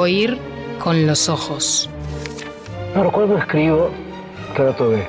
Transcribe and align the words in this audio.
Oír 0.00 0.38
con 0.82 1.06
los 1.06 1.28
ojos. 1.28 1.90
Ahora, 2.96 3.10
cuando 3.10 3.36
escribo, 3.36 3.90
trato 4.56 4.88
de, 4.88 5.04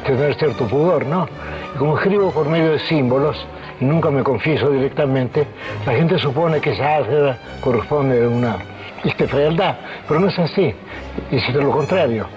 tener 0.00 0.32
cierto 0.36 0.64
pudor, 0.68 1.04
¿no? 1.06 1.28
Y 1.74 1.78
como 1.78 1.98
escribo 1.98 2.30
por 2.30 2.48
medio 2.48 2.70
de 2.70 2.78
símbolos, 2.78 3.36
y 3.80 3.84
nunca 3.84 4.12
me 4.12 4.22
confieso 4.22 4.70
directamente, 4.70 5.44
la 5.84 5.92
gente 5.92 6.20
supone 6.20 6.60
que 6.60 6.70
esa 6.70 6.98
álgebra 6.98 7.36
corresponde 7.60 8.24
a 8.24 8.28
una 8.28 8.58
este, 9.02 9.26
fealdad, 9.26 9.74
pero 10.06 10.20
no 10.20 10.28
es 10.28 10.38
así, 10.38 10.72
es 11.32 11.54
lo 11.54 11.72
contrario. 11.72 12.28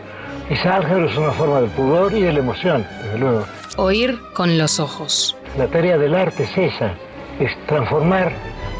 Esa 0.50 0.78
álgebra 0.78 1.06
es 1.06 1.16
una 1.16 1.34
forma 1.34 1.62
del 1.62 1.70
pudor 1.70 2.14
y 2.14 2.22
de 2.22 2.34
la 2.34 2.40
emoción, 2.40 2.84
desde 3.04 3.20
luego. 3.20 3.46
Oír 3.78 4.18
con 4.34 4.58
los 4.58 4.80
ojos. 4.80 5.38
La 5.56 5.68
tarea 5.68 6.00
del 6.00 6.16
arte 6.16 6.46
es 6.46 6.58
esa, 6.58 6.94
es 7.40 7.56
transformar, 7.68 8.32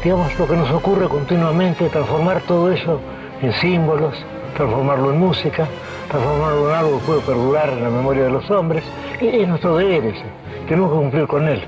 digamos, 0.02 0.36
lo 0.40 0.48
que 0.48 0.56
nos 0.56 0.72
ocurre 0.72 1.06
continuamente, 1.06 1.88
transformar 1.88 2.40
todo 2.48 2.72
eso 2.72 3.00
en 3.42 3.52
símbolos, 3.60 4.14
transformarlo 4.56 5.12
en 5.12 5.18
música, 5.18 5.68
transformarlo 6.08 6.70
en 6.70 6.76
algo 6.76 6.98
que 6.98 7.04
puede 7.04 7.20
perdurar 7.20 7.68
en 7.70 7.82
la 7.82 7.90
memoria 7.90 8.24
de 8.24 8.30
los 8.30 8.50
hombres. 8.50 8.84
Es 9.20 9.46
nuestro 9.46 9.76
deber 9.76 10.04
ese, 10.04 10.24
tenemos 10.68 10.90
que 10.90 10.96
cumplir 10.96 11.26
con 11.26 11.48
él, 11.48 11.62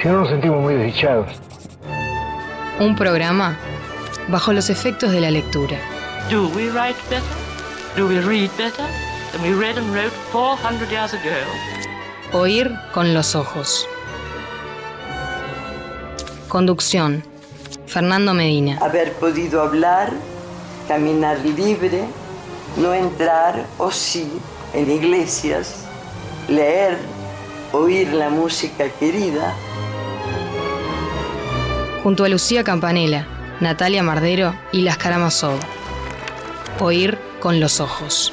si 0.00 0.08
no 0.08 0.20
nos 0.20 0.28
sentimos 0.28 0.60
muy 0.60 0.74
desdichados. 0.74 1.28
Un 2.80 2.96
programa 2.96 3.56
bajo 4.28 4.52
los 4.52 4.70
efectos 4.70 5.10
de 5.10 5.20
la 5.20 5.30
lectura. 5.30 5.76
Do 6.30 6.48
we 6.48 6.70
write 6.70 6.98
better? 7.08 7.22
Do 7.96 8.06
we 8.06 8.20
read 8.20 8.50
better 8.56 8.84
than 9.32 9.42
we 9.42 9.52
read 9.52 9.78
and 9.78 9.92
wrote 9.94 10.12
400 10.32 10.88
years 10.90 11.12
ago? 11.14 11.30
Oír 12.32 12.70
con 12.92 13.14
los 13.14 13.34
ojos. 13.34 13.88
Conducción. 16.48 17.24
Fernando 17.86 18.34
Medina. 18.34 18.78
Haber 18.82 19.12
podido 19.14 19.62
hablar, 19.62 20.12
caminar 20.88 21.38
libre, 21.40 22.02
no 22.78 22.94
entrar 22.94 23.66
o 23.76 23.90
sí 23.90 24.26
en 24.72 24.90
iglesias, 24.90 25.84
leer, 26.48 26.96
oír 27.72 28.12
la 28.14 28.30
música 28.30 28.88
querida. 28.98 29.54
Junto 32.02 32.24
a 32.24 32.28
Lucía 32.28 32.64
Campanella, 32.64 33.26
Natalia 33.60 34.02
Mardero 34.02 34.54
y 34.72 34.80
Las 34.80 34.96
Karamazov. 34.96 35.58
Oír 36.80 37.18
con 37.38 37.60
los 37.60 37.80
ojos. 37.80 38.32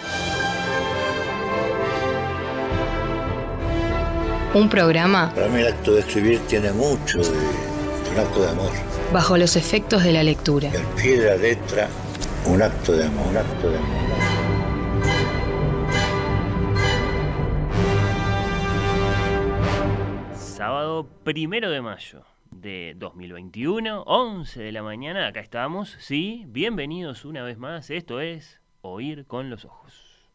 Un 4.53 4.69
programa. 4.69 5.33
Para 5.35 5.47
mí 5.49 5.59
el 5.59 5.67
acto 5.67 5.93
de 5.93 5.99
escribir 5.99 6.39
tiene 6.47 6.71
mucho 6.71 7.17
de, 7.19 7.31
un 8.13 8.19
acto 8.19 8.41
de 8.41 8.49
amor. 8.49 8.71
Bajo 9.11 9.35
los 9.37 9.57
efectos 9.57 10.03
de 10.03 10.13
la 10.13 10.23
lectura. 10.23 10.69
El 10.69 10.83
pie 11.01 11.19
de 11.19 11.29
la 11.31 11.35
letra, 11.35 11.89
un 12.47 12.61
acto 12.61 12.93
de 12.93 13.05
amor, 13.05 13.27
un 13.27 13.37
acto 13.37 13.69
de 13.69 13.77
amor. 13.77 13.97
Sábado 20.35 21.07
primero 21.23 21.69
de 21.69 21.81
mayo 21.81 22.23
de 22.51 22.93
2021, 22.97 24.03
11 24.03 24.61
de 24.61 24.71
la 24.71 24.83
mañana, 24.83 25.27
acá 25.27 25.39
estamos, 25.39 25.95
sí, 25.99 26.45
bienvenidos 26.47 27.25
una 27.25 27.43
vez 27.43 27.57
más, 27.57 27.89
esto 27.89 28.21
es 28.21 28.61
Oír 28.81 29.25
con 29.25 29.49
los 29.49 29.65
Ojos. 29.65 30.29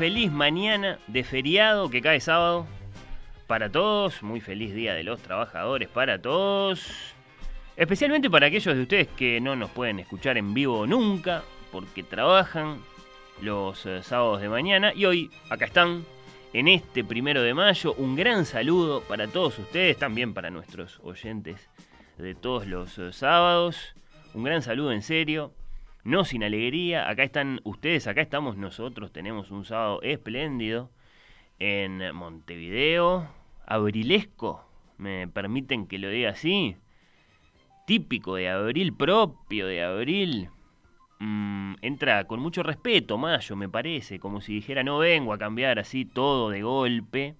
Feliz 0.00 0.32
mañana 0.32 0.98
de 1.08 1.22
feriado 1.22 1.90
que 1.90 2.00
cae 2.00 2.20
sábado 2.20 2.66
para 3.46 3.70
todos. 3.70 4.22
Muy 4.22 4.40
feliz 4.40 4.74
día 4.74 4.94
de 4.94 5.04
los 5.04 5.20
trabajadores 5.20 5.90
para 5.90 6.22
todos. 6.22 6.90
Especialmente 7.76 8.30
para 8.30 8.46
aquellos 8.46 8.74
de 8.74 8.80
ustedes 8.80 9.08
que 9.08 9.42
no 9.42 9.56
nos 9.56 9.68
pueden 9.68 9.98
escuchar 9.98 10.38
en 10.38 10.54
vivo 10.54 10.86
nunca 10.86 11.42
porque 11.70 12.02
trabajan 12.02 12.78
los 13.42 13.84
eh, 13.84 14.02
sábados 14.02 14.40
de 14.40 14.48
mañana. 14.48 14.94
Y 14.94 15.04
hoy 15.04 15.30
acá 15.50 15.66
están 15.66 16.06
en 16.54 16.68
este 16.68 17.04
primero 17.04 17.42
de 17.42 17.52
mayo. 17.52 17.92
Un 17.98 18.16
gran 18.16 18.46
saludo 18.46 19.02
para 19.02 19.26
todos 19.26 19.58
ustedes, 19.58 19.98
también 19.98 20.32
para 20.32 20.48
nuestros 20.48 20.98
oyentes 21.02 21.68
de 22.16 22.34
todos 22.34 22.66
los 22.66 22.98
eh, 22.98 23.12
sábados. 23.12 23.94
Un 24.32 24.44
gran 24.44 24.62
saludo 24.62 24.92
en 24.92 25.02
serio 25.02 25.52
no 26.04 26.24
sin 26.24 26.42
alegría. 26.42 27.08
Acá 27.08 27.22
están 27.22 27.60
ustedes, 27.64 28.06
acá 28.06 28.20
estamos 28.20 28.56
nosotros. 28.56 29.12
Tenemos 29.12 29.50
un 29.50 29.64
sábado 29.64 30.00
espléndido 30.02 30.90
en 31.58 32.14
Montevideo. 32.14 33.28
Abrilesco, 33.66 34.64
me 34.98 35.28
permiten 35.28 35.86
que 35.86 35.98
lo 35.98 36.08
diga 36.08 36.30
así. 36.30 36.76
Típico 37.86 38.36
de 38.36 38.48
abril, 38.48 38.94
propio 38.94 39.66
de 39.66 39.82
abril. 39.82 40.48
Mm, 41.18 41.74
entra 41.82 42.24
con 42.24 42.40
mucho 42.40 42.62
respeto, 42.62 43.18
Mayo, 43.18 43.56
me 43.56 43.68
parece. 43.68 44.18
Como 44.18 44.40
si 44.40 44.54
dijera, 44.54 44.82
no 44.82 44.98
vengo 44.98 45.32
a 45.32 45.38
cambiar 45.38 45.78
así 45.78 46.04
todo 46.04 46.50
de 46.50 46.62
golpe. 46.62 47.34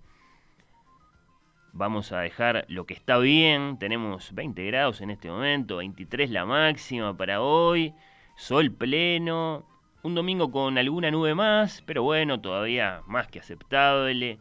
Vamos 1.73 2.13
a 2.13 2.21
dejar 2.21 2.67
lo 2.69 2.85
que 2.85 2.95
está 2.95 3.19
bien. 3.19 3.79
Tenemos 3.79 4.35
20 4.35 4.67
grados 4.67 5.01
en 5.01 5.11
este 5.11 5.31
momento, 5.31 5.77
23 5.79 6.31
la 6.31 6.45
máxima 6.45 7.17
para 7.17 7.41
hoy 7.41 7.95
sol 8.41 8.73
pleno, 8.73 9.67
un 10.03 10.15
domingo 10.15 10.51
con 10.51 10.79
alguna 10.79 11.11
nube 11.11 11.35
más, 11.35 11.83
pero 11.85 12.03
bueno, 12.03 12.41
todavía 12.41 13.03
más 13.07 13.29
que 13.29 13.39
aceptable, 13.39 14.39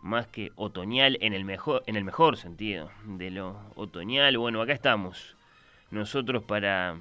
más 0.00 0.26
que 0.28 0.50
otoñal 0.56 1.18
en 1.20 1.34
el 1.34 1.44
mejor, 1.44 1.82
en 1.86 1.96
el 1.96 2.04
mejor 2.04 2.38
sentido 2.38 2.90
de 3.04 3.30
lo 3.30 3.60
otoñal. 3.76 4.38
Bueno, 4.38 4.62
acá 4.62 4.72
estamos 4.72 5.36
nosotros 5.90 6.42
para 6.42 6.96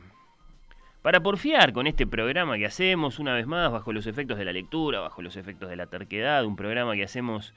para 1.02 1.22
porfiar 1.22 1.72
con 1.72 1.88
este 1.88 2.06
programa 2.06 2.58
que 2.58 2.66
hacemos 2.66 3.20
una 3.20 3.34
vez 3.34 3.48
más 3.48 3.72
bajo 3.72 3.94
los 3.94 4.06
efectos 4.06 4.38
de 4.38 4.44
la 4.44 4.52
lectura, 4.52 5.00
bajo 5.00 5.22
los 5.22 5.38
efectos 5.38 5.70
de 5.70 5.78
la 5.78 5.88
terquedad, 5.88 6.44
un 6.44 6.58
programa 6.58 6.96
que 6.96 7.06
hacemos 7.06 7.54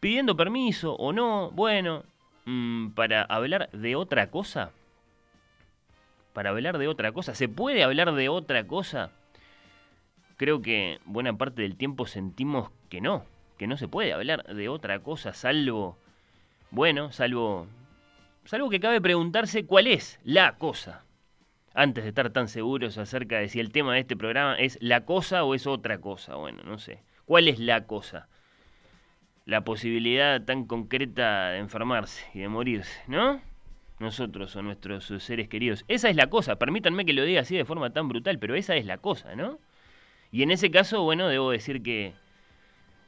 pidiendo 0.00 0.36
permiso 0.36 0.94
o 0.96 1.12
no, 1.12 1.52
bueno, 1.52 2.02
mm, 2.46 2.88
para 2.90 3.22
hablar 3.22 3.70
de 3.70 3.94
otra 3.94 4.28
cosa 4.32 4.72
para 6.36 6.50
hablar 6.50 6.76
de 6.76 6.86
otra 6.86 7.12
cosa. 7.12 7.34
¿Se 7.34 7.48
puede 7.48 7.82
hablar 7.82 8.12
de 8.12 8.28
otra 8.28 8.66
cosa? 8.66 9.10
Creo 10.36 10.60
que 10.60 11.00
buena 11.06 11.38
parte 11.38 11.62
del 11.62 11.78
tiempo 11.78 12.04
sentimos 12.04 12.70
que 12.90 13.00
no, 13.00 13.24
que 13.56 13.66
no 13.66 13.78
se 13.78 13.88
puede 13.88 14.12
hablar 14.12 14.44
de 14.44 14.68
otra 14.68 14.98
cosa 14.98 15.32
salvo, 15.32 15.96
bueno, 16.70 17.10
salvo, 17.10 17.68
salvo 18.44 18.68
que 18.68 18.80
cabe 18.80 19.00
preguntarse 19.00 19.64
cuál 19.64 19.86
es 19.86 20.20
la 20.24 20.58
cosa. 20.58 21.06
Antes 21.72 22.04
de 22.04 22.10
estar 22.10 22.28
tan 22.28 22.48
seguros 22.48 22.98
acerca 22.98 23.38
de 23.38 23.48
si 23.48 23.58
el 23.58 23.72
tema 23.72 23.94
de 23.94 24.00
este 24.00 24.14
programa 24.14 24.58
es 24.58 24.76
la 24.82 25.06
cosa 25.06 25.42
o 25.42 25.54
es 25.54 25.66
otra 25.66 26.02
cosa. 26.02 26.34
Bueno, 26.34 26.62
no 26.64 26.76
sé. 26.78 27.02
¿Cuál 27.24 27.48
es 27.48 27.58
la 27.58 27.86
cosa? 27.86 28.28
La 29.46 29.64
posibilidad 29.64 30.44
tan 30.44 30.66
concreta 30.66 31.52
de 31.52 31.60
enfermarse 31.60 32.26
y 32.34 32.40
de 32.40 32.48
morirse, 32.48 33.00
¿no? 33.06 33.40
Nosotros 33.98 34.54
o 34.56 34.62
nuestros 34.62 35.06
seres 35.18 35.48
queridos. 35.48 35.84
Esa 35.88 36.10
es 36.10 36.16
la 36.16 36.28
cosa, 36.28 36.56
permítanme 36.56 37.04
que 37.04 37.12
lo 37.12 37.24
diga 37.24 37.40
así 37.40 37.56
de 37.56 37.64
forma 37.64 37.90
tan 37.90 38.08
brutal, 38.08 38.38
pero 38.38 38.54
esa 38.54 38.76
es 38.76 38.84
la 38.84 38.98
cosa, 38.98 39.34
¿no? 39.34 39.58
Y 40.30 40.42
en 40.42 40.50
ese 40.50 40.70
caso, 40.70 41.02
bueno, 41.02 41.28
debo 41.28 41.50
decir 41.50 41.82
que 41.82 42.12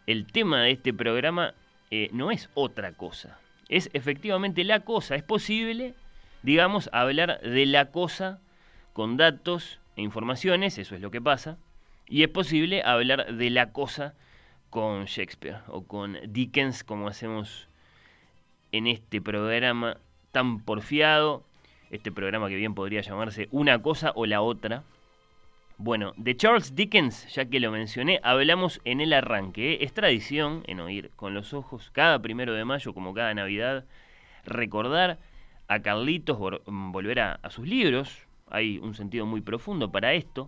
el 0.06 0.26
tema 0.26 0.62
de 0.62 0.70
este 0.70 0.94
programa 0.94 1.55
eh, 1.90 2.08
no 2.12 2.31
es 2.31 2.49
otra 2.55 2.93
cosa. 2.93 3.38
Es 3.69 3.90
efectivamente 3.93 4.64
la 4.64 4.81
cosa. 4.81 5.14
Es 5.14 5.23
posible, 5.23 5.94
digamos, 6.43 6.88
hablar 6.93 7.40
de 7.43 7.67
la 7.67 7.90
cosa 7.90 8.40
con 8.93 9.17
datos 9.17 9.81
e 9.96 10.02
informaciones, 10.02 10.79
eso 10.79 10.94
es 10.94 11.00
lo 11.00 11.11
que 11.11 11.20
pasa. 11.20 11.58
Y 12.06 12.23
es 12.23 12.29
posible 12.29 12.82
hablar 12.82 13.35
de 13.35 13.50
la 13.50 13.73
cosa 13.73 14.14
con 14.70 15.05
Shakespeare 15.05 15.61
o 15.67 15.82
con 15.85 16.17
Dickens, 16.26 16.85
como 16.85 17.08
hacemos 17.08 17.69
en 18.73 18.87
este 18.87 19.20
programa 19.20 19.99
tan 20.33 20.61
porfiado, 20.61 21.43
este 21.91 22.13
programa 22.13 22.49
que 22.49 22.57
bien 22.57 22.75
podría 22.75 23.01
llamarse 23.01 23.49
Una 23.51 23.81
cosa 23.81 24.13
o 24.15 24.27
la 24.27 24.43
otra. 24.43 24.83
Bueno, 25.79 26.13
de 26.17 26.37
Charles 26.37 26.75
Dickens, 26.75 27.33
ya 27.33 27.45
que 27.45 27.61
lo 27.61 27.71
mencioné, 27.71 28.21
hablamos 28.25 28.81
en 28.85 29.01
el 29.01 29.13
arranque. 29.13 29.75
¿eh? 29.75 29.79
Es 29.83 29.95
tradición 29.95 30.65
en 30.67 30.81
oír 30.81 31.11
con 31.15 31.35
los 31.35 31.55
ojos 31.55 31.91
cada 31.93 32.21
primero 32.21 32.53
de 32.53 32.65
mayo, 32.65 32.93
como 32.93 33.15
cada 33.15 33.33
Navidad, 33.33 33.85
recordar 34.45 35.19
a 35.69 35.81
Carlitos, 35.81 36.39
mm, 36.67 36.91
volver 36.91 37.21
a, 37.21 37.33
a 37.43 37.51
sus 37.51 37.67
libros. 37.69 38.27
Hay 38.51 38.79
un 38.79 38.95
sentido 38.95 39.25
muy 39.25 39.41
profundo 39.41 39.93
para 39.93 40.15
esto. 40.15 40.47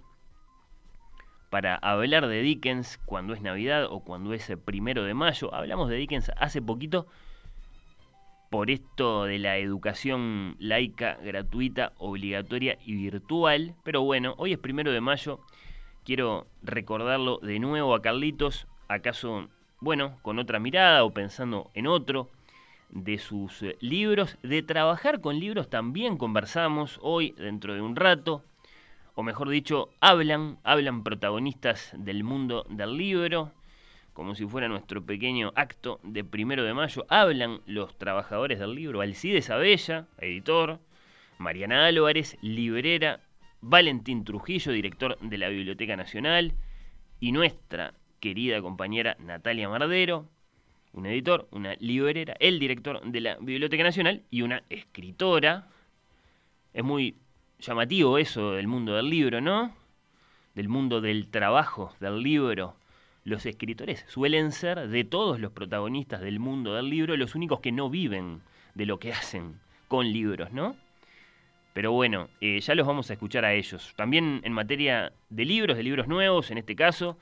Para 1.49 1.77
hablar 1.77 2.27
de 2.27 2.43
Dickens 2.43 2.99
cuando 3.05 3.35
es 3.35 3.41
Navidad 3.41 3.85
o 3.85 4.01
cuando 4.01 4.35
es 4.35 4.53
primero 4.65 5.05
de 5.05 5.15
mayo. 5.15 5.55
Hablamos 5.55 5.89
de 5.89 5.97
Dickens 5.97 6.33
hace 6.37 6.61
poquito 6.61 7.07
por 8.51 8.69
esto 8.69 9.25
de 9.25 9.39
la 9.39 9.59
educación 9.59 10.57
laica, 10.59 11.17
gratuita, 11.23 11.93
obligatoria 11.99 12.79
y 12.85 12.97
virtual. 12.97 13.77
Pero 13.85 14.03
bueno, 14.03 14.35
hoy 14.39 14.53
es 14.53 14.59
primero 14.59 14.91
de 14.91 15.01
mayo. 15.01 15.39
Quiero 16.05 16.49
recordarlo 16.63 17.39
de 17.39 17.61
nuevo 17.61 17.95
a 17.95 18.03
Carlitos, 18.03 18.67
acaso, 18.89 19.49
bueno, 19.79 20.19
con 20.23 20.41
otra 20.41 20.59
mirada 20.59 21.05
o 21.05 21.15
pensando 21.15 21.71
en 21.75 21.87
otro 21.87 22.29
de 22.89 23.19
sus 23.19 23.63
eh, 23.63 23.77
libros. 23.81 24.37
De 24.43 24.63
trabajar 24.65 25.21
con 25.21 25.39
libros 25.39 25.71
también 25.71 26.17
conversamos 26.17 26.99
hoy, 27.03 27.31
dentro 27.39 27.75
de 27.75 27.83
un 27.83 27.95
rato. 27.95 28.43
O 29.15 29.23
mejor 29.23 29.49
dicho, 29.49 29.91
hablan, 30.01 30.59
hablan 30.65 31.05
protagonistas 31.05 31.93
del 31.97 32.25
mundo 32.25 32.67
del 32.69 32.97
libro 32.97 33.53
como 34.21 34.35
si 34.35 34.45
fuera 34.45 34.69
nuestro 34.69 35.03
pequeño 35.03 35.51
acto 35.55 35.99
de 36.03 36.23
primero 36.25 36.63
de 36.63 36.75
mayo, 36.75 37.07
hablan 37.09 37.63
los 37.65 37.97
trabajadores 37.97 38.59
del 38.59 38.75
libro, 38.75 39.01
Alcides 39.01 39.49
Abella, 39.49 40.09
editor, 40.19 40.79
Mariana 41.39 41.87
Álvarez, 41.87 42.37
librera, 42.43 43.21
Valentín 43.63 44.25
Trujillo, 44.25 44.73
director 44.73 45.19
de 45.21 45.39
la 45.39 45.49
Biblioteca 45.49 45.97
Nacional, 45.97 46.53
y 47.19 47.33
nuestra 47.33 47.95
querida 48.21 48.61
compañera 48.61 49.17
Natalia 49.21 49.71
Mardero, 49.71 50.29
un 50.93 51.07
editor, 51.07 51.49
una 51.51 51.73
librera, 51.81 52.37
el 52.41 52.59
director 52.59 53.01
de 53.03 53.21
la 53.23 53.39
Biblioteca 53.39 53.85
Nacional 53.85 54.23
y 54.31 54.43
una 54.43 54.65
escritora. 54.69 55.67
Es 56.75 56.85
muy 56.85 57.17
llamativo 57.59 58.19
eso 58.19 58.53
del 58.53 58.69
mundo 58.69 58.97
del 58.97 59.09
libro, 59.09 59.41
¿no? 59.41 59.75
Del 60.55 60.69
mundo 60.69 61.01
del 61.01 61.29
trabajo, 61.31 61.95
del 62.01 62.23
libro 62.23 62.77
los 63.31 63.47
escritores 63.47 64.05
suelen 64.09 64.53
ser, 64.53 64.89
de 64.89 65.05
todos 65.05 65.41
los 65.41 65.53
protagonistas 65.53 66.21
del 66.21 66.39
mundo 66.39 66.75
del 66.75 66.91
libro, 66.91 67.17
los 67.17 67.35
únicos 67.35 67.61
que 67.61 67.73
no 67.73 67.89
viven 67.89 68.43
de 68.75 68.85
lo 68.85 68.99
que 68.99 69.13
hacen 69.13 69.59
con 69.89 70.13
libros, 70.13 70.53
¿no? 70.53 70.77
Pero 71.73 71.93
bueno, 71.93 72.29
eh, 72.41 72.61
ya 72.61 72.75
los 72.75 72.87
vamos 72.87 73.09
a 73.11 73.15
escuchar 73.15 73.45
a 73.45 73.55
ellos. 73.55 73.95
También 73.97 74.41
en 74.45 74.53
materia 74.53 75.13
de 75.31 75.45
libros, 75.45 75.77
de 75.77 75.85
libros 75.85 76.09
nuevos, 76.09 76.51
en 76.51 76.59
este 76.59 76.75
caso, 76.75 77.17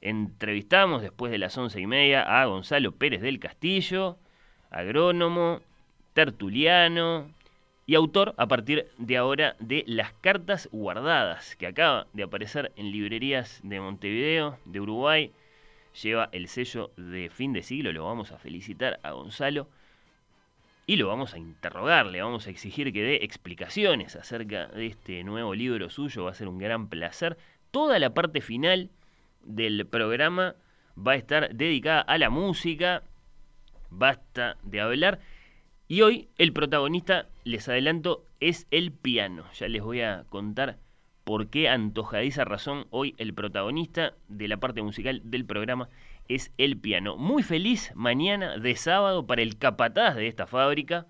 entrevistamos 0.00 1.02
después 1.02 1.32
de 1.32 1.38
las 1.38 1.56
once 1.56 1.80
y 1.80 1.86
media 1.86 2.40
a 2.40 2.44
Gonzalo 2.44 2.92
Pérez 2.92 3.22
del 3.22 3.40
Castillo, 3.40 4.18
agrónomo, 4.70 5.62
tertuliano 6.12 7.30
y 7.86 7.94
autor 7.94 8.34
a 8.36 8.46
partir 8.46 8.88
de 8.98 9.16
ahora 9.16 9.56
de 9.60 9.84
Las 9.86 10.12
Cartas 10.20 10.68
Guardadas, 10.72 11.56
que 11.56 11.66
acaba 11.66 12.06
de 12.12 12.24
aparecer 12.24 12.72
en 12.76 12.90
librerías 12.90 13.60
de 13.62 13.80
Montevideo, 13.80 14.58
de 14.66 14.80
Uruguay, 14.80 15.32
lleva 16.02 16.28
el 16.32 16.48
sello 16.48 16.92
de 16.96 17.30
fin 17.30 17.52
de 17.52 17.62
siglo, 17.62 17.92
lo 17.92 18.04
vamos 18.04 18.32
a 18.32 18.38
felicitar 18.38 19.00
a 19.02 19.12
Gonzalo 19.12 19.68
y 20.86 20.96
lo 20.96 21.08
vamos 21.08 21.34
a 21.34 21.38
interrogar, 21.38 22.06
le 22.06 22.22
vamos 22.22 22.46
a 22.46 22.50
exigir 22.50 22.92
que 22.92 23.02
dé 23.02 23.16
explicaciones 23.24 24.14
acerca 24.14 24.66
de 24.68 24.86
este 24.86 25.24
nuevo 25.24 25.54
libro 25.54 25.90
suyo, 25.90 26.24
va 26.24 26.30
a 26.30 26.34
ser 26.34 26.46
un 26.46 26.58
gran 26.58 26.88
placer. 26.88 27.36
Toda 27.72 27.98
la 27.98 28.14
parte 28.14 28.40
final 28.40 28.90
del 29.42 29.84
programa 29.86 30.54
va 30.96 31.12
a 31.12 31.16
estar 31.16 31.54
dedicada 31.54 32.02
a 32.02 32.18
la 32.18 32.30
música, 32.30 33.02
basta 33.90 34.56
de 34.62 34.80
hablar. 34.80 35.18
Y 35.88 36.02
hoy 36.02 36.28
el 36.38 36.52
protagonista, 36.52 37.26
les 37.44 37.68
adelanto, 37.68 38.24
es 38.38 38.66
el 38.70 38.92
piano. 38.92 39.44
Ya 39.54 39.68
les 39.68 39.82
voy 39.82 40.02
a 40.02 40.24
contar 40.28 40.78
por 41.26 41.48
qué 41.48 41.68
antojadiza 41.68 42.44
razón 42.44 42.86
hoy 42.90 43.16
el 43.18 43.34
protagonista 43.34 44.14
de 44.28 44.46
la 44.46 44.58
parte 44.58 44.80
musical 44.80 45.20
del 45.24 45.44
programa 45.44 45.88
es 46.28 46.52
el 46.56 46.78
piano. 46.78 47.16
Muy 47.16 47.42
feliz 47.42 47.90
mañana 47.96 48.58
de 48.58 48.76
sábado 48.76 49.26
para 49.26 49.42
el 49.42 49.58
capataz 49.58 50.14
de 50.14 50.28
esta 50.28 50.46
fábrica, 50.46 51.08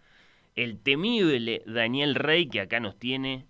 el 0.55 0.79
temible 0.79 1.63
Daniel 1.67 2.15
Rey, 2.15 2.49
que 2.49 2.63
acá 2.63 2.81
nos 2.81 2.99
tiene 2.99 3.45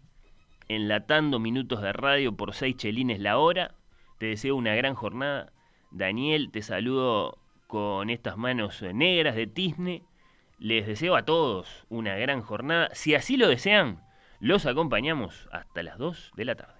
enlatando 0.67 1.39
minutos 1.39 1.83
de 1.83 1.93
radio 1.93 2.37
por 2.37 2.53
seis 2.53 2.77
chelines 2.77 3.21
la 3.21 3.39
hora. 3.39 3.77
Te 4.19 4.27
deseo 4.27 4.57
una 4.57 4.75
gran 4.75 4.97
jornada. 4.97 5.53
Daniel, 5.93 6.51
te 6.51 6.63
saludo 6.63 7.39
con 7.69 8.11
estas 8.11 8.37
manos 8.37 8.83
negras 8.83 9.37
de 9.37 9.47
tizne. 9.47 10.03
Les 10.59 10.85
deseo 10.85 11.15
a 11.15 11.25
todos 11.25 11.87
una 11.91 12.17
gran 12.17 12.43
jornada. 12.43 12.91
Si 12.93 13.15
así 13.15 13.37
lo 13.37 13.47
desean, 13.47 14.01
los 14.41 14.67
acompañamos 14.67 15.49
hasta 15.53 15.83
las 15.83 15.99
2 15.99 16.33
de 16.37 16.45
la 16.45 16.55
tarde. 16.55 16.75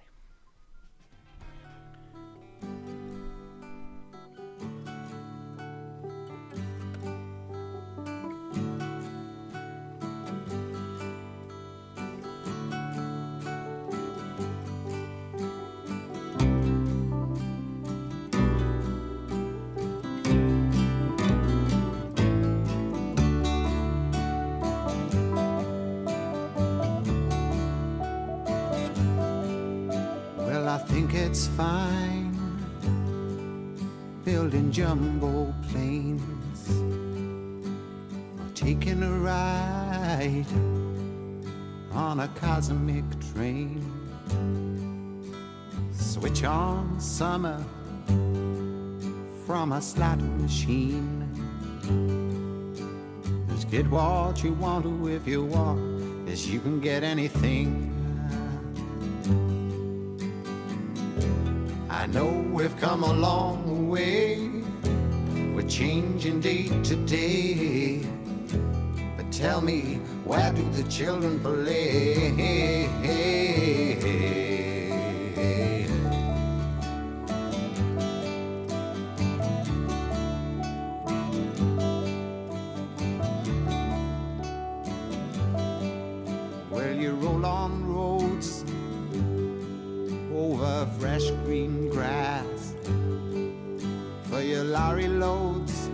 It's 31.27 31.47
fine 31.57 32.31
building 34.23 34.71
jumbo 34.71 35.53
planes 35.69 36.69
or 38.39 38.49
taking 38.55 39.03
a 39.03 39.11
ride 39.11 40.45
on 41.91 42.21
a 42.21 42.29
cosmic 42.29 43.03
train. 43.33 43.83
Switch 45.91 46.45
on 46.45 46.97
summer 46.97 47.61
from 49.45 49.73
a 49.73 49.81
slot 49.81 50.19
machine. 50.19 51.27
Just 53.49 53.69
get 53.69 53.85
what 53.89 54.41
you 54.45 54.53
want 54.53 54.85
to 54.85 55.09
if 55.09 55.27
you 55.27 55.43
want, 55.43 56.29
as 56.29 56.49
you 56.49 56.61
can 56.61 56.79
get 56.79 57.03
anything 57.03 57.96
know 62.13 62.27
we've 62.51 62.75
come 62.77 63.03
a 63.03 63.13
long 63.13 63.89
way. 63.89 64.49
We're 65.53 65.67
changing 65.67 66.39
day 66.39 66.67
to 66.83 66.95
day. 67.05 68.01
But 69.15 69.31
tell 69.31 69.61
me, 69.61 69.99
where 70.23 70.51
do 70.53 70.63
the 70.71 70.83
children 70.89 71.39
play? 71.39 72.87
fresh 90.99 91.29
green 91.45 91.89
grass 91.89 92.73
for 94.23 94.41
your 94.41 94.63
lorry 94.63 95.07
loads, 95.07 95.89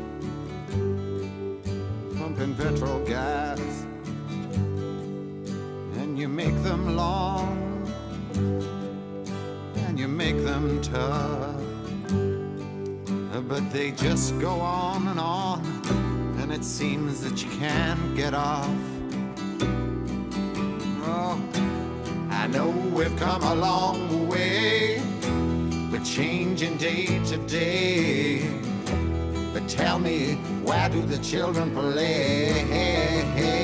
pumping 2.17 2.55
petrol 2.55 3.03
gas, 3.05 3.59
and 5.99 6.17
you 6.17 6.29
make 6.29 6.55
them 6.63 6.95
long 6.95 7.59
and 9.87 9.99
you 9.99 10.07
make 10.07 10.37
them 10.43 10.81
tough, 10.81 11.55
but 13.49 13.69
they 13.71 13.91
just 13.91 14.39
go 14.39 14.61
on 14.61 15.07
and 15.09 15.19
on, 15.19 15.61
and 16.39 16.51
it 16.51 16.63
seems 16.63 17.21
that 17.21 17.43
you 17.43 17.49
can't 17.59 18.15
get 18.15 18.33
off. 18.33 18.69
Oh, 21.05 21.37
I 22.31 22.47
know 22.47 22.69
we've 22.69 23.15
come 23.17 23.43
a 23.43 23.55
long 23.55 24.29
way. 24.29 24.82
Changing 26.13 26.77
day 26.77 27.07
to 27.25 27.37
day. 27.47 28.47
But 29.51 29.67
tell 29.67 29.97
me, 29.97 30.35
where 30.63 30.87
do 30.87 31.01
the 31.01 31.17
children 31.17 31.71
play? 31.73 33.62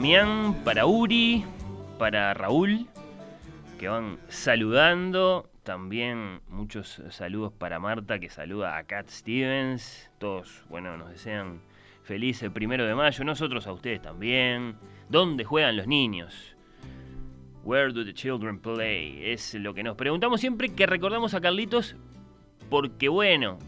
Damián, 0.00 0.56
para 0.64 0.86
Uri, 0.86 1.44
para 1.98 2.32
Raúl, 2.32 2.86
que 3.78 3.86
van 3.86 4.16
saludando. 4.28 5.50
También 5.62 6.40
muchos 6.48 7.02
saludos 7.10 7.52
para 7.52 7.78
Marta, 7.80 8.18
que 8.18 8.30
saluda 8.30 8.78
a 8.78 8.84
Cat 8.84 9.10
Stevens. 9.10 10.10
Todos, 10.16 10.64
bueno, 10.70 10.96
nos 10.96 11.10
desean 11.10 11.60
feliz 12.02 12.42
el 12.42 12.50
primero 12.50 12.86
de 12.86 12.94
mayo. 12.94 13.24
Nosotros 13.24 13.66
a 13.66 13.74
ustedes 13.74 14.00
también. 14.00 14.76
¿Dónde 15.10 15.44
juegan 15.44 15.76
los 15.76 15.86
niños? 15.86 16.56
Where 17.62 17.92
do 17.92 18.02
the 18.02 18.14
children 18.14 18.58
play? 18.58 19.20
Es 19.22 19.52
lo 19.52 19.74
que 19.74 19.82
nos 19.82 19.98
preguntamos 19.98 20.40
siempre 20.40 20.70
que 20.70 20.86
recordamos 20.86 21.34
a 21.34 21.42
Carlitos, 21.42 21.94
porque 22.70 23.10
bueno, 23.10 23.58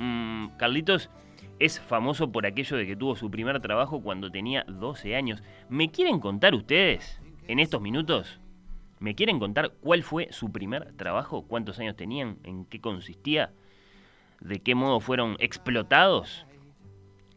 mm, 0.00 0.48
Carlitos 0.56 1.10
es 1.58 1.80
famoso 1.80 2.30
por 2.30 2.46
aquello 2.46 2.76
de 2.76 2.86
que 2.86 2.96
tuvo 2.96 3.16
su 3.16 3.30
primer 3.30 3.60
trabajo 3.60 4.02
cuando 4.02 4.30
tenía 4.30 4.64
12 4.68 5.16
años. 5.16 5.42
¿Me 5.68 5.90
quieren 5.90 6.20
contar 6.20 6.54
ustedes, 6.54 7.20
en 7.48 7.58
estos 7.58 7.80
minutos, 7.80 8.40
me 8.98 9.14
quieren 9.14 9.38
contar 9.38 9.72
cuál 9.80 10.02
fue 10.02 10.28
su 10.32 10.52
primer 10.52 10.94
trabajo? 10.96 11.46
¿Cuántos 11.46 11.78
años 11.78 11.96
tenían? 11.96 12.38
¿En 12.44 12.64
qué 12.64 12.80
consistía? 12.80 13.52
¿De 14.40 14.60
qué 14.60 14.74
modo 14.74 15.00
fueron 15.00 15.36
explotados? 15.38 16.46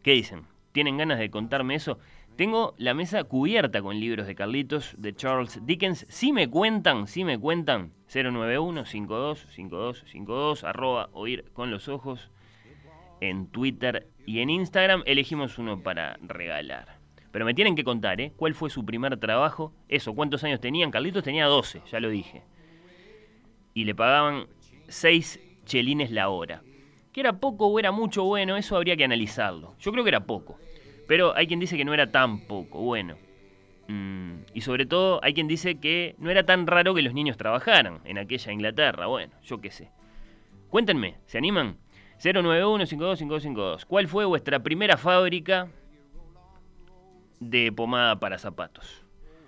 ¿Qué 0.03 0.11
dicen? 0.11 0.43
¿Tienen 0.71 0.97
ganas 0.97 1.19
de 1.19 1.29
contarme 1.29 1.75
eso? 1.75 1.99
Tengo 2.35 2.75
la 2.77 2.93
mesa 2.93 3.23
cubierta 3.25 3.81
con 3.81 3.99
libros 3.99 4.25
de 4.25 4.35
Carlitos, 4.35 4.95
de 4.97 5.13
Charles 5.13 5.59
Dickens. 5.65 6.05
Si 6.07 6.31
me 6.31 6.49
cuentan, 6.49 7.07
si 7.07 7.25
me 7.25 7.37
cuentan, 7.37 7.91
091-525252, 8.09 10.63
arroba 10.63 11.09
oír 11.11 11.43
con 11.51 11.69
los 11.69 11.89
ojos, 11.89 12.31
en 13.21 13.47
Twitter 13.47 14.07
y 14.25 14.39
en 14.39 14.49
Instagram. 14.49 15.03
Elegimos 15.05 15.57
uno 15.57 15.81
para 15.81 16.17
regalar. 16.21 16.99
Pero 17.31 17.45
me 17.45 17.53
tienen 17.53 17.75
que 17.75 17.83
contar, 17.83 18.19
¿eh? 18.21 18.33
¿Cuál 18.35 18.55
fue 18.55 18.69
su 18.69 18.85
primer 18.85 19.17
trabajo? 19.17 19.73
Eso, 19.87 20.15
¿cuántos 20.15 20.43
años 20.43 20.59
tenían? 20.59 20.91
Carlitos 20.91 21.23
tenía 21.23 21.45
12, 21.45 21.81
ya 21.91 21.99
lo 21.99 22.09
dije. 22.09 22.43
Y 23.73 23.85
le 23.85 23.93
pagaban 23.93 24.47
6 24.87 25.39
chelines 25.65 26.11
la 26.11 26.29
hora. 26.29 26.63
¿Que 27.13 27.21
era 27.21 27.39
poco 27.39 27.67
o 27.67 27.79
era 27.79 27.91
mucho? 27.91 28.23
Bueno, 28.23 28.57
eso 28.57 28.75
habría 28.75 28.97
que 28.97 29.03
analizarlo. 29.03 29.75
Yo 29.79 29.91
creo 29.91 30.03
que 30.03 30.09
era 30.09 30.25
poco. 30.25 30.57
Pero 31.07 31.35
hay 31.35 31.47
quien 31.47 31.59
dice 31.59 31.77
que 31.77 31.85
no 31.85 31.93
era 31.93 32.11
tan 32.11 32.41
poco. 32.41 32.81
Bueno. 32.81 33.17
Mm, 33.87 34.41
y 34.53 34.61
sobre 34.61 34.85
todo 34.85 35.19
hay 35.23 35.33
quien 35.33 35.47
dice 35.47 35.79
que 35.79 36.15
no 36.19 36.29
era 36.29 36.45
tan 36.45 36.67
raro 36.67 36.93
que 36.93 37.01
los 37.01 37.13
niños 37.13 37.37
trabajaran 37.37 37.99
en 38.05 38.17
aquella 38.17 38.51
Inglaterra. 38.51 39.07
Bueno, 39.07 39.33
yo 39.43 39.59
qué 39.61 39.71
sé. 39.71 39.89
Cuéntenme, 40.69 41.15
¿se 41.25 41.39
animan? 41.39 41.77
091-525252. 42.19 43.85
¿Cuál 43.85 44.07
fue 44.07 44.25
vuestra 44.25 44.59
primera 44.59 44.97
fábrica 44.97 45.69
de 47.39 47.71
pomada 47.71 48.19
para 48.19 48.37
zapatos? 48.37 49.03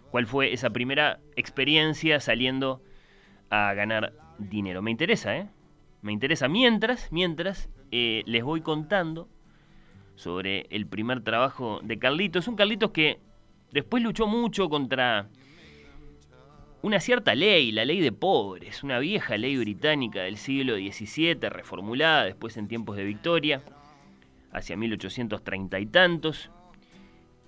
¿Cuál 0.10 0.26
fue 0.26 0.54
esa 0.54 0.70
primera 0.70 1.20
experiencia 1.36 2.20
saliendo 2.20 2.82
a 3.50 3.74
ganar 3.74 4.14
dinero? 4.38 4.82
Me 4.82 4.92
interesa, 4.92 5.38
¿eh? 5.38 5.50
Me 6.02 6.12
interesa. 6.12 6.48
Mientras, 6.48 7.12
mientras, 7.12 7.70
eh, 7.92 8.24
les 8.26 8.44
voy 8.44 8.62
contando 8.62 9.30
sobre 10.16 10.68
el 10.70 10.88
primer 10.88 11.24
trabajo 11.24 11.80
de 11.84 12.00
Carlitos. 12.00 12.48
Un 12.48 12.56
Carlitos 12.56 12.92
que 12.92 13.20
después 13.72 14.02
luchó 14.02 14.28
mucho 14.28 14.70
contra 14.70 15.30
una 16.84 17.00
cierta 17.00 17.36
ley, 17.36 17.72
la 17.72 17.86
ley 17.86 18.00
de 18.00 18.12
pobres, 18.12 18.84
una 18.84 18.98
vieja 18.98 19.38
ley 19.38 19.56
británica 19.58 20.22
del 20.22 20.38
siglo 20.38 20.76
XVII, 20.76 21.50
reformulada 21.50 22.26
después 22.26 22.58
en 22.58 22.68
tiempos 22.68 22.98
de 22.98 23.04
Victoria, 23.04 23.62
hacia 24.52 24.76
1830 24.78 25.80
y 25.80 25.86
tantos, 25.86 26.50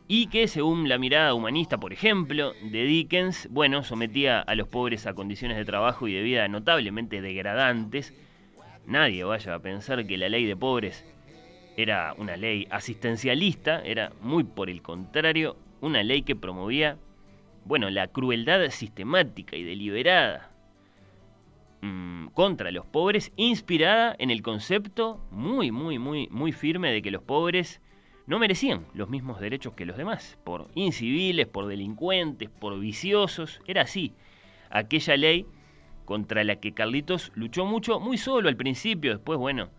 y 0.07 0.27
que 0.27 0.47
según 0.47 0.87
la 0.87 0.99
mirada 0.99 1.33
humanista, 1.33 1.79
por 1.79 1.93
ejemplo, 1.93 2.53
de 2.61 2.83
Dickens, 2.83 3.47
bueno, 3.49 3.83
sometía 3.83 4.39
a 4.39 4.53
los 4.53 4.67
pobres 4.67 5.07
a 5.07 5.15
condiciones 5.15 5.57
de 5.57 5.65
trabajo 5.65 6.07
y 6.07 6.13
de 6.13 6.21
vida 6.21 6.47
notablemente 6.47 7.21
degradantes. 7.21 8.13
Nadie 8.85 9.23
vaya 9.23 9.55
a 9.55 9.59
pensar 9.59 10.05
que 10.05 10.17
la 10.17 10.29
ley 10.29 10.45
de 10.45 10.55
pobres 10.55 11.05
era 11.75 12.13
una 12.17 12.37
ley 12.37 12.67
asistencialista, 12.69 13.81
era 13.81 14.11
muy 14.21 14.43
por 14.43 14.69
el 14.69 14.83
contrario, 14.83 15.55
una 15.81 16.03
ley 16.03 16.21
que 16.21 16.35
promovía 16.35 16.97
bueno, 17.65 17.89
la 17.89 18.07
crueldad 18.07 18.69
sistemática 18.69 19.55
y 19.55 19.63
deliberada 19.63 20.51
mmm, 21.81 22.27
contra 22.27 22.71
los 22.71 22.85
pobres, 22.85 23.31
inspirada 23.35 24.15
en 24.19 24.31
el 24.31 24.41
concepto 24.41 25.21
muy, 25.31 25.71
muy, 25.71 25.99
muy, 25.99 26.27
muy 26.29 26.51
firme 26.51 26.91
de 26.91 27.01
que 27.01 27.11
los 27.11 27.23
pobres 27.23 27.81
no 28.25 28.39
merecían 28.39 28.85
los 28.93 29.09
mismos 29.09 29.39
derechos 29.39 29.73
que 29.73 29.85
los 29.85 29.97
demás, 29.97 30.37
por 30.43 30.69
inciviles, 30.75 31.47
por 31.47 31.67
delincuentes, 31.67 32.49
por 32.49 32.79
viciosos, 32.79 33.61
era 33.67 33.81
así. 33.81 34.13
Aquella 34.69 35.17
ley 35.17 35.45
contra 36.05 36.43
la 36.43 36.57
que 36.57 36.73
Carlitos 36.73 37.31
luchó 37.35 37.65
mucho, 37.65 37.99
muy 37.99 38.17
solo 38.17 38.49
al 38.49 38.55
principio, 38.55 39.11
después, 39.11 39.39
bueno, 39.39 39.69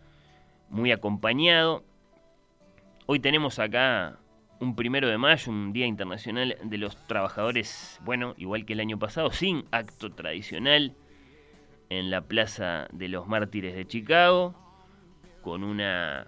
muy 0.68 0.92
acompañado. 0.92 1.84
Hoy 3.06 3.20
tenemos 3.20 3.58
acá 3.58 4.18
un 4.64 4.74
primero 4.74 5.08
de 5.08 5.18
mayo, 5.18 5.52
un 5.52 5.72
Día 5.72 5.86
Internacional 5.86 6.56
de 6.62 6.78
los 6.78 6.96
Trabajadores, 7.06 8.00
bueno, 8.02 8.34
igual 8.38 8.64
que 8.64 8.72
el 8.72 8.80
año 8.80 8.98
pasado, 8.98 9.30
sin 9.30 9.66
acto 9.70 10.10
tradicional, 10.10 10.94
en 11.90 12.10
la 12.10 12.22
Plaza 12.22 12.88
de 12.90 13.08
los 13.08 13.28
Mártires 13.28 13.74
de 13.76 13.86
Chicago, 13.86 14.54
con 15.42 15.62
una 15.62 16.26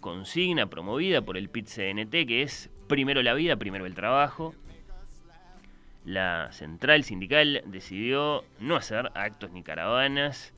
consigna 0.00 0.66
promovida 0.66 1.22
por 1.22 1.36
el 1.36 1.48
PIT-CNT, 1.48 2.26
que 2.26 2.42
es 2.42 2.70
primero 2.88 3.22
la 3.22 3.34
vida, 3.34 3.56
primero 3.56 3.86
el 3.86 3.94
trabajo. 3.94 4.52
La 6.04 6.50
central 6.50 7.04
sindical 7.04 7.62
decidió 7.66 8.44
no 8.58 8.74
hacer 8.76 9.12
actos 9.14 9.52
ni 9.52 9.62
caravanas 9.62 10.52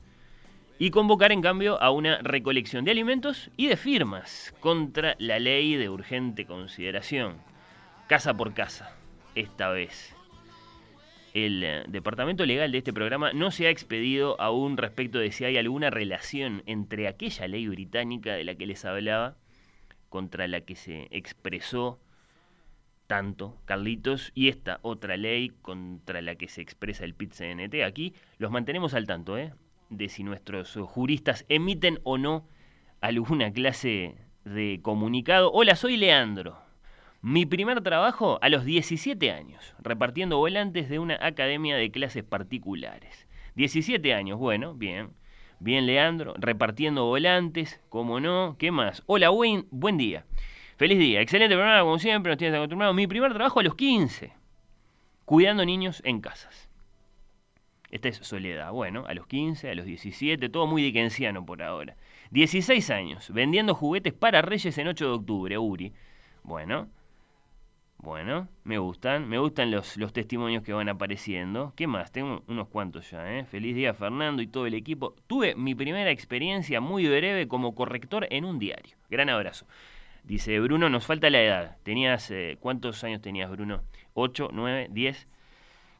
y 0.79 0.91
convocar 0.91 1.31
en 1.31 1.41
cambio 1.41 1.81
a 1.81 1.91
una 1.91 2.19
recolección 2.19 2.85
de 2.85 2.91
alimentos 2.91 3.49
y 3.57 3.67
de 3.67 3.77
firmas 3.77 4.53
contra 4.59 5.15
la 5.17 5.39
ley 5.39 5.75
de 5.75 5.89
urgente 5.89 6.45
consideración, 6.45 7.37
casa 8.07 8.35
por 8.35 8.53
casa, 8.53 8.95
esta 9.35 9.69
vez. 9.69 10.15
el 11.33 11.63
eh, 11.63 11.83
departamento 11.87 12.45
legal 12.45 12.71
de 12.71 12.79
este 12.79 12.93
programa 12.93 13.33
no 13.33 13.51
se 13.51 13.67
ha 13.67 13.69
expedido 13.69 14.39
aún 14.39 14.77
respecto 14.77 15.19
de 15.19 15.31
si 15.31 15.45
hay 15.45 15.57
alguna 15.57 15.89
relación 15.89 16.63
entre 16.65 17.07
aquella 17.07 17.47
ley 17.47 17.67
británica 17.67 18.33
de 18.33 18.43
la 18.43 18.55
que 18.55 18.65
les 18.65 18.85
hablaba, 18.85 19.35
contra 20.09 20.47
la 20.47 20.61
que 20.61 20.75
se 20.75 21.07
expresó 21.11 21.99
tanto 23.07 23.57
Carlitos, 23.65 24.31
y 24.35 24.49
esta 24.49 24.79
otra 24.81 25.17
ley 25.17 25.49
contra 25.61 26.21
la 26.21 26.35
que 26.35 26.47
se 26.47 26.61
expresa 26.61 27.05
el 27.05 27.15
PIT-CNT. 27.15 27.83
Aquí 27.83 28.13
los 28.37 28.51
mantenemos 28.51 28.93
al 28.93 29.07
tanto, 29.07 29.37
¿eh? 29.37 29.53
De 29.89 30.09
si 30.09 30.23
nuestros 30.23 30.75
juristas 30.75 31.45
emiten 31.49 31.99
o 32.03 32.17
no 32.17 32.47
alguna 33.01 33.51
clase 33.51 34.15
de 34.43 34.79
comunicado. 34.81 35.51
Hola, 35.51 35.75
soy 35.75 35.97
Leandro. 35.97 36.57
Mi 37.21 37.45
primer 37.45 37.81
trabajo 37.81 38.39
a 38.41 38.49
los 38.49 38.63
17 38.63 39.31
años, 39.31 39.73
repartiendo 39.79 40.37
volantes 40.37 40.87
de 40.87 40.99
una 40.99 41.17
academia 41.21 41.75
de 41.75 41.91
clases 41.91 42.23
particulares. 42.23 43.27
17 43.55 44.13
años, 44.13 44.37
bueno, 44.37 44.75
bien. 44.75 45.09
Bien, 45.59 45.87
Leandro, 45.87 46.35
repartiendo 46.37 47.05
volantes, 47.05 47.81
como 47.89 48.19
no. 48.19 48.55
¿Qué 48.59 48.71
más? 48.71 49.01
Hola, 49.07 49.29
buen, 49.29 49.67
buen 49.71 49.97
día. 49.97 50.25
Feliz 50.77 50.99
día. 50.99 51.21
Excelente 51.21 51.55
programa, 51.55 51.81
como 51.81 51.97
siempre, 51.97 52.31
nos 52.31 52.37
tienes 52.37 52.55
acostumbrados. 52.55 52.95
Mi 52.95 53.07
primer 53.07 53.33
trabajo 53.33 53.59
a 53.59 53.63
los 53.63 53.73
15, 53.73 54.31
cuidando 55.25 55.65
niños 55.65 56.03
en 56.05 56.21
casas. 56.21 56.66
Esta 57.89 58.09
es 58.09 58.17
Soledad. 58.17 58.71
Bueno, 58.71 59.05
a 59.07 59.13
los 59.13 59.27
15, 59.27 59.69
a 59.69 59.75
los 59.75 59.85
17, 59.85 60.49
todo 60.49 60.67
muy 60.67 60.81
dickensiano 60.81 61.45
por 61.45 61.61
ahora. 61.63 61.95
16 62.31 62.89
años, 62.89 63.31
vendiendo 63.31 63.73
juguetes 63.73 64.13
para 64.13 64.41
Reyes 64.41 64.77
en 64.77 64.87
8 64.87 65.05
de 65.05 65.11
octubre, 65.11 65.57
Uri. 65.57 65.93
Bueno, 66.43 66.89
bueno, 67.99 68.47
me 68.63 68.77
gustan, 68.77 69.27
me 69.27 69.39
gustan 69.39 69.71
los, 69.71 69.97
los 69.97 70.13
testimonios 70.13 70.63
que 70.63 70.71
van 70.71 70.87
apareciendo. 70.87 71.73
¿Qué 71.75 71.87
más? 71.87 72.11
Tengo 72.11 72.43
unos 72.47 72.67
cuantos 72.67 73.09
ya, 73.09 73.37
¿eh? 73.37 73.45
Feliz 73.45 73.75
día 73.75 73.93
Fernando 73.93 74.41
y 74.41 74.47
todo 74.47 74.67
el 74.67 74.75
equipo. 74.75 75.15
Tuve 75.25 75.55
mi 75.55 75.73
primera 75.73 76.11
experiencia 76.11 76.79
muy 76.79 77.07
breve 77.07 77.47
como 77.47 77.73
corrector 77.73 78.27
en 78.29 78.45
un 78.45 78.59
diario. 78.59 78.97
Gran 79.09 79.29
abrazo. 79.29 79.65
Dice 80.23 80.59
Bruno, 80.59 80.89
nos 80.89 81.05
falta 81.07 81.29
la 81.29 81.41
edad. 81.41 81.77
¿Tenías, 81.83 82.29
eh, 82.31 82.57
cuántos 82.59 83.03
años 83.03 83.21
tenías 83.21 83.49
Bruno? 83.49 83.81
¿8, 84.13 84.49
9, 84.53 84.89
10? 84.91 85.27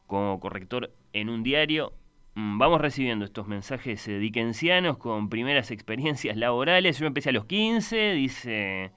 Como 0.06 0.38
corrector 0.38 0.92
en 1.12 1.28
un 1.28 1.42
diario. 1.42 1.92
Mm, 2.34 2.58
vamos 2.58 2.80
recibiendo 2.80 3.24
estos 3.24 3.46
mensajes 3.46 4.06
eh, 4.08 4.18
dickensianos 4.18 4.98
con 4.98 5.28
primeras 5.28 5.70
experiencias 5.70 6.36
laborales. 6.36 6.98
Yo 6.98 7.06
empecé 7.06 7.30
a 7.30 7.32
los 7.32 7.46
15, 7.46 8.12
dice 8.12 8.92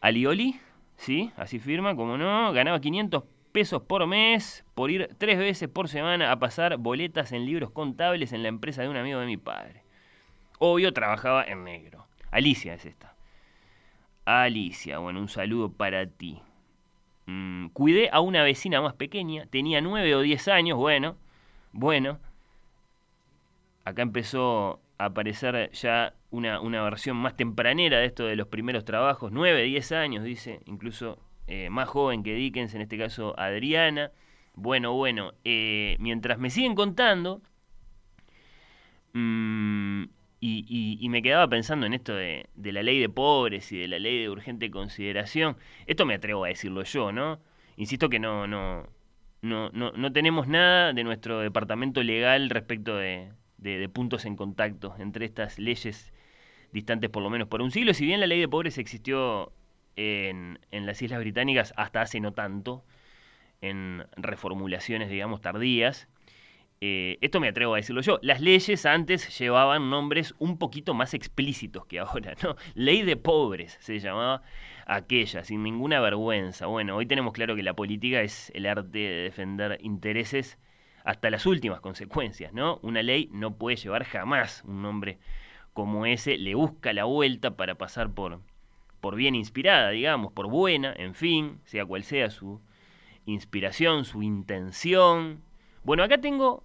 Alioli. 0.00 0.60
¿sí? 0.98 1.32
Así 1.36 1.58
firma, 1.58 1.96
como 1.96 2.18
no, 2.18 2.52
ganaba 2.52 2.80
500 2.80 3.24
pesos 3.52 3.82
por 3.82 4.06
mes 4.06 4.64
por 4.74 4.90
ir 4.90 5.16
tres 5.18 5.38
veces 5.38 5.68
por 5.68 5.88
semana 5.88 6.30
a 6.30 6.38
pasar 6.38 6.76
boletas 6.76 7.32
en 7.32 7.46
libros 7.46 7.70
contables 7.70 8.32
en 8.32 8.42
la 8.42 8.48
empresa 8.48 8.82
de 8.82 8.88
un 8.88 8.96
amigo 8.96 9.20
de 9.20 9.26
mi 9.26 9.38
padre. 9.38 9.84
Obvio, 10.58 10.92
trabajaba 10.92 11.44
en 11.44 11.64
negro. 11.64 12.06
Alicia 12.30 12.74
es 12.74 12.84
esta. 12.84 13.14
Alicia, 14.24 14.98
bueno, 14.98 15.20
un 15.20 15.28
saludo 15.28 15.72
para 15.72 16.06
ti. 16.06 16.42
Mm, 17.28 17.68
cuidé 17.74 18.08
a 18.10 18.20
una 18.20 18.42
vecina 18.42 18.80
más 18.80 18.94
pequeña, 18.94 19.44
tenía 19.50 19.82
9 19.82 20.14
o 20.14 20.22
10 20.22 20.48
años, 20.48 20.78
bueno, 20.78 21.18
bueno. 21.72 22.18
Acá 23.84 24.00
empezó 24.00 24.80
a 24.96 25.06
aparecer 25.06 25.70
ya 25.72 26.14
una, 26.30 26.58
una, 26.62 26.82
versión 26.82 27.18
más 27.18 27.36
tempranera 27.36 27.98
de 27.98 28.06
esto 28.06 28.24
de 28.24 28.34
los 28.34 28.48
primeros 28.48 28.86
trabajos, 28.86 29.30
9, 29.30 29.62
10 29.64 29.92
años, 29.92 30.24
dice, 30.24 30.60
incluso 30.64 31.18
eh, 31.46 31.68
más 31.68 31.86
joven 31.90 32.22
que 32.22 32.32
Dickens, 32.34 32.74
en 32.74 32.80
este 32.80 32.96
caso 32.96 33.38
Adriana. 33.38 34.10
Bueno, 34.54 34.94
bueno, 34.94 35.34
eh, 35.44 35.96
mientras 36.00 36.38
me 36.38 36.48
siguen 36.48 36.74
contando, 36.74 37.42
mmm, 39.12 40.04
y, 40.40 40.98
y, 41.00 41.08
me 41.08 41.22
quedaba 41.22 41.48
pensando 41.48 41.86
en 41.86 41.94
esto 41.94 42.14
de, 42.14 42.46
de, 42.54 42.72
la 42.72 42.82
ley 42.82 43.00
de 43.00 43.08
pobres 43.08 43.72
y 43.72 43.78
de 43.78 43.88
la 43.88 43.98
ley 43.98 44.20
de 44.22 44.30
urgente 44.30 44.70
consideración, 44.70 45.56
esto 45.86 46.06
me 46.06 46.14
atrevo 46.14 46.44
a 46.44 46.48
decirlo 46.48 46.84
yo, 46.84 47.10
¿no? 47.10 47.40
Insisto 47.76 48.08
que 48.08 48.20
no, 48.20 48.46
no, 48.46 48.86
no, 49.42 49.70
no, 49.70 49.92
no 49.92 50.12
tenemos 50.12 50.46
nada 50.48 50.92
de 50.92 51.04
nuestro 51.04 51.40
departamento 51.40 52.02
legal 52.02 52.50
respecto 52.50 52.96
de, 52.96 53.32
de, 53.58 53.88
puntos 53.88 54.24
en 54.24 54.36
contacto 54.36 54.94
entre 54.98 55.26
estas 55.26 55.58
leyes 55.58 56.12
distantes 56.72 57.10
por 57.10 57.22
lo 57.22 57.30
menos 57.30 57.48
por 57.48 57.62
un 57.62 57.70
siglo. 57.70 57.94
Si 57.94 58.04
bien 58.06 58.20
la 58.20 58.26
ley 58.26 58.40
de 58.40 58.48
pobres 58.48 58.78
existió 58.78 59.52
en, 59.96 60.58
en 60.70 60.86
las 60.86 61.02
Islas 61.02 61.20
Británicas 61.20 61.74
hasta 61.76 62.00
hace 62.00 62.20
no 62.20 62.32
tanto, 62.32 62.84
en 63.60 64.06
reformulaciones, 64.16 65.10
digamos, 65.10 65.40
tardías, 65.40 66.08
eh, 66.80 67.18
esto 67.20 67.40
me 67.40 67.48
atrevo 67.48 67.74
a 67.74 67.78
decirlo 67.78 68.02
yo, 68.02 68.20
las 68.22 68.40
leyes 68.40 68.86
antes 68.86 69.36
llevaban 69.36 69.90
nombres 69.90 70.34
un 70.38 70.58
poquito 70.58 70.94
más 70.94 71.12
explícitos 71.12 71.86
que 71.86 71.98
ahora, 71.98 72.34
¿no? 72.42 72.56
Ley 72.74 73.02
de 73.02 73.16
pobres 73.16 73.76
se 73.80 73.98
llamaba 73.98 74.42
aquella, 74.86 75.42
sin 75.42 75.62
ninguna 75.62 76.00
vergüenza. 76.00 76.66
Bueno, 76.66 76.96
hoy 76.96 77.06
tenemos 77.06 77.32
claro 77.32 77.56
que 77.56 77.62
la 77.62 77.74
política 77.74 78.22
es 78.22 78.50
el 78.54 78.66
arte 78.66 78.98
de 78.98 79.22
defender 79.22 79.78
intereses 79.82 80.58
hasta 81.04 81.30
las 81.30 81.46
últimas 81.46 81.80
consecuencias, 81.80 82.52
¿no? 82.52 82.78
Una 82.82 83.02
ley 83.02 83.28
no 83.32 83.56
puede 83.56 83.76
llevar 83.76 84.04
jamás 84.04 84.62
un 84.64 84.82
nombre 84.82 85.18
como 85.72 86.06
ese, 86.06 86.38
le 86.38 86.54
busca 86.54 86.92
la 86.92 87.04
vuelta 87.04 87.56
para 87.56 87.76
pasar 87.76 88.12
por, 88.12 88.40
por 89.00 89.16
bien 89.16 89.34
inspirada, 89.34 89.90
digamos, 89.90 90.32
por 90.32 90.48
buena, 90.48 90.92
en 90.96 91.14
fin, 91.14 91.60
sea 91.64 91.86
cual 91.86 92.04
sea 92.04 92.30
su 92.30 92.60
inspiración, 93.26 94.04
su 94.04 94.22
intención. 94.22 95.42
Bueno, 95.84 96.02
acá 96.02 96.18
tengo 96.18 96.64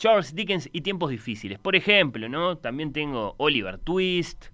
Charles 0.00 0.34
Dickens 0.34 0.70
y 0.72 0.80
tiempos 0.80 1.10
difíciles. 1.10 1.58
Por 1.58 1.76
ejemplo, 1.76 2.26
¿no? 2.26 2.56
También 2.56 2.94
tengo 2.94 3.34
Oliver 3.36 3.76
Twist, 3.76 4.46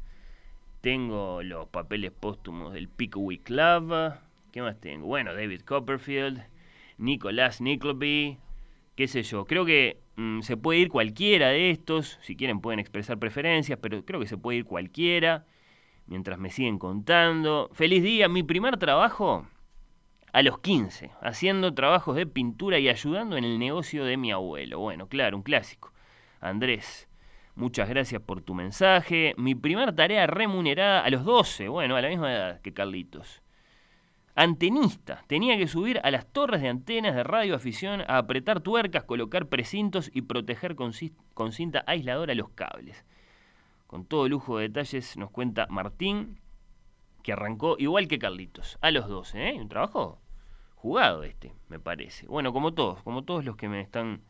tengo 0.81 1.41
los 1.45 1.69
papeles 1.69 2.11
póstumos 2.11 2.73
del 2.73 2.89
Pickwick 2.89 3.45
Club, 3.45 4.13
¿qué 4.51 4.61
más 4.61 4.81
tengo? 4.81 5.07
Bueno, 5.07 5.33
David 5.35 5.61
Copperfield, 5.61 6.43
Nicholas 6.99 7.61
Nickleby, 7.61 8.39
qué 8.97 9.07
sé 9.07 9.23
yo, 9.23 9.45
creo 9.45 9.65
que 9.65 10.01
mm, 10.17 10.41
se 10.41 10.57
puede 10.57 10.81
ir 10.81 10.89
cualquiera 10.89 11.51
de 11.51 11.71
estos, 11.71 12.19
si 12.23 12.35
quieren 12.35 12.61
pueden 12.61 12.81
expresar 12.81 13.17
preferencias, 13.21 13.79
pero 13.81 14.05
creo 14.05 14.19
que 14.19 14.27
se 14.27 14.37
puede 14.37 14.59
ir 14.59 14.65
cualquiera, 14.65 15.47
mientras 16.09 16.41
me 16.41 16.51
siguen 16.51 16.81
contando. 16.81 17.71
Feliz 17.73 18.03
día, 18.03 18.29
mi 18.29 18.43
primer 18.43 18.79
trabajo 18.79 19.47
a 20.37 20.43
los 20.43 20.59
15, 20.59 21.13
haciendo 21.23 21.73
trabajos 21.73 22.15
de 22.15 22.27
pintura 22.27 22.79
y 22.79 22.91
ayudando 22.91 23.39
en 23.39 23.45
el 23.45 23.59
negocio 23.59 24.05
de 24.05 24.19
mi 24.19 24.33
abuelo. 24.33 24.79
Bueno, 24.79 25.09
claro, 25.09 25.35
un 25.39 25.43
clásico. 25.43 25.95
Andrés, 26.43 27.09
muchas 27.55 27.89
gracias 27.89 28.21
por 28.21 28.43
tu 28.43 28.53
mensaje. 28.53 29.33
Mi 29.39 29.55
primera 29.55 29.95
tarea 29.95 30.27
remunerada 30.27 31.01
a 31.01 31.09
los 31.09 31.25
12, 31.25 31.69
bueno, 31.69 31.97
a 31.97 32.03
la 32.03 32.11
misma 32.11 32.35
edad 32.35 32.61
que 32.61 32.75
Carlitos 32.75 33.43
antenista. 34.35 35.25
Tenía 35.27 35.57
que 35.57 35.69
subir 35.69 36.01
a 36.03 36.11
las 36.11 36.31
torres 36.31 36.61
de 36.61 36.69
antenas 36.69 37.15
de 37.15 37.25
radioafición 37.25 38.03
a 38.03 38.19
apretar 38.19 38.61
tuercas, 38.61 39.05
colocar 39.05 39.47
precintos 39.47 40.11
y 40.13 40.21
proteger 40.21 40.77
con, 40.77 40.93
cinta 40.93 41.83
aisladora 41.87 42.35
los 42.35 42.51
cables. 42.51 43.07
Con 43.87 44.05
todo 44.05 44.29
lujo 44.29 44.59
de 44.59 44.69
detalles 44.69 45.17
nos 45.17 45.31
cuenta 45.31 45.67
Martín, 45.71 46.39
que 47.23 47.33
arrancó 47.33 47.77
igual 47.79 48.07
que 48.07 48.19
Carlitos, 48.19 48.77
a 48.83 48.91
los 48.91 49.09
12, 49.09 49.49
¿eh? 49.49 49.55
Un 49.59 49.71
trabajo 49.71 50.21
jugado 50.87 51.25
este, 51.25 51.53
me 51.69 51.81
parece. 51.81 52.29
Bueno, 52.29 52.53
como 52.53 52.73
todos, 52.73 53.03
como 53.03 53.25
todos 53.25 53.45
los 53.45 53.57
que 53.57 53.69
me 53.69 53.81
están 53.81 54.23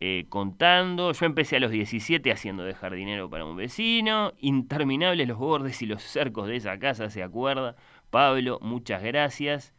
eh, 0.00 0.26
contando. 0.28 1.12
Yo 1.12 1.26
empecé 1.26 1.56
a 1.56 1.60
los 1.60 1.70
17 1.70 2.32
haciendo 2.32 2.64
de 2.64 2.74
jardinero 2.74 3.30
para 3.30 3.44
un 3.44 3.56
vecino. 3.56 4.32
Interminables 4.40 5.28
los 5.28 5.38
bordes 5.38 5.80
y 5.80 5.86
los 5.86 6.02
cercos 6.02 6.48
de 6.48 6.56
esa 6.56 6.76
casa, 6.80 7.08
¿se 7.08 7.22
acuerda? 7.22 7.76
Pablo, 8.10 8.58
muchas 8.62 9.00
gracias. 9.00 9.74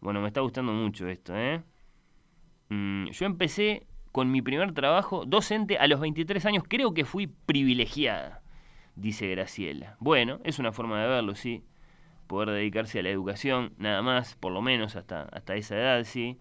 Bueno, 0.00 0.20
me 0.20 0.26
está 0.26 0.40
gustando 0.40 0.72
mucho 0.72 1.06
esto, 1.06 1.32
¿eh? 1.36 1.62
Mm, 2.68 3.10
yo 3.10 3.26
empecé 3.26 3.86
con 4.10 4.32
mi 4.32 4.42
primer 4.42 4.72
trabajo 4.74 5.24
docente 5.26 5.78
a 5.78 5.86
los 5.86 6.00
23 6.00 6.44
años. 6.44 6.64
Creo 6.66 6.92
que 6.92 7.04
fui 7.04 7.28
privilegiada, 7.28 8.42
dice 8.96 9.28
Graciela. 9.28 9.96
Bueno, 10.00 10.40
es 10.42 10.58
una 10.58 10.72
forma 10.72 11.00
de 11.00 11.08
verlo, 11.08 11.36
sí. 11.36 11.62
Poder 12.32 12.48
dedicarse 12.48 13.00
a 13.00 13.02
la 13.02 13.10
educación, 13.10 13.74
nada 13.76 14.00
más, 14.00 14.36
por 14.36 14.52
lo 14.52 14.62
menos 14.62 14.96
hasta, 14.96 15.24
hasta 15.24 15.54
esa 15.54 15.76
edad, 15.76 16.04
sí. 16.04 16.38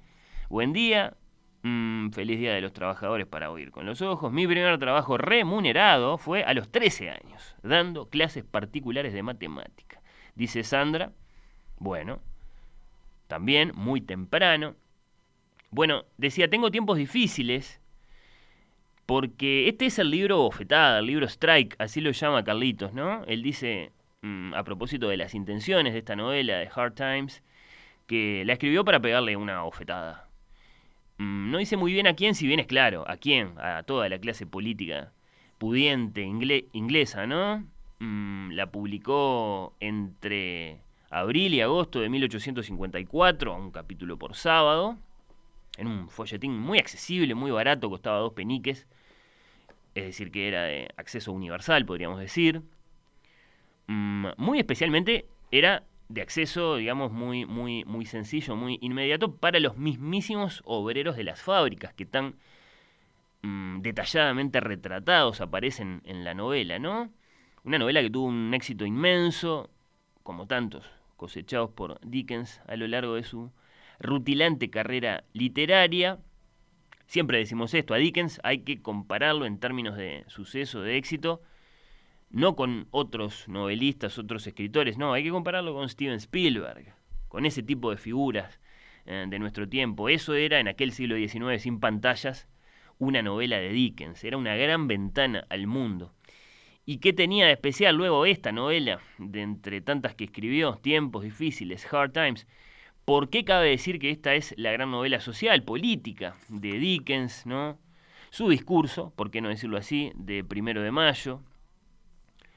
Buen 0.47 0.71
día, 0.71 1.17
mm, 1.63 2.11
feliz 2.11 2.39
día 2.39 2.53
de 2.53 2.61
los 2.61 2.71
trabajadores 2.71 3.27
para 3.27 3.51
oír 3.51 3.71
con 3.71 3.85
los 3.85 4.01
ojos. 4.01 4.31
Mi 4.31 4.47
primer 4.47 4.79
trabajo 4.79 5.17
remunerado 5.17 6.17
fue 6.17 6.45
a 6.45 6.53
los 6.53 6.71
13 6.71 7.09
años, 7.09 7.57
dando 7.61 8.05
clases 8.05 8.45
particulares 8.45 9.11
de 9.11 9.21
matemática. 9.21 10.01
Dice 10.33 10.63
Sandra, 10.63 11.11
bueno, 11.77 12.21
también 13.27 13.73
muy 13.75 13.99
temprano. 13.99 14.75
Bueno, 15.71 16.05
decía, 16.17 16.49
tengo 16.49 16.71
tiempos 16.71 16.99
difíciles 16.99 17.81
porque 19.05 19.67
este 19.67 19.87
es 19.87 19.99
el 19.99 20.09
libro 20.09 20.37
bofetada, 20.37 20.99
el 20.99 21.07
libro 21.07 21.25
Strike, 21.25 21.75
así 21.79 21.99
lo 21.99 22.11
llama 22.11 22.45
Carlitos, 22.45 22.93
¿no? 22.93 23.25
Él 23.25 23.43
dice, 23.43 23.91
mm, 24.21 24.53
a 24.53 24.63
propósito 24.63 25.09
de 25.09 25.17
las 25.17 25.33
intenciones 25.35 25.93
de 25.93 25.99
esta 25.99 26.15
novela 26.15 26.57
de 26.57 26.69
Hard 26.73 26.93
Times, 26.93 27.43
que 28.07 28.43
la 28.45 28.53
escribió 28.53 28.83
para 28.85 28.99
pegarle 28.99 29.35
una 29.37 29.61
bofetada. 29.61 30.27
Mm, 31.17 31.51
no 31.51 31.57
dice 31.59 31.77
muy 31.77 31.93
bien 31.93 32.07
a 32.07 32.15
quién, 32.15 32.35
si 32.35 32.47
bien 32.47 32.59
es 32.59 32.67
claro, 32.67 33.07
a 33.07 33.17
quién, 33.17 33.53
a 33.59 33.83
toda 33.83 34.09
la 34.09 34.19
clase 34.19 34.45
política 34.45 35.11
pudiente 35.57 36.23
inglesa, 36.23 37.27
¿no? 37.27 37.63
Mm, 37.99 38.53
la 38.53 38.71
publicó 38.71 39.75
entre 39.79 40.79
abril 41.11 41.53
y 41.53 41.61
agosto 41.61 41.99
de 41.99 42.09
1854, 42.09 43.55
un 43.55 43.69
capítulo 43.69 44.17
por 44.17 44.35
sábado, 44.35 44.97
en 45.77 45.87
un 45.87 46.09
folletín 46.09 46.57
muy 46.57 46.79
accesible, 46.79 47.35
muy 47.35 47.51
barato, 47.51 47.89
costaba 47.91 48.17
dos 48.17 48.33
peniques, 48.33 48.87
es 49.93 50.05
decir, 50.05 50.31
que 50.31 50.47
era 50.47 50.63
de 50.63 50.89
acceso 50.97 51.31
universal, 51.31 51.85
podríamos 51.85 52.19
decir. 52.19 52.63
Mm, 53.87 54.27
muy 54.37 54.59
especialmente 54.59 55.25
era 55.51 55.83
de 56.09 56.21
acceso, 56.21 56.75
digamos, 56.75 57.11
muy, 57.11 57.45
muy, 57.45 57.85
muy 57.85 58.05
sencillo, 58.05 58.55
muy 58.55 58.77
inmediato 58.81 59.35
para 59.35 59.59
los 59.59 59.77
mismísimos 59.77 60.61
obreros 60.65 61.15
de 61.15 61.23
las 61.23 61.41
fábricas 61.41 61.93
que 61.93 62.05
tan 62.05 62.35
mm, 63.41 63.81
detalladamente 63.81 64.59
retratados 64.59 65.41
aparecen 65.41 66.01
en 66.05 66.23
la 66.23 66.33
novela, 66.33 66.79
¿no? 66.79 67.11
Una 67.63 67.77
novela 67.77 68.01
que 68.01 68.09
tuvo 68.09 68.25
un 68.27 68.53
éxito 68.53 68.85
inmenso, 68.85 69.69
como 70.23 70.47
tantos 70.47 70.85
cosechados 71.17 71.69
por 71.71 71.99
Dickens 72.01 72.61
a 72.67 72.75
lo 72.75 72.87
largo 72.87 73.15
de 73.15 73.23
su 73.23 73.51
rutilante 73.99 74.69
carrera 74.69 75.23
literaria. 75.33 76.19
Siempre 77.05 77.37
decimos 77.37 77.73
esto, 77.73 77.93
a 77.93 77.97
Dickens 77.97 78.39
hay 78.43 78.59
que 78.59 78.81
compararlo 78.81 79.45
en 79.45 79.59
términos 79.59 79.95
de 79.97 80.23
suceso, 80.27 80.81
de 80.81 80.97
éxito, 80.97 81.41
no 82.31 82.55
con 82.55 82.87
otros 82.91 83.47
novelistas, 83.47 84.17
otros 84.17 84.47
escritores, 84.47 84.97
no, 84.97 85.13
hay 85.13 85.23
que 85.23 85.31
compararlo 85.31 85.73
con 85.73 85.89
Steven 85.89 86.15
Spielberg, 86.15 86.93
con 87.27 87.45
ese 87.45 87.63
tipo 87.63 87.91
de 87.91 87.97
figuras 87.97 88.59
eh, 89.05 89.25
de 89.27 89.39
nuestro 89.39 89.67
tiempo. 89.67 90.09
Eso 90.09 90.33
era 90.33 90.59
en 90.59 90.67
aquel 90.67 90.91
siglo 90.91 91.15
XIX 91.15 91.61
sin 91.61 91.79
pantallas 91.79 92.47
una 92.99 93.21
novela 93.21 93.57
de 93.57 93.69
Dickens, 93.69 94.23
era 94.23 94.37
una 94.37 94.55
gran 94.55 94.87
ventana 94.87 95.45
al 95.49 95.67
mundo. 95.67 96.13
¿Y 96.85 96.97
qué 96.97 97.13
tenía 97.13 97.45
de 97.45 97.53
especial 97.53 97.95
luego 97.95 98.25
esta 98.25 98.51
novela, 98.51 98.99
de 99.17 99.41
entre 99.41 99.81
tantas 99.81 100.15
que 100.15 100.25
escribió, 100.25 100.75
Tiempos 100.75 101.23
difíciles, 101.23 101.91
Hard 101.91 102.11
Times? 102.11 102.47
¿Por 103.05 103.29
qué 103.29 103.43
cabe 103.43 103.69
decir 103.69 103.99
que 103.99 104.11
esta 104.11 104.35
es 104.35 104.53
la 104.57 104.71
gran 104.71 104.91
novela 104.91 105.19
social, 105.19 105.63
política, 105.63 106.35
de 106.47 106.79
Dickens, 106.79 107.45
¿no? 107.45 107.79
Su 108.29 108.49
discurso, 108.49 109.13
por 109.15 109.31
qué 109.31 109.41
no 109.41 109.49
decirlo 109.49 109.77
así, 109.77 110.11
de 110.15 110.43
primero 110.43 110.81
de 110.81 110.91
mayo, 110.91 111.41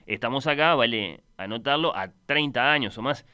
Estamos 0.06 0.46
acá, 0.46 0.74
vale 0.74 1.22
anotarlo, 1.38 1.96
a 1.96 2.12
30 2.26 2.72
años 2.72 2.98
o 2.98 3.02
más 3.02 3.24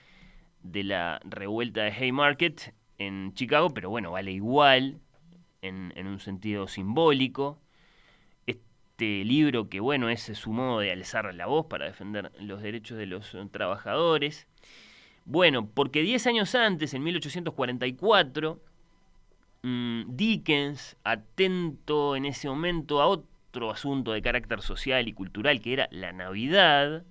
de 0.62 0.84
la 0.84 1.20
revuelta 1.24 1.82
de 1.82 1.90
Haymarket 1.90 2.74
en 2.98 3.34
Chicago, 3.34 3.70
pero 3.70 3.90
bueno, 3.90 4.12
vale 4.12 4.30
igual 4.30 5.00
en, 5.62 6.06
un 6.06 6.20
sentido 6.20 6.68
simbólico. 6.68 7.58
Este 8.46 9.24
libro 9.24 9.68
que 9.68 9.80
bueno 9.80 10.10
es 10.10 10.22
su 10.22 10.52
modo 10.52 10.78
de 10.78 10.92
alzar 10.92 11.34
la 11.34 11.46
voz 11.46 11.66
para 11.66 11.86
defender 11.86 12.30
los 12.38 12.62
derechos 12.62 12.98
de 12.98 13.06
los 13.06 13.36
trabajadores. 13.50 14.46
Bueno, 15.24 15.68
porque 15.68 16.02
10 16.02 16.26
años 16.28 16.54
antes, 16.54 16.94
en 16.94 17.02
1844, 17.02 18.60
mm, 19.62 20.02
Dickens, 20.08 20.96
atento 21.02 22.14
en 22.14 22.26
ese 22.26 22.48
momento 22.48 23.00
a 23.00 23.06
otro 23.06 23.29
otro 23.50 23.70
asunto 23.72 24.12
de 24.12 24.22
carácter 24.22 24.62
social 24.62 25.08
y 25.08 25.12
cultural 25.12 25.60
que 25.60 25.72
era 25.72 25.88
la 25.90 26.12
Navidad, 26.12 27.02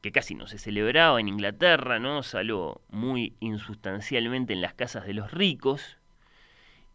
que 0.00 0.12
casi 0.12 0.36
no 0.36 0.46
se 0.46 0.58
celebraba 0.58 1.20
en 1.20 1.28
Inglaterra, 1.28 1.98
¿no? 1.98 2.22
Salvo 2.22 2.80
muy 2.90 3.34
insustancialmente 3.40 4.52
en 4.52 4.60
las 4.60 4.74
casas 4.74 5.04
de 5.04 5.14
los 5.14 5.32
ricos, 5.32 5.98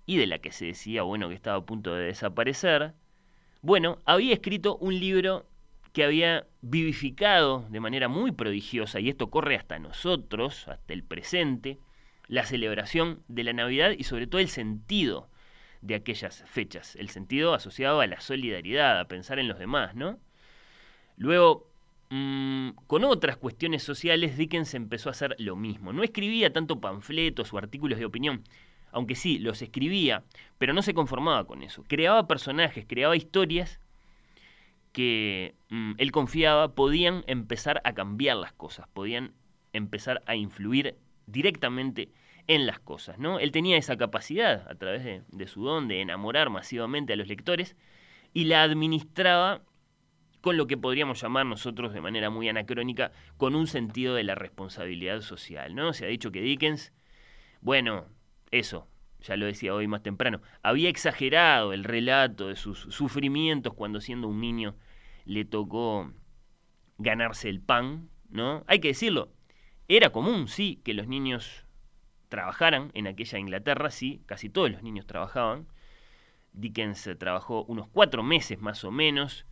y 0.05 0.15
de 0.15 0.27
la 0.27 0.39
que 0.39 0.53
se 0.53 0.67
decía, 0.67 1.03
bueno, 1.03 1.27
que 1.27 1.35
estaba 1.35 1.57
a 1.57 1.65
punto 1.65 1.93
de 1.93 2.05
desaparecer. 2.05 2.93
Bueno, 3.61 3.99
había 4.05 4.33
escrito 4.33 4.77
un 4.77 4.97
libro 4.97 5.45
que 5.91 6.05
había 6.05 6.47
vivificado 6.61 7.65
de 7.69 7.81
manera 7.81 8.07
muy 8.07 8.31
prodigiosa, 8.31 9.01
y 9.01 9.09
esto 9.09 9.29
corre 9.29 9.57
hasta 9.57 9.77
nosotros, 9.77 10.69
hasta 10.69 10.93
el 10.93 11.03
presente, 11.03 11.79
la 12.29 12.45
celebración 12.45 13.21
de 13.27 13.43
la 13.43 13.51
Navidad 13.51 13.91
y 13.97 14.05
sobre 14.05 14.27
todo 14.27 14.39
el 14.39 14.47
sentido 14.47 15.29
de 15.81 15.95
aquellas 15.95 16.43
fechas, 16.47 16.95
el 16.95 17.09
sentido 17.09 17.53
asociado 17.53 18.01
a 18.01 18.07
la 18.07 18.19
solidaridad, 18.19 18.99
a 18.99 19.07
pensar 19.07 19.39
en 19.39 19.47
los 19.47 19.59
demás, 19.59 19.95
¿no? 19.95 20.19
Luego, 21.17 21.69
mm, 22.09 22.69
con 22.87 23.03
otras 23.03 23.37
cuestiones 23.37 23.83
sociales, 23.83 24.37
Dickens 24.37 24.73
empezó 24.73 25.09
a 25.09 25.11
hacer 25.11 25.35
lo 25.39 25.55
mismo. 25.55 25.93
No 25.93 26.03
escribía 26.03 26.53
tanto 26.53 26.79
panfletos 26.79 27.53
o 27.53 27.57
artículos 27.57 27.99
de 27.99 28.05
opinión, 28.05 28.43
aunque 28.91 29.15
sí, 29.15 29.39
los 29.39 29.61
escribía, 29.61 30.23
pero 30.57 30.73
no 30.73 30.81
se 30.81 30.93
conformaba 30.93 31.45
con 31.45 31.63
eso. 31.63 31.83
Creaba 31.87 32.27
personajes, 32.27 32.85
creaba 32.87 33.15
historias 33.15 33.79
que 34.91 35.55
mm, 35.69 35.93
él 35.97 36.11
confiaba 36.11 36.73
podían 36.73 37.23
empezar 37.27 37.81
a 37.83 37.93
cambiar 37.93 38.37
las 38.37 38.53
cosas, 38.53 38.87
podían 38.89 39.33
empezar 39.73 40.23
a 40.25 40.35
influir 40.35 40.95
directamente 41.27 42.09
en 42.47 42.65
las 42.65 42.79
cosas, 42.79 43.19
¿no? 43.19 43.39
Él 43.39 43.51
tenía 43.51 43.77
esa 43.77 43.97
capacidad, 43.97 44.65
a 44.69 44.75
través 44.75 45.03
de, 45.27 45.47
su 45.47 45.63
don, 45.63 45.87
de 45.87 46.01
enamorar 46.01 46.49
masivamente 46.49 47.13
a 47.13 47.15
los 47.17 47.27
lectores, 47.27 47.75
y 48.33 48.45
la 48.45 48.63
administraba 48.63 49.61
con 50.41 50.55
lo 50.55 50.67
que 50.67 50.77
podríamos 50.77 51.21
llamar 51.21 51.45
nosotros 51.45 51.93
de 51.93 51.99
manera 51.99 52.29
muy 52.29 52.47
anacrónica, 52.47 53.11
con 53.35 53.55
un 53.55 53.67
sentido 53.67 54.15
de 54.15 54.23
la 54.23 54.35
responsabilidad 54.35 55.21
social, 55.21 55.75
¿no? 55.75 55.91
Se 55.91 56.05
ha 56.05 56.07
dicho 56.07 56.31
que 56.31 56.41
Dickens, 56.41 56.93
bueno, 57.59 58.05
eso, 58.51 58.87
ya 59.19 59.35
lo 59.35 59.45
decía 59.45 59.73
hoy 59.73 59.87
más 59.87 60.03
temprano, 60.03 60.41
había 60.63 60.89
exagerado 60.89 61.73
el 61.73 61.83
relato 61.83 62.47
de 62.47 62.55
sus 62.55 62.79
sufrimientos 62.79 63.73
cuando 63.73 63.99
siendo 63.99 64.29
un 64.29 64.39
niño 64.39 64.75
le 65.25 65.43
tocó 65.43 66.13
ganarse 66.97 67.49
el 67.49 67.59
pan, 67.59 68.09
¿no? 68.29 68.63
Hay 68.67 68.79
que 68.79 68.89
decirlo, 68.89 69.33
era 69.89 70.11
común, 70.11 70.47
sí, 70.47 70.79
que 70.85 70.93
los 70.93 71.07
niños 71.07 71.66
trabajaran 72.29 72.91
en 72.93 73.07
aquella 73.07 73.39
Inglaterra, 73.39 73.89
sí, 73.89 74.21
casi 74.25 74.49
todos 74.49 74.71
los 74.71 74.83
niños 74.83 75.07
trabajaban. 75.07 75.67
Dickens 76.53 77.09
trabajó 77.17 77.63
unos 77.65 77.87
cuatro 77.87 78.23
meses 78.23 78.59
más 78.59 78.83
o 78.83 78.91
menos 78.91 79.45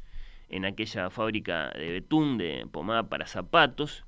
en 0.49 0.65
aquella 0.65 1.09
fábrica 1.09 1.69
de 1.71 1.91
betún, 1.91 2.37
de 2.37 2.67
pomada 2.71 3.09
para 3.09 3.27
zapatos. 3.27 4.05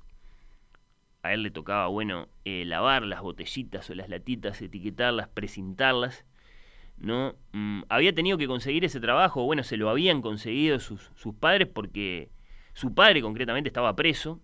A 1.22 1.34
él 1.34 1.42
le 1.42 1.50
tocaba, 1.50 1.86
bueno, 1.88 2.28
eh, 2.44 2.64
lavar 2.64 3.02
las 3.02 3.22
botellitas 3.22 3.88
o 3.90 3.94
las 3.94 4.08
latitas, 4.08 4.60
etiquetarlas, 4.62 5.28
precintarlas. 5.28 6.24
¿no? 6.96 7.36
Mm, 7.52 7.82
había 7.88 8.14
tenido 8.14 8.38
que 8.38 8.46
conseguir 8.46 8.84
ese 8.84 9.00
trabajo, 9.00 9.44
bueno, 9.44 9.62
se 9.62 9.76
lo 9.76 9.88
habían 9.88 10.20
conseguido 10.22 10.80
sus, 10.80 11.12
sus 11.14 11.34
padres 11.34 11.68
porque 11.68 12.30
su 12.72 12.94
padre 12.94 13.22
concretamente 13.22 13.68
estaba 13.68 13.94
preso 13.94 14.40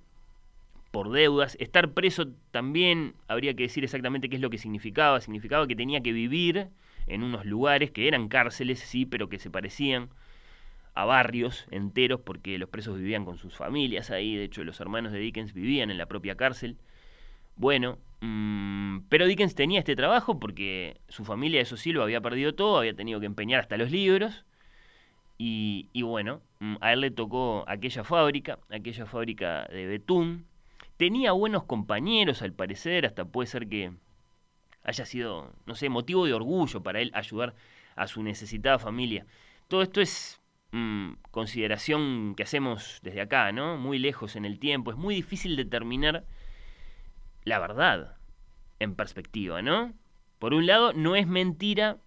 por 0.94 1.10
deudas. 1.10 1.56
Estar 1.58 1.90
preso 1.90 2.28
también 2.52 3.14
habría 3.26 3.54
que 3.54 3.64
decir 3.64 3.82
exactamente 3.82 4.28
qué 4.28 4.36
es 4.36 4.40
lo 4.40 4.48
que 4.48 4.58
significaba. 4.58 5.20
Significaba 5.20 5.66
que 5.66 5.74
tenía 5.74 6.00
que 6.02 6.12
vivir 6.12 6.68
en 7.08 7.24
unos 7.24 7.44
lugares 7.44 7.90
que 7.90 8.06
eran 8.06 8.28
cárceles, 8.28 8.78
sí, 8.78 9.04
pero 9.04 9.28
que 9.28 9.40
se 9.40 9.50
parecían 9.50 10.08
a 10.94 11.04
barrios 11.04 11.66
enteros 11.72 12.20
porque 12.20 12.58
los 12.58 12.68
presos 12.68 12.96
vivían 12.96 13.24
con 13.24 13.38
sus 13.38 13.56
familias 13.56 14.12
ahí. 14.12 14.36
De 14.36 14.44
hecho, 14.44 14.62
los 14.62 14.78
hermanos 14.80 15.10
de 15.10 15.18
Dickens 15.18 15.52
vivían 15.52 15.90
en 15.90 15.98
la 15.98 16.06
propia 16.06 16.36
cárcel. 16.36 16.76
Bueno, 17.56 17.98
mm, 18.20 18.98
pero 19.08 19.26
Dickens 19.26 19.56
tenía 19.56 19.80
este 19.80 19.96
trabajo 19.96 20.38
porque 20.38 20.98
su 21.08 21.24
familia, 21.24 21.60
eso 21.60 21.76
sí, 21.76 21.92
lo 21.92 22.04
había 22.04 22.20
perdido 22.20 22.54
todo, 22.54 22.78
había 22.78 22.94
tenido 22.94 23.18
que 23.18 23.26
empeñar 23.26 23.58
hasta 23.58 23.76
los 23.76 23.90
libros. 23.90 24.44
Y, 25.38 25.88
y 25.92 26.02
bueno, 26.02 26.40
mm, 26.60 26.76
a 26.80 26.92
él 26.92 27.00
le 27.00 27.10
tocó 27.10 27.64
aquella 27.66 28.04
fábrica, 28.04 28.60
aquella 28.70 29.06
fábrica 29.06 29.66
de 29.72 29.86
betún, 29.86 30.46
Tenía 31.04 31.32
buenos 31.32 31.64
compañeros, 31.64 32.40
al 32.40 32.54
parecer, 32.54 33.04
hasta 33.04 33.26
puede 33.26 33.46
ser 33.46 33.68
que 33.68 33.92
haya 34.82 35.04
sido, 35.04 35.52
no 35.66 35.74
sé, 35.74 35.90
motivo 35.90 36.24
de 36.24 36.32
orgullo 36.32 36.82
para 36.82 36.98
él 36.98 37.10
ayudar 37.12 37.54
a 37.94 38.06
su 38.06 38.22
necesitada 38.22 38.78
familia. 38.78 39.26
Todo 39.68 39.82
esto 39.82 40.00
es 40.00 40.40
mm, 40.72 41.16
consideración 41.30 42.32
que 42.34 42.44
hacemos 42.44 43.00
desde 43.02 43.20
acá, 43.20 43.52
¿no? 43.52 43.76
Muy 43.76 43.98
lejos 43.98 44.34
en 44.34 44.46
el 44.46 44.58
tiempo. 44.58 44.92
Es 44.92 44.96
muy 44.96 45.14
difícil 45.14 45.56
determinar 45.56 46.24
la 47.44 47.58
verdad 47.58 48.16
en 48.78 48.94
perspectiva, 48.94 49.60
¿no? 49.60 49.92
Por 50.38 50.54
un 50.54 50.66
lado, 50.66 50.94
no 50.94 51.16
es 51.16 51.26
mentira 51.26 51.98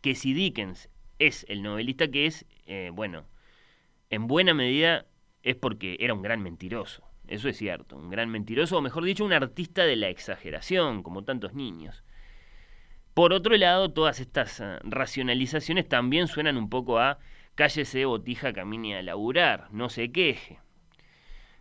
que 0.00 0.14
si 0.14 0.32
Dickens 0.32 0.88
es 1.18 1.44
el 1.50 1.62
novelista 1.62 2.10
que 2.10 2.24
es, 2.24 2.46
eh, 2.64 2.92
bueno, 2.94 3.26
en 4.08 4.26
buena 4.26 4.54
medida 4.54 5.04
es 5.42 5.56
porque 5.56 5.98
era 6.00 6.14
un 6.14 6.22
gran 6.22 6.42
mentiroso. 6.42 7.09
Eso 7.30 7.48
es 7.48 7.56
cierto, 7.56 7.96
un 7.96 8.10
gran 8.10 8.28
mentiroso, 8.28 8.76
o 8.76 8.80
mejor 8.82 9.04
dicho, 9.04 9.24
un 9.24 9.32
artista 9.32 9.84
de 9.84 9.94
la 9.96 10.08
exageración, 10.08 11.02
como 11.04 11.22
tantos 11.24 11.54
niños. 11.54 12.02
Por 13.14 13.32
otro 13.32 13.56
lado, 13.56 13.92
todas 13.92 14.18
estas 14.18 14.60
eh, 14.60 14.78
racionalizaciones 14.82 15.88
también 15.88 16.26
suenan 16.26 16.56
un 16.56 16.68
poco 16.68 16.98
a 16.98 17.18
cállese, 17.54 18.04
botija, 18.04 18.52
camine 18.52 18.96
a 18.98 19.02
laburar, 19.02 19.68
no 19.72 19.88
se 19.90 20.10
queje. 20.10 20.58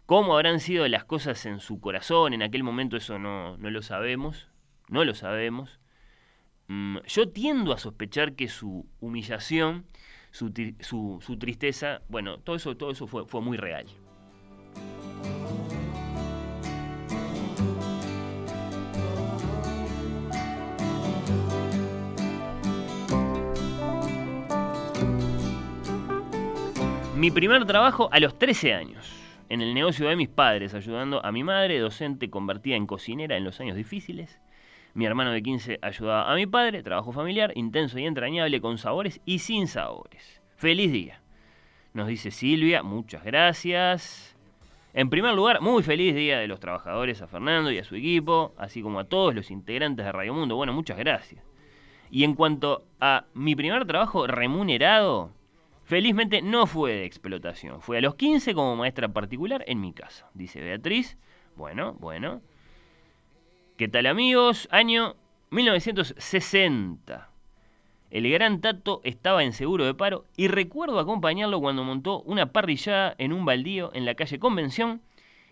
¿Cómo 0.07 0.33
habrán 0.33 0.59
sido 0.59 0.87
las 0.87 1.05
cosas 1.05 1.45
en 1.45 1.59
su 1.59 1.79
corazón 1.79 2.33
en 2.33 2.41
aquel 2.41 2.63
momento? 2.63 2.97
Eso 2.97 3.19
no, 3.19 3.55
no 3.57 3.69
lo 3.69 3.83
sabemos, 3.83 4.47
no 4.87 5.05
lo 5.05 5.13
sabemos. 5.13 5.79
mm, 6.67 6.97
yo 7.05 7.29
tiendo 7.29 7.73
a 7.73 7.77
sospechar 7.77 8.33
que 8.33 8.47
su 8.47 8.87
humillación, 9.01 9.85
su, 10.31 10.51
su- 10.79 11.19
su 11.21 11.37
tristeza, 11.37 12.01
bueno, 12.09 12.39
todo 12.39 12.55
eso, 12.55 12.75
todo 12.75 12.89
eso 12.91 13.05
fue, 13.05 13.25
fue 13.27 13.41
muy 13.41 13.57
real. 13.57 13.85
Mi 27.19 27.31
primer 27.31 27.65
trabajo 27.65 28.07
a 28.13 28.19
los 28.21 28.39
13 28.39 28.73
años, 28.73 29.11
en 29.49 29.59
el 29.59 29.73
negocio 29.73 30.07
de 30.07 30.15
mis 30.15 30.29
padres, 30.29 30.73
ayudando 30.73 31.19
a 31.25 31.33
mi 31.33 31.43
madre, 31.43 31.77
docente 31.77 32.29
convertida 32.29 32.77
en 32.77 32.87
cocinera 32.87 33.35
en 33.35 33.43
los 33.43 33.59
años 33.59 33.75
difíciles. 33.75 34.39
Mi 34.93 35.05
hermano 35.05 35.31
de 35.31 35.43
15 35.43 35.79
ayudaba 35.81 36.31
a 36.31 36.35
mi 36.35 36.45
padre, 36.45 36.81
trabajo 36.81 37.11
familiar, 37.11 37.51
intenso 37.55 37.99
y 37.99 38.05
entrañable, 38.05 38.61
con 38.61 38.77
sabores 38.77 39.19
y 39.25 39.39
sin 39.39 39.67
sabores. 39.67 40.41
Feliz 40.55 40.93
día. 40.93 41.21
Nos 41.91 42.07
dice 42.07 42.31
Silvia, 42.31 42.83
muchas 42.83 43.25
gracias. 43.25 44.37
En 44.93 45.09
primer 45.09 45.35
lugar, 45.35 45.59
muy 45.59 45.83
feliz 45.83 46.15
día 46.15 46.39
de 46.39 46.47
los 46.47 46.61
trabajadores 46.61 47.21
a 47.21 47.27
Fernando 47.27 47.69
y 47.69 47.79
a 47.79 47.83
su 47.83 47.95
equipo, 47.95 48.53
así 48.57 48.81
como 48.81 48.97
a 48.97 49.03
todos 49.03 49.35
los 49.35 49.51
integrantes 49.51 50.05
de 50.05 50.11
Radio 50.13 50.33
Mundo. 50.33 50.55
Bueno, 50.55 50.71
muchas 50.71 50.97
gracias. 50.97 51.43
Y 52.11 52.23
en 52.23 52.33
cuanto 52.33 52.85
a 53.01 53.25
mi 53.33 53.57
primer 53.57 53.85
trabajo 53.85 54.25
remunerado, 54.25 55.33
felizmente 55.89 56.43
no 56.43 56.67
fue 56.67 56.93
de 56.93 57.05
explotación. 57.05 57.81
Fue 57.81 57.97
a 57.97 58.01
los 58.01 58.13
15 58.13 58.53
como 58.53 58.75
maestra 58.75 59.07
particular 59.07 59.63
en 59.65 59.81
mi 59.81 59.91
casa, 59.91 60.29
dice 60.35 60.61
Beatriz. 60.61 61.17
Bueno, 61.55 61.95
bueno. 61.99 62.43
¿Qué 63.75 63.87
tal 63.87 64.05
amigos? 64.05 64.67
Año 64.69 65.15
1960. 65.49 67.31
El 68.11 68.31
gran 68.31 68.61
Tato 68.61 69.01
estaba 69.03 69.43
en 69.43 69.51
seguro 69.51 69.83
de 69.83 69.95
paro 69.95 70.25
y 70.37 70.47
recuerdo 70.47 70.99
acompañarlo 70.99 71.59
cuando 71.59 71.83
montó 71.83 72.21
una 72.21 72.51
parrillada 72.51 73.15
en 73.17 73.33
un 73.33 73.43
baldío 73.45 73.89
en 73.95 74.05
la 74.05 74.13
calle 74.13 74.37
Convención 74.37 75.01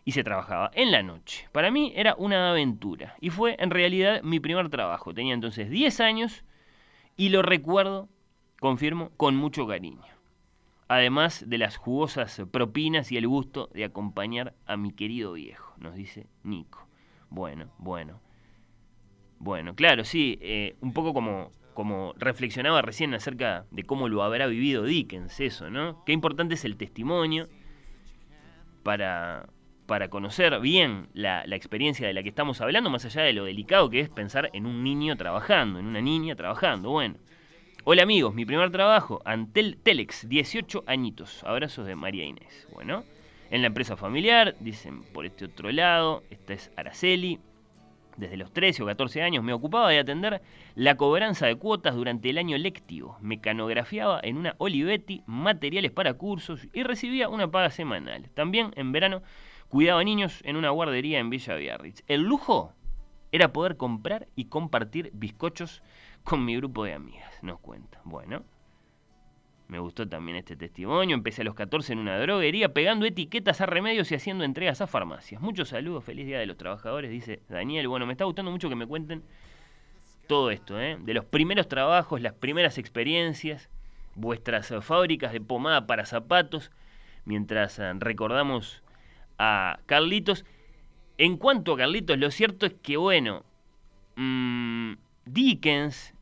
y 0.06 0.12
se 0.12 0.24
trabajaba 0.24 0.70
en 0.76 0.92
la 0.92 1.02
noche. 1.02 1.50
Para 1.52 1.72
mí 1.72 1.94
era 1.96 2.14
una 2.16 2.52
aventura 2.52 3.16
y 3.20 3.32
fue 3.32 3.56
en 3.58 3.72
realidad 3.72 4.22
mi 4.22 4.40
primer 4.40 4.70
trabajo. 4.70 5.16
Tenía 5.16 5.34
entonces 5.34 5.72
10 5.72 6.00
años 6.00 6.44
y 7.16 7.30
lo 7.30 7.42
recuerdo, 7.42 8.08
confirmo, 8.60 9.10
con 9.18 9.36
mucho 9.36 9.66
cariño. 9.66 10.17
Además 10.88 11.44
de 11.48 11.58
las 11.58 11.78
jugosas 11.78 12.42
propinas 12.52 13.12
y 13.12 13.18
el 13.18 13.28
gusto 13.28 13.70
de 13.74 13.84
acompañar 13.84 14.54
a 14.66 14.78
mi 14.78 14.92
querido 14.92 15.34
viejo, 15.34 15.74
nos 15.78 15.96
dice 15.96 16.28
Nico. 16.44 16.88
Bueno, 17.30 17.74
bueno. 17.78 18.22
Bueno, 19.40 19.76
claro, 19.76 20.04
sí, 20.04 20.40
eh, 20.42 20.78
un 20.82 20.94
poco 20.94 21.14
como, 21.14 21.52
como 21.74 22.14
reflexionaba 22.18 22.82
recién 22.82 23.14
acerca 23.14 23.66
de 23.70 23.84
cómo 23.84 24.08
lo 24.08 24.24
habrá 24.24 24.48
vivido 24.48 24.84
Dickens, 24.84 25.40
eso, 25.40 25.70
¿no? 25.70 26.04
Qué 26.06 26.14
importante 26.14 26.56
es 26.56 26.66
el 26.66 26.78
testimonio 26.78 27.50
para, 28.82 29.48
para 29.86 30.10
conocer 30.10 30.60
bien 30.60 31.10
la, 31.14 31.46
la 31.46 31.56
experiencia 31.56 32.08
de 32.08 32.14
la 32.14 32.24
que 32.24 32.30
estamos 32.30 32.62
hablando, 32.62 32.90
más 32.90 33.06
allá 33.06 33.22
de 33.22 33.34
lo 33.34 33.44
delicado 33.44 33.90
que 33.90 34.00
es 34.00 34.10
pensar 34.10 34.50
en 34.54 34.66
un 34.66 34.84
niño 34.84 35.18
trabajando, 35.18 35.80
en 35.80 35.86
una 35.86 36.02
niña 36.02 36.36
trabajando. 36.36 36.90
Bueno, 36.90 37.18
hola 37.90 38.04
amigos, 38.04 38.36
mi 38.36 38.46
primer 38.46 38.70
trabajo, 38.70 39.22
Antel 39.24 39.78
Telex, 39.82 40.28
18 40.28 40.84
añitos. 40.88 41.42
Abrazos 41.46 41.88
de 41.88 41.96
María 41.96 42.26
Inés. 42.26 42.68
Bueno, 42.74 43.06
en 43.50 43.62
la 43.62 43.68
empresa 43.68 43.96
familiar, 43.96 44.58
dicen 44.60 45.04
por 45.14 45.26
este 45.26 45.46
otro 45.46 45.72
lado, 45.72 46.22
esta 46.30 46.52
es 46.52 46.70
Araceli. 46.76 47.40
Desde 48.18 48.36
los 48.36 48.52
13 48.52 48.84
o 48.84 48.88
14 48.88 49.22
años 49.22 49.42
me 49.42 49.54
ocupaba 49.54 49.90
de 49.90 50.00
atender 50.00 50.42
la 50.76 50.98
cobranza 50.98 51.48
de 51.48 51.56
cuotas 51.56 51.96
durante 51.96 52.30
el 52.30 52.38
año 52.38 52.58
lectivo. 52.58 53.18
Mecanografiaba 53.22 54.20
en 54.22 54.36
una 54.36 54.56
Olivetti 54.58 55.24
materiales 55.26 55.92
para 55.92 56.16
cursos 56.16 56.68
y 56.74 56.84
recibía 56.84 57.30
una 57.30 57.50
paga 57.50 57.70
semanal. 57.70 58.30
También 58.34 58.74
en 58.76 58.92
verano 58.92 59.22
cuidaba 59.70 60.04
niños 60.04 60.42
en 60.44 60.58
una 60.58 60.72
guardería 60.72 61.20
en 61.20 61.30
Villa 61.30 61.56
Biarritz. 61.56 62.04
El 62.08 62.24
lujo 62.24 62.74
era 63.32 63.54
poder 63.54 63.78
comprar 63.78 64.28
y 64.36 64.46
compartir 64.46 65.10
bizcochos 65.14 65.82
con 66.28 66.44
mi 66.44 66.58
grupo 66.58 66.84
de 66.84 66.92
amigas, 66.92 67.42
nos 67.42 67.58
cuenta. 67.62 68.02
Bueno, 68.04 68.44
me 69.70 69.80
gustó 69.80 70.10
también 70.10 70.36
este 70.38 70.58
testimonio. 70.58 71.16
Empecé 71.16 71.42
a 71.42 71.46
los 71.46 71.56
14 71.56 71.94
en 71.94 72.00
una 72.00 72.20
droguería 72.20 72.74
pegando 72.74 73.06
etiquetas 73.06 73.62
a 73.62 73.66
remedios 73.66 74.12
y 74.12 74.16
haciendo 74.16 74.44
entregas 74.44 74.82
a 74.82 74.88
farmacias. 74.88 75.42
Muchos 75.42 75.70
saludos, 75.70 76.04
feliz 76.04 76.26
día 76.26 76.38
de 76.40 76.46
los 76.46 76.58
trabajadores, 76.58 77.12
dice 77.12 77.44
Daniel. 77.48 77.88
Bueno, 77.88 78.06
me 78.06 78.12
está 78.12 78.26
gustando 78.26 78.52
mucho 78.52 78.68
que 78.68 78.76
me 78.76 78.86
cuenten 78.86 79.24
todo 80.28 80.52
esto, 80.52 80.78
¿eh? 80.82 80.98
de 81.00 81.14
los 81.14 81.24
primeros 81.24 81.70
trabajos, 81.70 82.20
las 82.20 82.34
primeras 82.34 82.78
experiencias, 82.78 83.70
vuestras 84.16 84.74
fábricas 84.82 85.32
de 85.32 85.40
pomada 85.40 85.88
para 85.88 86.06
zapatos, 86.06 86.72
mientras 87.24 87.80
eh, 87.80 87.94
recordamos 88.00 88.84
a 89.38 89.80
Carlitos. 89.86 90.44
En 91.18 91.38
cuanto 91.38 91.74
a 91.74 91.78
Carlitos, 91.78 92.18
lo 92.18 92.32
cierto 92.32 92.66
es 92.66 92.74
que, 92.74 92.98
bueno, 92.98 93.46
mm, 94.18 94.96
Dickens, 95.24 96.14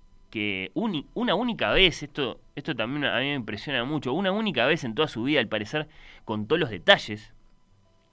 una 1.14 1.36
única 1.36 1.72
vez, 1.72 2.04
esto, 2.04 2.42
esto 2.56 2.76
también 2.76 3.06
a 3.06 3.20
mí 3.20 3.26
me 3.26 3.36
impresiona 3.36 3.84
mucho, 3.86 4.14
una 4.14 4.32
única 4.32 4.66
vez 4.66 4.84
en 4.84 4.94
toda 4.94 5.08
su 5.08 5.24
vida, 5.24 5.40
al 5.40 5.48
parecer, 5.48 5.88
contó 6.26 6.58
los 6.58 6.70
detalles 6.70 7.34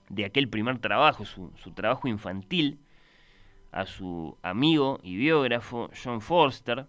de 0.09 0.25
aquel 0.25 0.47
primer 0.47 0.79
trabajo, 0.79 1.25
su, 1.25 1.51
su 1.55 1.71
trabajo 1.71 2.07
infantil, 2.07 2.79
a 3.73 3.85
su 3.85 4.37
amigo 4.43 4.99
y 5.03 5.17
biógrafo 5.17 5.89
John 6.01 6.21
Forster. 6.21 6.85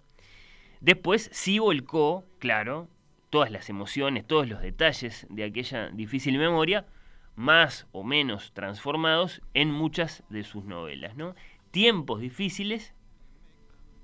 Después 0.80 1.30
sí 1.32 1.58
volcó, 1.58 2.24
claro, 2.38 2.88
todas 3.30 3.50
las 3.50 3.68
emociones, 3.70 4.26
todos 4.26 4.48
los 4.48 4.60
detalles 4.60 5.26
de 5.30 5.44
aquella 5.44 5.88
difícil 5.88 6.38
memoria, 6.38 6.86
más 7.34 7.88
o 7.90 8.04
menos 8.04 8.52
transformados 8.52 9.42
en 9.54 9.72
muchas 9.72 10.22
de 10.28 10.44
sus 10.44 10.64
novelas. 10.64 11.16
¿no? 11.16 11.34
Tiempos 11.70 12.20
difíciles 12.20 12.93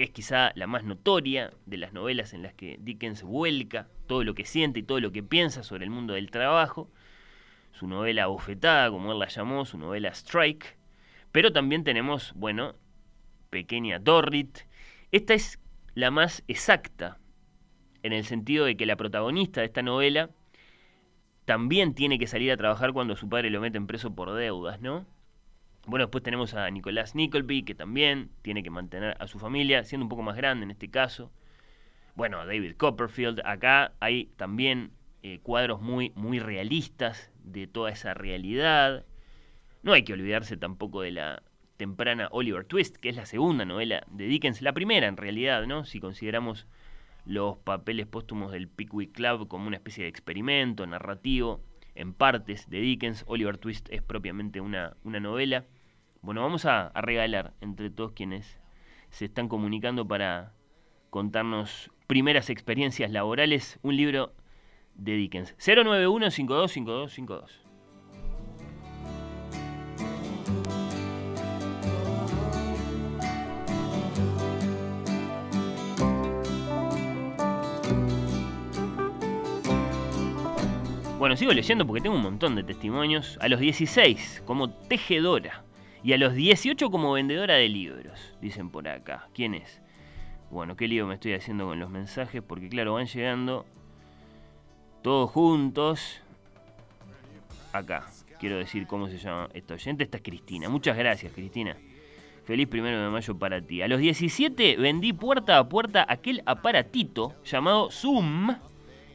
es 0.03 0.11
quizá 0.11 0.53
la 0.55 0.67
más 0.67 0.85
notoria 0.85 1.53
de 1.67 1.77
las 1.77 1.93
novelas 1.93 2.33
en 2.33 2.43
las 2.43 2.55
que 2.55 2.79
Dickens 2.81 3.23
vuelca 3.23 3.89
todo 4.07 4.25
lo 4.25 4.35
que 4.35 4.45
siente 4.45 4.81
y 4.81 4.83
todo 4.83 5.01
lo 5.01 5.13
que 5.13 5.23
piensa 5.23 5.63
sobre 5.63 5.85
el 5.85 5.91
mundo 5.91 6.15
del 6.15 6.31
trabajo. 6.31 6.91
Su 7.73 7.87
novela 7.87 8.27
Bofetada, 8.27 8.91
como 8.91 9.13
él 9.13 9.19
la 9.19 9.29
llamó, 9.29 9.65
su 9.65 9.79
novela 9.79 10.11
Strike. 10.11 10.77
Pero 11.33 11.53
también 11.53 11.85
tenemos, 11.85 12.33
bueno, 12.35 12.75
Pequeña 13.51 13.99
Dorrit. 13.99 14.61
Esta 15.13 15.35
es 15.35 15.61
la 15.95 16.11
más 16.11 16.43
exacta, 16.49 17.19
en 18.03 18.13
el 18.13 18.25
sentido 18.25 18.65
de 18.65 18.77
que 18.77 18.87
la 18.87 18.97
protagonista 18.97 19.61
de 19.61 19.67
esta 19.67 19.83
novela 19.83 20.31
también 21.45 21.95
tiene 21.95 22.19
que 22.19 22.27
salir 22.27 22.53
a 22.53 22.57
trabajar 22.57 22.93
cuando 22.93 23.17
su 23.17 23.29
padre 23.29 23.51
lo 23.51 23.61
mete 23.61 23.81
preso 23.81 24.15
por 24.15 24.33
deudas, 24.33 24.81
¿no? 24.81 25.05
Bueno, 25.91 26.05
después 26.05 26.23
tenemos 26.23 26.55
a 26.55 26.71
Nicolás 26.71 27.17
Nickleby, 27.17 27.65
que 27.65 27.75
también 27.75 28.31
tiene 28.43 28.63
que 28.63 28.71
mantener 28.71 29.17
a 29.19 29.27
su 29.27 29.41
familia, 29.41 29.83
siendo 29.83 30.05
un 30.05 30.09
poco 30.09 30.23
más 30.23 30.37
grande 30.37 30.63
en 30.63 30.71
este 30.71 30.89
caso. 30.89 31.33
Bueno, 32.15 32.47
David 32.47 32.77
Copperfield. 32.77 33.41
Acá 33.45 33.95
hay 33.99 34.27
también 34.37 34.93
eh, 35.25 35.41
cuadros 35.43 35.81
muy, 35.81 36.13
muy 36.15 36.39
realistas 36.39 37.33
de 37.43 37.67
toda 37.67 37.91
esa 37.91 38.15
realidad. 38.15 39.05
No 39.83 39.93
hay 39.93 40.05
que 40.05 40.13
olvidarse 40.13 40.57
tampoco 40.57 41.03
de 41.03 41.11
la 41.11 41.43
temprana 41.77 42.29
Oliver 42.31 42.65
Twist, 42.65 42.97
que 42.97 43.09
es 43.09 43.17
la 43.17 43.27
segunda 43.27 43.65
novela 43.65 44.05
de 44.13 44.29
Dickens, 44.29 44.63
la 44.63 44.73
primera 44.73 45.09
en 45.09 45.17
realidad, 45.17 45.67
¿no? 45.67 45.85
Si 45.85 45.99
consideramos 45.99 46.69
los 47.27 47.59
papeles 47.59 48.07
póstumos 48.07 48.53
del 48.53 48.69
Pickwick 48.69 49.11
Club 49.11 49.49
como 49.49 49.67
una 49.67 49.79
especie 49.79 50.05
de 50.05 50.11
experimento 50.11 50.87
narrativo 50.87 51.65
en 51.97 52.15
partes 52.15 52.71
de 52.71 52.81
Dickens. 52.81 53.25
Oliver 53.27 53.59
Twist 53.59 53.89
es 53.91 54.03
propiamente 54.03 54.61
una, 54.61 54.97
una 55.03 55.19
novela. 55.19 55.65
Bueno, 56.23 56.43
vamos 56.43 56.67
a, 56.67 56.91
regalar 56.95 57.55
entre 57.63 57.89
todos 57.89 58.13
quienes 58.13 58.61
se 59.09 59.25
están 59.25 59.49
comunicando 59.49 60.07
para 60.07 60.53
contarnos 61.09 61.91
primeras 62.07 62.51
experiencias 62.51 63.11
laborales 63.11 63.79
un 63.83 63.97
libro 63.97 64.35
de 64.95 65.15
Dickens. 65.15 65.57
091 65.59 66.31
525252. 66.31 67.67
Bueno, 81.19 81.37
sigo 81.37 81.53
leyendo 81.53 81.87
porque 81.87 82.03
tengo 82.03 82.17
un 82.17 82.23
montón 82.23 82.57
de 82.57 82.63
testimonios. 82.63 83.39
A 83.41 83.49
los 83.49 83.61
16 83.61 84.43
como 84.47 84.71
tejedora 84.71 85.65
y 86.03 86.13
a 86.13 86.19
los 86.19 86.35
18 86.35 86.91
como 86.91 87.13
vendedora 87.13 87.55
de 87.55 87.69
libros, 87.69 88.35
dicen 88.41 88.71
por 88.71 88.89
acá. 88.89 89.29
¿Quién 89.35 89.55
es? 89.55 89.81
Bueno, 90.51 90.77
qué 90.77 90.89
lío 90.89 91.07
me 91.07 91.15
estoy 91.15 91.35
haciendo 91.35 91.67
con 91.67 91.79
los 91.79 91.91
mensajes 91.91 92.43
porque 92.43 92.69
claro, 92.69 92.95
van 92.95 93.07
llegando 93.07 93.67
todos 95.03 95.31
juntos. 95.31 96.21
Acá, 97.73 98.07
quiero 98.39 98.59
decir 98.59 98.87
cómo 98.87 99.09
se 99.09 99.19
llama 99.19 99.49
esta 99.55 99.75
oyente. 99.75 100.05
Esta 100.05 100.17
es 100.17 100.23
Cristina. 100.23 100.69
Muchas 100.69 100.97
gracias, 100.97 101.33
Cristina. 101.33 101.77
Feliz 102.45 102.67
primero 102.67 103.01
de 103.01 103.11
mayo 103.11 103.39
para 103.39 103.61
ti. 103.61 103.83
A 103.83 103.87
los 103.87 104.01
17 104.01 104.77
vendí 104.77 105.13
puerta 105.13 105.59
a 105.59 105.69
puerta 105.69 106.05
aquel 106.09 106.43
aparatito 106.47 107.35
llamado 107.45 107.91
Zoom, 107.91 108.57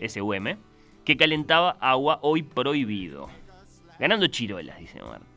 SUM, 0.08 0.56
que 1.04 1.17
calentaba 1.17 1.71
agua 1.82 2.19
hoy 2.21 2.43
prohibido. 2.43 3.28
Ganando 4.00 4.28
chirolas, 4.28 4.80
dice 4.80 5.02
Marta. 5.02 5.35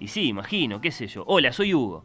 Y 0.00 0.08
sí, 0.08 0.28
imagino, 0.28 0.80
qué 0.80 0.90
sé 0.90 1.06
yo. 1.06 1.24
Hola, 1.26 1.52
soy 1.52 1.74
Hugo. 1.74 2.04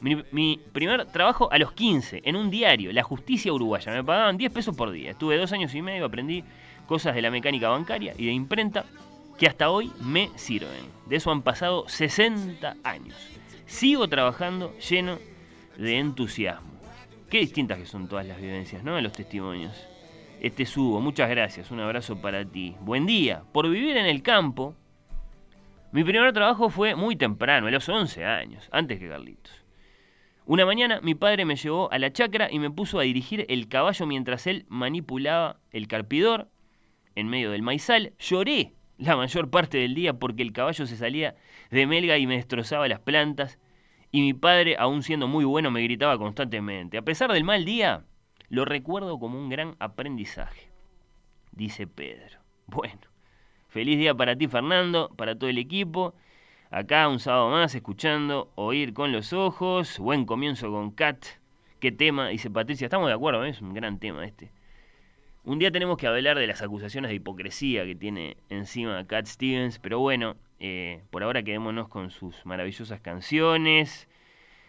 Mi, 0.00 0.58
primer 0.72 1.04
trabajo 1.06 1.52
a 1.52 1.58
los 1.58 1.72
15, 1.72 2.22
en 2.24 2.36
un 2.36 2.50
diario, 2.50 2.92
La 2.92 3.02
Justicia 3.02 3.52
Uruguaya. 3.52 3.92
Me 3.92 4.02
pagaban 4.02 4.38
10 4.38 4.52
pesos 4.52 4.74
por 4.74 4.90
día. 4.90 5.10
Estuve 5.10 5.36
dos 5.36 5.52
años 5.52 5.74
y 5.74 5.82
medio, 5.82 6.06
aprendí 6.06 6.42
cosas 6.86 7.14
de 7.14 7.22
la 7.22 7.30
mecánica 7.30 7.68
bancaria 7.68 8.14
y 8.16 8.26
de 8.26 8.32
imprenta 8.32 8.86
que 9.38 9.46
hasta 9.46 9.70
hoy 9.70 9.92
me 10.00 10.30
sirven. 10.36 10.84
De 11.06 11.16
eso 11.16 11.30
han 11.30 11.42
pasado 11.42 11.88
60 11.88 12.76
años. 12.82 13.16
Sigo 13.66 14.08
trabajando 14.08 14.76
lleno 14.78 15.18
de 15.76 15.98
entusiasmo. 15.98 16.70
Qué 17.28 17.38
distintas 17.38 17.78
que 17.78 17.86
son 17.86 18.08
todas 18.08 18.26
las 18.26 18.40
vivencias, 18.40 18.82
¿no? 18.82 19.00
Los 19.00 19.12
testimonios. 19.12 19.72
Este 20.40 20.62
es 20.62 20.76
Hugo, 20.76 21.00
muchas 21.00 21.28
gracias, 21.28 21.70
un 21.70 21.80
abrazo 21.80 22.20
para 22.20 22.44
ti. 22.44 22.74
Buen 22.80 23.06
día. 23.06 23.44
Por 23.52 23.68
vivir 23.68 23.96
en 23.98 24.06
el 24.06 24.22
campo, 24.22 24.74
mi 25.92 26.04
primer 26.04 26.32
trabajo 26.32 26.70
fue 26.70 26.94
muy 26.94 27.16
temprano, 27.16 27.66
a 27.66 27.70
los 27.70 27.88
11 27.88 28.24
años, 28.24 28.68
antes 28.70 28.98
que 28.98 29.08
Carlitos. 29.08 29.64
Una 30.46 30.66
mañana 30.66 31.00
mi 31.00 31.14
padre 31.14 31.44
me 31.44 31.56
llevó 31.56 31.92
a 31.92 31.98
la 31.98 32.12
chacra 32.12 32.48
y 32.50 32.58
me 32.58 32.70
puso 32.70 32.98
a 32.98 33.02
dirigir 33.02 33.46
el 33.48 33.68
caballo 33.68 34.06
mientras 34.06 34.46
él 34.46 34.66
manipulaba 34.68 35.60
el 35.70 35.86
carpidor 35.86 36.48
en 37.14 37.28
medio 37.28 37.50
del 37.50 37.62
maizal. 37.62 38.14
Lloré 38.18 38.72
la 38.98 39.16
mayor 39.16 39.50
parte 39.50 39.78
del 39.78 39.94
día 39.94 40.14
porque 40.14 40.42
el 40.42 40.52
caballo 40.52 40.86
se 40.86 40.96
salía 40.96 41.36
de 41.70 41.86
melga 41.86 42.18
y 42.18 42.26
me 42.26 42.36
destrozaba 42.36 42.88
las 42.88 43.00
plantas. 43.00 43.58
Y 44.12 44.22
mi 44.22 44.34
padre, 44.34 44.76
aún 44.78 45.02
siendo 45.02 45.28
muy 45.28 45.44
bueno, 45.44 45.70
me 45.70 45.82
gritaba 45.82 46.18
constantemente. 46.18 46.98
A 46.98 47.02
pesar 47.02 47.32
del 47.32 47.44
mal 47.44 47.64
día, 47.64 48.04
lo 48.48 48.64
recuerdo 48.64 49.18
como 49.20 49.38
un 49.38 49.48
gran 49.48 49.76
aprendizaje, 49.78 50.68
dice 51.52 51.86
Pedro. 51.86 52.40
Bueno, 52.66 53.09
feliz 53.70 53.98
día 53.98 54.14
para 54.14 54.36
ti 54.36 54.48
Fernando, 54.48 55.10
para 55.16 55.34
todo 55.36 55.48
el 55.48 55.58
equipo. 55.58 56.14
Acá 56.70 57.08
un 57.08 57.18
sábado 57.18 57.50
más 57.50 57.74
escuchando 57.74 58.50
Oír 58.56 58.92
con 58.92 59.12
los 59.12 59.32
ojos. 59.32 59.98
Buen 59.98 60.24
comienzo 60.24 60.70
con 60.70 60.90
Kat. 60.90 61.24
¿Qué 61.78 61.92
tema? 61.92 62.28
Dice 62.28 62.50
Patricia. 62.50 62.86
Estamos 62.86 63.08
de 63.08 63.14
acuerdo, 63.14 63.44
¿eh? 63.44 63.50
es 63.50 63.60
un 63.60 63.72
gran 63.72 63.98
tema 63.98 64.26
este. 64.26 64.50
Un 65.44 65.58
día 65.58 65.70
tenemos 65.70 65.96
que 65.96 66.06
hablar 66.06 66.38
de 66.38 66.46
las 66.46 66.60
acusaciones 66.62 67.08
de 67.08 67.14
hipocresía 67.14 67.84
que 67.86 67.94
tiene 67.94 68.36
encima 68.50 69.06
Cat 69.06 69.26
Stevens, 69.26 69.78
pero 69.78 69.98
bueno, 69.98 70.36
eh, 70.58 71.02
por 71.10 71.22
ahora 71.22 71.42
quedémonos 71.42 71.88
con 71.88 72.10
sus 72.10 72.44
maravillosas 72.44 73.00
canciones. 73.00 74.08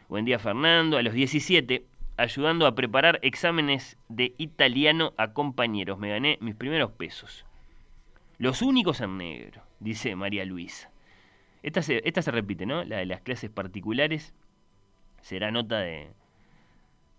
Buen 0.08 0.26
día 0.26 0.40
Fernando, 0.40 0.98
a 0.98 1.02
los 1.02 1.14
17, 1.14 1.86
ayudando 2.18 2.66
a 2.66 2.76
preparar 2.76 3.20
exámenes 3.22 3.98
de 4.10 4.34
italiano 4.38 5.14
a 5.18 5.34
compañeros. 5.34 6.00
Me 6.00 6.10
gané 6.10 6.38
mis 6.40 6.56
primeros 6.56 6.92
pesos. 6.92 7.46
Los 8.42 8.64
únicos 8.64 9.02
en 9.02 9.20
negro, 9.20 9.62
dice 9.80 10.16
María 10.16 10.46
Luisa. 10.46 10.90
Esta 11.62 11.84
se, 11.84 12.02
esta 12.06 12.24
se 12.24 12.32
repite, 12.32 12.66
¿no? 12.66 12.84
La 12.84 12.98
de 12.98 13.06
las 13.06 13.22
clases 13.22 13.52
particulares. 13.52 14.34
Será 15.22 15.52
nota 15.52 15.78
de, 15.78 16.08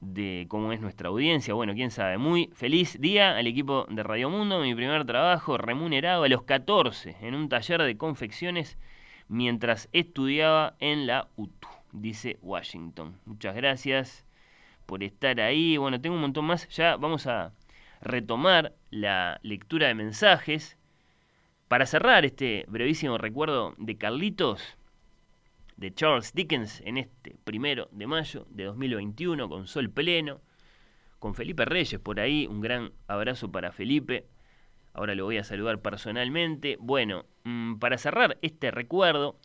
de 0.00 0.46
cómo 0.48 0.72
es 0.72 0.80
nuestra 0.80 1.10
audiencia. 1.10 1.54
Bueno, 1.54 1.74
quién 1.74 1.92
sabe. 1.92 2.18
Muy 2.18 2.50
feliz 2.54 3.00
día 3.00 3.36
al 3.36 3.46
equipo 3.46 3.86
de 3.88 4.02
Radio 4.02 4.30
Mundo. 4.30 4.58
Mi 4.58 4.74
primer 4.74 5.04
trabajo 5.04 5.58
remunerado 5.58 6.24
a 6.24 6.28
los 6.28 6.42
14 6.42 7.14
en 7.20 7.36
un 7.36 7.48
taller 7.48 7.80
de 7.82 7.96
confecciones 7.96 8.76
mientras 9.28 9.88
estudiaba 9.92 10.74
en 10.80 11.06
la 11.06 11.28
UTU, 11.36 11.68
dice 11.92 12.40
Washington. 12.42 13.16
Muchas 13.26 13.54
gracias 13.54 14.26
por 14.86 15.04
estar 15.04 15.40
ahí. 15.40 15.76
Bueno, 15.76 16.00
tengo 16.00 16.16
un 16.16 16.22
montón 16.22 16.46
más. 16.46 16.68
Ya 16.70 16.96
vamos 16.96 17.28
a 17.28 17.52
retomar 18.00 18.74
la 18.90 19.38
lectura 19.44 19.86
de 19.86 19.94
mensajes. 19.94 20.81
Para 21.72 21.86
cerrar 21.86 22.26
este 22.26 22.66
brevísimo 22.68 23.16
recuerdo 23.16 23.74
de 23.78 23.96
Carlitos, 23.96 24.76
de 25.78 25.94
Charles 25.94 26.34
Dickens 26.34 26.82
en 26.84 26.98
este 26.98 27.34
primero 27.44 27.88
de 27.92 28.06
mayo 28.06 28.46
de 28.50 28.64
2021 28.64 29.48
con 29.48 29.66
sol 29.66 29.88
pleno, 29.88 30.42
con 31.18 31.34
Felipe 31.34 31.64
Reyes 31.64 31.98
por 31.98 32.20
ahí, 32.20 32.46
un 32.46 32.60
gran 32.60 32.92
abrazo 33.06 33.50
para 33.50 33.72
Felipe, 33.72 34.26
ahora 34.92 35.14
lo 35.14 35.24
voy 35.24 35.38
a 35.38 35.44
saludar 35.44 35.80
personalmente. 35.80 36.76
Bueno, 36.78 37.24
mm, 37.44 37.76
para 37.76 37.96
cerrar 37.96 38.36
este 38.42 38.70
recuerdo, 38.70 39.38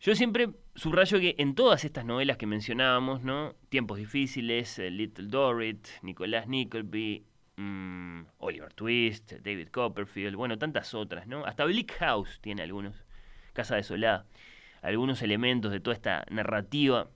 yo 0.00 0.16
siempre 0.16 0.48
subrayo 0.74 1.20
que 1.20 1.36
en 1.38 1.54
todas 1.54 1.84
estas 1.84 2.04
novelas 2.04 2.38
que 2.38 2.46
mencionábamos, 2.46 3.22
¿no? 3.22 3.54
Tiempos 3.68 3.98
difíciles, 3.98 4.80
eh, 4.80 4.90
Little 4.90 5.28
Dorrit, 5.28 5.86
Nicolás 6.02 6.48
Nickleby, 6.48 7.24
mm, 7.56 8.22
Oliver 8.38 8.72
Twist, 8.72 9.32
David 9.32 9.68
Copperfield, 9.68 10.36
bueno, 10.36 10.58
tantas 10.58 10.94
otras, 10.94 11.26
¿no? 11.26 11.44
Hasta 11.44 11.64
Bleak 11.64 11.92
House 11.98 12.38
tiene 12.40 12.62
algunos, 12.62 13.04
Casa 13.52 13.76
Desolada 13.76 14.26
algunos 14.86 15.22
elementos 15.22 15.72
de 15.72 15.80
toda 15.80 15.94
esta 15.94 16.24
narrativa 16.30 17.08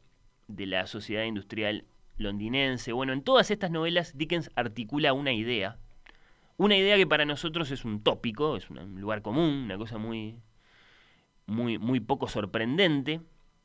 de 0.49 0.67
la 0.67 0.87
sociedad 0.87 1.25
industrial 1.25 1.85
londinense. 2.17 2.93
Bueno, 2.93 3.13
en 3.13 3.23
todas 3.23 3.51
estas 3.51 3.71
novelas 3.71 4.17
Dickens 4.19 4.51
articula 4.57 5.13
una 5.13 5.33
idea, 5.33 5.79
una 6.57 6.77
idea 6.77 6.97
que 6.97 7.07
para 7.07 7.25
nosotros 7.25 7.71
es 7.71 7.85
un 7.85 8.03
tópico, 8.03 8.57
es 8.57 8.69
un 8.71 9.01
lugar 9.01 9.23
común, 9.23 9.51
una 9.65 9.79
cosa 9.79 9.99
muy, 9.99 10.41
muy, 11.47 11.79
muy 11.79 12.01
poco 12.01 12.29
sorprendente, 12.29 13.21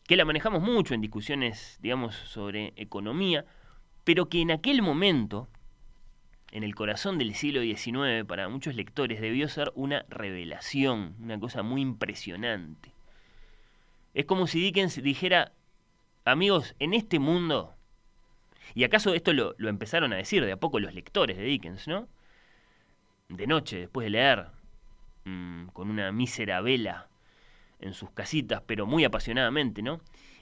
que 0.08 0.16
la 0.16 0.26
manejamos 0.26 0.62
mucho 0.62 0.94
en 0.94 1.02
discusiones, 1.02 1.80
digamos, 1.82 2.16
sobre 2.16 2.74
economía, 2.76 3.46
pero 4.04 4.30
que 4.30 4.42
en 4.42 4.52
aquel 4.52 4.84
momento, 4.84 5.50
en 6.56 6.64
el 6.64 6.74
corazón 6.74 7.18
del 7.18 7.36
siglo 7.36 7.60
XIX, 7.62 8.26
para 8.26 8.48
muchos 8.48 8.78
lectores 8.78 9.20
debió 9.20 9.50
ser 9.50 9.74
una 9.76 10.06
revelación, 10.08 11.14
una 11.20 11.38
cosa 11.38 11.64
muy 11.64 11.82
impresionante. 11.82 12.94
Es 14.14 14.24
como 14.24 14.48
si 14.48 14.62
Dickens 14.62 15.04
dijera, 15.04 15.52
amigos, 16.24 16.74
en 16.80 16.94
este 16.94 17.20
mundo, 17.20 17.76
y 18.74 18.86
acaso 18.86 19.14
esto 19.14 19.34
lo, 19.34 19.54
empezaron 19.68 20.14
a 20.14 20.16
decir 20.16 20.46
de 20.46 20.54
a 20.54 20.58
poco 20.58 20.80
los 20.80 20.94
lectores 20.94 21.36
de 21.36 21.44
Dickens, 21.44 21.90
¿no? 21.90 22.08
De 23.28 23.48
noche, 23.48 23.80
después 23.80 24.06
de 24.06 24.12
leer, 24.12 24.46
mm, 25.26 25.66
con 25.74 25.90
una 25.90 26.14
mísera 26.14 26.62
vela 26.62 27.10
en 27.82 27.94
sus 27.94 28.12
casitas, 28.12 28.62
pero 28.66 28.86
muy 28.86 29.04
apasionadamente, 29.04 29.82
¿no? 29.82 30.00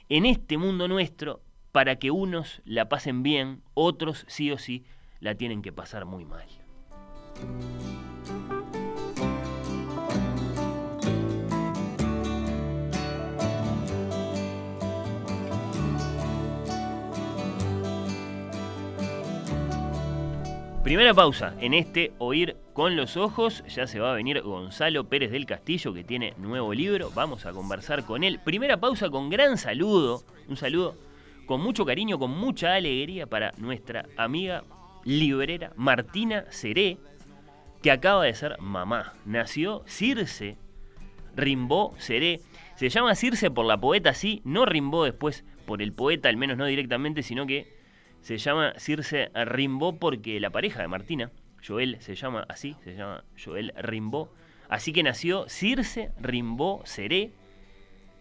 En 0.10 0.28
este 0.28 0.60
mundo 0.60 0.88
nuestro, 0.88 1.42
para 1.72 1.96
que 1.96 2.12
unos 2.12 2.62
la 2.66 2.88
pasen 2.88 3.24
bien, 3.24 3.64
otros 3.74 4.26
sí 4.28 4.52
o 4.52 4.60
sí 4.60 4.86
la 5.24 5.36
tienen 5.36 5.62
que 5.62 5.72
pasar 5.72 6.04
muy 6.06 6.26
mal. 6.26 6.46
Primera 20.84 21.14
pausa 21.14 21.56
en 21.62 21.74
este 21.74 22.12
Oír 22.18 22.58
con 22.74 22.98
los 22.98 23.16
Ojos. 23.16 23.64
Ya 23.74 23.88
se 23.88 24.02
va 24.02 24.12
a 24.12 24.16
venir 24.16 24.42
Gonzalo 24.42 25.06
Pérez 25.06 25.32
del 25.32 25.46
Castillo 25.46 25.94
que 25.94 26.04
tiene 26.04 26.34
nuevo 26.38 26.74
libro. 26.74 27.10
Vamos 27.16 27.46
a 27.46 27.54
conversar 27.54 28.04
con 28.04 28.26
él. 28.26 28.42
Primera 28.44 28.76
pausa 28.76 29.10
con 29.10 29.30
gran 29.30 29.58
saludo. 29.58 30.24
Un 30.50 30.58
saludo 30.58 30.98
con 31.46 31.62
mucho 31.62 31.86
cariño, 31.86 32.20
con 32.20 32.32
mucha 32.32 32.74
alegría 32.74 33.26
para 33.26 33.54
nuestra 33.58 34.06
amiga 34.18 34.66
librera 35.04 35.74
Martina 35.76 36.46
Seré, 36.50 36.98
que 37.82 37.92
acaba 37.92 38.24
de 38.24 38.34
ser 38.34 38.60
mamá. 38.60 39.14
Nació 39.26 39.84
Circe 39.86 40.58
Rimbó 41.36 41.96
Seré. 41.98 42.42
Se 42.76 42.90
llama 42.90 43.16
Circe 43.16 43.52
por 43.52 43.66
la 43.66 43.80
poeta, 43.80 44.14
sí, 44.14 44.42
no 44.46 44.66
Rimbó 44.66 45.04
después 45.04 45.46
por 45.66 45.82
el 45.82 45.94
poeta, 45.94 46.30
al 46.30 46.38
menos 46.38 46.58
no 46.58 46.66
directamente, 46.66 47.24
sino 47.24 47.46
que 47.46 47.74
se 48.24 48.38
llama 48.38 48.74
Circe 48.78 49.32
Rimbaud 49.34 49.98
porque 50.00 50.40
la 50.40 50.50
pareja 50.50 50.82
de 50.82 50.88
Martina, 50.88 51.32
Joel, 51.66 51.98
se 52.00 52.16
llama 52.16 52.46
así, 52.48 52.76
se 52.84 52.96
llama 52.96 53.26
Joel 53.44 53.74
Rimbaud. 53.78 54.30
Así 54.70 54.94
que 54.94 55.04
nació 55.04 55.48
Circe 55.50 56.12
Rimbaud 56.22 56.86
Seré, 56.86 57.34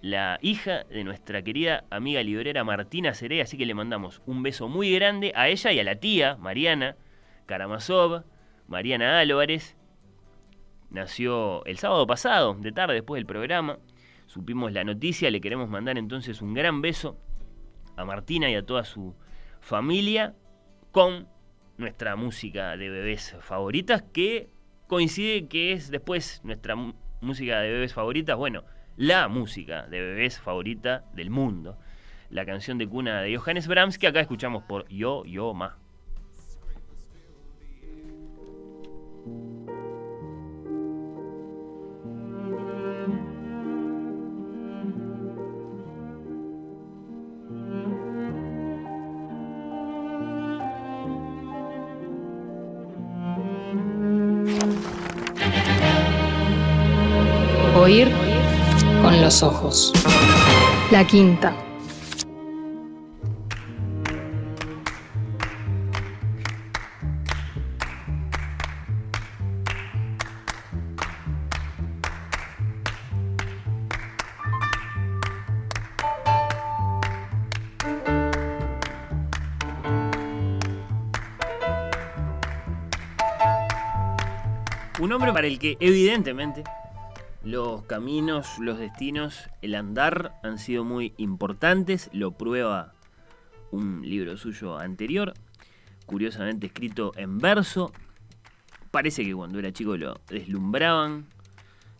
la 0.02 0.40
hija 0.42 0.82
de 0.90 1.04
nuestra 1.04 1.42
querida 1.42 1.84
amiga 1.88 2.22
librera 2.24 2.64
Martina 2.64 3.14
Seré. 3.14 3.40
Así 3.40 3.56
que 3.56 3.64
le 3.64 3.72
mandamos 3.72 4.20
un 4.26 4.42
beso 4.42 4.68
muy 4.68 4.92
grande 4.92 5.32
a 5.34 5.48
ella 5.48 5.72
y 5.72 5.78
a 5.78 5.84
la 5.84 5.94
tía 5.94 6.36
Mariana 6.36 6.96
Karamazov, 7.46 8.24
Mariana 8.66 9.20
Álvarez. 9.20 9.76
Nació 10.90 11.64
el 11.64 11.78
sábado 11.78 12.06
pasado, 12.06 12.54
de 12.54 12.72
tarde 12.72 12.94
después 12.94 13.20
del 13.20 13.26
programa. 13.26 13.78
Supimos 14.26 14.72
la 14.72 14.82
noticia, 14.82 15.30
le 15.30 15.40
queremos 15.40 15.68
mandar 15.68 15.96
entonces 15.96 16.42
un 16.42 16.52
gran 16.52 16.82
beso 16.82 17.16
a 17.96 18.04
Martina 18.04 18.50
y 18.50 18.56
a 18.56 18.66
toda 18.66 18.84
su 18.84 19.14
familia 19.60 20.34
con 20.90 21.28
nuestra 21.78 22.16
música 22.16 22.76
de 22.76 22.90
bebés 22.90 23.36
favoritas, 23.40 24.02
que 24.12 24.50
coincide 24.88 25.46
que 25.46 25.72
es 25.72 25.90
después 25.90 26.40
nuestra 26.44 26.74
música 27.20 27.60
de 27.60 27.70
bebés 27.70 27.94
favoritas, 27.94 28.36
bueno, 28.36 28.64
la 28.96 29.28
música 29.28 29.86
de 29.86 30.00
bebés 30.00 30.38
favorita 30.40 31.04
del 31.14 31.30
mundo. 31.30 31.78
la 32.30 32.46
canción 32.46 32.78
de 32.78 32.88
cuna 32.88 33.20
de 33.20 33.36
Johannes 33.36 33.66
Brahms, 33.68 33.98
que 33.98 34.06
acá 34.06 34.20
escuchamos 34.20 34.62
por 34.62 34.88
Yo 34.88 35.22
Yo 35.26 35.52
Ma. 35.52 35.81
Los 59.32 59.42
ojos. 59.42 59.92
La 60.90 61.06
quinta. 61.06 61.56
Un 85.00 85.10
hombre 85.10 85.32
para 85.32 85.46
el 85.46 85.58
que 85.58 85.78
evidentemente 85.80 86.62
los 87.52 87.82
caminos, 87.82 88.58
los 88.60 88.78
destinos, 88.78 89.50
el 89.60 89.74
andar 89.74 90.40
han 90.42 90.58
sido 90.58 90.84
muy 90.84 91.12
importantes, 91.18 92.08
lo 92.14 92.30
prueba 92.30 92.94
un 93.70 94.00
libro 94.08 94.38
suyo 94.38 94.78
anterior, 94.78 95.34
curiosamente 96.06 96.68
escrito 96.68 97.12
en 97.14 97.36
verso. 97.36 97.92
Parece 98.90 99.22
que 99.22 99.34
cuando 99.34 99.58
era 99.58 99.70
chico 99.70 99.98
lo 99.98 100.18
deslumbraban, 100.30 101.26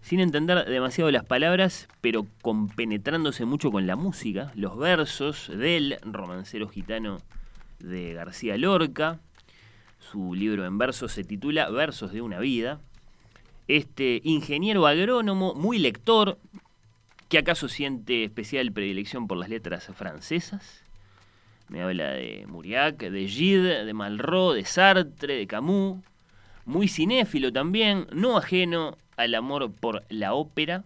sin 0.00 0.20
entender 0.20 0.64
demasiado 0.64 1.10
las 1.10 1.26
palabras, 1.26 1.86
pero 2.00 2.26
compenetrándose 2.40 3.44
mucho 3.44 3.70
con 3.70 3.86
la 3.86 3.94
música, 3.94 4.52
los 4.54 4.78
versos 4.78 5.50
del 5.54 5.98
romancero 6.00 6.66
gitano 6.70 7.18
de 7.78 8.14
García 8.14 8.56
Lorca. 8.56 9.20
Su 9.98 10.34
libro 10.34 10.64
en 10.64 10.78
verso 10.78 11.08
se 11.08 11.24
titula 11.24 11.68
Versos 11.68 12.10
de 12.10 12.22
una 12.22 12.38
vida 12.38 12.80
este 13.68 14.20
ingeniero 14.24 14.86
agrónomo, 14.86 15.54
muy 15.54 15.78
lector, 15.78 16.38
que 17.28 17.38
acaso 17.38 17.68
siente 17.68 18.24
especial 18.24 18.72
predilección 18.72 19.26
por 19.26 19.38
las 19.38 19.48
letras 19.48 19.90
francesas. 19.94 20.82
Me 21.68 21.80
habla 21.80 22.10
de 22.10 22.44
Mauriac, 22.48 22.98
de 22.98 23.26
Gide, 23.26 23.84
de 23.84 23.94
Malraux, 23.94 24.54
de 24.54 24.64
Sartre, 24.64 25.36
de 25.36 25.46
Camus. 25.46 26.04
Muy 26.66 26.88
cinéfilo 26.88 27.52
también, 27.52 28.06
no 28.12 28.36
ajeno 28.36 28.98
al 29.16 29.34
amor 29.34 29.72
por 29.72 30.04
la 30.10 30.34
ópera. 30.34 30.84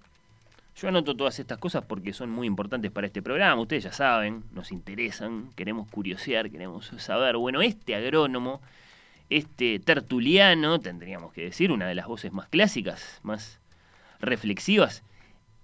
Yo 0.77 0.89
anoto 0.89 1.17
todas 1.17 1.39
estas 1.41 1.59
cosas 1.59 1.85
porque 1.85 2.13
son 2.13 2.31
muy 2.31 2.47
importantes 2.47 2.93
para 2.93 3.09
este 3.09 3.23
programa. 3.23 3.61
Ustedes 3.61 3.85
ya 3.85 3.93
saben, 3.93 4.45
nos 4.53 4.71
interesan, 4.71 5.51
queremos 5.57 5.89
curiosear, 5.89 6.51
queremos 6.51 6.93
saber. 6.99 7.37
Bueno, 7.37 7.63
este 7.63 7.95
agrónomo 7.97 8.61
este 9.31 9.79
tertuliano, 9.79 10.81
tendríamos 10.81 11.33
que 11.33 11.43
decir, 11.43 11.73
una 11.73 11.87
de 11.87 11.95
las 11.95 12.07
voces 12.07 12.33
más 12.33 12.49
clásicas, 12.49 13.21
más 13.23 13.61
reflexivas, 14.21 15.03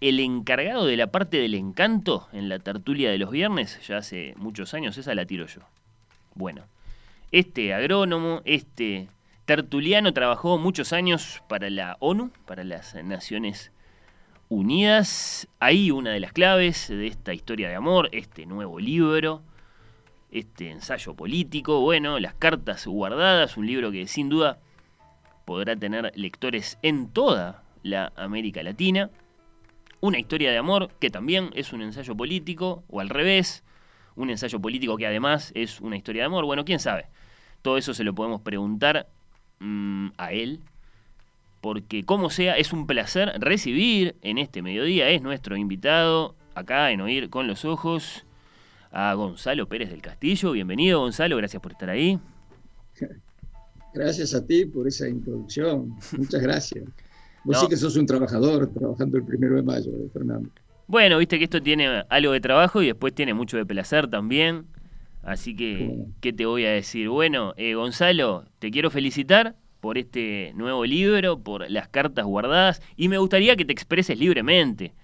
el 0.01 0.19
encargado 0.19 0.85
de 0.87 0.97
la 0.97 1.07
parte 1.07 1.37
del 1.37 1.55
encanto 1.55 2.29
en 2.33 2.49
la 2.49 2.59
tertulia 2.59 3.11
de 3.11 3.19
los 3.19 3.31
viernes, 3.31 3.81
ya 3.87 3.99
hace 3.99 4.35
muchos 4.37 4.75
años, 4.75 4.99
esa 4.99 5.15
la 5.15 5.27
tiro 5.27 5.47
yo. 5.47 5.61
Bueno, 6.35 6.65
este 7.31 7.73
agrónomo, 7.73 8.43
este 8.45 9.09
tertuliano 9.45 10.13
trabajó 10.13 10.59
muchos 10.59 10.93
años 10.93 11.43
para 11.49 11.71
la 11.71 11.97
ONU, 12.01 12.33
para 12.47 12.65
las 12.65 12.95
Naciones 13.05 13.71
Unidas. 14.49 15.47
Ahí 15.61 15.91
una 15.91 16.11
de 16.11 16.21
las 16.21 16.33
claves 16.33 16.89
de 16.89 17.07
esta 17.07 17.33
historia 17.33 17.69
de 17.69 17.77
amor, 17.77 18.09
este 18.13 18.45
nuevo 18.45 18.81
libro, 18.81 19.43
este 20.33 20.71
ensayo 20.71 21.15
político, 21.15 21.81
bueno, 21.81 22.19
Las 22.19 22.35
cartas 22.35 22.87
guardadas, 22.87 23.57
un 23.57 23.67
libro 23.67 23.93
que 23.93 24.07
sin 24.07 24.29
duda 24.29 24.59
podrá 25.45 25.77
tener 25.77 26.11
lectores 26.17 26.79
en 26.83 27.09
toda 27.09 27.63
la 27.83 28.13
América 28.17 28.63
Latina. 28.63 29.11
Una 30.01 30.19
historia 30.19 30.51
de 30.51 30.59
amor 30.59 30.91
que 30.99 31.11
también 31.11 31.51
es 31.55 31.73
un 31.73 31.83
ensayo 31.83 32.17
político, 32.17 32.83
o 32.89 33.01
al 33.01 33.11
revés, 33.11 33.63
un 34.17 34.31
ensayo 34.31 34.59
político 34.61 34.97
que 34.97 35.07
además 35.07 35.53
es 35.55 35.81
una 35.81 35.97
historia 35.97 36.23
de 36.23 36.27
amor. 36.27 36.45
Bueno, 36.45 36.65
quién 36.65 36.81
sabe. 36.81 37.07
Todo 37.61 37.77
eso 37.77 37.95
se 37.95 38.03
lo 38.03 38.15
podemos 38.15 38.41
preguntar 38.41 39.07
mm, 39.61 40.09
a 40.17 40.33
él, 40.33 40.61
porque 41.61 42.05
como 42.05 42.31
sea, 42.31 42.57
es 42.57 42.73
un 42.73 42.87
placer 42.87 43.33
recibir 43.39 44.17
en 44.23 44.39
este 44.39 44.63
mediodía, 44.63 45.11
es 45.11 45.23
nuestro 45.23 45.57
invitado 45.57 46.35
acá 46.55 46.91
en 46.91 47.03
Oír 47.03 47.31
con 47.31 47.47
los 47.47 47.65
Ojos 47.65 48.25
a 48.93 49.15
Gonzalo 49.15 49.67
Pérez 49.67 49.91
del 49.91 50.03
Castillo. 50.03 50.53
Bienvenido, 50.53 51.01
Gonzalo, 51.01 51.37
gracias 51.37 51.63
por 51.63 51.73
estar 51.73 51.91
ahí. 51.91 52.19
Gracias 53.95 54.33
a 54.35 54.47
ti 54.47 54.65
por 54.65 54.89
esa 54.89 55.07
introducción. 55.07 55.95
Muchas 56.17 56.41
gracias. 56.41 56.83
Vos 57.45 57.61
sí 57.61 57.67
que 57.69 57.77
sos 57.77 57.95
un 57.97 58.07
trabajador 58.07 58.73
trabajando 58.73 59.19
el 59.19 59.25
primero 59.25 59.57
de 59.57 59.63
mayo, 59.63 59.91
eh, 59.91 60.09
Fernando. 60.11 60.49
Bueno, 60.87 61.19
viste 61.19 61.39
que 61.39 61.45
esto 61.45 61.61
tiene 61.61 62.03
algo 62.09 62.33
de 62.33 62.41
trabajo 62.41 62.81
y 62.81 62.87
después 62.87 63.15
tiene 63.15 63.35
mucho 63.35 63.59
de 63.59 63.67
placer 63.67 64.09
también. 64.09 64.65
Así 65.23 65.55
que, 65.55 66.07
¿qué 66.23 66.33
te 66.33 66.47
voy 66.47 66.65
a 66.65 66.71
decir? 66.71 67.11
Bueno, 67.11 67.53
eh, 67.59 67.75
Gonzalo, 67.75 68.47
te 68.59 68.71
quiero 68.71 68.91
felicitar 68.91 69.57
por 69.81 69.99
este 69.99 70.53
nuevo 70.55 70.87
libro, 70.87 71.39
por 71.39 71.71
las 71.71 71.89
cartas 71.89 72.25
guardadas 72.25 72.81
y 72.97 73.09
me 73.09 73.19
gustaría 73.19 73.57
que 73.57 73.67
te 73.67 73.73
expreses 73.75 74.19
libremente 74.19 74.95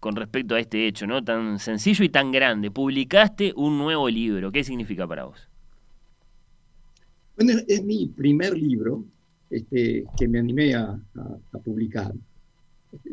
con 0.00 0.16
respecto 0.16 0.54
a 0.54 0.60
este 0.60 0.86
hecho, 0.86 1.06
¿no? 1.06 1.24
Tan 1.24 1.58
sencillo 1.58 2.04
y 2.04 2.08
tan 2.08 2.30
grande. 2.32 2.70
Publicaste 2.70 3.52
un 3.56 3.78
nuevo 3.78 4.08
libro. 4.08 4.52
¿Qué 4.52 4.62
significa 4.62 5.06
para 5.06 5.24
vos? 5.24 5.48
Bueno, 7.36 7.60
es 7.66 7.84
mi 7.84 8.06
primer 8.06 8.56
libro 8.56 9.04
este, 9.50 10.04
que 10.16 10.28
me 10.28 10.38
animé 10.38 10.74
a, 10.74 10.98
publicar. 11.64 12.12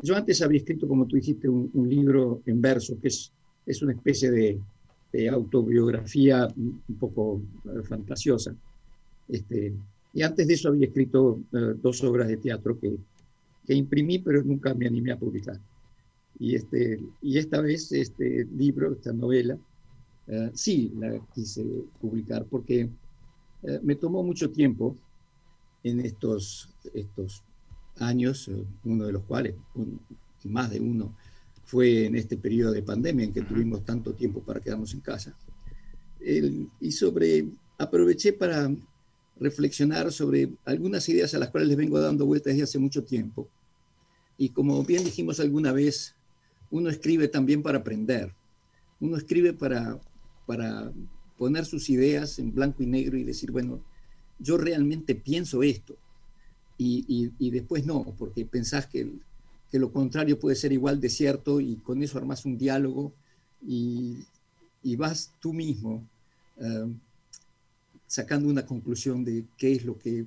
Yo 0.02 0.16
antes 0.16 0.42
había 0.42 0.60
escrito, 0.60 0.88
como 0.88 1.06
tú 1.06 1.16
dijiste, 1.16 1.50
un, 1.50 1.90
libro 1.90 2.42
en 2.46 2.62
verso, 2.62 2.98
que 3.02 3.08
es, 3.10 3.32
es 3.66 3.82
una 3.82 3.94
especie 3.94 4.32
de, 4.32 4.60
autobiografía 5.30 6.48
un 6.58 6.98
poco 7.00 7.40
eh, 7.66 7.84
fantasiosa. 7.84 8.56
Este, 9.30 9.72
y 10.12 10.24
antes 10.24 10.48
de 10.48 10.54
eso 10.56 10.70
había 10.70 10.88
escrito 10.88 11.40
eh, 11.54 11.76
dos 11.80 12.04
obras 12.04 12.28
de 12.28 12.38
teatro 12.38 12.80
que, 12.80 12.96
que 13.68 13.74
imprimí, 13.76 14.18
pero 14.20 14.42
nunca 14.42 14.74
me 14.74 14.88
animé 14.88 15.12
a 15.12 15.18
publicar. 15.18 15.60
Y, 16.40 16.56
este, 16.56 17.00
y 17.22 17.38
esta 17.38 17.62
vez 17.62 17.92
este 17.92 18.46
libro, 18.46 18.94
esta 18.94 19.14
novela, 19.14 19.58
eh, 20.28 20.52
sí 20.54 20.92
la 20.98 21.20
quise 21.34 21.64
publicar 22.00 22.46
porque 22.46 22.90
eh, 23.64 23.80
me 23.84 23.96
tomó 23.96 24.24
mucho 24.24 24.50
tiempo 24.52 24.96
en 25.84 26.00
estos, 26.00 26.70
estos 26.94 27.44
años, 27.98 28.48
eh, 28.48 28.64
uno 28.86 29.06
de 29.06 29.12
los 29.14 29.24
cuales, 29.24 29.56
más 30.46 30.72
de 30.72 30.80
uno, 30.80 31.16
fue 31.66 32.06
en 32.06 32.16
este 32.16 32.38
periodo 32.38 32.72
de 32.72 32.84
pandemia 32.84 33.26
en 33.26 33.34
que 33.34 33.42
tuvimos 33.42 33.86
tanto 33.86 34.14
tiempo 34.14 34.42
para 34.42 34.60
quedarnos 34.60 34.94
en 34.94 35.02
casa. 35.02 35.36
y 36.80 36.92
sobre, 36.92 37.46
aproveché 37.78 38.32
para 38.34 38.72
reflexionar 39.40 40.12
sobre 40.12 40.50
algunas 40.66 41.08
ideas 41.10 41.34
a 41.34 41.40
las 41.40 41.50
cuales 41.50 41.68
les 41.70 41.78
vengo 41.78 42.00
dando 42.00 42.26
vueltas 42.26 42.54
desde 42.54 42.64
hace 42.64 42.80
mucho 42.80 43.04
tiempo. 43.04 43.50
Y 44.38 44.50
como 44.50 44.84
bien 44.84 45.04
dijimos 45.04 45.40
alguna 45.40 45.72
vez, 45.72 46.16
uno 46.74 46.90
escribe 46.90 47.28
también 47.28 47.62
para 47.62 47.78
aprender. 47.78 48.34
Uno 49.00 49.16
escribe 49.16 49.54
para, 49.54 50.00
para 50.48 50.92
poner 51.38 51.66
sus 51.66 51.88
ideas 51.92 52.40
en 52.40 52.52
blanco 52.52 52.82
y 52.82 52.88
negro 52.88 53.16
y 53.16 53.24
decir, 53.24 53.52
bueno, 53.52 53.80
yo 54.40 54.58
realmente 54.58 55.14
pienso 55.14 55.62
esto. 55.62 55.96
Y, 56.80 57.30
después 57.52 57.86
no, 57.86 58.04
porque 58.18 58.44
pensás 58.44 58.88
que, 58.88 59.08
que, 59.72 59.78
lo 59.78 59.94
contrario 59.94 60.40
puede 60.40 60.56
ser 60.56 60.74
igual 60.74 61.00
de 61.00 61.10
cierto 61.10 61.62
y 61.62 61.76
con 61.76 62.02
eso 62.02 62.18
armas 62.18 62.44
un 62.44 62.58
diálogo 62.58 63.14
y, 63.62 64.18
vas 64.98 65.32
tú 65.40 65.54
mismo 65.54 66.04
eh, 66.58 66.92
sacando 68.08 68.50
una 68.50 68.66
conclusión 68.66 69.24
de 69.24 69.46
qué 69.58 69.74
es 69.74 69.86
lo 69.86 70.00
que 70.00 70.26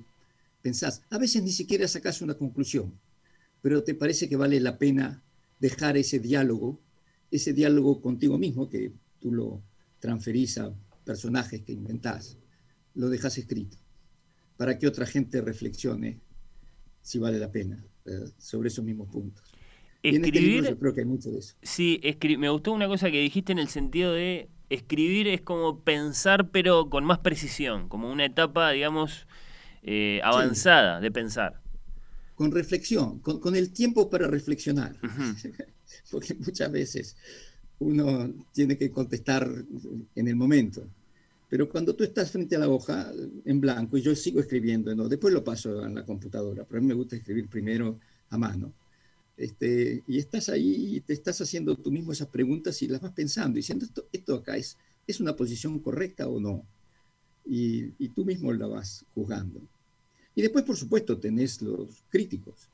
pensás. 0.61 1.01
A 1.09 1.17
veces 1.17 1.43
ni 1.43 1.51
siquiera 1.51 1.89
sacas 1.89 2.21
una 2.21 2.35
conclusión, 2.35 2.93
pero 3.61 3.83
te 3.83 3.93
parece 3.93 4.29
que 4.29 4.37
vale 4.37 4.61
la 4.61 4.77
pena 4.77 5.21
dejar 5.59 5.97
ese 5.97 6.19
diálogo, 6.19 6.79
ese 7.31 7.53
diálogo 7.53 8.01
contigo 8.01 8.37
mismo, 8.37 8.69
que 8.69 8.91
tú 9.19 9.31
lo 9.31 9.61
transferís 9.99 10.57
a 10.57 10.73
personajes 11.03 11.61
que 11.61 11.73
inventás, 11.73 12.37
lo 12.95 13.09
dejas 13.09 13.37
escrito, 13.37 13.77
para 14.57 14.77
que 14.77 14.87
otra 14.87 15.05
gente 15.05 15.41
reflexione 15.41 16.19
si 17.01 17.19
vale 17.19 17.39
la 17.39 17.51
pena 17.51 17.83
eh, 18.05 18.25
sobre 18.37 18.67
esos 18.67 18.83
mismos 18.83 19.07
puntos. 19.09 19.43
Y 20.01 20.09
en 20.09 20.15
este 20.15 20.27
escribir... 20.27 20.55
libro 20.55 20.69
yo 20.69 20.79
creo 20.79 20.93
que 20.93 20.99
hay 21.01 21.05
mucho 21.05 21.31
de 21.31 21.39
eso. 21.39 21.55
Sí, 21.61 21.99
me 22.37 22.49
gustó 22.49 22.71
una 22.73 22.87
cosa 22.87 23.09
que 23.09 23.19
dijiste 23.19 23.51
en 23.51 23.59
el 23.59 23.69
sentido 23.69 24.13
de 24.13 24.49
escribir 24.69 25.27
es 25.27 25.41
como 25.41 25.81
pensar 25.83 26.49
pero 26.51 26.89
con 26.89 27.05
más 27.05 27.19
precisión, 27.19 27.87
como 27.89 28.11
una 28.11 28.25
etapa, 28.25 28.71
digamos, 28.71 29.27
eh, 29.83 30.19
avanzada 30.23 30.99
de 30.99 31.11
pensar. 31.11 31.61
Con 32.37 32.51
reflexión, 32.51 33.19
con, 33.19 33.39
con 33.39 33.55
el 33.55 33.71
tiempo 33.71 34.09
para 34.09 34.27
reflexionar. 34.27 34.95
Ujú. 35.03 35.51
Porque 36.11 36.35
muchas 36.35 36.71
veces 36.71 37.15
uno 37.79 38.33
tiene 38.53 38.77
que 38.77 38.91
contestar 38.91 39.49
en 40.15 40.27
el 40.27 40.35
momento. 40.35 40.87
Pero 41.49 41.69
cuando 41.69 41.95
tú 41.95 42.03
estás 42.03 42.31
frente 42.31 42.55
a 42.55 42.59
la 42.59 42.69
hoja 42.69 43.11
en 43.45 43.61
blanco 43.61 43.97
y 43.97 44.01
yo 44.01 44.15
sigo 44.15 44.39
escribiendo, 44.39 44.93
¿no? 44.93 45.07
después 45.07 45.33
lo 45.33 45.43
paso 45.43 45.85
en 45.85 45.95
la 45.95 46.05
computadora, 46.05 46.65
pero 46.65 46.79
a 46.79 46.81
mí 46.81 46.87
me 46.87 46.93
gusta 46.93 47.15
escribir 47.15 47.47
primero 47.47 47.99
a 48.29 48.37
mano. 48.37 48.73
Este, 49.37 50.03
y 50.07 50.17
estás 50.17 50.49
ahí 50.49 50.97
y 50.97 51.01
te 51.01 51.13
estás 51.13 51.39
haciendo 51.39 51.75
tú 51.75 51.91
mismo 51.91 52.11
esas 52.11 52.27
preguntas 52.27 52.81
y 52.81 52.87
las 52.87 53.01
vas 53.01 53.13
pensando, 53.13 53.55
diciendo, 53.55 53.85
esto, 53.85 54.07
esto 54.11 54.35
acá 54.35 54.57
es, 54.57 54.77
es 55.05 55.19
una 55.19 55.35
posición 55.35 55.79
correcta 55.79 56.27
o 56.27 56.39
no. 56.39 56.65
Y, 57.45 57.93
y 57.97 58.09
tú 58.09 58.25
mismo 58.25 58.51
la 58.51 58.67
vas 58.67 59.05
juzgando. 59.13 59.61
Y 60.37 60.43
después, 60.43 60.63
por 60.63 60.77
supuesto, 60.77 61.17
tenés 61.17 61.63
los 61.63 62.03
críticos. 62.11 62.69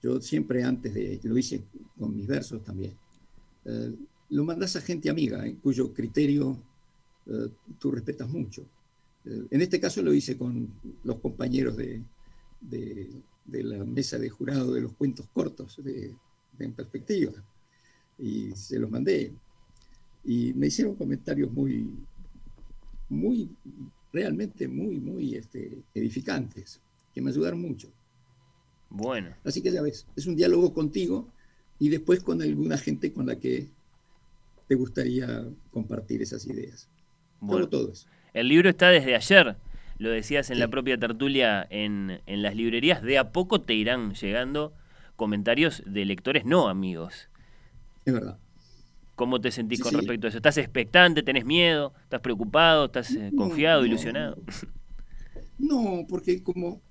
Yo 0.00 0.20
siempre 0.20 0.62
antes 0.62 0.94
de, 0.94 1.18
lo 1.24 1.36
hice 1.36 1.64
con 1.98 2.14
mis 2.14 2.28
versos 2.28 2.62
también, 2.62 2.92
eh, 3.64 3.92
lo 4.30 4.44
mandas 4.44 4.76
a 4.76 4.80
gente 4.80 5.10
amiga, 5.10 5.44
en 5.44 5.56
cuyo 5.56 5.92
criterio 5.92 6.56
eh, 7.26 7.48
tú 7.80 7.90
respetas 7.90 8.28
mucho. 8.28 8.62
Eh, 9.24 9.46
en 9.50 9.60
este 9.60 9.80
caso 9.80 10.00
lo 10.00 10.14
hice 10.14 10.38
con 10.38 10.72
los 11.02 11.18
compañeros 11.18 11.76
de, 11.76 12.00
de, 12.60 13.10
de 13.46 13.64
la 13.64 13.84
mesa 13.84 14.16
de 14.16 14.28
jurado 14.28 14.72
de 14.74 14.82
los 14.82 14.92
cuentos 14.92 15.26
cortos 15.32 15.82
de, 15.82 16.14
de 16.56 16.64
En 16.64 16.72
Perspectiva. 16.72 17.32
Y 18.16 18.52
se 18.52 18.78
los 18.78 18.88
mandé. 18.88 19.32
Y 20.24 20.52
me 20.52 20.68
hicieron 20.68 20.94
comentarios 20.94 21.50
muy, 21.50 21.84
muy, 23.08 23.50
realmente 24.12 24.68
muy, 24.68 25.00
muy 25.00 25.34
este, 25.34 25.82
edificantes, 25.94 26.80
que 27.18 27.22
me 27.22 27.30
ayudaron 27.30 27.60
mucho. 27.60 27.92
Bueno, 28.90 29.36
Así 29.44 29.62
que 29.62 29.72
ya 29.72 29.82
ves, 29.82 30.06
es 30.16 30.26
un 30.26 30.36
diálogo 30.36 30.72
contigo 30.72 31.32
y 31.78 31.88
después 31.88 32.22
con 32.22 32.42
alguna 32.42 32.78
gente 32.78 33.12
con 33.12 33.26
la 33.26 33.38
que 33.40 33.68
te 34.68 34.74
gustaría 34.76 35.46
compartir 35.70 36.22
esas 36.22 36.46
ideas. 36.46 36.88
bueno. 37.40 37.68
Todo, 37.68 37.92
eso. 37.92 38.08
El 38.34 38.48
libro 38.48 38.70
está 38.70 38.90
desde 38.90 39.14
ayer, 39.16 39.56
lo 39.98 40.10
decías 40.10 40.50
en 40.50 40.58
la 40.60 40.68
propia 40.68 40.98
tertulia 40.98 41.66
en, 41.70 42.22
en 42.26 42.42
las 42.42 42.54
librerías. 42.56 43.02
De 43.02 43.18
a 43.18 43.32
poco 43.32 43.62
te 43.62 43.74
irán 43.74 44.14
llegando 44.14 44.74
comentarios 45.16 45.82
de 45.86 46.04
lectores 46.04 46.44
no 46.44 46.68
amigos. 46.68 47.28
Es 48.04 48.12
verdad. 48.14 48.40
¿Cómo 49.16 49.40
te 49.40 49.50
sentís 49.50 49.80
Sí, 49.80 49.84
con 49.84 49.90
sí. 49.90 49.96
respecto 49.96 50.26
a 50.26 50.28
eso? 50.30 50.38
¿Estás 50.38 50.58
expectante? 50.58 51.22
¿Tenés 51.24 51.44
miedo? 51.44 51.92
¿Estás 52.04 52.20
preocupado? 52.20 52.86
¿Estás 52.86 53.18
No, 53.30 53.34
confiado? 53.34 53.84
no, 53.84 53.84
¿Ilusionado? 53.84 54.38
No, 55.58 56.06
porque 56.08 56.42
como 56.42 56.82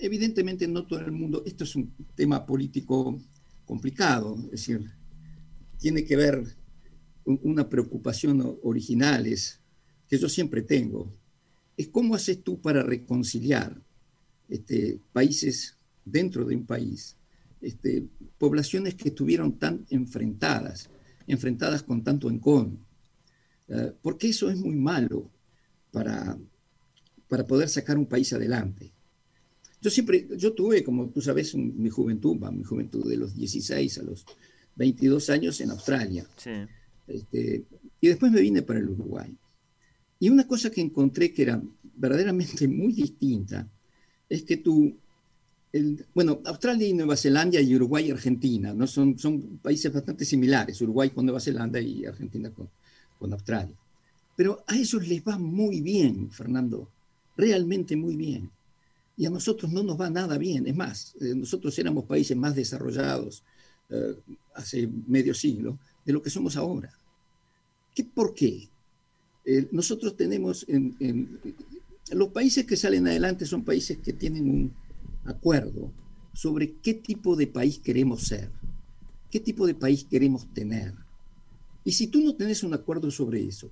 evidentemente 0.00 0.66
no 0.68 0.86
todo 0.86 1.00
el 1.00 1.12
mundo, 1.12 1.42
esto 1.46 1.64
es 1.64 1.76
un 1.76 1.92
tema 2.14 2.44
político 2.46 3.18
complicado, 3.64 4.36
es 4.46 4.50
decir, 4.52 4.90
tiene 5.78 6.04
que 6.04 6.16
ver 6.16 6.42
un- 7.24 7.40
una 7.42 7.68
preocupación 7.68 8.58
original 8.62 9.26
es, 9.26 9.60
que 10.08 10.18
yo 10.18 10.28
siempre 10.28 10.62
tengo, 10.62 11.12
es 11.76 11.88
cómo 11.88 12.14
haces 12.14 12.42
tú 12.42 12.60
para 12.60 12.82
reconciliar 12.82 13.80
este, 14.48 14.98
países 15.12 15.76
dentro 16.04 16.44
de 16.46 16.56
un 16.56 16.64
país, 16.64 17.16
este, 17.60 18.04
poblaciones 18.38 18.94
que 18.94 19.10
estuvieron 19.10 19.58
tan 19.58 19.84
enfrentadas, 19.90 20.88
enfrentadas 21.26 21.82
con 21.82 22.02
tanto 22.02 22.30
encono, 22.30 22.76
Eh, 23.70 23.92
porque 24.00 24.28
eso 24.30 24.48
es 24.50 24.56
muy 24.58 24.74
malo 24.76 25.30
para, 25.92 26.38
para 27.28 27.44
poder 27.46 27.68
sacar 27.68 27.98
un 27.98 28.06
país 28.06 28.32
adelante. 28.32 28.92
Yo 29.80 29.90
siempre, 29.90 30.26
yo 30.36 30.52
tuve, 30.54 30.82
como 30.82 31.08
tú 31.10 31.20
sabes, 31.20 31.54
un- 31.54 31.80
mi 31.80 31.88
juventud, 31.88 32.38
va, 32.42 32.50
mi 32.50 32.64
juventud 32.64 33.08
de 33.08 33.16
los 33.16 33.34
16 33.34 33.98
a 33.98 34.02
los 34.02 34.24
22 34.76 35.30
años 35.30 35.60
en 35.60 35.70
Australia. 35.70 36.26
Sí. 36.36 36.50
Este, 37.06 37.64
y 38.00 38.08
después 38.08 38.30
me 38.32 38.40
vine 38.40 38.62
para 38.62 38.80
el 38.80 38.88
Uruguay. 38.88 39.34
Y 40.20 40.28
una 40.30 40.46
cosa 40.46 40.70
que 40.70 40.80
encontré 40.80 41.32
que 41.32 41.42
era 41.42 41.62
verdaderamente 41.96 42.66
muy 42.68 42.92
distinta 42.92 43.68
es 44.28 44.42
que 44.42 44.56
tú, 44.58 44.94
el- 45.72 46.04
bueno, 46.14 46.40
Australia 46.44 46.88
y 46.88 46.92
Nueva 46.92 47.16
Zelanda 47.16 47.60
y 47.60 47.74
Uruguay 47.76 48.08
y 48.08 48.10
Argentina, 48.10 48.74
¿no? 48.74 48.86
son, 48.86 49.18
son 49.18 49.58
países 49.58 49.92
bastante 49.92 50.24
similares, 50.24 50.80
Uruguay 50.80 51.10
con 51.10 51.24
Nueva 51.24 51.40
Zelanda 51.40 51.80
y 51.80 52.04
Argentina 52.04 52.50
con, 52.50 52.68
con 53.18 53.32
Australia. 53.32 53.76
Pero 54.36 54.62
a 54.66 54.76
ellos 54.76 55.06
les 55.06 55.22
va 55.22 55.38
muy 55.38 55.80
bien, 55.80 56.30
Fernando, 56.30 56.88
realmente 57.36 57.96
muy 57.96 58.16
bien. 58.16 58.50
Y 59.18 59.26
a 59.26 59.30
nosotros 59.30 59.72
no 59.72 59.82
nos 59.82 60.00
va 60.00 60.08
nada 60.08 60.38
bien. 60.38 60.68
Es 60.68 60.76
más, 60.76 61.16
eh, 61.20 61.34
nosotros 61.34 61.76
éramos 61.78 62.04
países 62.04 62.36
más 62.36 62.54
desarrollados 62.54 63.42
eh, 63.90 64.14
hace 64.54 64.88
medio 65.08 65.34
siglo 65.34 65.76
de 66.04 66.12
lo 66.12 66.22
que 66.22 66.30
somos 66.30 66.56
ahora. 66.56 66.96
¿Qué, 67.92 68.04
¿Por 68.04 68.32
qué? 68.32 68.70
Eh, 69.44 69.68
nosotros 69.72 70.16
tenemos, 70.16 70.64
en, 70.68 71.40
los 72.12 72.28
países 72.28 72.64
que 72.64 72.76
salen 72.76 73.08
adelante 73.08 73.44
son 73.44 73.64
países 73.64 73.98
que 73.98 74.12
tienen 74.12 74.48
un 74.48 74.72
acuerdo 75.24 75.92
sobre 76.32 76.74
qué 76.76 76.94
tipo 76.94 77.34
de 77.34 77.48
país 77.48 77.80
queremos 77.80 78.22
ser, 78.22 78.52
qué 79.32 79.40
tipo 79.40 79.66
de 79.66 79.74
país 79.74 80.04
queremos 80.04 80.46
tener. 80.54 80.94
Y 81.82 81.90
si 81.90 82.06
tú 82.06 82.22
no 82.22 82.36
tenés 82.36 82.62
un 82.62 82.72
acuerdo 82.72 83.10
sobre 83.10 83.44
eso, 83.44 83.68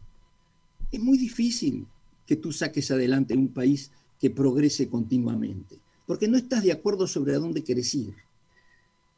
es 0.90 0.99
muy 0.99 1.18
difícil 1.18 1.86
que 2.26 2.34
tú 2.34 2.51
saques 2.51 2.90
adelante 2.90 3.36
un 3.36 3.53
país 3.55 3.92
que 4.21 4.31
progrese 4.31 4.89
continuamente, 4.89 5.79
porque 6.07 6.29
no 6.29 6.37
estás 6.37 6.62
de 6.62 6.73
acuerdo 6.73 7.07
sobre 7.07 7.35
a 7.35 7.39
dónde 7.39 7.62
querés 7.62 7.95
ir. 7.95 8.14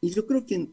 Y 0.01 0.09
yo 0.09 0.25
creo 0.25 0.45
que 0.45 0.69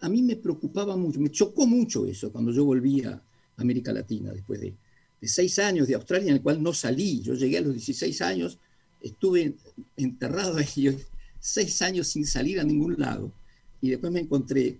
a 0.00 0.08
mí 0.08 0.22
me 0.22 0.36
preocupaba 0.36 0.96
mucho, 0.96 1.20
me 1.20 1.30
chocó 1.30 1.66
mucho 1.66 2.06
eso 2.06 2.32
cuando 2.32 2.52
yo 2.52 2.64
volví 2.64 3.02
a 3.02 3.22
América 3.56 3.92
Latina 3.92 4.32
después 4.32 4.60
de, 4.60 4.74
de 5.20 5.28
seis 5.28 5.58
años 5.58 5.86
de 5.86 5.94
Australia 5.94 6.28
en 6.28 6.36
el 6.36 6.42
cual 6.42 6.62
no 6.62 6.72
salí. 6.72 7.20
Yo 7.20 7.34
llegué 7.34 7.58
a 7.58 7.62
los 7.62 7.74
16 7.74 8.22
años, 8.22 8.58
estuve 9.00 9.54
enterrado 9.96 10.56
ahí 10.56 10.96
seis 11.38 11.80
años 11.82 12.08
sin 12.08 12.26
salir 12.26 12.60
a 12.60 12.64
ningún 12.64 12.96
lado 12.98 13.32
y 13.80 13.90
después 13.90 14.12
me 14.12 14.20
encontré 14.20 14.78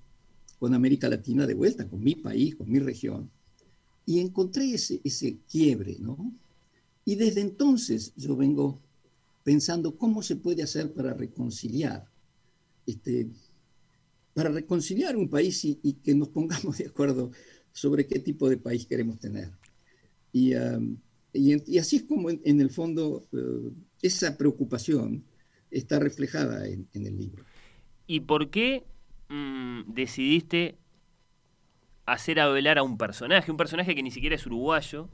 con 0.58 0.74
América 0.74 1.08
Latina 1.08 1.46
de 1.46 1.54
vuelta, 1.54 1.88
con 1.88 2.02
mi 2.02 2.14
país, 2.14 2.54
con 2.54 2.70
mi 2.70 2.78
región, 2.78 3.30
y 4.04 4.20
encontré 4.20 4.74
ese, 4.74 5.00
ese 5.02 5.38
quiebre, 5.50 5.96
¿no? 6.00 6.32
Y 7.06 7.14
desde 7.14 7.40
entonces 7.40 8.12
yo 8.16 8.36
vengo 8.36 8.78
pensando 9.42 9.96
cómo 9.96 10.22
se 10.22 10.36
puede 10.36 10.62
hacer 10.62 10.92
para 10.92 11.14
reconciliar, 11.14 12.04
este, 12.86 13.28
para 14.34 14.50
reconciliar 14.50 15.16
un 15.16 15.28
país 15.28 15.64
y, 15.64 15.94
que 16.02 16.14
nos 16.14 16.28
pongamos 16.28 16.78
de 16.78 16.86
acuerdo 16.86 17.30
sobre 17.72 18.06
qué 18.06 18.18
tipo 18.18 18.48
de 18.48 18.56
país 18.56 18.86
queremos 18.86 19.18
tener. 19.18 19.50
Y, 20.32 20.54
así 20.54 21.96
es 21.96 22.02
como 22.02 22.30
en, 22.30 22.60
el 22.60 22.70
fondo 22.70 23.26
eh, 23.32 23.70
esa 24.02 24.36
preocupación 24.36 25.24
está 25.70 25.98
reflejada 25.98 26.66
en, 26.66 26.88
el 26.92 27.16
libro. 27.16 27.44
¿Y 28.06 28.20
por 28.20 28.50
qué 28.50 28.84
mm, 29.28 29.92
decidiste 29.92 30.76
hacer 32.06 32.40
hablar 32.40 32.78
a 32.78 32.82
un 32.82 32.98
personaje? 32.98 33.50
Un 33.50 33.56
personaje 33.56 33.94
que 33.94 34.02
ni 34.02 34.10
siquiera 34.10 34.34
es 34.34 34.46
uruguayo. 34.46 35.08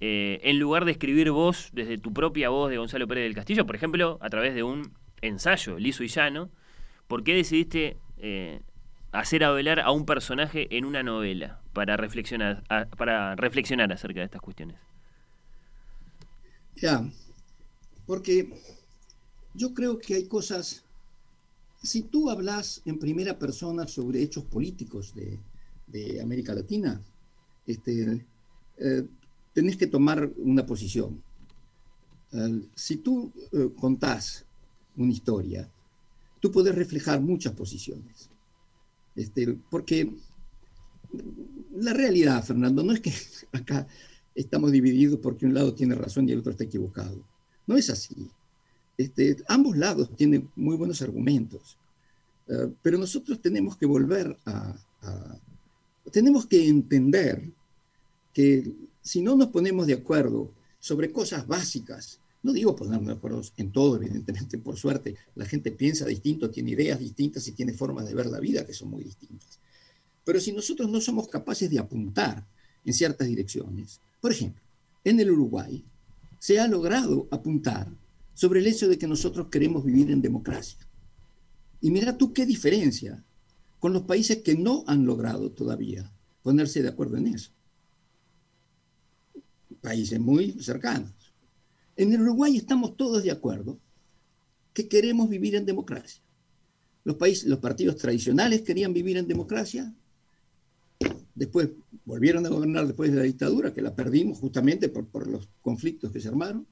Eh, 0.00 0.40
en 0.44 0.58
lugar 0.58 0.86
de 0.86 0.92
escribir 0.92 1.30
vos 1.30 1.68
desde 1.72 1.98
tu 1.98 2.12
propia 2.12 2.48
voz 2.48 2.70
de 2.70 2.78
Gonzalo 2.78 3.06
Pérez 3.06 3.24
del 3.24 3.34
Castillo, 3.34 3.66
por 3.66 3.76
ejemplo, 3.76 4.18
a 4.22 4.30
través 4.30 4.54
de 4.54 4.62
un 4.62 4.92
ensayo 5.20 5.78
liso 5.78 6.02
y 6.02 6.08
llano, 6.08 6.50
¿por 7.06 7.22
qué 7.22 7.34
decidiste 7.34 7.98
eh, 8.16 8.62
hacer 9.12 9.44
hablar 9.44 9.80
a 9.80 9.90
un 9.90 10.06
personaje 10.06 10.74
en 10.76 10.86
una 10.86 11.02
novela 11.02 11.60
para 11.74 11.98
reflexionar, 11.98 12.64
para 12.96 13.36
reflexionar 13.36 13.92
acerca 13.92 14.20
de 14.20 14.24
estas 14.24 14.40
cuestiones? 14.40 14.76
Ya, 16.76 17.06
porque 18.06 18.54
yo 19.52 19.74
creo 19.74 19.98
que 19.98 20.14
hay 20.14 20.26
cosas, 20.26 20.84
si 21.82 22.02
tú 22.02 22.30
hablas 22.30 22.80
en 22.86 22.98
primera 22.98 23.38
persona 23.38 23.86
sobre 23.86 24.22
hechos 24.22 24.44
políticos 24.44 25.14
de, 25.14 25.38
de 25.88 26.22
América 26.22 26.54
Latina, 26.54 27.02
este, 27.66 28.26
eh, 28.78 29.04
tenés 29.60 29.76
que 29.76 29.86
tomar 29.86 30.32
una 30.38 30.64
posición. 30.64 31.22
Si 32.74 32.96
tú 32.96 33.30
eh, 33.52 33.68
contás 33.78 34.46
una 34.96 35.12
historia, 35.12 35.70
tú 36.40 36.50
puedes 36.50 36.74
reflejar 36.74 37.20
muchas 37.20 37.52
posiciones. 37.52 38.30
Este, 39.14 39.58
porque 39.70 40.10
la 41.74 41.92
realidad, 41.92 42.42
Fernando, 42.42 42.82
no 42.82 42.94
es 42.94 43.00
que 43.00 43.12
acá 43.52 43.86
estamos 44.34 44.72
divididos 44.72 45.20
porque 45.20 45.44
un 45.44 45.52
lado 45.52 45.74
tiene 45.74 45.94
razón 45.94 46.26
y 46.26 46.32
el 46.32 46.38
otro 46.38 46.52
está 46.52 46.64
equivocado. 46.64 47.22
No 47.66 47.76
es 47.76 47.90
así. 47.90 48.30
Este, 48.96 49.36
ambos 49.46 49.76
lados 49.76 50.16
tienen 50.16 50.48
muy 50.56 50.78
buenos 50.78 51.02
argumentos. 51.02 51.76
Eh, 52.48 52.72
pero 52.80 52.96
nosotros 52.96 53.42
tenemos 53.42 53.76
que 53.76 53.84
volver 53.84 54.38
a, 54.46 54.74
a, 55.02 55.38
Tenemos 56.10 56.46
que 56.46 56.66
entender 56.66 57.52
que 58.32 58.89
si 59.02 59.22
no 59.22 59.36
nos 59.36 59.48
ponemos 59.48 59.86
de 59.86 59.94
acuerdo 59.94 60.52
sobre 60.78 61.12
cosas 61.12 61.46
básicas, 61.46 62.20
no 62.42 62.52
digo 62.52 62.74
ponernos 62.74 63.06
de 63.06 63.12
acuerdo 63.14 63.42
en 63.56 63.70
todo, 63.70 63.96
evidentemente, 63.96 64.58
por 64.58 64.76
suerte, 64.76 65.16
la 65.34 65.44
gente 65.44 65.70
piensa 65.70 66.06
distinto, 66.06 66.50
tiene 66.50 66.70
ideas 66.70 66.98
distintas 66.98 67.46
y 67.48 67.52
tiene 67.52 67.72
formas 67.72 68.06
de 68.06 68.14
ver 68.14 68.26
la 68.26 68.40
vida 68.40 68.64
que 68.64 68.72
son 68.72 68.90
muy 68.90 69.04
distintas. 69.04 69.58
Pero 70.24 70.40
si 70.40 70.52
nosotros 70.52 70.90
no 70.90 71.00
somos 71.00 71.28
capaces 71.28 71.70
de 71.70 71.78
apuntar 71.78 72.46
en 72.84 72.94
ciertas 72.94 73.28
direcciones, 73.28 74.00
por 74.20 74.32
ejemplo, 74.32 74.62
en 75.04 75.20
el 75.20 75.30
Uruguay 75.30 75.84
se 76.38 76.58
ha 76.58 76.66
logrado 76.66 77.28
apuntar 77.30 77.88
sobre 78.34 78.60
el 78.60 78.66
hecho 78.66 78.88
de 78.88 78.96
que 78.96 79.06
nosotros 79.06 79.48
queremos 79.50 79.84
vivir 79.84 80.10
en 80.10 80.22
democracia. 80.22 80.78
Y 81.80 81.90
mira 81.90 82.16
tú 82.16 82.32
qué 82.32 82.46
diferencia 82.46 83.22
con 83.78 83.92
los 83.92 84.02
países 84.02 84.38
que 84.38 84.54
no 84.54 84.84
han 84.86 85.04
logrado 85.04 85.50
todavía 85.50 86.10
ponerse 86.42 86.82
de 86.82 86.88
acuerdo 86.88 87.16
en 87.16 87.28
eso. 87.28 87.50
Países 89.80 90.20
muy 90.20 90.52
cercanos. 90.60 91.12
En 91.96 92.12
el 92.12 92.22
Uruguay 92.22 92.56
estamos 92.56 92.96
todos 92.96 93.22
de 93.22 93.30
acuerdo 93.30 93.78
que 94.72 94.88
queremos 94.88 95.28
vivir 95.28 95.54
en 95.54 95.66
democracia. 95.66 96.22
Los, 97.04 97.16
países, 97.16 97.48
los 97.48 97.58
partidos 97.58 97.96
tradicionales 97.96 98.62
querían 98.62 98.92
vivir 98.92 99.16
en 99.16 99.26
democracia, 99.26 99.92
después 101.34 101.70
volvieron 102.04 102.44
a 102.44 102.50
gobernar 102.50 102.86
después 102.86 103.10
de 103.10 103.18
la 103.18 103.24
dictadura, 103.24 103.72
que 103.72 103.80
la 103.80 103.94
perdimos 103.94 104.38
justamente 104.38 104.88
por, 104.88 105.06
por 105.06 105.26
los 105.26 105.48
conflictos 105.62 106.12
que 106.12 106.20
se 106.20 106.28
armaron, 106.28 106.66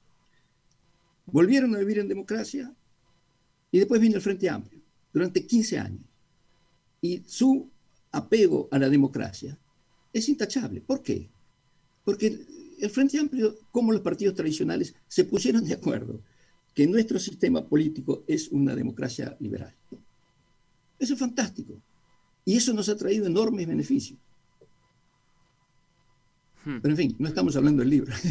volvieron 1.27 1.75
a 1.75 1.79
vivir 1.79 1.99
en 1.99 2.09
democracia 2.09 2.75
y 3.71 3.79
después 3.79 4.01
vino 4.01 4.17
el 4.17 4.23
Frente 4.23 4.49
Amplio 4.49 4.81
durante 5.13 5.47
15 5.47 5.79
años. 5.79 6.05
Y 7.01 7.23
su 7.27 7.71
apego 8.11 8.69
a 8.71 8.79
la 8.79 8.89
democracia 8.89 9.59
es 10.13 10.29
intachable. 10.29 10.81
¿Por 10.81 11.03
qué? 11.03 11.29
Porque 12.05 12.47
el 12.81 12.91
Frente 12.91 13.19
Amplio, 13.19 13.57
como 13.71 13.93
los 13.93 14.01
partidos 14.01 14.35
tradicionales, 14.35 14.95
se 15.07 15.25
pusieron 15.25 15.65
de 15.65 15.75
acuerdo 15.75 16.21
que 16.75 16.87
nuestro 16.87 17.19
sistema 17.19 17.67
político 17.67 18.23
es 18.27 18.49
una 18.49 18.75
democracia 18.75 19.37
liberal. 19.41 19.75
Eso 20.99 21.15
es 21.15 21.19
fantástico. 21.19 21.75
Y 22.45 22.57
eso 22.57 22.73
nos 22.73 22.89
ha 22.89 22.97
traído 22.97 23.27
enormes 23.27 23.67
beneficios. 23.67 24.19
Hmm. 26.65 26.79
Pero 26.81 26.93
en 26.93 26.97
fin, 26.97 27.17
no 27.19 27.29
estamos 27.29 27.57
hablando 27.57 27.81
del 27.81 27.91
libro. 27.91 28.13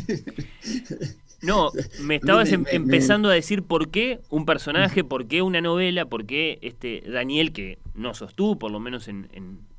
No, 1.43 1.71
me 2.01 2.15
estabas 2.15 2.51
em, 2.51 2.65
empezando 2.71 3.29
a 3.29 3.33
decir 3.33 3.61
por 3.61 3.91
qué 3.91 4.21
un 4.31 4.47
personaje, 4.47 5.03
por 5.03 5.27
qué 5.27 5.43
una 5.43 5.61
novela, 5.61 6.05
por 6.05 6.25
qué 6.25 6.57
este 6.63 7.03
Daniel, 7.07 7.51
que 7.51 7.77
no 7.93 8.15
sos 8.15 8.33
tú, 8.33 8.57
por 8.57 8.71
lo 8.71 8.79
menos 8.79 9.07
en, 9.07 9.29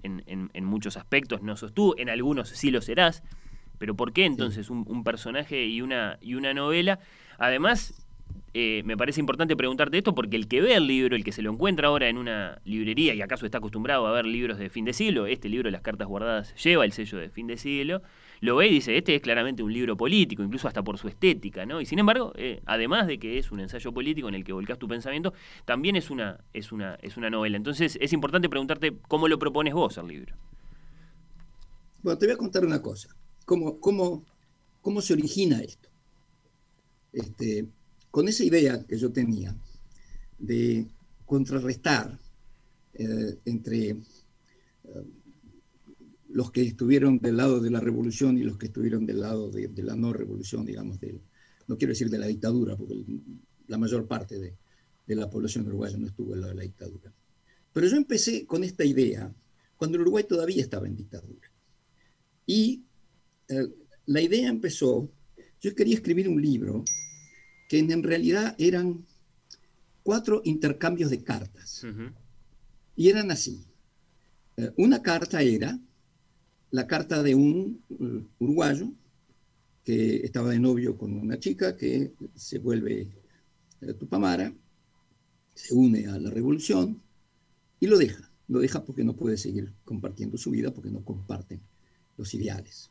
en 0.04 0.64
muchos 0.64 0.96
aspectos 0.96 1.42
no 1.42 1.56
sos 1.56 1.74
tú, 1.74 1.96
en 1.98 2.10
algunos 2.10 2.50
sí 2.50 2.70
lo 2.70 2.80
serás, 2.80 3.24
pero 3.78 3.94
¿por 3.94 4.12
qué 4.12 4.24
entonces 4.24 4.70
un, 4.70 5.04
personaje 5.04 5.66
y 5.66 5.80
una, 5.80 6.18
y 6.20 6.34
una 6.34 6.52
novela? 6.52 6.98
Además, 7.38 7.94
eh, 8.54 8.82
me 8.84 8.96
parece 8.96 9.20
importante 9.20 9.56
preguntarte 9.56 9.98
esto 9.98 10.14
porque 10.14 10.36
el 10.36 10.48
que 10.48 10.60
ve 10.60 10.74
el 10.74 10.86
libro, 10.86 11.14
el 11.14 11.22
que 11.22 11.32
se 11.32 11.42
lo 11.42 11.52
encuentra 11.52 11.88
ahora 11.88 12.08
en 12.08 12.18
una 12.18 12.60
librería 12.64 13.14
y 13.14 13.22
acaso 13.22 13.46
está 13.46 13.58
acostumbrado 13.58 14.06
a 14.06 14.12
ver 14.12 14.26
libros 14.26 14.58
de 14.58 14.70
fin 14.70 14.84
de 14.84 14.92
siglo, 14.92 15.26
este 15.26 15.48
libro, 15.48 15.70
Las 15.70 15.82
Cartas 15.82 16.08
Guardadas, 16.08 16.54
lleva 16.62 16.84
el 16.84 16.92
sello 16.92 17.18
de 17.18 17.30
fin 17.30 17.46
de 17.46 17.56
siglo, 17.56 18.02
lo 18.40 18.56
ve 18.56 18.68
y 18.68 18.70
dice, 18.70 18.96
este 18.96 19.14
es 19.14 19.22
claramente 19.22 19.62
un 19.62 19.72
libro 19.72 19.96
político, 19.96 20.42
incluso 20.42 20.66
hasta 20.66 20.82
por 20.82 20.98
su 20.98 21.08
estética, 21.08 21.66
¿no? 21.66 21.80
Y 21.80 21.86
sin 21.86 21.98
embargo, 21.98 22.32
eh, 22.36 22.60
además 22.66 23.06
de 23.06 23.18
que 23.18 23.38
es 23.38 23.50
un 23.52 23.60
ensayo 23.60 23.92
político 23.92 24.28
en 24.28 24.34
el 24.34 24.44
que 24.44 24.52
volcás 24.52 24.78
tu 24.78 24.88
pensamiento, 24.88 25.34
también 25.64 25.96
es 25.96 26.10
una, 26.10 26.38
es 26.52 26.72
una, 26.72 26.96
es 27.02 27.16
una 27.16 27.30
novela. 27.30 27.56
Entonces 27.56 27.98
es 28.00 28.12
importante 28.12 28.48
preguntarte 28.48 28.96
cómo 29.08 29.28
lo 29.28 29.38
propones 29.38 29.74
vos 29.74 29.98
al 29.98 30.08
libro. 30.08 30.34
Bueno, 32.02 32.18
te 32.18 32.26
voy 32.26 32.34
a 32.34 32.38
contar 32.38 32.64
una 32.64 32.80
cosa 32.80 33.08
cómo, 33.48 33.80
cómo, 33.80 34.26
cómo 34.82 35.00
se 35.00 35.14
origina 35.14 35.60
esto. 35.60 35.88
Este, 37.12 37.66
con 38.10 38.28
esa 38.28 38.44
idea 38.44 38.84
que 38.84 38.98
yo 38.98 39.10
tenía 39.10 39.56
de 40.38 40.86
contrarrestar 41.24 42.18
eh, 42.92 43.38
entre 43.46 43.88
eh, 43.88 43.96
los 46.28 46.50
que 46.50 46.60
estuvieron 46.60 47.18
del 47.20 47.38
lado 47.38 47.58
de 47.60 47.70
la 47.70 47.80
revolución 47.80 48.36
y 48.36 48.42
los 48.42 48.58
que 48.58 48.66
estuvieron 48.66 49.06
del 49.06 49.20
lado 49.20 49.50
de, 49.50 49.70
la 49.82 49.96
no 49.96 50.12
revolución, 50.12 50.66
digamos, 50.66 50.98
no 51.66 51.78
quiero 51.78 51.92
decir 51.92 52.10
de 52.10 52.18
la 52.18 52.26
dictadura, 52.26 52.76
porque 52.76 53.02
la 53.66 53.78
mayor 53.78 54.06
parte 54.06 54.38
de, 54.38 54.54
de, 55.06 55.16
la 55.16 55.30
población 55.30 55.66
uruguaya 55.66 55.96
no 55.96 56.06
estuvo 56.06 56.32
del 56.32 56.42
lado 56.42 56.52
de 56.52 56.58
la 56.58 56.64
dictadura. 56.64 57.10
Pero 57.72 57.86
yo 57.86 57.96
empecé 57.96 58.44
con 58.44 58.62
esta 58.62 58.84
idea 58.84 59.34
cuando 59.78 59.96
el 59.96 60.02
Uruguay 60.02 60.24
todavía 60.24 60.62
estaba 60.62 60.86
en 60.86 60.96
dictadura. 60.96 61.50
Y 62.44 62.82
eh, 63.48 63.68
la 64.06 64.20
idea 64.20 64.48
empezó, 64.48 65.10
yo 65.60 65.74
quería 65.74 65.96
escribir 65.96 66.28
un 66.28 66.40
libro 66.40 66.84
que 67.68 67.78
en 67.78 68.02
realidad 68.02 68.54
eran 68.58 69.04
cuatro 70.02 70.40
intercambios 70.44 71.10
de 71.10 71.22
cartas. 71.22 71.84
Y 72.96 73.08
eran 73.10 73.30
así. 73.30 73.64
Eh, 74.56 74.72
una 74.76 75.02
carta 75.02 75.42
era 75.42 75.78
la 76.70 76.86
carta 76.86 77.22
de 77.22 77.34
un 77.34 77.82
uh, 77.90 78.44
uruguayo 78.44 78.90
que 79.84 80.16
estaba 80.16 80.50
de 80.50 80.58
novio 80.58 80.98
con 80.98 81.12
una 81.14 81.38
chica 81.38 81.76
que 81.76 82.12
se 82.34 82.58
vuelve 82.58 83.08
uh, 83.82 83.92
Tupamara, 83.94 84.52
se 85.54 85.74
une 85.74 86.06
a 86.06 86.18
la 86.18 86.30
revolución 86.30 87.00
y 87.80 87.86
lo 87.86 87.98
deja. 87.98 88.30
Lo 88.48 88.60
deja 88.60 88.82
porque 88.82 89.04
no 89.04 89.14
puede 89.14 89.36
seguir 89.36 89.72
compartiendo 89.84 90.38
su 90.38 90.50
vida, 90.50 90.72
porque 90.72 90.90
no 90.90 91.04
comparten 91.04 91.60
los 92.16 92.32
ideales. 92.32 92.90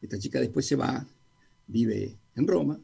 Esta 0.00 0.18
chica 0.18 0.40
después 0.40 0.66
se 0.66 0.76
va, 0.76 1.06
vive 1.66 2.16
en 2.36 2.46
Roma, 2.46 2.80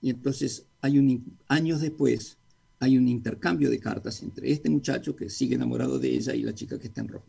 y 0.00 0.10
entonces 0.10 0.66
hay 0.80 0.98
un, 0.98 1.38
años 1.48 1.80
después 1.80 2.36
hay 2.80 2.98
un 2.98 3.08
intercambio 3.08 3.70
de 3.70 3.80
cartas 3.80 4.22
entre 4.22 4.52
este 4.52 4.68
muchacho 4.68 5.16
que 5.16 5.30
sigue 5.30 5.54
enamorado 5.54 5.98
de 5.98 6.14
ella 6.14 6.34
y 6.34 6.42
la 6.42 6.54
chica 6.54 6.78
que 6.78 6.88
está 6.88 7.00
en 7.00 7.08
Roma. 7.08 7.24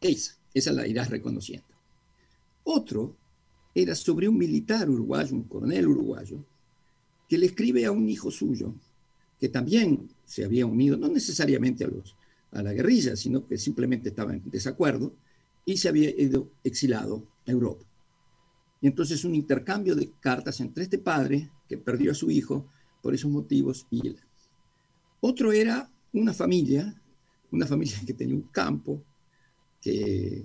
Esa, 0.00 0.34
esa 0.52 0.72
la 0.72 0.86
irás 0.86 1.08
reconociendo. 1.08 1.66
Otro 2.64 3.16
era 3.74 3.94
sobre 3.94 4.28
un 4.28 4.36
militar 4.36 4.90
uruguayo, 4.90 5.34
un 5.34 5.44
coronel 5.44 5.88
uruguayo, 5.88 6.44
que 7.28 7.38
le 7.38 7.46
escribe 7.46 7.86
a 7.86 7.92
un 7.92 8.08
hijo 8.08 8.30
suyo, 8.30 8.74
que 9.40 9.48
también 9.48 10.10
se 10.24 10.44
había 10.44 10.66
unido, 10.66 10.96
no 10.96 11.08
necesariamente 11.08 11.84
a, 11.84 11.88
los, 11.88 12.16
a 12.50 12.62
la 12.62 12.72
guerrilla, 12.72 13.16
sino 13.16 13.46
que 13.46 13.56
simplemente 13.56 14.10
estaba 14.10 14.34
en 14.34 14.42
desacuerdo, 14.50 15.14
y 15.64 15.76
se 15.76 15.88
había 15.88 16.10
ido 16.10 16.50
exilado 16.64 17.22
a 17.46 17.50
Europa. 17.50 17.84
Y 18.80 18.86
entonces 18.86 19.24
un 19.24 19.34
intercambio 19.34 19.94
de 19.94 20.10
cartas 20.20 20.60
entre 20.60 20.84
este 20.84 20.98
padre, 20.98 21.50
que 21.68 21.78
perdió 21.78 22.12
a 22.12 22.14
su 22.14 22.30
hijo 22.30 22.66
por 23.02 23.14
esos 23.14 23.30
motivos, 23.30 23.86
y 23.90 24.06
él. 24.06 24.16
Otro 25.20 25.52
era 25.52 25.90
una 26.12 26.32
familia, 26.32 26.94
una 27.50 27.66
familia 27.66 27.96
que 28.06 28.14
tenía 28.14 28.34
un 28.34 28.48
campo, 28.52 29.02
que, 29.80 30.44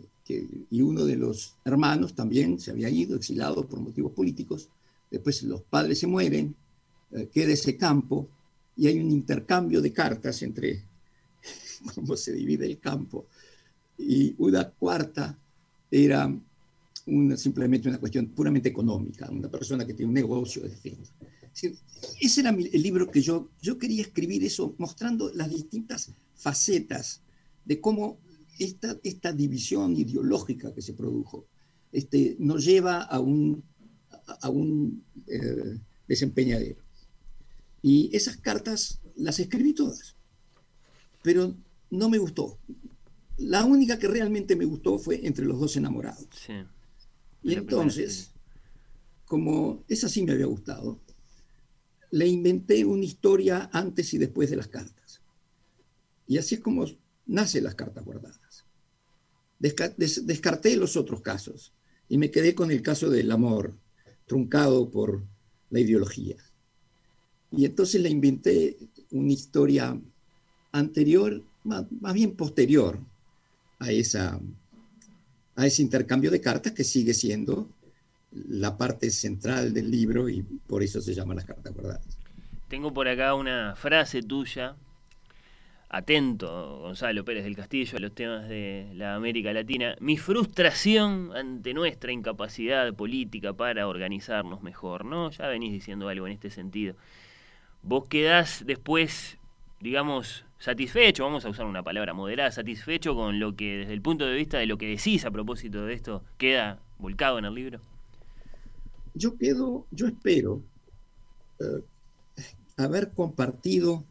y 0.70 0.82
uno 0.82 1.06
de 1.06 1.18
los 1.18 1.56
hermanos 1.66 2.16
también 2.16 2.60
se 2.60 2.72
había 2.72 2.90
ido, 2.90 3.16
exilado 3.16 3.68
por 3.68 3.80
motivos 3.80 4.12
políticos. 4.14 4.70
Después 5.12 5.44
los 5.44 5.62
padres 5.64 6.00
se 6.00 6.08
mueren, 6.08 6.56
eh, 7.12 7.30
queda 7.32 7.54
ese 7.54 7.78
campo, 7.78 8.28
y 8.76 8.88
hay 8.88 9.00
un 9.00 9.12
intercambio 9.12 9.82
de 9.82 9.94
cartas 9.94 10.42
entre 10.42 10.84
cómo 11.96 12.16
se 12.16 12.34
divide 12.34 12.66
el 12.66 12.80
campo. 12.80 13.28
Y 13.98 14.34
una 14.40 14.70
cuarta 14.70 15.38
era 15.92 16.34
simplemente 17.36 17.90
una 17.90 18.00
cuestión 18.00 18.28
puramente 18.28 18.70
económica, 18.70 19.30
una 19.30 19.50
persona 19.50 19.86
que 19.86 19.94
tiene 19.94 20.10
un 20.10 20.14
negocio, 20.14 20.64
es 20.66 20.72
decir. 20.72 20.98
Ese 22.20 22.42
era 22.42 22.50
el 22.50 22.82
libro 22.82 23.12
que 23.12 23.22
yo, 23.22 23.50
yo 23.62 23.78
quería 23.78 24.02
escribir 24.02 24.44
eso, 24.44 24.74
mostrando 24.78 25.32
las 25.34 25.50
distintas 25.50 26.12
facetas 26.36 27.22
de 27.66 27.80
cómo 27.80 28.20
esta, 28.58 28.98
esta 29.04 29.32
división 29.32 29.96
ideológica 29.96 30.74
que 30.74 30.82
se 30.82 30.94
produjo 30.94 31.46
este, 31.92 32.36
nos 32.40 32.66
lleva 32.66 33.04
a 33.04 33.20
un, 33.20 33.64
a 34.42 34.50
un 34.50 35.04
eh, 35.28 35.80
desempeñadero. 36.08 36.82
Y 37.82 38.10
esas 38.16 38.38
cartas 38.38 39.00
las 39.16 39.40
escribí 39.40 39.74
todas, 39.74 40.16
pero 41.22 41.56
no 41.92 42.10
me 42.10 42.18
gustó. 42.18 42.58
La 43.38 43.66
única 43.66 44.00
que 44.00 44.08
realmente 44.08 44.56
me 44.56 44.66
gustó 44.66 44.98
fue 44.98 45.26
entre 45.26 45.46
los 45.46 45.60
dos 45.60 45.76
enamorados. 45.76 46.28
Sí. 46.32 46.54
Y 47.44 47.54
entonces, 47.54 48.32
como 49.26 49.84
esa 49.88 50.08
sí 50.08 50.24
me 50.24 50.32
había 50.32 50.46
gustado, 50.46 51.00
le 52.12 52.28
inventé 52.28 52.86
una 52.86 53.04
historia 53.04 53.70
antes 53.74 54.14
y 54.14 54.18
después 54.18 54.50
de 54.50 54.56
las 54.56 54.68
cartas. 54.68 55.22
Y 56.28 56.38
así 56.38 56.56
es 56.56 56.62
como 56.62 56.86
nacen 57.26 57.64
las 57.64 57.76
cartas 57.76 58.06
guardadas. 58.06 58.66
descarté 59.60 60.78
los 60.78 60.96
otros 60.96 61.22
casos 61.22 61.74
y 62.08 62.18
me 62.18 62.32
quedé 62.32 62.54
con 62.54 62.72
el 62.72 62.82
caso 62.82 63.10
del 63.10 63.32
amor, 63.32 63.76
truncado 64.26 64.90
por 64.90 65.24
la 65.70 65.80
ideología. 65.80 66.38
Y 67.52 67.66
entonces 67.66 68.02
le 68.02 68.10
inventé 68.10 68.78
una 69.12 69.32
historia 69.32 70.00
anterior 70.72 71.44
más, 71.64 71.86
más 72.00 72.14
bien 72.14 72.36
posterior 72.36 73.00
a, 73.80 73.92
esa, 73.92 74.40
a 75.56 75.66
ese 75.66 75.82
intercambio 75.82 76.32
de 76.32 76.42
cartas 76.42 76.74
que 76.74 76.84
sigue 76.84 77.14
siendo 77.14 77.68
la 78.50 78.78
parte 78.78 79.10
central 79.12 79.74
del 79.74 79.92
libro 79.92 80.30
y 80.30 80.42
por 80.42 80.84
eso 80.84 81.02
se 81.02 81.14
llama 81.14 81.36
las 81.36 81.46
cartas 81.46 81.74
guardadas. 81.74 82.18
Tengo 82.68 82.94
por 82.94 83.08
acá 83.08 83.36
una 83.36 83.76
frase 83.76 84.24
tuya. 84.24 84.76
Atento, 85.90 86.80
Gonzalo 86.80 87.24
Pérez 87.24 87.44
del 87.44 87.56
Castillo, 87.56 87.98
a 87.98 88.02
los 88.02 88.16
temas 88.16 88.50
de 88.50 88.90
la 88.96 89.14
América 89.14 89.54
Latina. 89.54 89.96
Mi 90.00 90.18
frustración 90.18 91.30
ante 91.36 91.76
nuestra 91.76 92.12
incapacidad 92.12 92.92
política 92.96 93.54
para 93.54 93.88
organizarnos 93.88 94.64
mejor, 94.64 95.06
¿no? 95.06 95.30
Ya 95.30 95.46
venís 95.48 95.72
diciendo 95.72 96.10
algo 96.10 96.26
en 96.26 96.34
este 96.34 96.50
sentido. 96.50 96.96
Vos 97.84 98.08
quedás 98.08 98.64
después, 98.66 99.38
digamos, 99.84 100.46
satisfecho, 100.60 101.26
vamos 101.26 101.44
a 101.44 101.50
usar 101.50 101.66
una 101.66 101.84
palabra 101.84 102.14
moderada, 102.14 102.50
satisfecho 102.52 103.16
con 103.16 103.38
lo 103.38 103.54
que 103.54 103.80
desde 103.80 103.94
el 103.94 104.02
punto 104.02 104.26
de 104.26 104.34
vista 104.34 104.58
de 104.58 104.66
lo 104.66 104.78
que 104.78 104.88
decís 104.88 105.26
a 105.26 105.32
propósito 105.32 105.86
de 105.86 105.94
esto 105.94 106.24
queda 106.38 106.80
volcado 107.00 107.38
en 107.38 107.44
el 107.44 107.54
libro? 107.54 107.82
Yo 109.14 109.38
quedo, 109.38 109.86
yo 109.92 110.08
espero 110.08 110.64
eh, 111.60 111.84
haber 112.78 113.12
compartido 113.12 114.06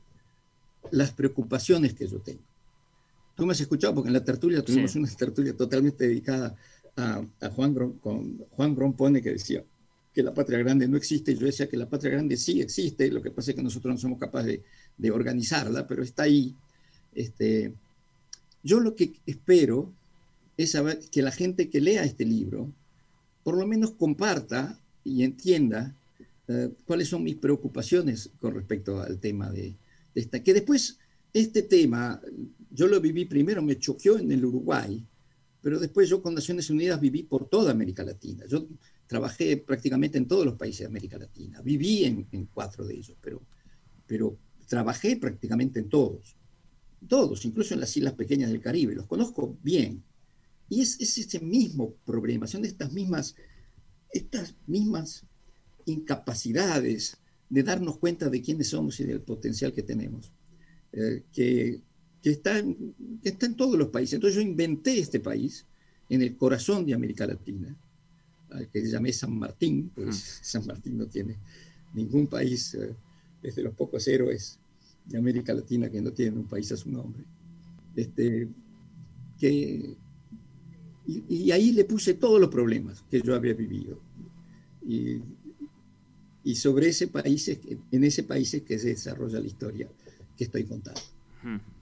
las 0.91 1.13
preocupaciones 1.13 1.95
que 1.95 2.07
yo 2.07 2.19
tengo. 2.19 2.43
Tú 3.35 3.47
me 3.47 3.53
has 3.53 3.61
escuchado 3.61 3.95
porque 3.95 4.09
en 4.09 4.15
la 4.15 4.25
tertulia 4.25 4.63
tuvimos 4.63 4.95
una 4.95 5.09
tertulia 5.09 5.57
totalmente 5.57 6.07
dedicada 6.07 6.55
a, 6.97 7.23
Juan, 7.57 7.73
con 7.95 8.37
Juan 8.51 8.75
Grompone 8.75 9.23
que 9.23 9.31
decía 9.31 9.65
que 10.13 10.23
la 10.23 10.35
patria 10.35 10.59
grande 10.59 10.87
no 10.87 10.99
existe. 10.99 11.35
Yo 11.35 11.47
decía 11.47 11.67
que 11.67 11.79
la 11.79 11.89
patria 11.89 12.13
grande 12.13 12.37
sí 12.37 12.61
existe, 12.61 13.11
lo 13.11 13.23
que 13.23 13.31
pasa 13.31 13.53
es 13.53 13.57
que 13.57 13.63
nosotros 13.63 13.95
no 13.95 13.99
somos 13.99 14.19
capaces 14.19 14.47
de, 14.49 14.63
de 15.03 15.11
organizarla, 15.11 15.87
pero 15.87 16.03
está 16.03 16.23
ahí. 16.23 16.55
Este, 17.15 17.75
yo 18.63 18.81
lo 18.81 18.95
que 18.95 19.13
espero 19.27 19.93
es 20.57 20.71
saber 20.71 21.01
que 21.11 21.23
la 21.23 21.33
gente 21.33 21.69
que 21.69 21.81
lea 21.81 22.05
este 22.05 22.25
libro 22.25 22.73
por 23.43 23.59
lo 23.59 23.67
menos 23.67 23.91
comparta 23.93 24.79
y 25.05 25.25
entienda 25.25 25.95
eh, 26.47 26.71
cuáles 26.87 27.09
son 27.09 27.25
mis 27.25 27.35
preocupaciones 27.37 28.31
con 28.41 28.55
respecto 28.55 29.03
al 29.03 29.19
tema 29.19 29.51
de, 29.51 29.75
esta. 30.15 30.43
Que 30.43 30.55
después 30.55 30.99
este 31.33 31.63
tema, 31.63 32.21
yo 32.71 32.87
lo 32.87 33.01
viví 33.01 33.25
primero, 33.25 33.61
me 33.61 33.79
choqueó 33.79 34.19
en 34.19 34.31
el 34.31 34.45
Uruguay, 34.45 35.05
pero 35.61 35.81
después 35.81 36.09
yo 36.09 36.23
con 36.23 36.35
Naciones 36.35 36.71
Unidas 36.71 37.01
viví 37.01 37.25
por 37.25 37.49
toda 37.49 37.73
América 37.73 38.05
Latina. 38.05 38.45
Yo 38.47 38.67
trabajé 39.09 39.57
prácticamente 39.57 40.19
en 40.19 40.29
todos 40.29 40.45
los 40.45 40.55
países 40.55 40.81
de 40.81 40.87
América 40.87 41.19
Latina. 41.19 41.61
Viví 41.63 42.05
en, 42.05 42.27
en 42.31 42.47
cuatro 42.47 42.85
de 42.85 42.95
ellos, 42.95 43.17
pero, 43.21 43.43
pero 44.07 44.37
trabajé 44.73 45.17
prácticamente 45.17 45.81
en 45.81 45.91
todos, 45.91 46.35
todos, 47.07 47.45
incluso 47.45 47.75
en 47.75 47.81
las 47.81 47.95
islas 47.95 48.15
pequeñas 48.15 48.51
del 48.51 48.63
Caribe, 48.63 48.95
los 48.95 49.05
conozco 49.07 49.55
bien. 49.63 50.03
Y 50.71 50.81
es, 50.81 50.99
es 50.99 51.19
ese 51.19 51.41
mismo 51.41 51.93
problema, 52.07 52.47
son 52.47 52.65
estas 52.65 52.91
mismas, 52.91 53.37
estas 54.15 54.55
mismas 54.67 55.27
incapacidades 55.85 57.19
de 57.51 57.63
darnos 57.63 57.99
cuenta 57.99 58.31
de 58.31 58.41
quiénes 58.41 58.69
somos 58.69 58.99
y 59.01 59.05
del 59.05 59.21
potencial 59.21 59.75
que 59.75 59.83
tenemos, 59.83 60.33
eh, 60.95 61.23
que, 61.35 61.83
que, 62.23 62.31
está 62.31 62.59
en, 62.59 62.95
que 63.23 63.29
está 63.29 63.45
en 63.45 63.57
todos 63.57 63.79
los 63.79 63.89
países. 63.89 64.15
Entonces 64.15 64.37
yo 64.37 64.41
inventé 64.41 64.99
este 64.99 65.21
país 65.21 65.67
en 66.09 66.23
el 66.23 66.35
corazón 66.35 66.87
de 66.87 66.95
América 66.95 67.27
Latina, 67.27 67.77
al 68.49 68.71
que 68.71 68.81
llamé 68.89 69.13
San 69.13 69.39
Martín, 69.39 69.93
pues 69.95 70.17
San 70.43 70.65
Martín 70.65 70.97
no 70.97 71.05
tiene 71.09 71.37
ningún 71.93 72.27
país, 72.27 72.73
eh, 72.73 72.95
desde 73.43 73.63
los 73.63 73.75
pocos 73.75 74.09
héroes 74.09 74.59
de 75.07 75.19
América 75.19 75.53
Latina 75.53 75.91
que 75.91 76.01
no 76.01 76.13
tienen 76.13 76.39
un 76.39 76.47
país 76.47 76.71
a 76.73 76.77
su 76.77 76.91
nombre. 76.91 77.23
Este, 77.97 78.49
que, 79.39 79.97
y, 81.07 81.51
ahí 81.51 81.73
le 81.73 81.85
puse 81.85 82.15
todos 82.15 82.41
los 82.41 82.49
problemas 82.49 83.05
que 83.11 83.21
yo 83.21 83.35
había 83.35 83.55
vivido. 83.55 84.01
Y, 84.87 85.21
sobre 86.55 86.89
ese 86.89 87.09
país, 87.09 87.49
en 87.91 88.05
ese 88.05 88.25
país 88.25 88.53
es 88.55 88.63
que 88.63 88.79
se 88.79 88.89
desarrolla 88.89 89.41
la 89.41 89.47
historia 89.47 89.89
que 90.37 90.45
estoy 90.45 90.65
contando. 90.65 91.01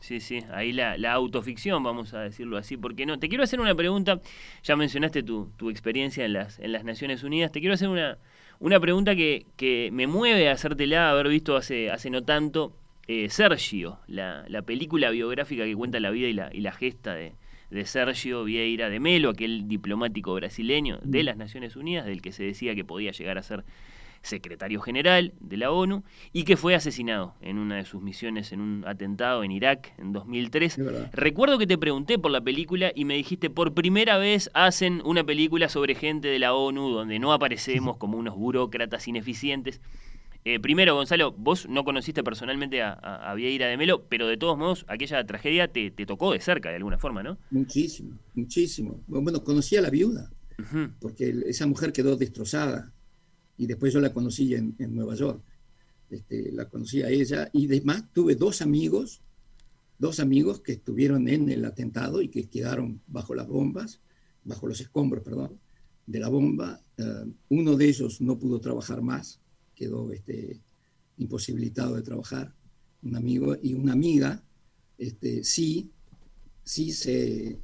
Sí, 0.01 0.21
sí, 0.21 0.39
ahí 0.53 0.73
la, 0.73 0.97
la, 0.97 1.13
autoficción, 1.13 1.83
vamos 1.83 2.15
a 2.15 2.21
decirlo 2.21 2.57
así, 2.57 2.79
porque 2.79 3.05
no. 3.05 3.19
Te 3.19 3.29
quiero 3.29 3.45
hacer 3.45 3.61
una 3.61 3.75
pregunta, 3.75 4.21
ya 4.63 4.75
mencionaste 4.75 5.23
tu, 5.23 5.51
tu 5.59 5.69
experiencia 5.69 6.25
en 6.25 6.33
las, 6.33 6.59
en 6.59 6.73
las 6.73 6.83
Naciones 6.85 7.23
Unidas, 7.25 7.53
te 7.53 7.61
quiero 7.61 7.75
hacer 7.75 7.89
una, 7.89 8.17
una 8.59 8.81
pregunta 8.81 9.15
que, 9.15 9.45
que 9.57 9.91
me 9.93 10.07
mueve 10.07 10.49
a 10.49 10.53
hacértela, 10.53 11.11
haber 11.11 11.29
visto 11.29 11.57
hace, 11.57 11.91
hace 11.91 12.09
no 12.09 12.23
tanto 12.23 12.75
eh, 13.07 13.29
Sergio, 13.29 13.99
la, 14.07 14.45
película 14.67 15.11
biográfica 15.11 15.65
que 15.65 15.75
cuenta 15.75 16.01
la 16.01 16.11
vida 16.11 16.29
y 16.29 16.33
la, 16.33 16.51
y 16.53 16.61
la 16.61 16.73
gesta 16.73 17.15
de, 17.15 17.35
Sergio 17.85 18.43
Vieira 18.45 18.89
de 18.89 18.99
Melo, 18.99 19.31
aquel 19.31 19.69
diplomático 19.69 20.35
brasileño 20.35 20.99
de 21.03 21.23
las 21.23 21.37
Naciones 21.37 21.77
Unidas, 21.77 22.05
del 22.05 22.21
que 22.21 22.33
se 22.33 22.43
decía 22.43 22.75
que 22.75 22.85
podía 22.85 23.13
llegar 23.13 23.39
a 23.39 23.43
ser 23.43 23.65
secretario 24.23 24.81
general 24.81 25.33
de 25.41 25.57
la 25.57 25.71
ONU 25.71 26.05
y 26.33 26.45
que 26.45 26.57
fue 26.57 26.75
asesinado 26.75 27.35
en 27.41 27.59
una 27.59 27.77
de 27.77 27.85
sus 27.85 28.03
misiones 28.03 28.53
en 28.53 28.61
un 28.61 28.85
atentado 28.87 29.43
en 29.45 29.51
Irak 29.51 29.95
en 29.99 30.13
2003. 30.13 30.79
Recuerdo 31.13 31.59
que 31.59 31.67
te 31.67 31.79
pregunté 31.79 32.19
por 32.19 32.31
la 32.31 32.41
película 32.41 32.93
y 32.95 33.05
me 33.05 33.15
dijiste, 33.15 33.51
por 33.51 33.73
primera 33.73 34.19
vez 34.19 34.51
hacen 34.55 35.01
una 35.05 35.25
película 35.25 35.69
sobre 35.69 35.95
gente 35.95 36.29
de 36.29 36.39
la 36.39 36.55
ONU 36.55 36.91
donde 36.91 37.19
no 37.19 37.33
aparecemos 37.33 37.97
como 37.97 38.19
unos 38.19 38.37
burócratas 38.37 39.09
ineficientes. 39.09 39.81
Eh, 40.45 40.59
primero, 40.59 40.95
Gonzalo, 40.95 41.33
vos 41.33 41.69
no 41.69 41.85
conociste 41.85 42.25
personalmente 42.25 42.81
a, 42.83 43.35
Vieira 43.37 43.67
de 43.67 43.77
Melo, 43.77 44.07
pero 44.09 44.27
de 44.27 44.39
todos 44.39 44.57
modos, 44.57 44.87
aquella 44.89 45.25
tragedia 45.27 45.69
te, 45.69 45.91
tocó 45.91 46.33
de 46.33 46.41
cerca 46.41 46.71
de 46.71 46.77
alguna 46.77 46.99
forma, 46.99 47.23
¿no? 47.23 47.39
Muchísimo, 47.51 48.19
muchísimo. 48.35 49.03
Bueno, 49.07 49.45
conocí 49.45 49.77
a 49.77 49.83
la 49.83 49.91
viuda, 49.91 50.31
porque 50.99 51.35
esa 51.47 51.67
mujer 51.67 51.93
quedó 51.93 52.17
destrozada. 52.17 52.93
Y 53.59 53.67
después 53.67 53.93
yo 53.93 54.01
la 54.01 54.13
conocí 54.15 54.55
en, 54.55 54.75
Nueva 54.79 55.15
York. 55.15 55.43
Este, 56.09 56.51
la 56.53 56.67
conocí 56.67 57.03
a 57.03 57.11
ella. 57.11 57.51
Y 57.53 57.67
además 57.67 58.05
tuve 58.15 58.35
dos 58.35 58.63
amigos, 58.63 59.21
dos 59.99 60.21
amigos 60.21 60.61
que 60.61 60.73
estuvieron 60.73 61.29
en 61.29 61.51
el 61.51 61.67
atentado 61.67 62.23
y 62.23 62.29
que 62.29 62.49
quedaron 62.49 63.03
bajo 63.07 63.35
las 63.35 63.47
bombas, 63.47 64.01
bajo 64.45 64.67
los 64.67 64.81
escombros, 64.81 65.23
perdón, 65.23 65.59
de 66.07 66.19
la 66.19 66.29
bomba. 66.29 66.81
Eh, 66.97 67.27
uno 67.51 67.77
de 67.77 67.87
ellos 67.87 68.23
no 68.23 68.39
pudo 68.39 68.59
trabajar 68.61 69.03
más 69.03 69.41
quedó 69.81 70.13
este, 70.13 70.61
imposibilitado 71.17 71.97
de 71.97 72.03
trabajar, 72.03 72.53
un 73.03 73.17
amigo 73.17 73.57
y 73.63 73.73
una 73.73 73.95
amiga, 73.95 74.43
este, 74.99 75.43
sí, 75.43 75.91
sí 76.63 76.93
se, 76.93 77.59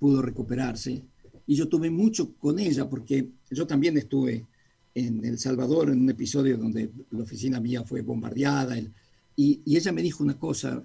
pudo 0.00 0.20
recuperarse. 0.20 1.04
Y 1.46 1.54
yo 1.54 1.68
tuve 1.68 1.90
mucho 1.90 2.34
con 2.34 2.58
ella 2.58 2.90
porque 2.90 3.28
yo 3.52 3.68
también 3.68 3.96
estuve 3.96 4.46
en 4.94 5.24
El 5.24 5.38
Salvador 5.38 5.90
en 5.90 6.00
un 6.00 6.10
episodio 6.10 6.58
donde 6.58 6.90
la 7.10 7.22
oficina 7.22 7.60
mía 7.60 7.84
fue 7.84 8.02
bombardeada 8.02 8.76
y, 8.76 9.62
y 9.64 9.76
ella 9.76 9.92
me 9.92 10.02
dijo 10.02 10.24
una 10.24 10.36
cosa, 10.36 10.84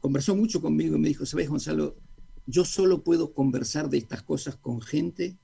conversó 0.00 0.34
mucho 0.34 0.60
conmigo 0.60 0.96
y 0.96 0.98
me 0.98 1.08
dijo, 1.08 1.24
¿sabes 1.24 1.48
Gonzalo? 1.48 1.96
Yo 2.46 2.64
solo 2.64 3.04
puedo 3.04 3.32
conversar 3.32 3.88
de 3.88 3.98
estas 3.98 4.24
cosas 4.24 4.56
con 4.56 4.80
gente 4.80 5.36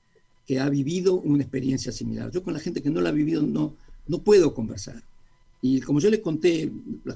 que 0.45 0.59
ha 0.59 0.69
vivido 0.69 1.15
una 1.15 1.43
experiencia 1.43 1.91
similar. 1.91 2.31
Yo 2.31 2.43
con 2.43 2.53
la 2.53 2.59
gente 2.59 2.81
que 2.81 2.89
no 2.89 3.01
la 3.01 3.09
ha 3.09 3.13
vivido 3.13 3.41
no, 3.41 3.75
no 4.07 4.23
puedo 4.23 4.53
conversar. 4.53 5.01
Y 5.61 5.79
como 5.81 5.99
yo 5.99 6.09
le 6.09 6.21
conté, 6.21 6.71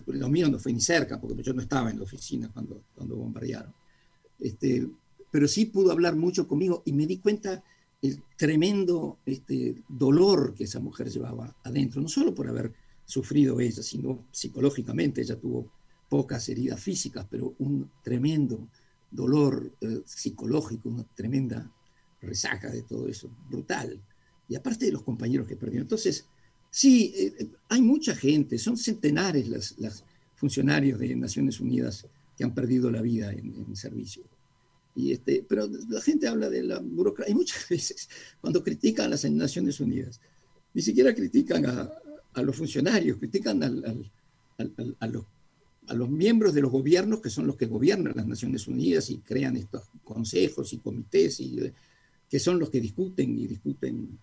lo 0.05 0.29
mío 0.29 0.49
no 0.49 0.59
fue 0.59 0.71
ni 0.71 0.79
cerca, 0.79 1.19
porque 1.19 1.41
yo 1.41 1.53
no 1.53 1.61
estaba 1.61 1.89
en 1.89 1.97
la 1.97 2.03
oficina 2.03 2.49
cuando, 2.53 2.83
cuando 2.95 3.15
bombardearon. 3.15 3.73
Este, 4.39 4.87
pero 5.31 5.47
sí 5.47 5.65
pudo 5.65 5.91
hablar 5.91 6.15
mucho 6.15 6.47
conmigo 6.47 6.83
y 6.85 6.93
me 6.93 7.07
di 7.07 7.17
cuenta 7.17 7.63
el 8.01 8.21
tremendo 8.37 9.17
este, 9.25 9.83
dolor 9.89 10.53
que 10.53 10.65
esa 10.65 10.79
mujer 10.79 11.09
llevaba 11.09 11.55
adentro, 11.63 12.01
no 12.01 12.07
solo 12.07 12.35
por 12.35 12.47
haber 12.47 12.71
sufrido 13.05 13.59
ella, 13.59 13.81
sino 13.81 14.25
psicológicamente. 14.31 15.21
Ella 15.21 15.39
tuvo 15.39 15.71
pocas 16.07 16.47
heridas 16.49 16.79
físicas, 16.79 17.25
pero 17.29 17.55
un 17.59 17.89
tremendo 18.03 18.67
dolor 19.09 19.71
eh, 19.81 20.01
psicológico, 20.05 20.89
una 20.89 21.03
tremenda 21.15 21.71
resaca 22.25 22.69
de 22.69 22.83
todo 22.83 23.07
eso, 23.07 23.29
brutal. 23.49 24.01
Y 24.49 24.55
aparte 24.55 24.85
de 24.85 24.91
los 24.91 25.03
compañeros 25.03 25.47
que 25.47 25.55
perdieron. 25.55 25.83
Entonces, 25.85 26.25
sí, 26.69 27.13
eh, 27.15 27.47
hay 27.69 27.81
mucha 27.81 28.15
gente, 28.15 28.57
son 28.57 28.77
centenares 28.77 29.47
las, 29.47 29.75
las, 29.79 30.03
funcionarios 30.35 30.99
de 30.99 31.15
Naciones 31.15 31.59
Unidas 31.59 32.05
que 32.37 32.43
han 32.43 32.53
perdido 32.53 32.91
la 32.91 33.01
vida 33.01 33.31
en, 33.31 33.75
servicio. 33.75 34.23
Y 34.93 35.13
este, 35.13 35.45
pero 35.47 35.67
la 35.89 36.01
gente 36.01 36.27
habla 36.27 36.49
de 36.49 36.61
la 36.61 36.79
burocracia, 36.79 37.31
y 37.31 37.35
muchas 37.35 37.67
veces 37.69 38.09
cuando 38.41 38.63
critican 38.63 39.07
a 39.07 39.09
las 39.09 39.25
Naciones 39.25 39.79
Unidas, 39.79 40.19
ni 40.73 40.81
siquiera 40.81 41.15
critican 41.15 41.65
a, 41.65 41.89
a 42.33 42.41
los 42.41 42.55
funcionarios, 42.55 43.17
critican 43.17 43.63
al, 43.63 44.11
al, 44.57 44.95
a, 44.99 45.07
los, 45.07 45.25
a 45.87 45.93
los 45.93 46.09
miembros 46.09 46.53
de 46.53 46.61
los 46.61 46.71
gobiernos 46.71 47.21
que 47.21 47.29
son 47.29 47.47
los 47.47 47.55
que 47.55 47.65
gobiernan 47.65 48.13
las 48.15 48.27
Naciones 48.27 48.67
Unidas 48.67 49.09
y 49.09 49.19
crean 49.19 49.55
estos 49.57 49.83
consejos 50.03 50.73
y 50.73 50.77
comités 50.79 51.39
y 51.39 51.71
que 52.29 52.39
son 52.39 52.59
los 52.59 52.69
que 52.69 52.81
discuten 52.81 53.37
y 53.37 53.47
discuten 53.47 54.17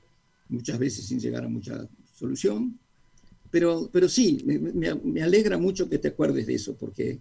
muchas 0.48 0.78
veces 0.78 1.06
sin 1.06 1.18
llegar 1.18 1.44
a 1.44 1.48
mucha 1.48 1.86
solución. 2.14 2.78
Pero, 3.50 3.90
pero 3.92 4.08
sí, 4.08 4.42
me, 4.44 4.58
me, 4.94 5.22
alegra 5.22 5.58
mucho 5.58 5.88
que 5.88 5.98
te 5.98 6.08
acuerdes 6.08 6.46
de 6.46 6.54
eso, 6.54 6.74
porque 6.74 7.20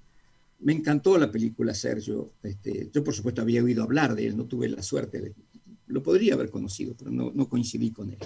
me 0.60 0.74
encantó 0.74 1.18
la 1.18 1.32
película 1.32 1.74
Sergio. 1.74 2.32
Este, 2.42 2.90
yo, 2.94 3.04
por 3.04 3.14
supuesto, 3.14 3.42
había 3.42 3.64
oído 3.64 3.84
hablar 3.84 4.16
de 4.16 4.28
él, 4.28 4.38
no 4.38 4.46
tuve 4.46 4.70
la 4.70 4.82
suerte 4.82 5.22
de. 5.22 5.34
Lo 5.88 6.02
podría 6.02 6.36
haber 6.36 6.50
conocido, 6.50 6.96
pero 6.98 7.12
no, 7.12 7.32
no 7.34 7.50
coincidí 7.50 7.92
con 7.92 8.12
él. 8.12 8.18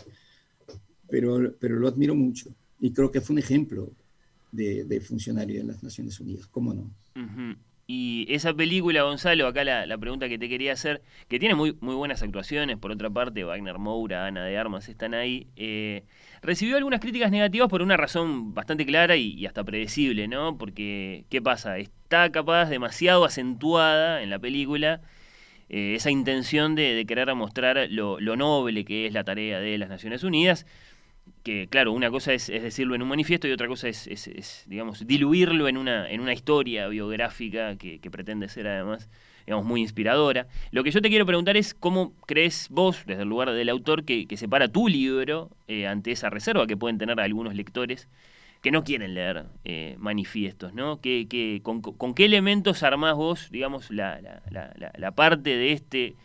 Pero, 1.09 1.55
pero 1.59 1.77
lo 1.77 1.87
admiro 1.87 2.13
mucho 2.13 2.53
y 2.79 2.91
creo 2.91 3.11
que 3.11 3.21
fue 3.21 3.33
un 3.33 3.39
ejemplo 3.39 3.91
de, 4.51 5.01
funcionario 5.01 5.59
de 5.59 5.65
las 5.65 5.83
Naciones 5.83 6.19
Unidas, 6.19 6.47
¿cómo 6.47 6.73
no? 6.73 6.89
Y 7.87 8.25
esa 8.29 8.51
película, 8.53 9.03
Gonzalo, 9.03 9.45
acá 9.45 9.63
la, 9.63 9.97
pregunta 9.99 10.27
que 10.27 10.39
te 10.39 10.49
quería 10.49 10.73
hacer, 10.73 11.03
que 11.27 11.37
tiene 11.37 11.53
muy, 11.53 11.77
muy 11.81 11.93
buenas 11.93 12.23
actuaciones, 12.23 12.77
por 12.77 12.91
otra 12.91 13.11
parte, 13.11 13.43
Wagner 13.43 13.77
Moura, 13.77 14.25
Ana 14.25 14.43
de 14.43 14.57
Armas 14.57 14.89
están 14.89 15.13
ahí, 15.13 15.47
eh, 15.55 16.03
recibió 16.41 16.77
algunas 16.77 16.99
críticas 16.99 17.29
negativas 17.29 17.69
por 17.69 17.83
una 17.83 17.95
razón 17.95 18.55
bastante 18.55 18.87
clara 18.87 19.15
y, 19.17 19.45
hasta 19.45 19.63
predecible, 19.63 20.27
¿no? 20.27 20.57
Porque, 20.57 21.25
¿qué 21.29 21.43
pasa? 21.43 21.77
Está 21.77 22.31
capaz 22.31 22.69
demasiado 22.69 23.23
acentuada 23.23 24.23
en 24.23 24.31
la 24.31 24.39
película 24.39 25.01
eh, 25.69 25.93
esa 25.95 26.09
intención 26.09 26.73
de, 26.73 27.05
querer 27.07 27.33
mostrar 27.35 27.87
lo, 27.91 28.19
lo 28.19 28.35
noble 28.35 28.83
que 28.85 29.05
es 29.05 29.13
la 29.13 29.23
tarea 29.23 29.59
de 29.59 29.77
las 29.77 29.89
Naciones 29.89 30.23
Unidas 30.23 30.65
que 31.43 31.67
claro, 31.67 31.91
una 31.93 32.09
cosa 32.09 32.33
es, 32.33 32.47
decirlo 32.47 32.95
en 32.95 33.03
un 33.03 33.07
manifiesto 33.07 33.47
y 33.47 33.51
otra 33.51 33.67
cosa 33.67 33.87
es, 33.87 34.65
digamos, 34.67 35.05
diluirlo 35.05 35.67
en 35.67 35.77
una, 35.77 36.09
en 36.09 36.21
una 36.21 36.33
historia 36.33 36.87
biográfica 36.87 37.75
que, 37.77 37.99
pretende 38.11 38.49
ser 38.49 38.67
además, 38.67 39.09
digamos, 39.45 39.65
muy 39.65 39.81
inspiradora. 39.81 40.47
Lo 40.71 40.83
que 40.83 40.89
yo 40.89 41.01
te 41.01 41.09
quiero 41.09 41.25
preguntar 41.25 41.55
es 41.55 41.75
cómo 41.75 42.13
crees 42.25 42.67
vos, 42.69 43.03
desde 43.05 43.21
el 43.21 43.29
lugar 43.29 43.51
del 43.51 43.69
autor, 43.69 44.05
que, 44.05 44.25
separa 44.35 44.67
tu 44.67 44.87
libro 44.87 45.51
eh, 45.67 45.85
ante 45.85 46.11
esa 46.11 46.31
reserva 46.31 46.65
que 46.65 46.77
pueden 46.77 46.97
tener 46.97 47.19
algunos 47.19 47.53
lectores 47.53 48.07
que 48.63 48.71
no 48.71 48.83
quieren 48.83 49.13
leer 49.13 49.45
eh, 49.65 49.95
manifiestos, 49.99 50.73
¿no? 50.73 50.99
Que, 50.99 51.61
con, 51.61 52.13
qué 52.15 52.25
elementos 52.25 52.81
armás 52.81 53.13
vos, 53.15 53.51
digamos, 53.51 53.91
la, 53.91 54.19
la, 54.49 54.93
la 54.97 55.11
parte 55.11 55.55
de 55.55 55.73
este 55.73 56.15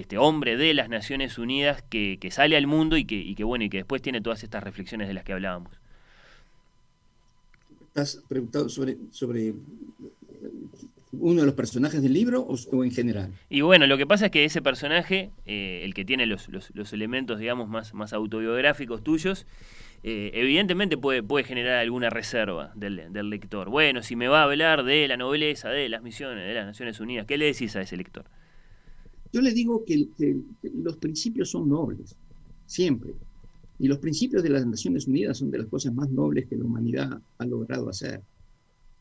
este 0.00 0.18
hombre 0.18 0.56
de 0.56 0.74
las 0.74 0.88
Naciones 0.88 1.38
Unidas 1.38 1.82
que, 1.88 2.18
sale 2.30 2.56
al 2.56 2.66
mundo 2.66 2.96
y 2.96 3.04
que, 3.04 3.14
y 3.14 3.34
que, 3.34 3.44
bueno 3.44 3.64
y 3.64 3.70
que 3.70 3.78
después 3.78 4.02
tiene 4.02 4.20
todas 4.20 4.42
estas 4.42 4.62
reflexiones 4.62 5.06
de 5.06 5.14
las 5.14 5.24
que 5.24 5.32
hablábamos. 5.32 5.72
¿Estás 7.88 8.20
preguntado 8.28 8.68
sobre, 8.68 8.96
sobre 9.12 9.54
uno 11.12 11.40
de 11.42 11.46
los 11.46 11.54
personajes 11.54 12.02
del 12.02 12.12
libro 12.12 12.42
o, 12.42 12.84
en 12.84 12.90
general? 12.90 13.30
Y 13.48 13.60
bueno, 13.60 13.86
lo 13.86 13.96
que 13.96 14.04
pasa 14.04 14.26
es 14.26 14.32
que 14.32 14.44
ese 14.44 14.60
personaje, 14.62 15.30
eh, 15.46 15.82
el 15.84 15.94
que 15.94 16.04
tiene 16.04 16.26
los, 16.26 16.48
los, 16.48 16.92
elementos, 16.92 17.38
digamos, 17.38 17.68
más, 17.68 17.94
más 17.94 18.12
autobiográficos 18.12 19.04
tuyos, 19.04 19.46
eh, 20.02 20.32
evidentemente 20.34 20.98
puede, 20.98 21.22
puede 21.22 21.44
generar 21.44 21.78
alguna 21.78 22.10
reserva 22.10 22.72
del, 22.74 23.12
del, 23.12 23.30
lector. 23.30 23.70
Bueno, 23.70 24.02
si 24.02 24.16
me 24.16 24.26
va 24.26 24.40
a 24.40 24.44
hablar 24.44 24.82
de 24.82 25.06
la 25.06 25.16
nobleza, 25.16 25.68
de 25.68 25.88
las 25.88 26.02
misiones, 26.02 26.48
de 26.48 26.54
las 26.54 26.66
Naciones 26.66 26.98
Unidas, 26.98 27.26
¿qué 27.26 27.38
le 27.38 27.44
decís 27.44 27.76
a 27.76 27.80
ese 27.80 27.96
lector? 27.96 28.24
Yo 29.34 29.40
le 29.40 29.52
digo 29.52 29.84
que, 29.84 30.06
los 30.62 30.96
principios 30.98 31.50
son 31.50 31.68
nobles, 31.68 32.14
siempre. 32.66 33.14
Y 33.80 33.88
los 33.88 33.98
principios 33.98 34.44
de 34.44 34.50
las 34.50 34.64
Naciones 34.64 35.08
Unidas 35.08 35.38
son 35.38 35.50
de 35.50 35.58
las 35.58 35.66
cosas 35.66 35.92
más 35.92 36.08
nobles 36.08 36.46
que 36.46 36.56
la 36.56 36.64
humanidad 36.64 37.20
ha 37.38 37.44
logrado 37.44 37.88
hacer. 37.88 38.22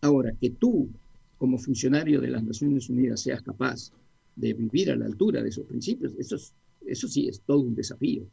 Ahora, 0.02 0.34
que 0.42 0.50
tú, 0.50 0.90
como 1.38 1.60
funcionario 1.60 2.20
de 2.20 2.30
las 2.30 2.44
Naciones 2.44 2.90
Unidas, 2.90 3.22
seas 3.22 3.44
capaz 3.44 3.92
de 4.36 4.56
vivir 4.56 4.90
a 4.90 4.96
la 4.96 5.06
altura 5.06 5.44
de 5.44 5.50
esos 5.50 5.68
principios, 5.68 6.14
eso, 6.18 6.36
eso 6.84 7.08
sí 7.08 7.28
es 7.28 7.42
todo 7.42 7.60
un 7.60 7.76
desafío. 7.76 8.26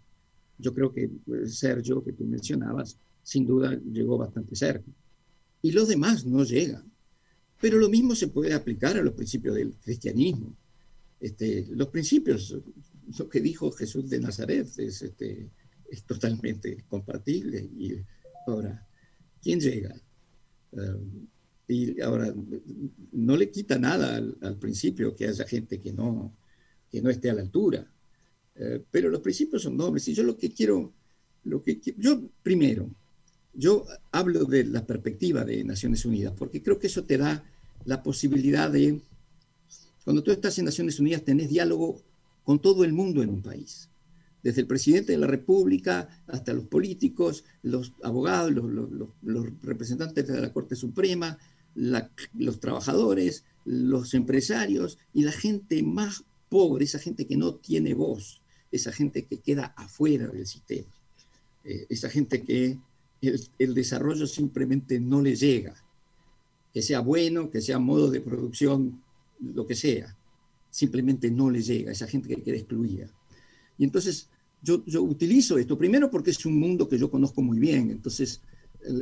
Yo 0.57 0.73
creo 0.73 0.91
que 0.95 1.11
pues, 1.27 1.59
Sergio, 1.59 2.03
que 2.03 2.15
tú 2.15 2.25
mencionabas, 2.25 2.97
sin 3.23 3.45
duda 3.45 3.79
llegó 3.93 4.17
bastante 4.17 4.57
cerca. 4.57 4.91
Y 5.61 5.73
los 5.73 5.87
demás 5.87 6.25
no 6.25 6.45
llegan. 6.45 6.91
Pero 7.61 7.77
lo 7.77 7.91
mismo 7.91 8.15
se 8.15 8.29
puede 8.29 8.55
aplicar 8.55 8.97
a 8.97 9.03
los 9.03 9.13
principios 9.13 9.55
del 9.55 9.75
cristianismo. 9.75 10.57
Este, 11.21 11.67
los 11.71 11.89
principios, 11.89 12.57
lo 13.19 13.29
que 13.29 13.41
dijo 13.41 13.71
Jesús 13.73 14.09
de 14.09 14.21
Nazaret 14.21 14.67
es, 14.79 15.03
este, 15.03 15.51
es 15.91 16.05
totalmente 16.05 16.85
compatible. 16.89 17.61
Y 17.61 17.95
ahora, 18.47 18.87
¿quién 19.43 19.61
llega? 19.61 19.95
Um, 20.73 21.27
y 21.69 22.01
ahora, 22.01 22.35
no 23.13 23.37
le 23.37 23.51
quita 23.51 23.79
nada 23.79 24.17
al, 24.17 24.59
principio 24.59 25.15
que 25.15 25.29
haya 25.29 25.45
gente 25.45 25.81
que 25.81 25.93
no, 25.93 26.37
que 26.91 27.03
no 27.03 27.11
esté 27.11 27.31
a 27.31 27.35
la 27.35 27.43
altura. 27.43 27.87
Uh, 28.57 28.83
pero 28.91 29.11
los 29.11 29.21
principios 29.21 29.63
son 29.63 29.77
nobles. 29.77 30.09
Y 30.09 30.15
yo 30.15 30.23
lo 30.23 30.39
que 30.39 30.53
quiero, 30.53 30.95
lo 31.45 31.63
que 31.63 31.81
yo 31.99 32.31
primero, 32.43 32.91
yo 33.53 33.85
hablo 34.11 34.45
de 34.45 34.65
la 34.65 34.87
perspectiva 34.87 35.45
de 35.45 35.65
Naciones 35.65 36.05
Unidas, 36.05 36.33
porque 36.37 36.63
creo 36.63 36.79
que 36.79 36.87
eso 36.87 37.05
te 37.05 37.19
da 37.19 37.45
la 37.85 38.03
posibilidad 38.03 38.71
de 38.71 39.01
cuando 40.05 40.23
tú 40.23 40.31
estás 40.31 40.59
en 40.59 40.65
Naciones 40.65 40.99
Unidas 40.99 41.25
tenés 41.25 41.49
diálogo 41.49 42.03
con 42.45 42.61
todo 42.61 42.85
el 42.85 42.93
mundo 42.93 43.23
en 43.23 43.31
un 43.31 43.43
país, 43.43 43.89
desde 44.43 44.63
el 44.63 44.67
presidente 44.67 45.13
de 45.13 45.19
la 45.19 45.27
República 45.27 46.09
hasta 46.27 46.53
los 46.53 46.65
políticos, 46.65 47.45
los 47.63 47.93
abogados, 48.03 48.53
los, 48.53 49.63
representantes 49.63 50.27
de 50.27 50.41
la 50.41 50.53
Corte 50.53 50.75
Suprema, 50.75 51.39
los 51.75 52.61
trabajadores, 52.61 53.45
los 53.65 54.15
empresarios 54.15 54.99
y 55.13 55.23
la 55.23 55.33
gente 55.33 55.83
más 55.83 56.25
pobre, 56.49 56.85
esa 56.85 56.99
gente 56.99 57.27
que 57.27 57.37
no 57.37 57.55
tiene 57.57 57.95
voz, 57.95 58.41
esa 58.73 58.93
gente 58.93 59.27
que 59.27 59.39
queda 59.39 59.75
afuera 59.77 60.27
del 60.29 60.47
sistema, 60.47 60.89
eh, 61.65 61.87
esa 61.91 62.09
gente 62.09 62.43
que 62.43 62.79
el 63.21 63.75
desarrollo 63.75 64.27
simplemente 64.27 64.99
no 64.99 65.21
le 65.21 65.37
llega, 65.37 65.75
que 66.73 66.81
sea 66.81 67.01
bueno, 67.01 67.51
que 67.51 67.61
sea 67.61 67.79
modo 67.79 68.11
de 68.11 68.21
producción 68.21 69.03
lo 69.41 69.67
que 69.67 69.75
sea, 69.75 70.17
simplemente 70.71 71.31
no 71.31 71.51
le 71.51 71.63
llega 71.63 71.91
a 71.91 71.93
esa 71.93 72.07
gente 72.07 72.29
que 72.29 72.43
queda 72.43 72.57
excluida. 72.57 73.07
Y 73.79 73.85
entonces 73.85 74.29
yo, 74.63 74.85
yo 74.87 75.03
utilizo 75.03 75.59
esto, 75.59 75.79
primero 75.79 76.11
porque 76.11 76.31
es 76.31 76.45
un 76.47 76.59
mundo 76.59 76.89
que 76.89 76.99
yo 76.99 77.11
conozco 77.11 77.43
muy 77.43 77.59
bien, 77.59 77.91
entonces 77.91 78.41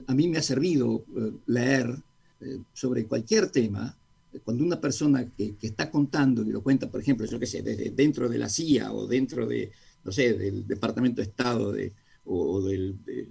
a 0.06 0.14
mí 0.14 0.28
me 0.28 0.38
ha 0.38 0.42
servido 0.42 1.04
eh, 1.16 1.32
leer 1.46 1.96
eh, 2.40 2.58
sobre 2.72 3.04
cualquier 3.06 3.50
tema, 3.50 3.96
cuando 4.44 4.64
una 4.64 4.80
persona 4.80 5.26
que, 5.36 5.54
está 5.62 5.90
contando 5.90 6.42
y 6.42 6.50
lo 6.50 6.62
cuenta, 6.62 6.90
por 6.90 7.00
ejemplo, 7.00 7.26
yo 7.26 7.38
qué 7.38 7.46
sé, 7.46 7.62
desde 7.62 7.90
dentro 7.90 8.28
de 8.28 8.38
la 8.38 8.48
CIA 8.48 8.92
o 8.92 9.06
dentro 9.06 9.46
de, 9.46 9.70
no 10.04 10.12
sé, 10.12 10.34
del 10.34 10.66
Departamento 10.66 11.20
de 11.20 11.28
Estado 11.28 11.72
de, 11.72 11.92
o, 12.24 12.62
del, 12.62 12.96
de, 13.04 13.26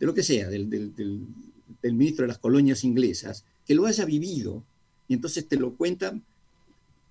lo 0.00 0.12
que 0.12 0.22
sea, 0.22 0.48
del, 0.48 0.68
del, 0.68 0.94
del, 0.94 1.94
ministro 1.94 2.24
de 2.24 2.28
las 2.28 2.38
colonias 2.38 2.84
inglesas, 2.84 3.44
que 3.64 3.74
lo 3.74 3.86
haya 3.86 4.04
vivido 4.04 4.64
y 5.08 5.14
entonces 5.14 5.46
te 5.46 5.56
lo 5.56 5.76
cuentan 5.76 6.24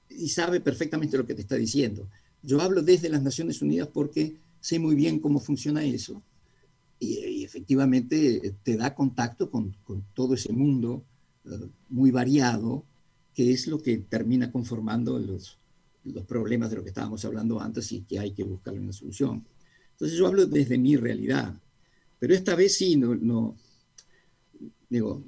y 0.09 0.29
sabe 0.29 0.59
perfectamente 0.59 1.17
lo 1.17 1.25
que 1.25 1.35
te 1.35 1.41
está 1.41 1.55
diciendo. 1.55 2.07
Yo 2.41 2.61
hablo 2.61 2.81
desde 2.81 3.09
las 3.09 3.21
Naciones 3.21 3.61
Unidas 3.61 3.89
porque 3.93 4.37
sé 4.59 4.79
muy 4.79 4.95
bien 4.95 5.19
cómo 5.19 5.39
funciona 5.39 5.83
eso 5.83 6.21
y, 6.99 7.43
efectivamente 7.43 8.47
eh, 8.47 8.55
te 8.61 8.75
da 8.75 8.93
contacto 8.93 9.49
con, 9.49 9.75
todo 10.13 10.33
ese 10.33 10.51
mundo 10.51 11.03
eh, 11.45 11.69
muy 11.89 12.11
variado 12.11 12.83
que 13.33 13.51
es 13.51 13.67
lo 13.67 13.81
que 13.81 13.97
termina 13.97 14.51
conformando 14.51 15.17
los, 15.17 15.57
los 16.03 16.25
problemas 16.25 16.69
de 16.69 16.77
lo 16.77 16.83
que 16.83 16.89
estábamos 16.89 17.23
hablando 17.23 17.61
antes 17.61 17.91
y 17.91 18.01
que 18.01 18.19
hay 18.19 18.31
que 18.31 18.43
buscar 18.43 18.73
una 18.73 18.91
solución. 18.91 19.45
Entonces 19.91 20.17
yo 20.17 20.27
hablo 20.27 20.45
desde 20.45 20.77
mi 20.77 20.97
realidad, 20.97 21.55
pero 22.19 22.33
esta 22.33 22.55
vez 22.55 22.75
sí, 22.75 22.97
no, 22.97 23.15
no 23.15 23.55
digo, 24.89 25.23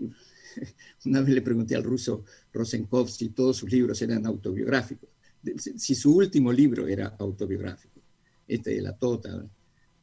Una 1.06 1.22
vez 1.22 1.30
le 1.30 1.42
pregunté 1.42 1.76
al 1.76 1.84
ruso 1.84 2.24
Rosenkov 2.54 3.10
si 3.10 3.30
todos 3.30 3.58
sus 3.58 3.72
libros 3.72 4.02
eran 4.02 4.26
autobiográficos, 4.26 5.10
si 5.56 5.96
su 5.96 6.16
último 6.16 6.52
libro 6.52 6.88
era 6.88 7.16
autobiográfico, 7.20 8.02
este 8.48 8.72
de 8.72 8.82
la 8.82 8.98
Tota. 8.98 9.48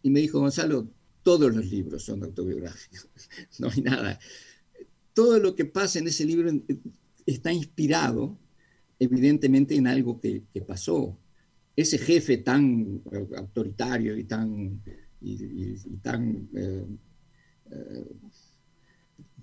Y 0.02 0.10
me 0.10 0.20
dijo, 0.20 0.40
Gonzalo, 0.40 0.88
todos 1.22 1.54
los 1.54 1.66
libros 1.66 2.04
son 2.04 2.24
autobiográficos, 2.24 3.08
no 3.58 3.68
hay 3.68 3.82
nada. 3.82 4.18
Todo 5.12 5.38
lo 5.38 5.54
que 5.54 5.64
pasa 5.64 5.98
en 5.98 6.08
ese 6.08 6.24
libro 6.24 6.50
está 7.26 7.52
inspirado, 7.52 8.38
evidentemente, 8.98 9.76
en 9.76 9.86
algo 9.86 10.20
que, 10.20 10.42
pasó. 10.66 11.18
Ese 11.76 11.98
jefe 11.98 12.38
tan 12.38 13.02
autoritario 13.36 14.16
y 14.16 14.24
tan, 14.24 14.82
y, 15.20 15.74
tan 16.02 16.48
eh, 16.54 16.86
eh, 17.70 18.06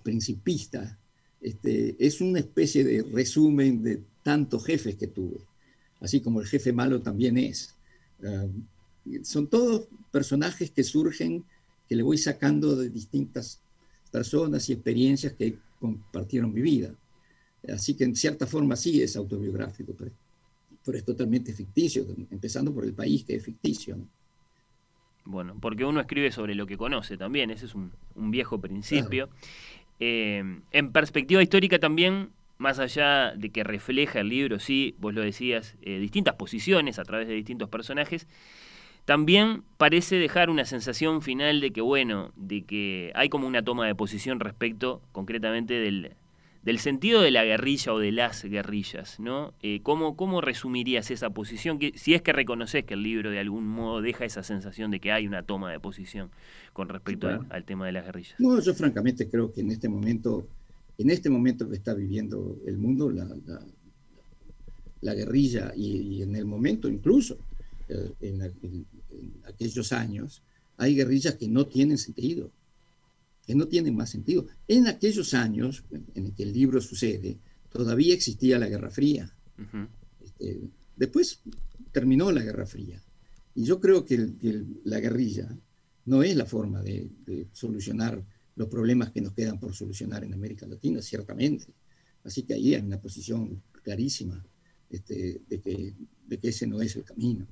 principista, 0.03 0.99
este, 1.45 1.95
es 1.99 2.21
una 2.21 2.39
especie 2.39 2.83
de 2.83 3.03
resumen 3.03 3.83
de 3.83 4.01
tantos 4.23 4.65
jefes 4.65 4.95
que 4.95 5.05
tuve, 5.05 5.37
así 6.01 6.19
como 6.19 6.41
el 6.41 6.47
jefe 6.47 6.73
malo 6.73 7.01
también 7.01 7.37
es. 7.37 7.75
Ah, 8.23 8.47
son 9.21 9.45
todos 9.45 9.87
personajes 10.11 10.71
que 10.71 10.83
surgen, 10.83 11.43
que 11.87 11.95
le 11.95 12.01
voy 12.01 12.17
sacando 12.17 12.75
de 12.75 12.89
distintas 12.89 13.59
personas 14.11 14.67
y 14.69 14.73
experiencias 14.73 15.33
que 15.33 15.55
compartieron 15.79 16.51
mi 16.51 16.61
vida. 16.61 16.95
Así 17.71 17.93
que 17.93 18.05
en 18.05 18.15
cierta 18.15 18.47
forma 18.47 18.75
sí 18.75 19.03
es 19.03 19.15
autobiográfico, 19.15 19.93
pero, 19.93 20.97
es 20.97 21.05
totalmente 21.05 21.53
ficticio, 21.53 22.07
empezando 22.31 22.73
por 22.73 22.85
el 22.85 22.93
país 22.93 23.23
que 23.23 23.35
es 23.35 23.43
ficticio. 23.43 23.97
Bueno, 25.25 25.55
porque 25.59 25.85
uno 25.85 25.99
escribe 25.99 26.31
sobre 26.31 26.55
lo 26.55 26.65
que 26.65 26.77
conoce 26.77 27.17
también, 27.17 27.51
ese 27.51 27.65
es 27.65 27.75
un, 27.75 27.91
viejo 28.15 28.59
principio. 28.59 29.29
Eh, 29.99 30.59
en 30.71 30.91
perspectiva 30.91 31.41
histórica 31.41 31.79
también 31.79 32.31
más 32.57 32.79
allá 32.79 33.33
de 33.35 33.49
que 33.49 33.63
refleja 33.63 34.21
el 34.21 34.29
libro, 34.29 34.59
sí, 34.59 34.95
vos 34.99 35.13
lo 35.13 35.21
decías, 35.21 35.75
eh, 35.81 35.99
distintas 35.99 36.35
posiciones 36.35 36.99
a 36.99 37.03
través 37.03 37.27
de 37.27 37.33
distintos 37.33 37.69
personajes, 37.69 38.27
también 39.03 39.63
parece 39.77 40.15
dejar 40.17 40.49
una 40.49 40.65
sensación 40.65 41.21
final 41.21 41.61
de 41.61 41.71
que, 41.71 41.81
bueno, 41.81 42.31
de 42.35 42.63
que 42.63 43.11
hay 43.13 43.29
como 43.29 43.45
una 43.47 43.61
toma 43.61 43.85
de 43.85 43.93
posición 43.93 44.39
respecto 44.39 45.01
concretamente 45.11 45.75
del, 45.75 46.15
del 46.65 46.79
sentido 46.79 47.21
de 47.21 47.29
la 47.29 47.45
guerrilla 47.45 47.93
o 47.93 47.99
de 47.99 48.11
las 48.11 48.43
guerrillas, 48.43 49.19
¿no? 49.19 49.53
Eh, 49.61 49.81
¿cómo, 49.83 50.17
¿Cómo 50.17 50.41
resumirías 50.41 51.11
esa 51.11 51.29
posición? 51.29 51.77
Que, 51.77 51.93
si 51.95 52.15
es 52.15 52.23
que 52.23 52.33
reconoces 52.33 52.83
que 52.85 52.95
el 52.95 53.03
libro 53.03 53.29
de 53.29 53.39
algún 53.39 53.67
modo 53.67 54.01
deja 54.01 54.25
esa 54.25 54.41
sensación 54.41 54.89
de 54.89 54.99
que 54.99 55.11
hay 55.11 55.27
una 55.27 55.43
toma 55.43 55.71
de 55.71 55.79
posición 55.79 56.31
con 56.73 56.89
respecto 56.89 57.27
al, 57.49 57.63
tema 57.65 57.85
de 57.85 57.91
las 57.91 58.05
guerrillas. 58.05 58.33
No, 58.39 58.59
yo 58.59 58.73
francamente 58.73 59.29
creo 59.29 59.53
que 59.53 59.61
en 59.61 59.69
este 59.69 59.87
momento, 59.87 60.47
en 60.97 61.11
este 61.11 61.29
momento 61.29 61.69
que 61.69 61.75
está 61.75 61.93
viviendo 61.93 62.57
el 62.65 62.79
mundo, 62.79 63.11
la, 63.11 63.27
la, 65.01 65.13
guerrilla 65.13 65.71
y, 65.75 66.23
en 66.23 66.35
el 66.35 66.45
momento 66.45 66.89
incluso, 66.89 67.37
eh, 67.87 68.11
en, 68.21 68.41
en 68.41 68.85
aquellos 69.47 69.93
años, 69.93 70.41
hay 70.77 70.95
guerrillas 70.95 71.35
que 71.35 71.47
no 71.47 71.67
tienen 71.67 71.99
sentido 71.99 72.49
que 73.45 73.55
no 73.55 73.67
tienen 73.67 73.95
más 73.95 74.09
sentido. 74.09 74.47
En 74.67 74.87
aquellos 74.87 75.33
años 75.33 75.83
en 76.13 76.31
que 76.31 76.43
el 76.43 76.53
libro 76.53 76.81
sucede, 76.81 77.37
todavía 77.69 78.13
existía 78.13 78.57
la 78.57 78.67
Guerra 78.67 78.89
Fría. 78.89 79.33
Este, 80.23 80.69
después 80.95 81.41
terminó 81.91 82.31
la 82.31 82.43
Guerra 82.43 82.65
Fría. 82.65 83.01
Y 83.53 83.63
yo 83.63 83.79
creo 83.79 84.05
que, 84.05 84.33
la 84.83 84.99
guerrilla 84.99 85.57
no 86.05 86.23
es 86.23 86.35
la 86.35 86.45
forma 86.45 86.81
de, 86.81 87.09
solucionar 87.51 88.23
los 88.55 88.67
problemas 88.67 89.11
que 89.11 89.21
nos 89.21 89.33
quedan 89.33 89.59
por 89.59 89.73
solucionar 89.73 90.23
en 90.23 90.33
América 90.33 90.65
Latina, 90.65 91.01
ciertamente. 91.01 91.67
Así 92.23 92.43
que 92.43 92.53
ahí 92.53 92.73
hay 92.73 92.81
una 92.81 92.99
posición 92.99 93.61
clarísima 93.83 94.43
este, 94.89 95.41
de, 95.47 95.61
que, 95.61 95.93
de, 96.27 96.37
que, 96.39 96.49
ese 96.49 96.65
no 96.65 96.81
es 96.81 96.95
el 96.95 97.03
camino. 97.03 97.45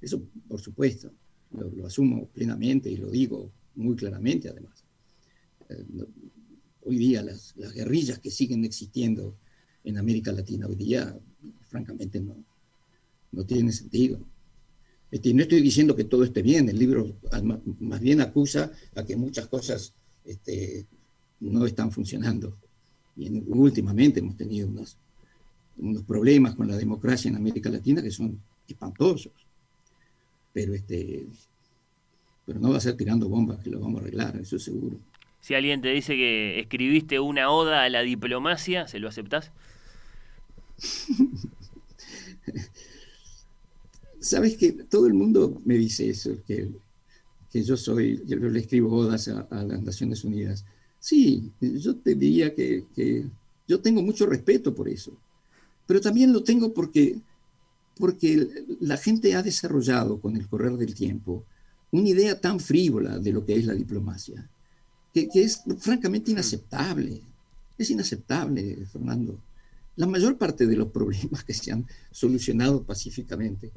Eso, 0.00 0.22
por 0.48 0.60
supuesto, 0.60 1.12
lo 1.52 1.86
asumo 1.86 2.28
plenamente 2.28 2.90
y 2.90 2.96
lo 2.96 3.10
digo 3.10 3.52
muy 3.76 3.96
claramente, 3.96 4.48
además. 4.48 4.81
Eh, 5.72 5.84
hoy 6.84 6.96
día 6.96 7.22
las, 7.22 7.54
guerrillas 7.74 8.18
que 8.18 8.30
siguen 8.30 8.64
existiendo 8.64 9.36
en 9.84 9.98
América 9.98 10.32
Latina 10.32 10.66
hoy 10.66 10.74
día, 10.74 11.16
francamente, 11.68 12.20
no, 12.20 12.36
no 13.32 13.44
tienen 13.44 13.72
sentido. 13.72 14.20
Este, 15.10 15.34
no 15.34 15.42
estoy 15.42 15.60
diciendo 15.60 15.94
que 15.94 16.04
todo 16.04 16.24
esté 16.24 16.42
bien, 16.42 16.68
el 16.68 16.78
libro 16.78 17.16
más 17.80 18.00
bien 18.00 18.20
acusa 18.20 18.72
a 18.94 19.04
que 19.04 19.16
muchas 19.16 19.46
cosas 19.46 19.92
este, 20.24 20.86
no 21.40 21.66
están 21.66 21.92
funcionando. 21.92 22.56
Y 23.16 23.28
últimamente 23.48 24.20
hemos 24.20 24.36
tenido 24.36 24.68
unos, 24.68 24.96
unos 25.76 26.02
problemas 26.04 26.54
con 26.54 26.66
la 26.68 26.76
democracia 26.76 27.28
en 27.28 27.36
América 27.36 27.68
Latina 27.68 28.02
que 28.02 28.10
son 28.10 28.40
espantosos. 28.66 29.32
Pero, 30.52 30.74
este, 30.74 31.26
pero 32.46 32.58
no 32.58 32.70
va 32.70 32.78
a 32.78 32.80
ser 32.80 32.96
tirando 32.96 33.28
bombas 33.28 33.60
que 33.60 33.70
lo 33.70 33.80
vamos 33.80 34.00
a 34.00 34.04
arreglar, 34.04 34.36
eso 34.36 34.56
es 34.56 34.62
seguro. 34.62 34.98
Si 35.42 35.54
alguien 35.54 35.82
te 35.82 35.88
dice 35.88 36.14
que 36.14 36.60
escribiste 36.60 37.18
una 37.18 37.50
oda 37.50 37.82
a 37.82 37.88
la 37.88 38.02
diplomacia, 38.02 38.86
¿se 38.86 39.00
lo 39.00 39.08
aceptás? 39.08 39.50
Sabes 44.20 44.56
que 44.56 44.70
todo 44.72 45.08
el 45.08 45.14
mundo 45.14 45.60
me 45.64 45.74
dice 45.74 46.08
eso, 46.08 46.30
que, 46.46 46.70
que 47.50 47.64
yo 47.64 47.76
soy, 47.76 48.22
yo 48.24 48.36
le 48.36 48.60
escribo 48.60 48.96
odas 48.96 49.26
a, 49.26 49.64
las 49.64 49.82
Naciones 49.82 50.22
Unidas. 50.22 50.64
Sí, 51.00 51.50
yo 51.60 51.96
te 51.96 52.14
diría 52.14 52.54
que, 52.54 52.84
que, 52.94 53.26
yo 53.66 53.80
tengo 53.80 54.00
mucho 54.00 54.26
respeto 54.26 54.72
por 54.72 54.88
eso, 54.88 55.10
pero 55.88 56.00
también 56.00 56.32
lo 56.32 56.44
tengo 56.44 56.72
porque, 56.72 57.18
porque 57.98 58.48
la 58.78 58.96
gente 58.96 59.34
ha 59.34 59.42
desarrollado 59.42 60.20
con 60.20 60.36
el 60.36 60.46
correr 60.46 60.74
del 60.74 60.94
tiempo 60.94 61.44
una 61.90 62.10
idea 62.10 62.40
tan 62.40 62.60
frívola 62.60 63.18
de 63.18 63.32
lo 63.32 63.44
que 63.44 63.56
es 63.56 63.66
la 63.66 63.74
diplomacia 63.74 64.48
que, 65.12 65.28
es 65.34 65.62
francamente 65.78 66.30
inaceptable. 66.30 67.20
Es 67.76 67.90
inaceptable, 67.90 68.86
Fernando. 68.90 69.38
La 69.96 70.06
mayor 70.06 70.38
parte 70.38 70.66
de 70.66 70.76
los 70.76 70.88
problemas 70.90 71.44
que 71.44 71.52
se 71.52 71.72
han 71.72 71.86
solucionado 72.10 72.82
pacíficamente 72.82 73.70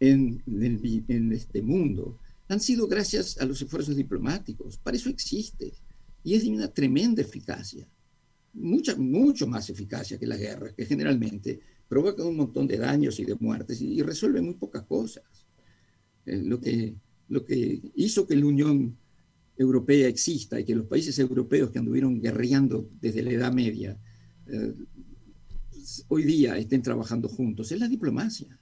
en, 0.00 0.42
en, 0.46 1.32
este 1.32 1.62
mundo 1.62 2.18
han 2.48 2.60
sido 2.60 2.86
gracias 2.86 3.38
a 3.38 3.46
los 3.46 3.62
esfuerzos 3.62 3.96
diplomáticos. 3.96 4.76
Para 4.76 4.96
eso 4.96 5.08
existe. 5.08 5.72
Y 6.22 6.34
es 6.34 6.42
de 6.42 6.50
una 6.50 6.68
tremenda 6.68 7.22
eficacia. 7.22 7.86
Mucha, 8.54 8.94
mucho 8.96 9.46
más 9.46 9.68
eficacia 9.70 10.18
que 10.18 10.26
la 10.26 10.36
guerra, 10.36 10.72
que 10.74 10.86
generalmente 10.86 11.60
provoca 11.88 12.24
un 12.24 12.36
montón 12.36 12.66
de 12.66 12.78
daños 12.78 13.18
y 13.18 13.24
de 13.24 13.34
muertes 13.34 13.80
y, 13.80 14.00
resuelve 14.02 14.40
muy 14.40 14.54
pocas 14.54 14.84
cosas. 14.84 15.24
Eh, 16.26 16.42
lo, 16.42 16.60
que, 16.60 16.94
lo 17.28 17.44
que 17.44 17.80
hizo 17.94 18.26
que 18.26 18.36
la 18.36 18.46
Unión 18.46 18.96
europea 19.56 20.08
exista 20.08 20.58
y 20.58 20.64
que 20.64 20.74
los 20.74 20.86
países 20.86 21.18
europeos 21.18 21.70
que 21.70 21.78
anduvieron 21.78 22.20
guerreando 22.20 22.90
desde 23.00 23.22
la 23.22 23.30
Edad 23.30 23.52
Media 23.52 23.98
eh, 24.46 24.74
hoy 26.08 26.24
día 26.24 26.56
estén 26.56 26.82
trabajando 26.82 27.28
juntos, 27.28 27.70
es 27.70 27.78
la 27.78 27.88
diplomacia. 27.88 28.58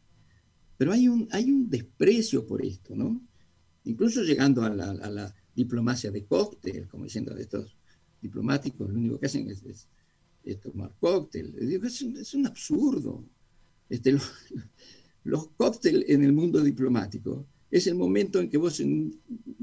Pero 0.77 0.93
hay 0.93 1.09
un, 1.09 1.29
hay 1.31 1.51
un 1.51 1.71
desprecio 1.71 2.47
por 2.47 2.65
esto, 2.65 2.95
¿no? 2.95 3.21
Incluso 3.85 4.23
llegando 4.23 4.63
a 4.63 4.71
la, 4.71 5.35
diplomacia 5.55 6.11
de 6.11 6.25
cóctel, 6.25 6.89
como 6.89 7.05
diciendo 7.05 7.35
de 7.35 7.43
estos 7.43 7.77
diplomáticos, 8.23 8.89
lo 8.89 8.99
único 8.99 9.21
que 9.21 9.27
hacen 9.27 9.51
es, 9.51 9.87
tomar 10.63 10.95
cóctel. 10.99 11.55
Es, 11.59 12.33
un 12.35 12.47
absurdo. 12.47 13.23
Este, 13.91 14.13
los, 14.13 14.33
los 15.25 15.49
cócteles 15.49 16.09
en 16.09 16.25
el 16.25 16.33
mundo 16.33 16.63
diplomático 16.63 17.47
es 17.73 17.89
el 17.89 17.97
momento 17.97 18.39
en 18.39 18.49
que 18.49 18.59
vos 18.59 18.79
en 18.79 18.93
un 18.93 19.21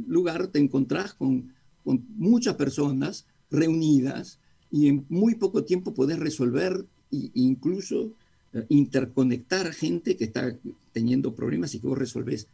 lugar 0.07 0.47
te 0.47 0.60
encontrás 0.60 1.14
con, 1.14 1.53
con 1.86 2.05
muchas 2.18 2.55
personas 2.55 3.26
reunidas 3.49 4.39
y 4.72 4.88
en 4.88 5.05
muy 5.07 5.36
poco 5.36 5.64
tiempo 5.64 5.93
podés 5.93 6.20
resolver 6.20 6.86
e 7.12 7.32
incluso 7.36 8.12
eh, 8.53 8.66
interconectar 8.70 9.72
gente 9.74 10.18
que 10.18 10.26
está 10.26 10.57
teniendo 10.91 11.36
problemas 11.36 11.74
y 11.74 11.80
que 11.80 11.88
vos 11.88 11.97
resolvés 11.97 12.47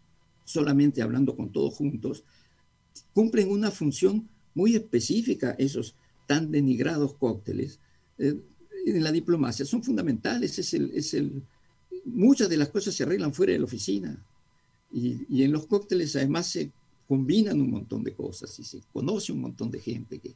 solamente 0.43 1.01
hablando 1.01 1.35
con 1.35 1.51
todos 1.51 1.73
juntos, 1.73 2.23
cumplen 3.13 3.49
una 3.49 3.71
función 3.71 4.29
muy 4.53 4.75
específica 4.75 5.55
esos 5.57 5.95
tan 6.27 6.51
denigrados 6.51 7.15
cócteles 7.15 7.79
eh, 8.17 8.39
en 8.85 9.03
la 9.03 9.11
diplomacia. 9.11 9.65
Son 9.65 9.83
fundamentales, 9.83 10.59
es 10.59 10.73
el, 10.73 10.91
es 10.93 11.13
el, 11.13 11.43
muchas 12.05 12.49
de 12.49 12.57
las 12.57 12.69
cosas 12.69 12.93
se 12.93 13.03
arreglan 13.03 13.33
fuera 13.33 13.53
de 13.53 13.59
la 13.59 13.65
oficina. 13.65 14.23
Y, 14.95 15.43
en 15.43 15.51
los 15.51 15.67
cócteles 15.67 16.15
además 16.15 16.47
se 16.47 16.71
combinan 17.05 17.59
un 17.59 17.69
montón 17.69 18.01
de 18.01 18.13
cosas 18.13 18.57
y 18.59 18.63
se 18.63 18.79
conoce 18.93 19.33
un 19.33 19.41
montón 19.41 19.69
de 19.69 19.81
gente. 19.81 20.19
que 20.19 20.33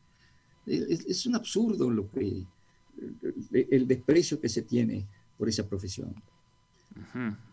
Es, 0.66 1.26
un 1.26 1.36
absurdo 1.36 1.90
lo 1.90 2.12
que, 2.12 2.44
el 3.54 3.88
desprecio 3.88 4.42
que 4.42 4.50
se 4.50 4.64
tiene 4.64 5.06
por 5.38 5.48
esa 5.48 5.66
profesión. 5.66 6.14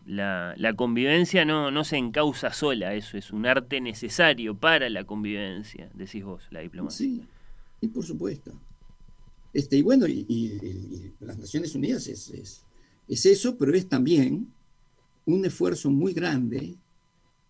la, 0.05 0.53
la, 0.57 0.75
convivencia 0.75 1.45
no, 1.45 1.71
no 1.71 1.85
se 1.85 1.95
encausa 1.95 2.51
sola, 2.51 2.93
eso 2.93 3.17
es 3.17 3.31
un 3.31 3.45
arte 3.45 3.79
necesario 3.79 4.57
para 4.57 4.89
la 4.89 5.05
convivencia, 5.05 5.89
decís 5.93 6.25
vos, 6.25 6.43
la 6.51 6.59
diplomacia. 6.59 7.05
Sí, 7.05 7.23
y 7.79 7.87
por 7.87 8.03
supuesto. 8.03 8.51
Este, 9.53 9.77
y 9.77 9.81
bueno, 9.81 10.05
y, 10.07 11.13
las 11.21 11.37
Naciones 11.37 11.73
Unidas 11.73 12.07
es, 12.07 12.29
es, 12.31 12.63
es, 13.07 13.25
eso, 13.25 13.57
pero 13.57 13.73
es 13.73 13.87
también 13.87 14.51
un 15.25 15.45
esfuerzo 15.45 15.89
muy 15.89 16.11
grande 16.11 16.75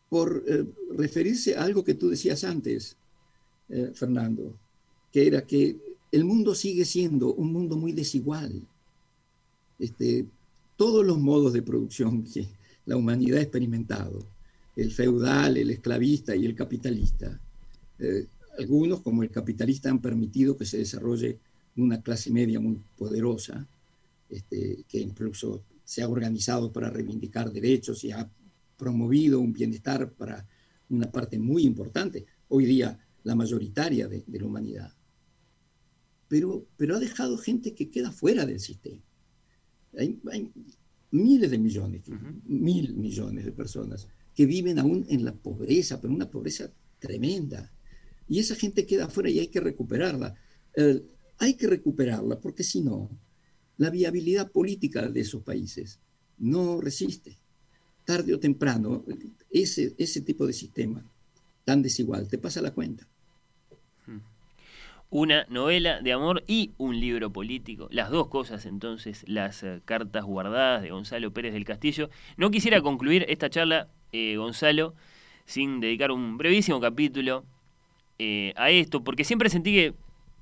por 0.09 0.43
eh, 0.47 0.65
referirse 0.95 1.55
a 1.55 1.63
algo 1.63 1.83
que 1.83 1.93
tú 1.93 2.09
decías 2.09 2.43
antes, 2.43 2.95
eh, 3.69 3.91
Fernando, 3.93 4.53
que 5.11 5.27
era 5.27 5.45
que 5.45 5.77
el 6.11 6.23
mundo 6.23 6.55
sigue 6.55 6.85
siendo 6.85 7.33
un 7.33 7.51
mundo 7.51 7.75
muy 7.77 7.91
desigual. 7.91 8.61
Este, 9.79 10.25
todos 10.75 11.05
los 11.05 11.19
modos 11.19 11.53
de 11.53 11.61
producción 11.61 12.23
que 12.23 12.47
la 12.85 12.95
humanidad 12.95 13.39
ha 13.39 13.43
experimentado, 13.43 14.19
el 14.75 14.91
feudal, 14.91 15.57
el 15.57 15.71
esclavista 15.71 16.35
y 16.35 16.45
el 16.45 16.55
capitalista, 16.55 17.39
eh, 17.99 18.27
algunos 18.57 19.01
como 19.01 19.23
el 19.23 19.29
capitalista 19.29 19.89
han 19.89 19.99
permitido 19.99 20.55
que 20.55 20.65
se 20.65 20.77
desarrolle 20.77 21.39
una 21.75 22.01
clase 22.01 22.31
media 22.31 22.59
muy 22.59 22.79
poderosa, 22.97 23.67
este, 24.29 24.83
que 24.87 24.99
incluso 24.99 25.61
se 25.83 26.01
ha 26.01 26.09
organizado 26.09 26.71
para 26.71 26.89
reivindicar 26.89 27.51
derechos 27.51 28.03
y 28.03 28.11
ha 28.11 28.29
promovido 28.78 29.39
un 29.39 29.53
bienestar 29.53 30.13
para 30.13 30.47
una 30.89 31.11
parte 31.11 31.38
muy 31.39 31.63
importante, 31.63 32.25
hoy 32.47 32.65
día 32.65 32.97
la 33.23 33.36
mayoritaria 33.36 34.07
de, 34.07 34.23
la 34.28 34.45
humanidad. 34.45 34.93
Pero, 36.28 36.65
pero 36.78 36.95
ha 36.95 36.99
dejado 36.99 37.38
gente 37.38 37.73
que 37.73 37.89
queda 37.89 38.11
fuera 38.11 38.45
del 38.45 38.59
sistema. 38.59 39.03
Hay, 39.97 40.19
miles 41.11 41.49
de 41.49 41.57
millones, 41.57 42.03
mil 42.45 42.95
millones 42.95 43.45
de 43.45 43.51
personas 43.51 44.07
que 44.36 44.45
viven 44.45 44.78
aún 44.78 45.05
en 45.09 45.25
la 45.25 45.34
pobreza, 45.34 45.99
pero 45.99 46.13
una 46.13 46.30
pobreza 46.30 46.71
tremenda. 46.99 47.71
Y 48.28 48.39
esa 48.39 48.55
gente 48.55 48.86
queda 48.86 49.09
fuera 49.09 49.30
y 49.30 49.39
hay 49.39 49.47
que 49.47 49.59
recuperarla. 49.59 50.36
Eh, 50.75 51.01
hay 51.39 51.55
que 51.55 51.67
recuperarla 51.67 52.39
porque 52.39 52.63
si 52.63 52.82
no, 52.82 53.09
la 53.78 53.89
viabilidad 53.89 54.51
política 54.51 55.07
de 55.07 55.21
esos 55.21 55.43
países 55.43 55.99
no 56.38 56.82
resiste. 56.82 57.39
Tarde 58.07 58.33
o 58.33 58.39
temprano, 58.39 59.03
ese, 59.51 59.93
ese 59.97 60.21
tipo 60.21 60.47
de 60.47 60.53
sistema 60.53 61.03
tan 61.65 61.81
desigual 61.81 62.29
te 62.29 62.37
pasa 62.37 62.61
la 62.61 62.71
cuenta. 62.71 63.05
Una 65.09 65.45
novela 65.49 66.01
de 66.01 66.13
amor 66.13 66.41
y 66.47 66.71
un 66.77 66.97
libro 67.01 67.33
político. 67.33 67.89
Las 67.91 68.09
dos 68.09 68.29
cosas 68.29 68.65
entonces, 68.65 69.25
las 69.27 69.63
eh, 69.63 69.81
cartas 69.83 70.23
guardadas 70.23 70.83
de 70.83 70.91
Gonzalo 70.91 71.31
Pérez 71.31 71.51
del 71.51 71.65
Castillo. 71.65 72.09
No 72.37 72.49
quisiera 72.49 72.81
concluir 72.81 73.25
esta 73.27 73.49
charla, 73.49 73.89
eh, 74.13 74.37
Gonzalo, 74.37 74.95
sin 75.45 75.81
dedicar 75.81 76.11
un 76.11 76.37
brevísimo 76.37 76.79
capítulo 76.79 77.43
eh, 78.19 78.53
a 78.55 78.69
esto, 78.69 79.03
porque 79.03 79.25
siempre 79.25 79.49
sentí 79.49 79.73
que 79.73 79.93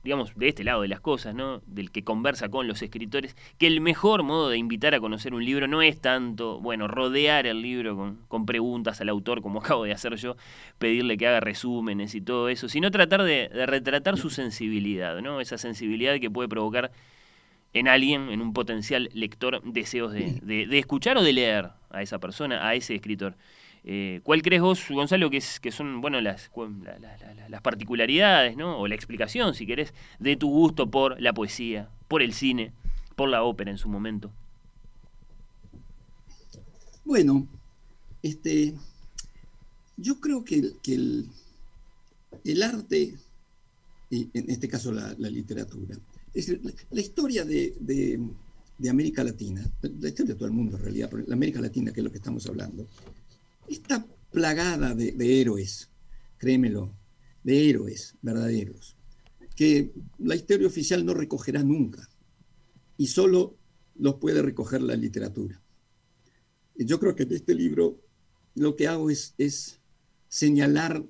digamos, 0.06 0.34
de 0.36 0.47
este 0.47 0.64
lado 0.64 0.84
de 0.84 0.88
las 0.88 0.99
cosas, 0.99 1.34
¿no? 1.34 1.64
Del 1.66 1.89
que 1.89 2.03
conversa 2.03 2.47
con 2.47 2.68
los 2.68 2.84
escritores, 2.84 3.36
que 3.58 3.66
el 3.66 3.82
mejor 3.82 4.22
modo 4.22 4.49
de 4.49 4.58
invitar 4.58 4.93
a 4.93 4.99
conocer 4.99 5.34
un 5.34 5.43
libro 5.43 5.68
no 5.68 5.82
es 5.82 5.99
tanto, 5.99 6.60
bueno, 6.60 6.88
rodear 6.88 7.47
el 7.47 7.64
libro 7.64 7.97
con, 7.97 8.20
con 8.28 8.45
preguntas 8.45 9.01
al 9.01 9.10
autor, 9.10 9.41
como 9.41 9.60
acabo 9.62 9.84
de 9.84 9.93
hacer 9.93 10.16
yo, 10.16 10.38
pedirle 10.78 11.18
que 11.18 11.28
haga 11.28 11.39
resúmenes 11.39 12.14
y 12.14 12.22
todo 12.22 12.49
eso, 12.49 12.70
sino 12.70 12.91
tratar 12.91 13.24
de, 13.24 13.49
retratar 13.66 14.16
su 14.18 14.30
sensibilidad, 14.30 15.20
¿no? 15.22 15.41
Esa 15.41 15.58
sensibilidad 15.58 16.20
que 16.20 16.30
puede 16.30 16.47
provocar 16.47 16.91
en 17.74 17.88
alguien, 17.88 18.30
en 18.30 18.41
un 18.41 18.53
potencial 18.53 19.10
lector, 19.12 19.64
deseos 19.64 20.14
de, 20.14 20.39
de 20.43 20.80
escuchar 20.80 21.18
o 21.18 21.24
de 21.24 21.34
leer 21.34 21.72
a 21.89 22.03
esa 22.03 22.20
persona, 22.20 22.68
a 22.68 22.76
ese 22.76 22.93
escritor. 22.93 23.36
Eh, 23.88 24.20
¿Cuál 24.24 24.42
crees 24.42 24.64
vos, 24.64 24.84
Gonzalo, 24.90 25.30
que, 25.30 25.42
son 25.42 26.02
bueno, 26.02 26.20
las, 26.20 26.50
particularidades, 27.62 28.58
¿no? 28.58 28.80
o 28.80 28.88
la 28.88 28.96
explicación, 28.96 29.54
si 29.54 29.68
querés, 29.68 29.94
de 30.20 30.36
tu 30.36 30.50
gusto 30.50 30.90
por 30.90 31.22
la 31.22 31.34
poesía, 31.34 31.92
por 32.08 32.24
el 32.24 32.34
cine, 32.34 32.74
por 33.16 33.30
la 33.30 33.44
ópera 33.44 33.70
en 33.70 33.78
su 33.78 33.88
momento? 33.88 34.32
Bueno, 37.04 37.48
este, 38.24 38.74
yo 39.98 40.20
creo 40.20 40.44
que, 40.44 40.74
el, 42.44 42.64
arte, 42.64 43.14
y 44.10 44.30
en 44.34 44.50
este 44.50 44.68
caso 44.68 44.92
la, 44.92 45.14
literatura, 45.14 45.96
es 46.34 46.52
la, 46.90 47.02
historia 47.02 47.46
de, 47.46 47.76
de, 47.80 48.90
América 48.90 49.24
Latina, 49.24 49.64
la 49.84 50.10
historia 50.10 50.34
de 50.34 50.40
todo 50.40 50.48
el 50.48 50.56
mundo 50.56 50.76
en 50.78 50.84
realidad, 50.84 51.08
pero 51.12 51.24
la 51.28 51.36
América 51.36 51.62
Latina, 51.62 51.94
que 51.94 52.00
es 52.00 52.04
lo 52.04 52.12
que 52.12 52.18
estamos 52.18 52.48
hablando, 52.48 52.88
está 53.68 54.05
plagada 54.32 54.93
de, 54.93 55.41
héroes, 55.41 55.89
créemelo, 56.38 56.93
de 57.43 57.70
héroes 57.70 58.16
verdaderos, 58.22 58.97
que 59.55 59.93
la 60.18 60.36
historia 60.36 60.68
oficial 60.68 61.05
no 61.05 61.13
recogerá 61.13 61.63
nunca 61.63 62.09
y 62.97 63.07
solo 63.07 63.57
los 63.95 64.16
puede 64.16 64.41
recoger 64.41 64.82
la 64.82 64.95
literatura. 64.95 65.61
Yo 66.76 66.99
creo 66.99 67.16
que 67.16 67.24
en 67.24 67.34
este 67.34 67.55
libro 67.55 68.01
lo 68.55 68.76
que 68.76 68.88
hago 68.88 69.09
es, 69.09 69.80
señalar 70.28 71.05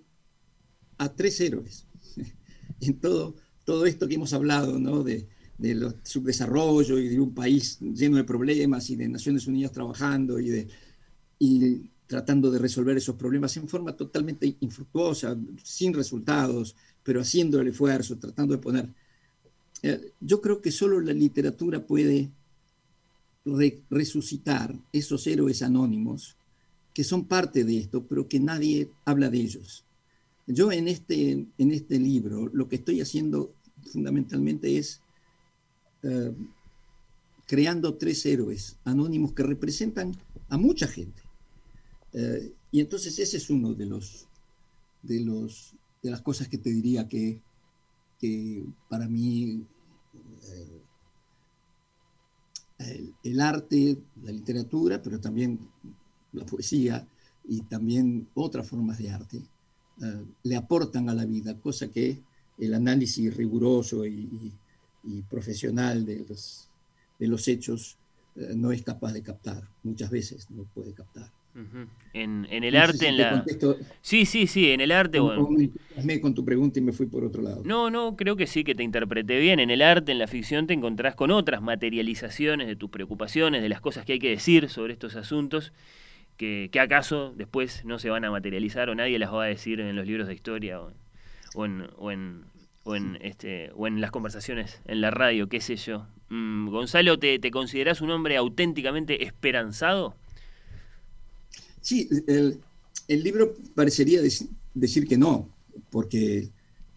a 0.97 1.15
tres 1.15 1.39
héroes 1.41 1.87
en 2.81 2.99
todo, 2.99 3.35
todo 3.63 3.85
esto 3.87 4.07
que 4.07 4.15
hemos 4.15 4.33
hablado, 4.33 4.77
¿no? 4.77 5.03
de, 5.03 5.27
de 5.57 5.93
subdesarrollo 6.03 6.99
y 6.99 7.09
de 7.09 7.19
un 7.19 7.33
país 7.33 7.79
lleno 7.79 8.17
de 8.17 8.23
problemas 8.23 8.89
y 8.89 8.95
de 8.95 9.07
Naciones 9.07 9.47
Unidas 9.47 9.71
trabajando 9.71 10.39
y 10.39 10.49
de, 10.49 10.67
tratando 12.07 12.51
de 12.51 12.59
resolver 12.59 12.97
esos 12.97 13.15
problemas 13.15 13.55
en 13.57 13.67
forma 13.67 13.95
totalmente 13.95 14.55
infructuosa, 14.59 15.37
sin 15.63 15.93
resultados, 15.93 16.75
pero 17.03 17.21
haciendo 17.21 17.59
el 17.59 17.67
esfuerzo, 17.67 18.17
tratando 18.17 18.55
de 18.55 18.61
poner... 18.61 18.89
Eh, 19.81 20.11
yo 20.19 20.41
creo 20.41 20.61
que 20.61 20.71
solo 20.71 20.99
la 20.99 21.13
literatura 21.13 21.85
puede 21.85 22.31
resucitar 23.89 24.75
esos 24.91 25.27
héroes 25.27 25.61
anónimos 25.61 26.35
que 26.93 27.03
son 27.03 27.25
parte 27.25 27.63
de 27.63 27.77
esto, 27.77 28.07
pero 28.07 28.27
que 28.27 28.39
nadie 28.39 28.89
habla 29.03 29.29
de 29.29 29.39
ellos. 29.39 29.83
Yo 30.47 30.71
en 30.71 30.87
este, 30.87 31.31
en 31.57 31.71
este 31.71 31.99
libro 31.99 32.49
lo 32.53 32.69
que 32.69 32.77
estoy 32.77 33.01
haciendo 33.01 33.53
fundamentalmente 33.91 34.77
es 34.77 35.01
eh, 36.03 36.31
creando 37.45 37.95
tres 37.95 38.25
héroes 38.25 38.77
anónimos 38.85 39.33
que 39.33 39.43
representan 39.43 40.15
a 40.49 40.57
mucha 40.57 40.87
gente 40.87 41.24
eh, 42.17 42.53
y 42.71 42.79
entonces 42.79 43.19
ese 43.19 43.35
es 43.35 43.49
uno 43.49 43.73
de 43.73 43.85
los, 43.85 44.25
de 45.03 45.19
los 45.19 45.75
de 46.01 46.11
las 46.11 46.21
cosas 46.21 46.47
que 46.47 46.57
te 46.57 46.69
diría 46.69 47.09
que, 47.09 47.41
para 48.89 49.07
mí 49.07 49.63
eh, 52.79 53.11
el, 53.23 53.41
arte, 53.41 53.97
la 54.23 54.31
literatura, 54.31 55.01
pero 55.01 55.19
también 55.19 55.59
la 56.31 56.45
poesía 56.45 57.07
y 57.47 57.61
también 57.61 58.27
otras 58.33 58.67
formas 58.67 58.97
de 58.97 59.11
arte 59.11 59.37
eh, 60.01 60.25
le 60.43 60.55
aportan 60.55 61.09
a 61.09 61.13
la 61.13 61.25
vida, 61.25 61.59
cosa 61.59 61.89
que 61.89 62.23
el 62.57 62.73
análisis 62.73 63.35
riguroso 63.35 64.05
y, 64.05 64.53
profesional 65.29 66.03
de 66.03 66.25
los, 66.27 66.67
de 67.19 67.27
los 67.27 67.47
hechos 67.47 67.97
no 68.55 68.71
es 68.71 68.81
capaz 68.81 69.13
de 69.13 69.21
captar, 69.21 69.69
muchas 69.83 70.09
veces 70.09 70.49
no 70.49 70.63
puede 70.63 70.93
captar 70.93 71.31
en, 72.13 72.45
el 72.49 72.75
arte, 72.75 73.07
en 73.07 73.17
la... 73.17 73.45
Sí, 74.01 74.25
sí, 74.25 74.47
sí, 74.47 74.71
en 74.71 74.81
el 74.81 74.91
arte... 74.91 75.19
O, 75.19 75.49
me 76.03 76.19
con 76.19 76.33
tu 76.33 76.43
pregunta 76.43 76.79
y 76.79 76.81
me 76.81 76.91
fui 76.91 77.05
por 77.05 77.23
otro 77.23 77.41
lado. 77.41 77.61
No, 77.63 77.89
no, 77.89 78.15
creo 78.15 78.35
que 78.35 78.47
sí, 78.47 78.63
que 78.63 78.75
te 78.75 78.83
interpreté 78.83 79.39
bien. 79.39 79.59
En 79.59 79.69
el 79.69 79.81
arte, 79.81 80.11
en 80.11 80.19
la 80.19 80.27
ficción, 80.27 80.67
te 80.67 80.73
encontrás 80.73 81.15
con 81.15 81.31
otras 81.31 81.61
materializaciones 81.61 82.67
de 82.67 82.75
tus 82.75 82.89
preocupaciones, 82.89 83.61
de 83.61 83.69
las 83.69 83.81
cosas 83.81 84.05
que 84.05 84.13
hay 84.13 84.19
que 84.19 84.29
decir 84.29 84.69
sobre 84.69 84.93
estos 84.93 85.15
asuntos, 85.15 85.71
que, 86.37 86.69
acaso 86.79 87.33
después 87.35 87.85
no 87.85 87.99
se 87.99 88.09
van 88.09 88.25
a 88.25 88.31
materializar 88.31 88.89
o 88.89 88.95
nadie 88.95 89.17
las 89.19 89.33
va 89.33 89.45
a 89.45 89.47
decir 89.47 89.79
en 89.79 89.95
los 89.95 90.05
libros 90.05 90.27
de 90.27 90.33
historia 90.33 90.81
o, 90.81 91.65
en, 91.65 91.87
o 91.97 92.11
en, 92.11 92.43
o 92.83 92.95
en, 92.95 93.17
este, 93.21 93.71
o 93.75 93.87
en 93.87 94.01
las 94.01 94.11
conversaciones 94.11 94.81
en 94.85 94.99
la 94.99 95.11
radio, 95.11 95.47
qué 95.47 95.61
sé 95.61 95.77
yo. 95.77 96.05
Mm, 96.29 96.67
Gonzalo, 96.69 97.17
¿te, 97.17 97.39
¿te 97.39 97.51
considerás 97.51 98.01
un 98.01 98.11
hombre 98.11 98.35
auténticamente 98.35 99.23
esperanzado? 99.23 100.15
Sí, 101.85 102.09
el, 102.25 103.23
libro 103.23 103.53
parecería 103.75 104.19
decir 104.73 105.07
que 105.07 105.19
no, 105.19 105.53
porque, 105.91 106.49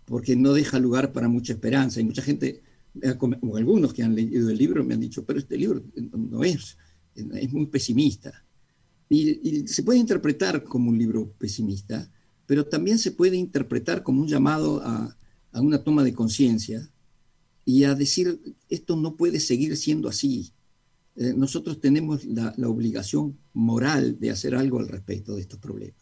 porque 0.07 0.35
no 0.35 0.55
deja 0.55 0.79
lugar 0.79 1.13
para 1.13 1.29
mucha 1.29 1.53
esperanza. 1.53 2.01
Y 2.01 2.05
mucha 2.05 2.23
gente, 2.23 2.63
eh, 3.03 3.15
o 3.21 3.57
algunos 3.59 3.93
que 3.93 4.03
han 4.03 4.15
leído 4.15 4.49
el 4.49 4.57
libro, 4.57 4.83
me 4.83 4.95
han 4.95 5.01
dicho, 5.01 5.27
pero 5.27 5.41
este 5.41 5.59
libro 5.59 5.85
no 5.95 6.43
es, 6.43 6.79
es 7.15 7.53
muy 7.53 7.67
pesimista. 7.67 8.43
Y, 9.11 9.69
se 9.69 9.83
puede 9.83 9.99
interpretar 9.99 10.65
como 10.65 10.89
un 10.89 10.97
libro 10.97 11.35
pesimista, 11.37 12.11
pero 12.47 12.65
también 12.65 12.99
se 12.99 13.13
puede 13.13 13.37
interpretar 13.37 14.03
como 14.03 14.23
un 14.23 14.29
llamado 14.29 14.81
a 14.83 15.15
una 15.53 15.85
toma 15.85 16.03
de 16.03 16.15
conciencia 16.15 16.91
y 17.67 17.85
a 17.85 17.95
decir, 17.95 18.41
esto 18.71 18.97
no 18.97 19.17
puede 19.17 19.39
seguir 19.39 19.77
siendo 19.77 20.09
así. 20.09 20.51
Eh, 21.21 21.35
nosotros 21.37 21.81
tenemos 21.81 22.25
la, 22.27 22.55
obligación 22.69 23.37
moral 23.53 24.21
de 24.21 24.31
hacer 24.31 24.55
algo 24.55 24.79
al 24.79 24.87
respecto 24.87 25.35
de 25.35 25.41
estos 25.41 25.59
problemas. 25.59 26.01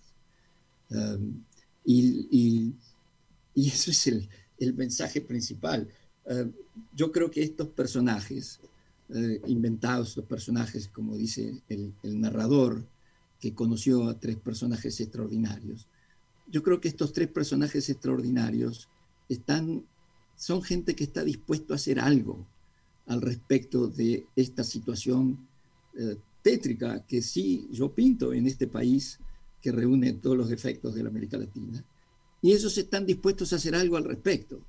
Um, 0.90 1.42
y, 1.86 2.74
eso 3.54 3.90
es 3.90 4.06
el, 4.06 4.74
mensaje 4.74 5.22
principal. 5.22 5.88
Uh, 6.26 6.50
yo 6.94 7.12
creo 7.12 7.30
que 7.30 7.42
estos 7.42 7.68
personajes, 7.68 8.60
uh, 9.08 9.48
inventados, 9.48 10.18
los 10.18 10.26
personajes, 10.26 10.88
como 10.88 11.16
dice 11.16 11.62
el, 11.70 11.94
narrador, 12.02 12.84
que 13.40 13.54
conoció 13.54 14.10
a 14.10 14.20
tres 14.20 14.36
personajes 14.36 15.00
extraordinarios, 15.00 15.86
yo 16.46 16.62
creo 16.62 16.78
que 16.78 16.88
estos 16.88 17.14
tres 17.14 17.28
personajes 17.28 17.88
extraordinarios 17.88 18.86
están, 19.30 19.82
son 20.36 20.62
gente 20.62 20.94
que 20.94 21.04
está 21.04 21.24
dispuesto 21.24 21.72
a 21.72 21.76
hacer 21.76 22.00
algo 22.00 22.46
al 23.06 23.22
respecto 23.22 23.86
de 23.86 24.26
esta 24.34 24.64
situación 24.64 25.46
eh, 25.96 26.16
tétrica 26.42 27.04
que 27.06 27.22
sí 27.22 27.68
yo 27.72 27.92
pinto 27.92 28.32
en 28.32 28.46
este 28.46 28.66
país 28.66 29.18
que 29.60 29.72
reúne 29.72 30.12
todos 30.14 30.36
los 30.36 30.48
defectos 30.48 30.94
de 30.94 31.02
la 31.02 31.08
América 31.08 31.36
Latina. 31.36 31.82
Y 32.42 32.52
ellos 32.52 32.76
están 32.78 33.06
dispuestos 33.06 33.52
a 33.52 33.56
hacer 33.56 33.74
algo 33.74 33.96
al 33.96 34.04
respecto, 34.04 34.60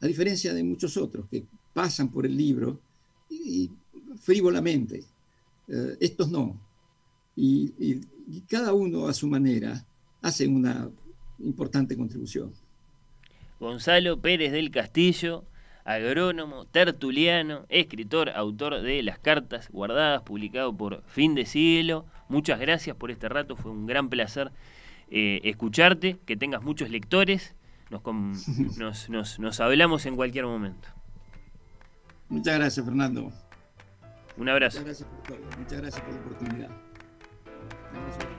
a 0.00 0.06
diferencia 0.06 0.54
de 0.54 0.62
muchos 0.62 0.96
otros 0.96 1.26
que 1.28 1.44
pasan 1.72 2.10
por 2.10 2.26
el 2.26 2.36
libro 2.36 2.80
y, 3.30 3.70
frívolamente. 4.20 5.04
Eh, 5.68 5.96
estos 6.00 6.30
no. 6.30 6.58
y 7.36 8.00
cada 8.48 8.72
uno 8.72 9.08
a 9.08 9.14
su 9.14 9.26
manera 9.28 9.84
hace 10.22 10.46
una 10.46 10.90
importante 11.40 11.96
contribución. 11.96 12.52
Gonzalo 13.60 14.20
Pérez 14.20 14.52
del 14.52 14.70
Castillo 14.70 15.44
agrónomo, 15.88 16.66
tertuliano, 16.66 17.64
escritor, 17.70 18.28
autor 18.30 18.82
de 18.82 19.02
Las 19.02 19.18
Cartas 19.18 19.70
Guardadas, 19.70 20.20
publicado 20.20 20.76
por 20.76 21.02
Fin 21.06 21.34
de 21.34 21.46
Siglo. 21.46 22.04
Muchas 22.28 22.60
gracias 22.60 22.94
por 22.94 23.10
este 23.10 23.26
rato, 23.30 23.56
fue 23.56 23.70
un 23.70 23.86
gran 23.86 24.10
placer 24.10 24.52
eh, 25.10 25.40
escucharte, 25.44 26.18
que 26.26 26.36
tengas 26.36 26.62
muchos 26.62 26.90
lectores. 26.90 27.54
Nos, 27.88 29.08
nos, 29.08 29.38
nos 29.38 29.60
hablamos 29.60 30.04
en 30.04 30.16
cualquier 30.16 30.44
momento. 30.44 30.88
Muchas 32.28 32.58
gracias, 32.58 32.84
Fernando. 32.84 33.32
Un 34.36 34.48
abrazo. 34.50 34.80
Muchas 34.80 35.00
gracias 35.00 35.08
por 35.08 35.22
todo. 35.22 35.58
Muchas 35.58 35.80
gracias 35.80 36.04
por 36.04 36.14
la 36.14 36.20
oportunidad. 36.20 36.70
Un 37.90 37.96
abrazo. 37.96 38.37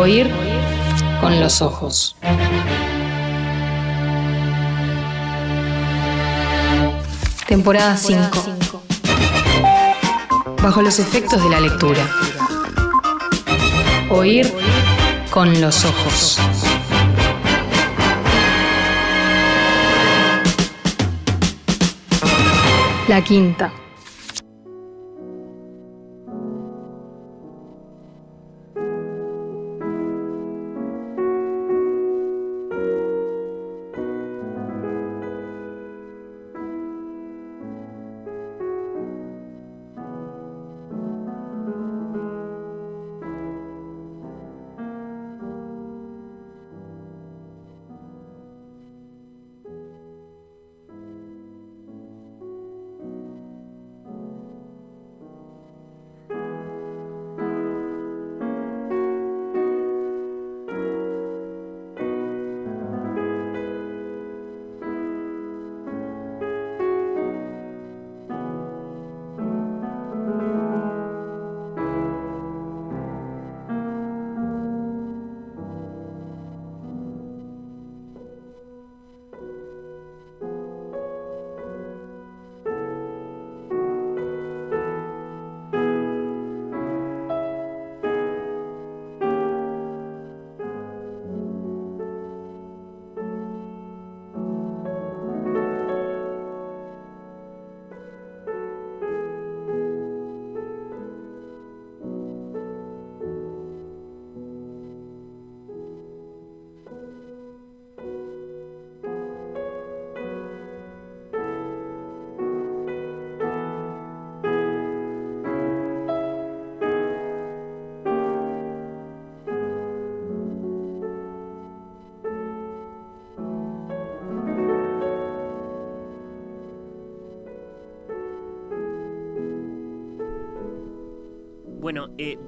Oír 0.00 0.30
con 1.20 1.38
los 1.38 1.60
ojos. 1.60 2.16
Temporada 7.46 7.98
5. 7.98 8.82
Bajo 10.62 10.80
los 10.80 10.98
efectos 11.00 11.44
de 11.44 11.50
la 11.50 11.60
lectura. 11.60 12.02
Oír 14.08 14.50
con 15.30 15.60
los 15.60 15.84
ojos. 15.84 16.38
La 23.06 23.22
quinta. 23.22 23.70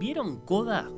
¿Vieron 0.03 0.41
Coda? 0.41 0.91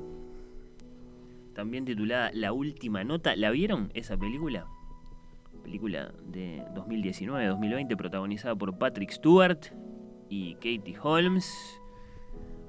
También 1.55 1.85
titulada 1.85 2.31
La 2.33 2.55
Última 2.55 3.05
Nota. 3.05 3.37
¿La 3.37 3.51
vieron 3.51 3.91
esa 3.93 4.17
película? 4.17 4.67
Película 5.63 6.11
de 6.29 6.65
2019-2020 6.75 7.99
protagonizada 7.99 8.57
por 8.57 8.79
Patrick 8.79 9.11
Stewart 9.11 9.59
y 10.31 10.55
Katie 10.55 10.97
Holmes. 11.03 11.55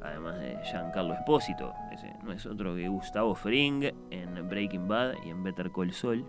Además 0.04 0.38
de 0.42 0.58
Giancarlo 0.70 1.14
Espósito. 1.14 1.72
Ese 1.94 2.14
no 2.22 2.34
es 2.34 2.46
otro 2.46 2.76
que 2.76 2.90
Gustavo 2.90 3.34
Fring 3.34 3.86
en 4.12 4.50
Breaking 4.50 4.90
Bad 4.90 5.14
y 5.26 5.30
en 5.30 5.42
Better 5.42 5.72
Call 5.72 5.94
Saul. 5.94 6.26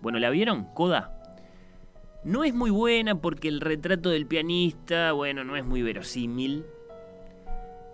Bueno, 0.00 0.18
¿la 0.18 0.30
vieron? 0.30 0.64
Coda. 0.74 1.16
No 2.24 2.42
es 2.42 2.54
muy 2.54 2.70
buena 2.70 3.14
porque 3.14 3.46
el 3.46 3.60
retrato 3.60 4.08
del 4.08 4.26
pianista, 4.26 5.12
bueno, 5.12 5.44
no 5.44 5.54
es 5.54 5.64
muy 5.64 5.82
verosímil. 5.82 6.66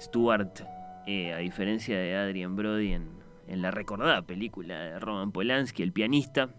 Stewart, 0.00 0.64
eh, 1.10 1.32
a 1.32 1.38
diferencia 1.38 1.98
de 1.98 2.14
Adrian 2.14 2.54
Brody 2.54 2.92
en, 2.92 3.08
la 3.62 3.70
recordada 3.70 4.20
película 4.20 4.78
de 4.78 4.98
Roman 4.98 5.32
Polanski, 5.32 5.82
el 5.82 5.90
pianista, 5.90 6.50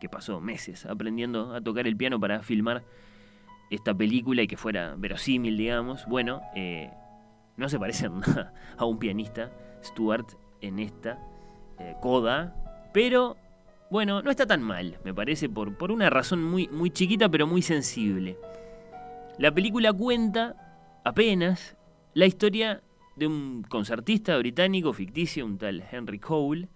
que 0.00 0.08
pasó 0.08 0.40
meses 0.40 0.84
aprendiendo 0.84 1.54
a 1.54 1.60
tocar 1.60 1.86
el 1.86 1.96
piano 1.96 2.18
para 2.18 2.42
filmar 2.42 2.82
esta 3.70 3.94
película 3.94 4.42
y 4.42 4.48
que 4.48 4.56
fuera 4.56 4.96
verosímil, 4.96 5.56
digamos. 5.56 6.06
Bueno, 6.06 6.42
eh, 6.56 6.90
no 7.56 7.68
se 7.68 7.78
parece 7.78 8.08
nada 8.10 8.52
a 8.76 8.84
un 8.84 8.98
pianista, 8.98 9.52
Stewart, 9.84 10.26
en 10.60 10.80
esta 10.80 11.20
eh, 11.78 11.94
coda, 12.02 12.56
pero 12.92 13.36
bueno, 13.92 14.22
no 14.22 14.32
está 14.32 14.44
tan 14.44 14.60
mal, 14.60 14.98
me 15.04 15.14
parece, 15.14 15.48
por, 15.48 15.78
por 15.78 15.92
una 15.92 16.10
razón 16.10 16.42
muy, 16.42 16.66
muy 16.66 16.90
chiquita 16.90 17.28
pero 17.28 17.46
muy 17.46 17.62
sensible. 17.62 18.36
La 19.38 19.54
película 19.54 19.92
cuenta 19.92 21.00
apenas 21.04 21.76
la 22.12 22.26
historia 22.26 22.82
de 23.16 23.26
un 23.26 23.64
concertista 23.68 24.36
británico 24.38 24.92
ficticio, 24.92 25.44
un 25.44 25.58
tal 25.58 25.84
Henry 25.90 26.18
Cole, 26.18 26.68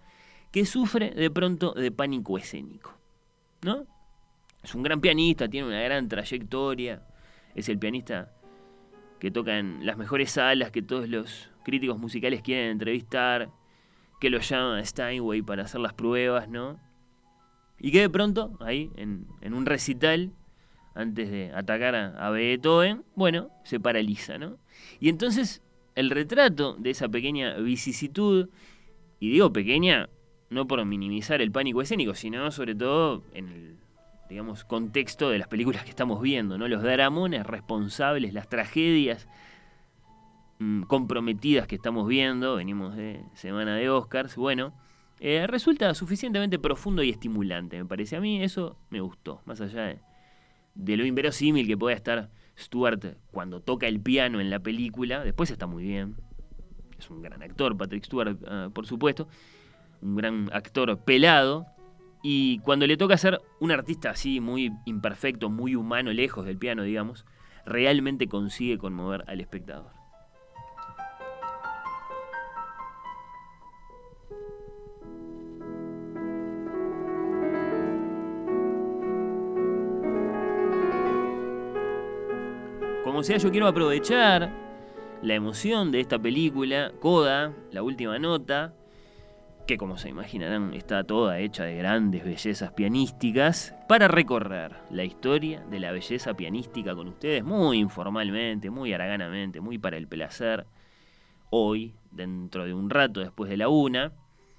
que 0.51 0.65
sufre 0.65 1.11
de 1.11 1.29
pronto 1.29 1.73
de 1.73 1.91
pánico 1.91 2.37
escénico. 2.37 2.97
¿No? 3.63 3.85
Es 4.63 4.75
un 4.75 4.83
gran 4.83 5.01
pianista, 5.01 5.47
tiene 5.47 5.67
una 5.67 5.81
gran 5.81 6.07
trayectoria, 6.07 7.01
es 7.55 7.69
el 7.69 7.79
pianista 7.79 8.31
que 9.19 9.31
toca 9.31 9.57
en 9.57 9.85
las 9.85 9.97
mejores 9.97 10.31
salas 10.31 10.71
que 10.71 10.81
todos 10.81 11.09
los 11.09 11.49
críticos 11.63 11.97
musicales 11.97 12.41
quieren 12.41 12.71
entrevistar, 12.71 13.49
que 14.19 14.29
lo 14.29 14.39
llama 14.39 14.77
a 14.77 14.85
Steinway 14.85 15.41
para 15.41 15.63
hacer 15.63 15.81
las 15.81 15.93
pruebas, 15.93 16.49
¿no? 16.49 16.79
Y 17.79 17.91
que 17.91 18.01
de 18.01 18.09
pronto, 18.09 18.57
ahí, 18.59 18.91
en, 18.95 19.27
en 19.41 19.53
un 19.53 19.65
recital, 19.65 20.31
antes 20.95 21.29
de 21.29 21.51
atacar 21.53 21.93
a, 21.95 22.25
a 22.25 22.31
Beethoven, 22.31 23.03
bueno, 23.15 23.49
se 23.63 23.79
paraliza, 23.79 24.37
¿no? 24.37 24.57
Y 24.99 25.09
entonces 25.09 25.61
el 25.97 26.11
retrato 26.11 26.75
de 26.77 26.91
esa 26.91 27.09
pequeña 27.09 27.55
vicisitud, 27.55 28.49
y 29.19 29.31
digo 29.31 29.51
pequeña 29.51 30.09
no 30.51 30.67
por 30.67 30.85
minimizar 30.85 31.41
el 31.41 31.51
pánico 31.51 31.81
escénico, 31.81 32.13
sino 32.13 32.51
sobre 32.51 32.75
todo 32.75 33.23
en 33.33 33.49
el 33.49 33.77
digamos, 34.29 34.63
contexto 34.63 35.31
de 35.31 35.39
las 35.39 35.47
películas 35.47 35.83
que 35.83 35.89
estamos 35.89 36.21
viendo, 36.21 36.57
¿no? 36.57 36.67
Los 36.67 36.83
dramones 36.83 37.47
responsables, 37.47 38.33
las 38.33 38.47
tragedias 38.47 39.27
mm, 40.59 40.83
comprometidas 40.83 41.65
que 41.65 41.75
estamos 41.75 42.07
viendo, 42.07 42.57
venimos 42.57 42.95
de 42.95 43.23
semana 43.33 43.75
de 43.75 43.89
Oscars, 43.89 44.35
bueno, 44.35 44.73
eh, 45.19 45.47
resulta 45.47 45.95
suficientemente 45.95 46.59
profundo 46.59 47.01
y 47.01 47.09
estimulante, 47.09 47.77
me 47.77 47.85
parece. 47.85 48.17
A 48.17 48.21
mí 48.21 48.43
eso 48.43 48.77
me 48.91 48.99
gustó, 48.99 49.41
más 49.45 49.61
allá 49.61 49.83
de, 49.83 49.99
de 50.75 50.97
lo 50.97 51.05
inverosímil 51.05 51.65
que 51.65 51.77
pueda 51.77 51.95
estar 51.95 52.29
Stewart 52.57 53.17
cuando 53.31 53.61
toca 53.61 53.87
el 53.87 53.99
piano 54.01 54.39
en 54.39 54.49
la 54.49 54.59
película, 54.59 55.23
después 55.23 55.51
está 55.51 55.67
muy 55.67 55.83
bien. 55.83 56.15
Es 56.97 57.09
un 57.09 57.21
gran 57.21 57.43
actor, 57.43 57.77
Patrick 57.77 58.03
Stewart, 58.03 58.37
uh, 58.41 58.71
por 58.71 58.87
supuesto. 58.87 59.27
Un 60.01 60.15
gran 60.15 60.49
actor 60.51 60.97
pelado. 61.03 61.67
Y 62.23 62.59
cuando 62.59 62.87
le 62.87 62.97
toca 62.97 63.17
ser 63.17 63.39
un 63.59 63.71
artista 63.71 64.09
así, 64.09 64.39
muy 64.39 64.73
imperfecto, 64.85 65.49
muy 65.49 65.75
humano, 65.75 66.11
lejos 66.11 66.45
del 66.45 66.57
piano, 66.57 66.83
digamos, 66.83 67.25
realmente 67.65 68.27
consigue 68.27 68.77
conmover 68.77 69.23
al 69.27 69.39
espectador. 69.39 69.96
Como 83.17 83.23
sea, 83.23 83.37
yo 83.37 83.49
quiero 83.49 83.65
aprovechar 83.65 84.51
la 85.23 85.33
emoción 85.33 85.91
de 85.91 86.01
esta 86.01 86.19
película, 86.19 86.91
Coda, 86.99 87.51
la 87.71 87.81
última 87.81 88.19
nota, 88.19 88.75
que 89.65 89.75
como 89.75 89.97
se 89.97 90.09
imaginarán 90.09 90.75
está 90.75 91.03
toda 91.03 91.39
hecha 91.39 91.63
de 91.63 91.77
grandes 91.77 92.23
bellezas 92.23 92.73
pianísticas, 92.73 93.73
para 93.87 94.07
recorrer 94.07 94.75
la 94.91 95.03
historia 95.03 95.61
de 95.61 95.79
la 95.79 95.91
belleza 95.91 96.35
pianística 96.35 96.93
con 96.93 97.07
ustedes 97.07 97.43
muy 97.43 97.79
informalmente, 97.79 98.69
muy 98.69 98.93
haraganamente, 98.93 99.61
muy 99.61 99.79
para 99.79 99.97
el 99.97 100.07
placer, 100.07 100.67
hoy, 101.49 101.95
dentro 102.11 102.65
de 102.65 102.75
un 102.75 102.87
rato 102.91 103.19
después 103.19 103.49
de 103.49 103.57
la 103.57 103.67
una, 103.67 104.11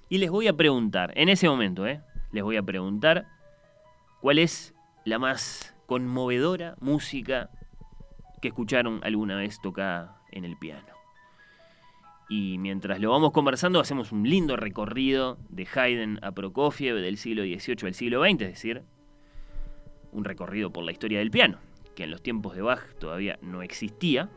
y 0.09 0.17
les 0.17 0.29
voy 0.29 0.49
a 0.49 0.57
preguntar, 0.57 1.13
en 1.15 1.29
ese 1.29 1.47
momento, 1.47 1.87
¿eh? 1.87 2.01
les 2.33 2.43
voy 2.43 2.57
a 2.57 2.63
preguntar 2.63 3.25
cuál 4.19 4.37
es 4.37 4.75
la 5.05 5.17
más 5.17 5.73
conmovedora 5.85 6.75
música 6.81 7.51
que 8.41 8.49
escucharon 8.49 8.99
alguna 9.03 9.35
vez 9.35 9.59
tocada 9.61 10.21
en 10.31 10.45
el 10.45 10.57
piano. 10.57 10.87
Y 12.29 12.57
mientras 12.59 12.99
lo 12.99 13.09
vamos 13.09 13.31
conversando, 13.31 13.79
hacemos 13.79 14.11
un 14.11 14.29
lindo 14.29 14.55
recorrido 14.55 15.39
de 15.49 15.67
Haydn 15.73 16.19
a 16.21 16.31
Prokofiev 16.31 16.95
del 16.97 17.17
siglo 17.17 17.41
XVIII 17.41 17.87
al 17.87 17.93
siglo 17.95 18.23
XX, 18.23 18.41
es 18.41 18.49
decir, 18.49 18.83
un 20.11 20.23
recorrido 20.23 20.71
por 20.71 20.83
la 20.83 20.91
historia 20.91 21.19
del 21.19 21.31
piano, 21.31 21.57
que 21.95 22.03
en 22.03 22.11
los 22.11 22.21
tiempos 22.21 22.55
de 22.55 22.61
Bach 22.61 22.93
todavía 22.99 23.39
no 23.41 23.63
existía, 23.63 24.29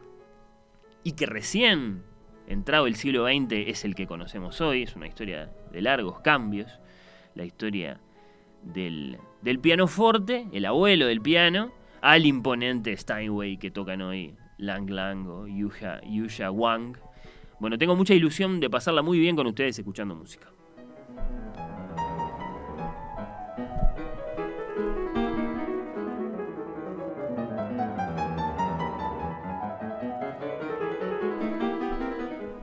y 1.04 1.12
que 1.12 1.26
recién 1.26 2.02
entrado 2.46 2.86
el 2.86 2.96
siglo 2.96 3.26
XX 3.26 3.52
es 3.68 3.84
el 3.84 3.94
que 3.94 4.06
conocemos 4.06 4.60
hoy, 4.62 4.84
es 4.84 4.96
una 4.96 5.06
historia 5.06 5.50
de 5.70 5.82
largos 5.82 6.20
cambios, 6.20 6.80
la 7.34 7.44
historia 7.44 8.00
del, 8.62 9.18
del 9.42 9.58
pianoforte, 9.58 10.46
el 10.52 10.64
abuelo 10.64 11.06
del 11.06 11.20
piano, 11.20 11.72
al 12.02 12.26
imponente 12.26 12.94
Steinway 12.96 13.56
que 13.56 13.70
tocan 13.70 14.02
hoy 14.02 14.36
Lang 14.58 14.90
Lang 14.90 15.26
o 15.28 15.46
Yuja, 15.46 16.00
Yusha 16.04 16.50
Wang, 16.50 16.96
bueno, 17.60 17.78
tengo 17.78 17.94
mucha 17.94 18.12
ilusión 18.12 18.58
de 18.58 18.68
pasarla 18.68 19.02
muy 19.02 19.20
bien 19.20 19.36
con 19.36 19.46
ustedes 19.46 19.78
escuchando 19.78 20.16
música. 20.16 20.48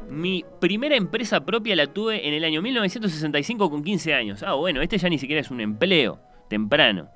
Mi 0.09 0.43
primera 0.59 0.97
empresa 0.97 1.45
propia 1.45 1.77
la 1.77 1.87
tuve 1.87 2.27
en 2.27 2.33
el 2.33 2.43
año 2.43 2.61
1965 2.61 3.71
con 3.71 3.83
15 3.85 4.13
años. 4.13 4.43
Ah, 4.43 4.55
bueno, 4.55 4.81
este 4.81 4.97
ya 4.97 5.07
ni 5.07 5.17
siquiera 5.17 5.39
es 5.39 5.49
un 5.49 5.61
empleo 5.61 6.19
temprano. 6.49 7.09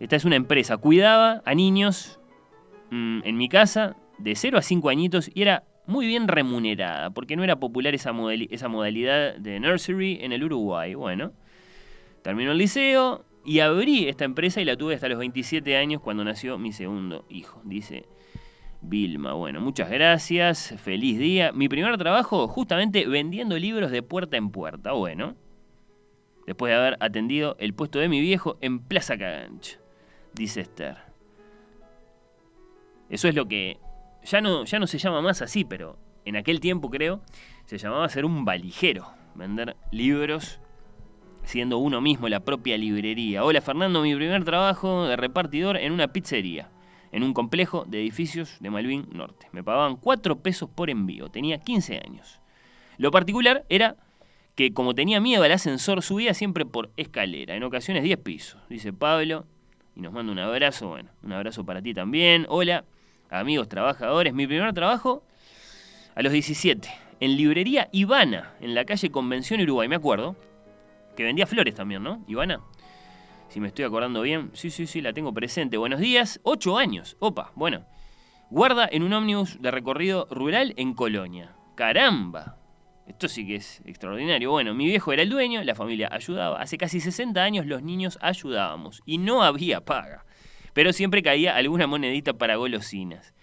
Esta 0.00 0.16
es 0.16 0.24
una 0.24 0.36
empresa. 0.36 0.76
Cuidaba 0.76 1.42
a 1.44 1.54
niños 1.54 2.20
mm, 2.90 3.20
en 3.24 3.36
mi 3.36 3.48
casa 3.48 3.96
de 4.18 4.34
0 4.34 4.58
a 4.58 4.62
5 4.62 4.88
añitos 4.88 5.30
y 5.34 5.42
era 5.42 5.64
muy 5.86 6.06
bien 6.06 6.28
remunerada, 6.28 7.10
porque 7.10 7.34
no 7.34 7.44
era 7.44 7.56
popular 7.56 7.94
esa, 7.94 8.12
esa 8.50 8.68
modalidad 8.68 9.36
de 9.36 9.58
nursery 9.58 10.18
en 10.20 10.32
el 10.32 10.44
Uruguay. 10.44 10.94
Bueno, 10.94 11.32
terminó 12.22 12.52
el 12.52 12.58
liceo 12.58 13.24
y 13.44 13.60
abrí 13.60 14.06
esta 14.08 14.26
empresa 14.26 14.60
y 14.60 14.66
la 14.66 14.76
tuve 14.76 14.94
hasta 14.94 15.08
los 15.08 15.18
27 15.18 15.76
años 15.76 16.02
cuando 16.02 16.24
nació 16.24 16.58
mi 16.58 16.72
segundo 16.72 17.24
hijo, 17.30 17.62
dice 17.64 18.04
Vilma. 18.82 19.32
Bueno, 19.32 19.62
muchas 19.62 19.90
gracias, 19.90 20.74
feliz 20.78 21.18
día. 21.18 21.52
Mi 21.52 21.68
primer 21.68 21.96
trabajo 21.96 22.46
justamente 22.48 23.06
vendiendo 23.06 23.58
libros 23.58 23.90
de 23.90 24.02
puerta 24.02 24.36
en 24.36 24.50
puerta. 24.50 24.92
Bueno, 24.92 25.34
después 26.46 26.70
de 26.70 26.76
haber 26.76 26.96
atendido 27.00 27.56
el 27.58 27.72
puesto 27.72 27.98
de 27.98 28.08
mi 28.10 28.20
viejo 28.20 28.58
en 28.60 28.80
Plaza 28.80 29.16
Cagancha, 29.16 29.78
dice 30.38 30.62
Esther. 30.62 30.96
Eso 33.10 33.28
es 33.28 33.34
lo 33.34 33.46
que 33.46 33.78
ya 34.24 34.40
no, 34.40 34.64
ya 34.64 34.78
no 34.78 34.86
se 34.86 34.98
llama 34.98 35.20
más 35.20 35.42
así, 35.42 35.64
pero 35.64 35.98
en 36.24 36.36
aquel 36.36 36.60
tiempo 36.60 36.90
creo, 36.90 37.20
se 37.66 37.78
llamaba 37.78 38.08
ser 38.08 38.24
un 38.24 38.44
valijero, 38.44 39.12
vender 39.34 39.76
libros 39.90 40.60
siendo 41.42 41.78
uno 41.78 42.00
mismo 42.00 42.28
la 42.28 42.40
propia 42.40 42.76
librería. 42.76 43.44
Hola 43.44 43.60
Fernando, 43.60 44.02
mi 44.02 44.14
primer 44.14 44.44
trabajo 44.44 45.06
de 45.06 45.16
repartidor 45.16 45.78
en 45.78 45.92
una 45.92 46.08
pizzería, 46.08 46.70
en 47.10 47.22
un 47.22 47.32
complejo 47.32 47.84
de 47.86 48.00
edificios 48.00 48.58
de 48.60 48.70
Malvin 48.70 49.08
Norte. 49.10 49.48
Me 49.52 49.64
pagaban 49.64 49.96
4 49.96 50.40
pesos 50.40 50.68
por 50.68 50.90
envío, 50.90 51.30
tenía 51.30 51.58
15 51.58 52.02
años. 52.06 52.40
Lo 52.98 53.10
particular 53.10 53.64
era 53.70 53.96
que 54.54 54.74
como 54.74 54.94
tenía 54.94 55.20
miedo 55.20 55.44
al 55.44 55.52
ascensor, 55.52 56.02
subía 56.02 56.34
siempre 56.34 56.66
por 56.66 56.90
escalera, 56.96 57.54
en 57.54 57.62
ocasiones 57.62 58.02
10 58.02 58.18
pisos, 58.18 58.60
dice 58.68 58.92
Pablo, 58.92 59.46
y 59.98 60.00
nos 60.00 60.12
manda 60.12 60.30
un 60.30 60.38
abrazo, 60.38 60.90
bueno, 60.90 61.10
un 61.24 61.32
abrazo 61.32 61.66
para 61.66 61.82
ti 61.82 61.92
también. 61.92 62.46
Hola, 62.48 62.84
amigos 63.30 63.68
trabajadores. 63.68 64.32
Mi 64.32 64.46
primer 64.46 64.72
trabajo 64.72 65.24
a 66.14 66.22
los 66.22 66.32
17, 66.32 66.88
en 67.18 67.36
librería 67.36 67.88
Ivana, 67.90 68.52
en 68.60 68.76
la 68.76 68.84
calle 68.84 69.10
Convención 69.10 69.60
Uruguay, 69.60 69.88
me 69.88 69.96
acuerdo, 69.96 70.36
que 71.16 71.24
vendía 71.24 71.48
flores 71.48 71.74
también, 71.74 72.04
¿no? 72.04 72.24
Ivana. 72.28 72.60
Si 73.48 73.58
me 73.58 73.66
estoy 73.66 73.86
acordando 73.86 74.22
bien, 74.22 74.50
sí, 74.52 74.70
sí, 74.70 74.86
sí, 74.86 75.00
la 75.00 75.12
tengo 75.12 75.34
presente. 75.34 75.76
Buenos 75.76 75.98
días, 75.98 76.38
ocho 76.44 76.78
años. 76.78 77.16
Opa, 77.18 77.50
bueno. 77.56 77.84
Guarda 78.50 78.88
en 78.90 79.02
un 79.02 79.12
ómnibus 79.12 79.60
de 79.60 79.72
recorrido 79.72 80.28
rural 80.30 80.74
en 80.76 80.94
Colonia. 80.94 81.56
Caramba. 81.74 82.57
Esto 83.08 83.26
sí 83.26 83.46
que 83.46 83.56
es 83.56 83.80
extraordinario. 83.86 84.50
Bueno, 84.50 84.74
mi 84.74 84.84
viejo 84.86 85.12
era 85.12 85.22
el 85.22 85.30
dueño, 85.30 85.64
la 85.64 85.74
familia 85.74 86.08
ayudaba. 86.12 86.60
Hace 86.60 86.78
casi 86.78 87.00
60 87.00 87.42
años 87.42 87.66
los 87.66 87.82
niños 87.82 88.18
ayudábamos 88.20 89.02
y 89.06 89.18
no 89.18 89.42
había 89.42 89.80
paga 89.80 90.24
pero 90.78 90.92
siempre 90.92 91.24
caía 91.24 91.56
alguna 91.56 91.88
monedita 91.88 92.34
para 92.34 92.54
golosinas. 92.54 93.34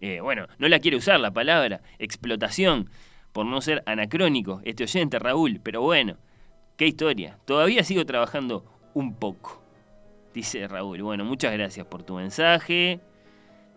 Eh, 0.00 0.20
bueno, 0.20 0.46
no 0.56 0.66
la 0.66 0.78
quiere 0.78 0.96
usar 0.96 1.20
la 1.20 1.30
palabra 1.30 1.82
explotación, 1.98 2.88
por 3.32 3.44
no 3.44 3.60
ser 3.60 3.82
anacrónico, 3.84 4.62
este 4.64 4.84
oyente 4.84 5.18
Raúl, 5.18 5.60
pero 5.62 5.82
bueno, 5.82 6.16
qué 6.78 6.86
historia. 6.86 7.38
Todavía 7.44 7.84
sigo 7.84 8.06
trabajando 8.06 8.64
un 8.94 9.14
poco, 9.14 9.62
dice 10.32 10.66
Raúl. 10.66 11.02
Bueno, 11.02 11.26
muchas 11.26 11.52
gracias 11.52 11.86
por 11.86 12.02
tu 12.02 12.14
mensaje. 12.14 12.98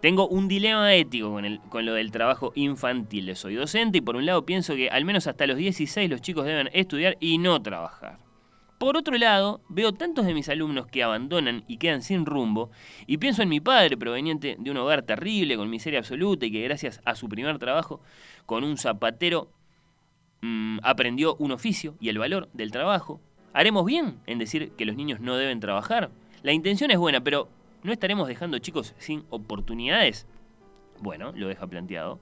Tengo 0.01 0.27
un 0.27 0.47
dilema 0.47 0.93
ético 0.93 1.31
con, 1.31 1.43
el, 1.43 1.59
con 1.69 1.85
lo 1.85 1.93
del 1.95 2.11
trabajo 2.11 2.51
infantil. 2.53 3.35
Soy 3.35 3.55
docente 3.55 3.97
y 3.97 4.01
por 4.01 4.15
un 4.15 4.27
lado 4.27 4.45
pienso 4.45 4.75
que 4.75 4.89
al 4.89 5.05
menos 5.05 5.25
hasta 5.25 5.47
los 5.47 5.57
16 5.57 6.07
los 6.09 6.21
chicos 6.21 6.45
deben 6.45 6.69
estudiar 6.71 7.17
y 7.19 7.39
no 7.39 7.59
trabajar. 7.63 8.19
Por 8.77 8.95
otro 8.95 9.17
lado, 9.17 9.59
veo 9.69 9.91
tantos 9.93 10.27
de 10.27 10.35
mis 10.35 10.49
alumnos 10.49 10.85
que 10.85 11.01
abandonan 11.01 11.63
y 11.67 11.77
quedan 11.77 12.03
sin 12.03 12.27
rumbo, 12.27 12.69
y 13.07 13.17
pienso 13.17 13.41
en 13.41 13.49
mi 13.49 13.59
padre 13.59 13.97
proveniente 13.97 14.55
de 14.59 14.69
un 14.69 14.77
hogar 14.77 15.01
terrible, 15.01 15.57
con 15.57 15.67
miseria 15.67 15.97
absoluta, 15.97 16.45
y 16.45 16.51
que 16.51 16.61
gracias 16.61 17.01
a 17.03 17.15
su 17.15 17.27
primer 17.27 17.57
trabajo 17.57 18.01
con 18.45 18.63
un 18.63 18.77
zapatero 18.77 19.49
mm, 20.41 20.77
aprendió 20.83 21.35
un 21.37 21.53
oficio 21.53 21.95
y 21.99 22.09
el 22.09 22.19
valor 22.19 22.49
del 22.53 22.69
trabajo. 22.69 23.19
¿Haremos 23.51 23.83
bien 23.83 24.19
en 24.27 24.37
decir 24.37 24.71
que 24.77 24.85
los 24.85 24.95
niños 24.95 25.21
no 25.21 25.37
deben 25.37 25.59
trabajar? 25.59 26.11
La 26.43 26.53
intención 26.53 26.91
es 26.91 26.99
buena, 26.99 27.21
pero 27.21 27.49
¿no 27.87 27.93
estaremos 27.93 28.27
dejando 28.27 28.59
chicos 28.59 28.93
sin 28.97 29.23
oportunidades? 29.29 30.27
Bueno, 30.99 31.31
lo 31.33 31.47
deja 31.47 31.65
planteado 31.67 32.19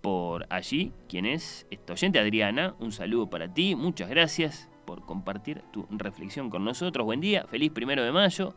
por 0.00 0.46
allí, 0.50 0.92
quien 1.08 1.26
es 1.26 1.64
esta 1.70 1.92
oyente, 1.92 2.18
Adriana. 2.18 2.74
Un 2.80 2.90
saludo 2.90 3.30
para 3.30 3.46
ti, 3.54 3.76
muchas 3.76 4.10
gracias 4.10 4.68
por 4.84 5.06
compartir 5.06 5.62
tu 5.72 5.86
reflexión 5.90 6.50
con 6.50 6.64
nosotros. 6.64 7.06
Buen 7.06 7.20
día, 7.20 7.46
feliz 7.46 7.70
primero 7.70 8.02
de 8.02 8.10
mayo. 8.10 8.52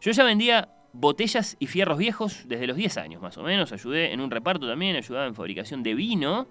Yo 0.00 0.10
ya 0.10 0.24
vendía 0.24 0.68
botellas 0.92 1.56
y 1.60 1.68
fierros 1.68 1.98
viejos 1.98 2.48
desde 2.48 2.66
los 2.66 2.76
10 2.76 2.96
años 2.96 3.22
más 3.22 3.38
o 3.38 3.44
menos. 3.44 3.70
Ayudé 3.70 4.12
en 4.12 4.20
un 4.20 4.32
reparto 4.32 4.66
también, 4.66 4.96
ayudaba 4.96 5.28
en 5.28 5.36
fabricación 5.36 5.84
de 5.84 5.94
vino. 5.94 6.48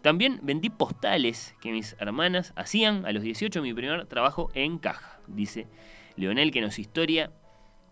También 0.00 0.40
vendí 0.42 0.70
postales 0.70 1.54
que 1.60 1.70
mis 1.70 1.96
hermanas 2.00 2.54
hacían 2.56 3.04
a 3.04 3.12
los 3.12 3.22
18 3.22 3.60
mi 3.60 3.74
primer 3.74 4.06
trabajo 4.06 4.48
en 4.54 4.78
caja, 4.78 5.20
dice 5.26 5.68
Leonel 6.16 6.50
que 6.50 6.62
nos 6.62 6.78
historia 6.78 7.30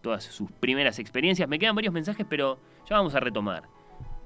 todas 0.03 0.25
sus 0.25 0.51
primeras 0.51 0.99
experiencias. 0.99 1.49
Me 1.49 1.59
quedan 1.59 1.75
varios 1.75 1.95
mensajes, 1.95 2.27
pero 2.29 2.59
ya 2.89 2.97
vamos 2.97 3.15
a 3.15 3.21
retomar. 3.21 3.65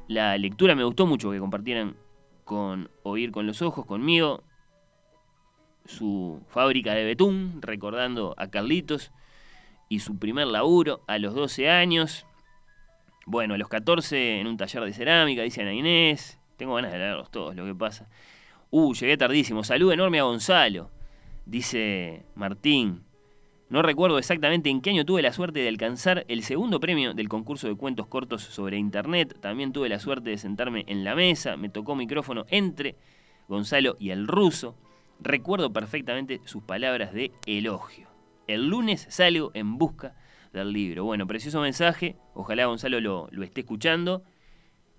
La 0.09 0.37
lectura 0.39 0.75
me 0.75 0.85
gustó 0.85 1.07
mucho 1.07 1.31
que 1.31 1.39
compartieran 1.39 1.97
con 2.45 2.91
Oír 3.03 3.31
con 3.31 3.47
los 3.47 3.63
Ojos 3.63 3.87
conmigo 3.87 4.43
su 5.87 6.43
fábrica 6.49 6.95
de 6.95 7.05
betún, 7.05 7.61
recordando 7.61 8.35
a 8.39 8.49
Carlitos 8.49 9.13
y 9.89 10.01
su 10.01 10.19
primer 10.19 10.47
laburo 10.47 11.03
a 11.07 11.19
los 11.19 11.35
12 11.35 11.71
años. 11.71 12.27
Bueno, 13.27 13.55
a 13.55 13.59
los 13.59 13.69
14 13.69 14.41
en 14.41 14.47
un 14.47 14.57
taller 14.57 14.85
de 14.85 14.93
cerámica, 14.93 15.43
dice 15.43 15.63
Ana 15.63 15.75
Inés. 15.75 16.39
Tengo 16.57 16.75
ganas 16.75 16.93
de 16.93 16.99
leerlos 16.99 17.31
todos, 17.31 17.55
lo 17.55 17.65
que 17.65 17.75
pasa. 17.75 18.09
Uh, 18.71 18.95
llegué 18.95 19.17
tardísimo. 19.17 19.65
Salud 19.65 19.93
enorme 19.93 20.21
a 20.21 20.25
Gonzalo, 20.25 20.91
dice 21.47 22.25
Martín. 22.35 23.04
No 23.75 23.83
recuerdo 23.83 24.19
exactamente 24.19 24.71
en 24.71 24.81
qué 24.81 24.91
año 24.91 25.05
tuve 25.05 25.21
la 25.21 25.33
suerte 25.33 25.59
de 25.59 25.67
alcanzar 25.67 26.25
el 26.29 26.45
segundo 26.45 26.79
premio 26.79 27.13
del 27.13 27.29
concurso 27.29 27.67
de 27.67 27.75
cuentos 27.75 28.07
cortos 28.07 28.41
sobre 28.45 28.77
internet. 28.77 29.37
También 29.41 29.73
tuve 29.73 29.89
la 29.89 29.99
suerte 29.99 30.31
de 30.31 30.39
sentarme 30.39 30.85
en 30.87 31.03
la 31.03 31.17
mesa. 31.17 31.57
Me 31.57 31.69
tocó 31.69 31.97
micrófono 31.97 32.45
entre 32.51 32.95
Gonzalo 33.49 33.97
y 33.99 34.11
el 34.11 34.29
ruso. 34.29 34.77
Recuerdo 35.19 35.73
perfectamente 35.73 36.41
sus 36.45 36.63
palabras 36.63 37.13
de 37.13 37.33
elogio. 37.47 38.07
El 38.47 38.69
lunes 38.69 39.09
salgo 39.11 39.51
en 39.55 39.77
busca 39.77 40.15
del 40.53 40.73
libro. 40.73 41.03
Bueno, 41.03 41.27
precioso 41.27 41.61
mensaje. 41.61 42.15
Ojalá 42.33 42.67
Gonzalo 42.67 43.01
lo, 43.01 43.29
esté 43.43 43.63
escuchando. 43.63 44.23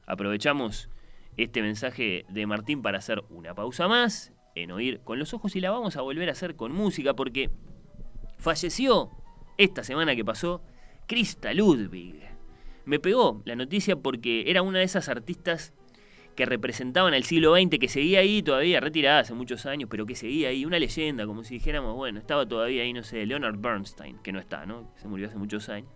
aprovechamos 0.05 0.89
este 1.37 1.61
mensaje 1.61 2.25
de 2.27 2.45
Martín 2.45 2.81
para 2.81 2.97
hacer 2.97 3.23
una 3.29 3.55
pausa 3.55 3.87
más 3.87 4.33
en 4.53 4.71
oír 4.71 4.99
con 5.05 5.17
los 5.17 5.33
ojos 5.33 5.55
y 5.55 5.61
la 5.61 5.71
vamos 5.71 5.95
a 5.95 6.01
volver 6.01 6.27
a 6.27 6.33
hacer 6.33 6.57
con 6.57 6.73
música 6.73 7.13
porque 7.13 7.51
falleció 8.45 9.09
esta 9.57 9.83
semana 9.83 10.15
que 10.15 10.23
pasó 10.23 10.61
Krista 11.07 11.51
Ludwig. 11.51 12.21
Me 12.85 12.99
pegó 12.99 13.41
la 13.43 13.55
noticia 13.55 13.95
porque 13.95 14.43
era 14.45 14.61
una 14.61 14.77
de 14.77 14.85
esas 14.85 15.09
artistas 15.09 15.73
que 16.35 16.45
representaban 16.45 17.15
el 17.15 17.23
siglo 17.23 17.55
XX, 17.55 17.79
que 17.79 17.87
seguía 17.87 18.19
ahí 18.19 18.43
todavía, 18.43 18.79
retirada 18.81 19.21
hace 19.21 19.33
muchos 19.33 19.65
años, 19.65 19.89
pero 19.89 20.05
que 20.05 20.13
seguía 20.13 20.49
ahí, 20.49 20.63
una 20.63 20.77
leyenda, 20.77 21.25
como 21.25 21.43
si 21.43 21.55
dijéramos, 21.55 21.95
bueno, 21.95 22.19
estaba 22.19 22.47
todavía 22.47 22.83
ahí, 22.83 22.93
no 22.93 23.01
sé, 23.01 23.25
Leonard 23.25 23.57
Bernstein, 23.57 24.19
que 24.19 24.31
no 24.31 24.39
está, 24.39 24.67
¿no? 24.67 24.91
Se 24.97 25.07
murió 25.07 25.27
hace 25.27 25.37
muchos 25.37 25.67
años. 25.69 25.89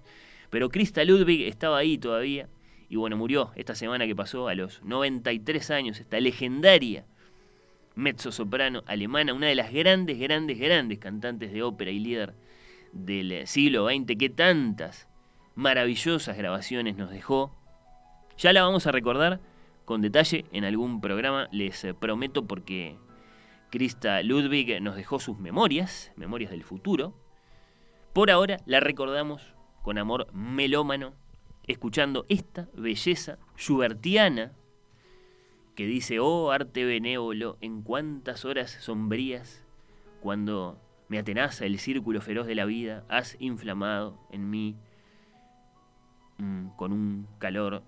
Pero 0.50 0.70
Krista 0.70 1.04
Ludwig 1.04 1.44
estaba 1.44 1.78
ahí 1.78 2.00
todavía, 2.00 2.50
y 2.90 2.96
bueno, 2.96 3.16
murió 3.16 3.52
esta 3.58 3.76
semana 3.76 4.08
que 4.08 4.16
pasó 4.16 4.48
a 4.48 4.56
los 4.56 4.82
93 4.82 5.70
años, 5.70 6.00
esta 6.00 6.20
legendaria 6.20 7.06
mezzo 8.00 8.32
soprano 8.32 8.84
alemana, 8.88 9.34
una 9.34 9.48
de 9.48 9.56
las 9.56 9.72
grandes, 9.72 10.18
grandes, 10.18 10.58
grandes 10.58 11.00
cantantes 11.00 11.52
de 11.52 11.62
ópera 11.62 11.92
y 11.92 12.00
líder 12.00 12.34
del 12.92 13.46
siglo 13.46 13.88
XX, 13.88 14.18
que 14.18 14.30
tantas 14.30 15.08
maravillosas 15.56 16.38
grabaciones 16.38 16.96
nos 16.96 17.12
dejó. 17.12 17.56
Ya 18.38 18.54
la 18.54 18.64
vamos 18.64 18.88
a 18.88 18.92
recordar 18.92 19.42
con 19.86 20.02
detalle 20.02 20.46
en 20.52 20.64
algún 20.64 21.02
programa, 21.02 21.50
les 21.52 21.84
eh, 21.84 21.94
prometo, 21.94 22.48
porque 22.48 22.96
Krista 23.70 24.24
Ludwig 24.24 24.82
nos 24.82 24.96
dejó 24.96 25.20
sus 25.20 25.38
memorias, 25.38 26.12
memorias 26.16 26.52
del 26.52 26.64
futuro. 26.64 27.14
Por 28.14 28.32
ahora 28.32 28.58
la 28.66 28.80
recordamos 28.80 29.54
con 29.84 29.98
amor 29.98 30.34
melómano, 30.34 31.14
escuchando 31.68 32.26
esta 32.30 32.68
belleza 32.74 33.38
schubertiana 33.58 34.54
que 35.80 35.88
dice, 35.88 36.20
oh 36.20 36.52
arte 36.52 36.84
benévolo, 36.84 37.58
en 37.62 37.84
cuántas 37.84 38.44
horas 38.44 38.70
sombrías, 38.70 39.64
cuando 40.20 40.78
me 41.08 41.18
atenaza 41.18 41.66
el 41.66 41.80
círculo 41.80 42.20
feroz 42.20 42.48
de 42.48 42.56
la 42.56 42.66
vida, 42.66 43.06
has 43.08 43.38
inflamado 43.40 44.20
en 44.30 44.50
mí 44.50 44.76
mm, 46.38 46.72
con 46.76 46.92
un 46.92 47.30
calor 47.38 47.82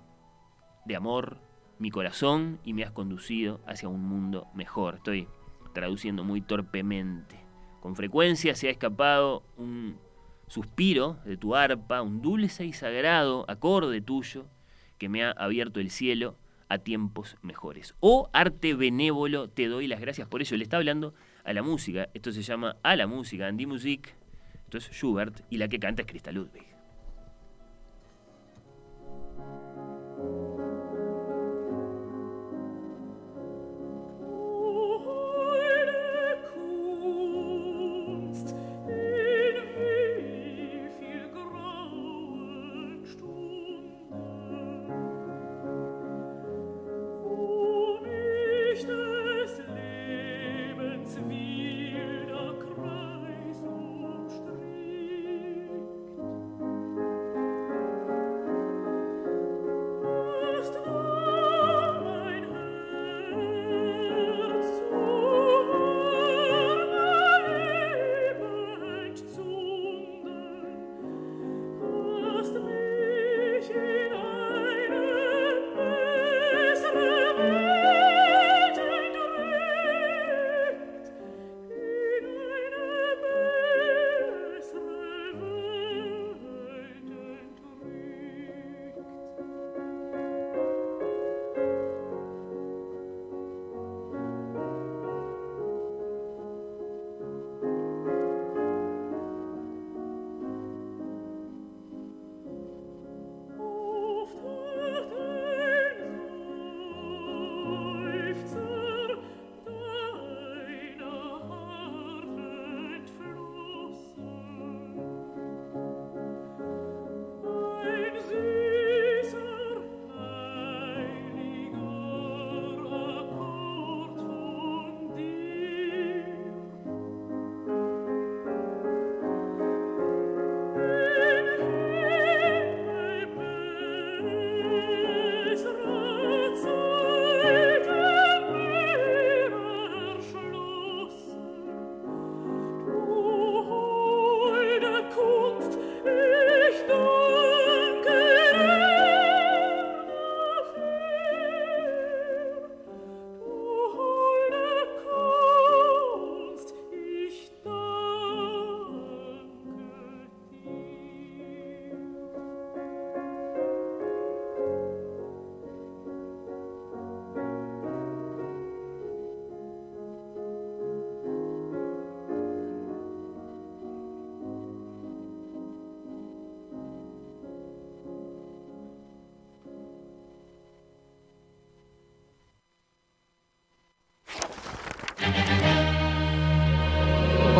de 0.85 0.95
amor 0.95 1.41
mi 1.79 1.91
corazón 1.91 2.61
y 2.63 2.71
me 2.71 2.85
has 2.85 2.91
conducido 2.91 3.59
hacia 3.67 3.89
un 3.89 4.05
mundo 4.05 4.47
mejor. 4.53 4.95
Estoy 4.95 5.27
traduciendo 5.73 6.23
muy 6.23 6.39
torpemente. 6.39 7.43
Con 7.81 7.97
frecuencia 7.97 8.55
se 8.55 8.69
ha 8.69 8.71
escapado 8.71 9.43
un 9.57 9.97
suspiro 10.47 11.17
de 11.25 11.35
tu 11.35 11.57
arpa, 11.57 12.01
un 12.01 12.21
dulce 12.21 12.63
y 12.63 12.71
sagrado 12.71 13.43
acorde 13.49 13.99
tuyo 13.99 14.45
que 14.97 15.09
me 15.09 15.25
ha 15.25 15.31
abierto 15.31 15.81
el 15.81 15.89
cielo 15.89 16.37
a 16.71 16.77
tiempos 16.77 17.35
mejores. 17.41 17.95
Oh 17.99 18.29
arte 18.31 18.73
benévolo, 18.73 19.49
te 19.49 19.67
doy 19.67 19.87
las 19.87 19.99
gracias 19.99 20.29
por 20.29 20.41
ello. 20.41 20.55
Le 20.55 20.63
está 20.63 20.77
hablando 20.77 21.13
a 21.43 21.51
la 21.51 21.63
música. 21.63 22.07
Esto 22.13 22.31
se 22.31 22.43
llama 22.43 22.77
A 22.81 22.95
la 22.95 23.07
música, 23.07 23.47
Andy 23.47 23.65
Music. 23.65 24.15
Esto 24.63 24.77
es 24.77 24.89
Schubert 24.89 25.41
y 25.49 25.57
la 25.57 25.67
que 25.67 25.79
canta 25.79 26.03
es 26.03 26.07
Krista 26.07 26.31
Ludwig. 26.31 26.70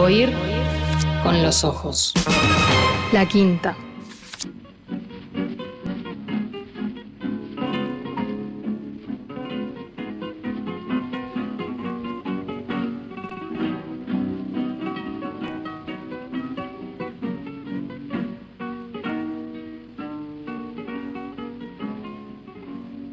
Oír 0.01 0.31
con 1.21 1.43
los 1.43 1.63
ojos. 1.63 2.11
La 3.13 3.27
quinta. 3.27 3.77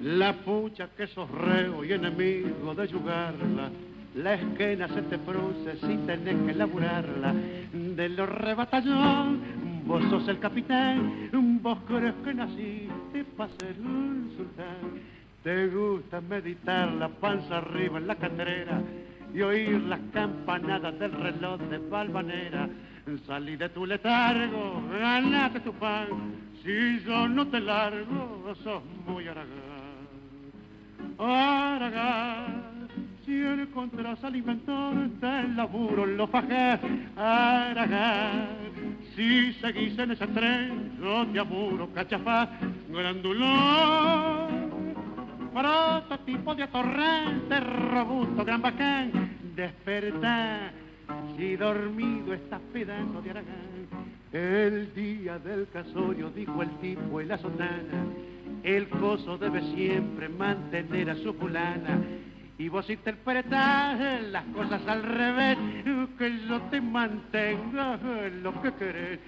La 0.02 0.32
pucha 0.42 0.88
que 0.96 1.06
sos 1.06 1.30
reo 1.30 1.84
y 1.84 1.92
enemigo 1.92 2.74
de 2.74 2.88
yugarla 2.88 3.70
la 4.14 4.34
esquena 4.34 4.88
se 4.88 5.02
te 5.02 5.18
produce 5.18 5.76
si 5.76 5.96
tenés 6.06 6.36
que 6.46 6.54
laburarla. 6.54 7.34
De 7.72 8.08
los 8.08 8.28
rebatallón, 8.28 9.40
vos 9.86 10.02
sos 10.10 10.26
el 10.28 10.38
capitán, 10.38 11.30
vos 11.62 11.78
crees 11.86 12.14
que 12.24 12.34
naciste 12.34 13.24
para 13.36 13.50
ser 13.58 13.76
un 13.80 14.32
sultán. 14.36 15.18
Te 15.42 15.68
gusta 15.68 16.20
meditar 16.20 16.92
la 16.92 17.08
panza 17.08 17.58
arriba 17.58 17.98
en 17.98 18.06
la 18.06 18.16
catrera 18.16 18.82
y 19.32 19.40
oír 19.42 19.80
las 19.82 20.00
campanadas 20.12 20.98
del 20.98 21.12
reloj 21.12 21.60
de 21.62 21.78
Valvanera. 21.78 22.68
Salí 23.26 23.56
de 23.56 23.68
tu 23.70 23.86
letargo, 23.86 24.82
ganate 24.90 25.60
tu 25.60 25.72
pan. 25.74 26.08
Si 26.62 27.00
yo 27.04 27.28
no 27.28 27.46
te 27.46 27.60
largo, 27.60 28.54
sos 28.62 28.82
muy 29.06 29.26
aragán. 29.28 29.78
Aragán, 31.18 32.67
si 33.28 33.44
encontrás 33.44 34.24
al 34.24 34.36
inventor 34.36 34.94
del 35.20 35.54
laburo, 35.54 36.06
lo 36.06 36.26
fajás. 36.28 36.80
Aragán, 37.14 38.48
si 39.14 39.52
seguís 39.60 39.98
en 39.98 40.12
ese 40.12 40.26
tren, 40.28 40.96
yo 40.98 41.26
te 41.26 41.38
amuro, 41.38 41.92
cachafá, 41.92 42.48
grandulón. 42.88 44.68
Prototipo 45.52 46.54
de 46.54 46.62
atorrante, 46.62 47.60
robusto, 47.60 48.46
gran 48.46 48.62
bacán, 48.62 49.12
despertar 49.54 50.72
si 51.36 51.56
dormido 51.56 52.32
estás 52.32 52.60
pedazo 52.72 53.20
de 53.20 53.30
Aragán. 53.30 53.88
El 54.32 54.94
día 54.94 55.38
del 55.38 55.68
casorio, 55.68 56.30
dijo 56.30 56.62
el 56.62 56.70
tipo 56.78 57.20
en 57.20 57.28
la 57.28 57.36
sotana, 57.36 58.06
el 58.62 58.88
coso 58.88 59.36
debe 59.36 59.60
siempre 59.74 60.30
mantener 60.30 61.10
a 61.10 61.16
su 61.16 61.34
fulana. 61.34 62.00
Y 62.58 62.68
vos 62.68 62.90
interpretás 62.90 64.00
las 64.32 64.44
cosas 64.46 64.82
al 64.88 65.04
revés, 65.04 65.56
que 66.18 66.40
yo 66.48 66.60
te 66.62 66.80
mantenga 66.80 67.96
lo 68.42 68.60
que 68.60 68.72
querés. 68.74 69.20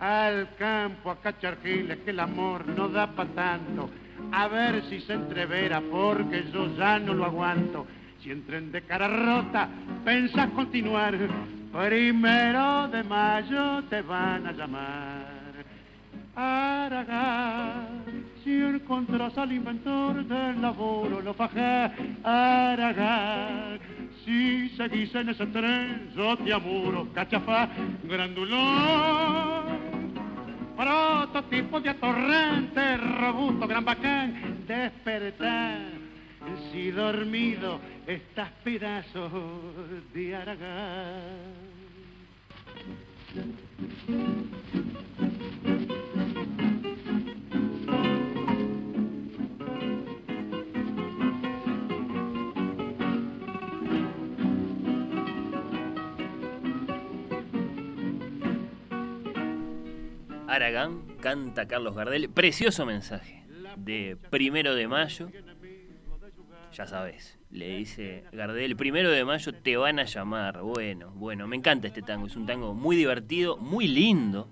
Al 0.00 0.54
campo, 0.56 1.10
a 1.10 1.20
cachargiles, 1.20 1.98
que 1.98 2.10
el 2.10 2.20
amor 2.20 2.66
no 2.66 2.88
da 2.88 3.08
pa' 3.08 3.26
tanto. 3.26 3.90
A 4.32 4.48
ver 4.48 4.84
si 4.88 5.00
se 5.02 5.12
entrevera, 5.12 5.82
porque 5.82 6.44
yo 6.50 6.74
ya 6.76 6.98
no 6.98 7.12
lo 7.12 7.26
aguanto. 7.26 7.86
Si 8.22 8.30
entren 8.30 8.72
de 8.72 8.80
cara 8.80 9.08
rota, 9.08 9.68
pensás 10.02 10.48
continuar. 10.50 11.14
Primero 11.70 12.88
de 12.88 13.04
mayo 13.04 13.84
te 13.84 14.00
van 14.00 14.46
a 14.46 14.52
llamar. 14.52 15.37
Aragán, 16.40 18.04
si 18.44 18.60
encontrás 18.60 19.36
al 19.36 19.50
inventor 19.50 20.24
del 20.24 20.62
laboro, 20.62 21.20
lo 21.20 21.34
fajé. 21.34 21.90
Aragán, 22.22 23.80
si 24.24 24.68
seguís 24.76 25.12
en 25.16 25.30
ese 25.30 25.46
tren, 25.46 26.12
yo 26.14 26.36
te 26.36 26.52
amuro, 26.52 27.08
cachafá, 27.12 27.68
grandulón. 28.04 29.64
Prototipo 30.76 31.80
de 31.80 31.90
atorrente, 31.90 32.96
robusto, 32.98 33.66
gran 33.66 33.84
bacán, 33.84 34.64
despertar. 34.68 35.80
Si 36.70 36.92
dormido 36.92 37.80
estás 38.06 38.50
pedazos 38.62 39.32
de 40.14 40.36
Aragán. 40.36 41.68
Aragán 60.48 61.02
canta 61.20 61.68
Carlos 61.68 61.94
Gardel. 61.94 62.30
Precioso 62.30 62.86
mensaje 62.86 63.44
de 63.76 64.16
primero 64.30 64.74
de 64.74 64.88
mayo. 64.88 65.30
Ya 66.72 66.86
sabes, 66.86 67.38
le 67.50 67.76
dice 67.76 68.24
Gardel, 68.32 68.74
primero 68.74 69.10
de 69.10 69.26
mayo 69.26 69.52
te 69.52 69.76
van 69.76 69.98
a 69.98 70.04
llamar. 70.04 70.62
Bueno, 70.62 71.10
bueno, 71.10 71.46
me 71.46 71.56
encanta 71.56 71.88
este 71.88 72.00
tango. 72.00 72.26
Es 72.26 72.36
un 72.36 72.46
tango 72.46 72.72
muy 72.72 72.96
divertido, 72.96 73.58
muy 73.58 73.88
lindo. 73.88 74.48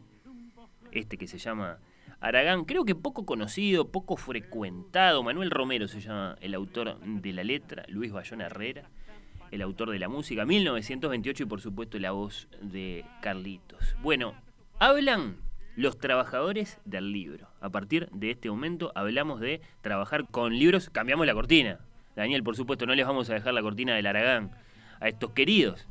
Este 0.93 1.16
que 1.16 1.27
se 1.27 1.39
llama 1.39 1.78
Aragán, 2.20 2.66
creo 2.66 2.85
que 2.85 2.94
poco 2.94 3.24
conocido, 3.24 3.90
poco 3.90 4.16
frecuentado. 4.16 5.23
Manuel 5.23 5.51
Romero 5.51 5.89
se 5.89 6.02
llama 6.02 6.36
el 6.43 6.52
autor 6.55 7.01
de 7.01 7.32
la 7.32 7.43
letra, 7.43 7.85
Luis 7.89 8.12
Bayón 8.12 8.43
Herrera, 8.43 8.90
el 9.51 9.62
autor 9.62 9.90
de 9.90 9.98
la 9.98 10.10
música, 10.10 10.44
1928 10.44 11.43
y 11.43 11.47
por 11.47 11.62
supuesto 11.62 11.98
la 11.98 12.10
voz 12.10 12.48
de 12.60 13.05
Carlitos. 13.23 13.97
Bueno, 14.02 14.35
hablan 14.78 15.45
los 15.77 15.98
trabajadores 15.98 16.81
del 16.85 17.12
libro. 17.12 17.48
A 17.61 17.69
partir 17.69 18.09
de 18.11 18.31
este 18.31 18.51
momento 18.51 18.93
hablamos 18.94 19.40
de 19.40 19.61
trabajar 19.82 20.27
con 20.28 20.59
libros, 20.59 20.90
cambiamos 20.90 21.27
la 21.27 21.35
cortina. 21.35 21.81
Daniel, 22.16 22.43
por 22.43 22.57
supuesto, 22.57 22.86
no 22.86 22.94
les 22.94 23.07
vamos 23.07 23.28
a 23.28 23.35
dejar 23.35 23.53
la 23.53 23.62
cortina 23.62 23.94
del 23.94 24.07
Aragán 24.07 24.53
a 25.01 25.09
estos 25.09 25.32
queridos 25.32 25.86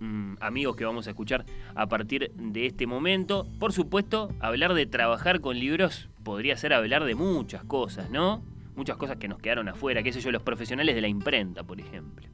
mm, 0.00 0.34
amigos 0.38 0.76
que 0.76 0.84
vamos 0.84 1.06
a 1.06 1.10
escuchar 1.10 1.46
a 1.74 1.86
partir 1.86 2.30
de 2.34 2.66
este 2.66 2.86
momento. 2.86 3.46
Por 3.58 3.72
supuesto, 3.72 4.30
hablar 4.38 4.74
de 4.74 4.84
trabajar 4.84 5.40
con 5.40 5.58
libros 5.58 6.10
podría 6.22 6.56
ser 6.58 6.74
hablar 6.74 7.04
de 7.04 7.14
muchas 7.14 7.64
cosas, 7.64 8.10
¿no? 8.10 8.42
Muchas 8.76 8.98
cosas 8.98 9.16
que 9.16 9.28
nos 9.28 9.38
quedaron 9.38 9.68
afuera, 9.68 10.02
qué 10.02 10.12
sé 10.12 10.20
yo, 10.20 10.30
los 10.30 10.42
profesionales 10.42 10.94
de 10.94 11.00
la 11.00 11.08
imprenta, 11.08 11.62
por 11.62 11.80
ejemplo. 11.80 12.28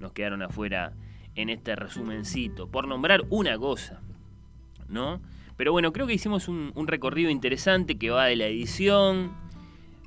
Nos 0.00 0.12
quedaron 0.12 0.42
afuera 0.42 0.94
en 1.36 1.48
este 1.48 1.76
resumencito, 1.76 2.66
por 2.68 2.88
nombrar 2.88 3.22
una 3.28 3.56
cosa, 3.56 4.00
¿no? 4.88 5.20
Pero 5.60 5.72
bueno, 5.72 5.92
creo 5.92 6.06
que 6.06 6.14
hicimos 6.14 6.48
un, 6.48 6.72
recorrido 6.86 7.28
interesante 7.28 7.98
que 7.98 8.08
va 8.08 8.24
de 8.24 8.34
la 8.34 8.46
edición, 8.46 9.36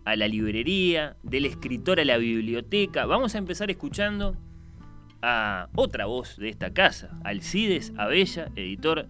a 0.04 0.16
la 0.16 0.28
librería, 0.28 1.16
del 1.22 1.46
escritor 1.46 2.00
a 2.00 2.06
la 2.06 2.18
biblioteca. 2.18 3.06
Vamos 3.06 3.36
a 3.36 3.38
empezar 3.38 3.70
escuchando 3.70 4.36
a 5.22 5.70
otra 5.76 6.08
voz 6.08 6.38
de 6.38 6.50
esta 6.50 6.74
casa, 6.74 7.20
Alcides 7.24 7.94
Abella, 7.98 8.50
editor 8.56 9.06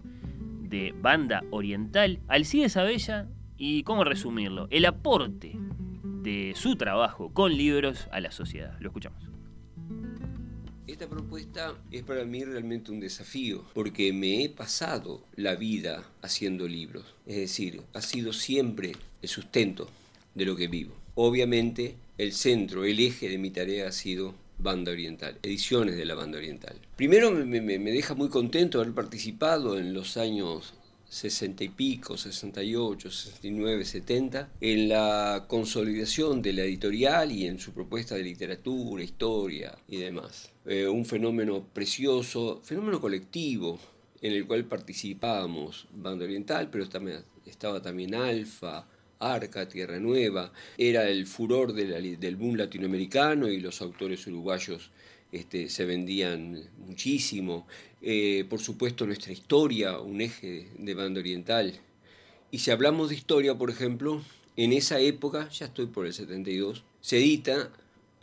de 0.60 0.94
Banda 1.00 1.44
Oriental. 1.50 2.20
Alcides 2.28 2.76
Abella, 2.76 3.26
y 3.56 3.82
cómo 3.84 4.04
resumirlo, 4.04 4.68
el 4.68 4.84
aporte 4.84 5.56
de 6.02 6.52
su 6.54 6.76
trabajo 6.76 7.32
con 7.32 7.56
libros 7.56 8.06
a 8.12 8.20
la 8.20 8.30
sociedad. 8.30 8.76
Lo 8.80 8.88
escuchamos. 8.88 9.30
Esta 10.86 11.08
propuesta 11.08 11.74
es 11.90 12.02
para 12.02 12.24
mí 12.24 12.44
realmente 12.44 12.92
un 12.92 13.00
desafío, 13.00 13.64
porque 13.72 14.12
me 14.12 14.44
he 14.44 14.50
pasado 14.50 15.22
la 15.34 15.54
vida 15.54 16.04
haciendo 16.20 16.68
libros. 16.68 17.06
Es 17.26 17.36
decir, 17.36 17.80
ha 17.94 18.02
sido 18.02 18.34
siempre 18.34 18.92
el 19.22 19.28
sustento 19.30 19.88
de 20.34 20.44
lo 20.44 20.56
que 20.56 20.68
vivo. 20.68 20.94
Obviamente, 21.14 21.94
el 22.18 22.34
centro, 22.34 22.84
el 22.84 23.00
eje 23.00 23.30
de 23.30 23.38
mi 23.38 23.50
tarea 23.50 23.88
ha 23.88 23.92
sido 23.92 24.34
Banda 24.58 24.92
Oriental, 24.92 25.38
ediciones 25.42 25.96
de 25.96 26.04
la 26.04 26.14
Banda 26.14 26.36
Oriental. 26.36 26.76
Primero 26.96 27.30
me, 27.30 27.60
deja 27.60 28.14
muy 28.14 28.28
contento 28.28 28.78
haber 28.78 28.92
participado 28.92 29.78
en 29.78 29.94
los 29.94 30.18
años 30.18 30.74
60 31.08 31.64
y 31.64 31.68
pico, 31.70 32.18
68, 32.18 33.10
69, 33.10 33.84
70, 33.86 34.50
en 34.60 34.90
la 34.90 35.46
consolidación 35.48 36.42
de 36.42 36.52
la 36.52 36.62
editorial 36.64 37.32
y 37.32 37.46
en 37.46 37.58
su 37.58 37.72
propuesta 37.72 38.16
de 38.16 38.24
literatura, 38.24 39.02
historia 39.02 39.78
y 39.88 39.96
demás. 39.96 40.53
Eh, 40.66 40.88
un 40.88 41.04
fenómeno 41.04 41.66
precioso, 41.72 42.62
fenómeno 42.64 43.00
colectivo, 43.00 43.78
en 44.22 44.32
el 44.32 44.46
cual 44.46 44.64
participábamos 44.64 45.86
Banda 45.92 46.24
Oriental, 46.24 46.70
pero 46.70 46.88
también, 46.88 47.22
estaba 47.44 47.82
también 47.82 48.14
Alfa, 48.14 48.86
Arca, 49.18 49.68
Tierra 49.68 50.00
Nueva, 50.00 50.52
era 50.78 51.08
el 51.08 51.26
furor 51.26 51.74
del 51.74 52.36
boom 52.36 52.56
latinoamericano 52.56 53.48
y 53.48 53.60
los 53.60 53.82
autores 53.82 54.26
uruguayos 54.26 54.90
este, 55.32 55.68
se 55.68 55.84
vendían 55.84 56.70
muchísimo. 56.78 57.66
Eh, 58.00 58.46
por 58.48 58.60
supuesto, 58.60 59.06
nuestra 59.06 59.32
historia, 59.32 59.98
un 59.98 60.20
eje 60.20 60.68
de 60.78 60.94
banda 60.94 61.20
oriental. 61.20 61.74
Y 62.50 62.60
si 62.60 62.70
hablamos 62.70 63.10
de 63.10 63.16
historia, 63.16 63.56
por 63.56 63.68
ejemplo, 63.68 64.22
en 64.56 64.72
esa 64.72 65.00
época, 65.00 65.48
ya 65.50 65.66
estoy 65.66 65.86
por 65.86 66.06
el 66.06 66.14
72, 66.14 66.84
se 67.00 67.18
edita 67.18 67.70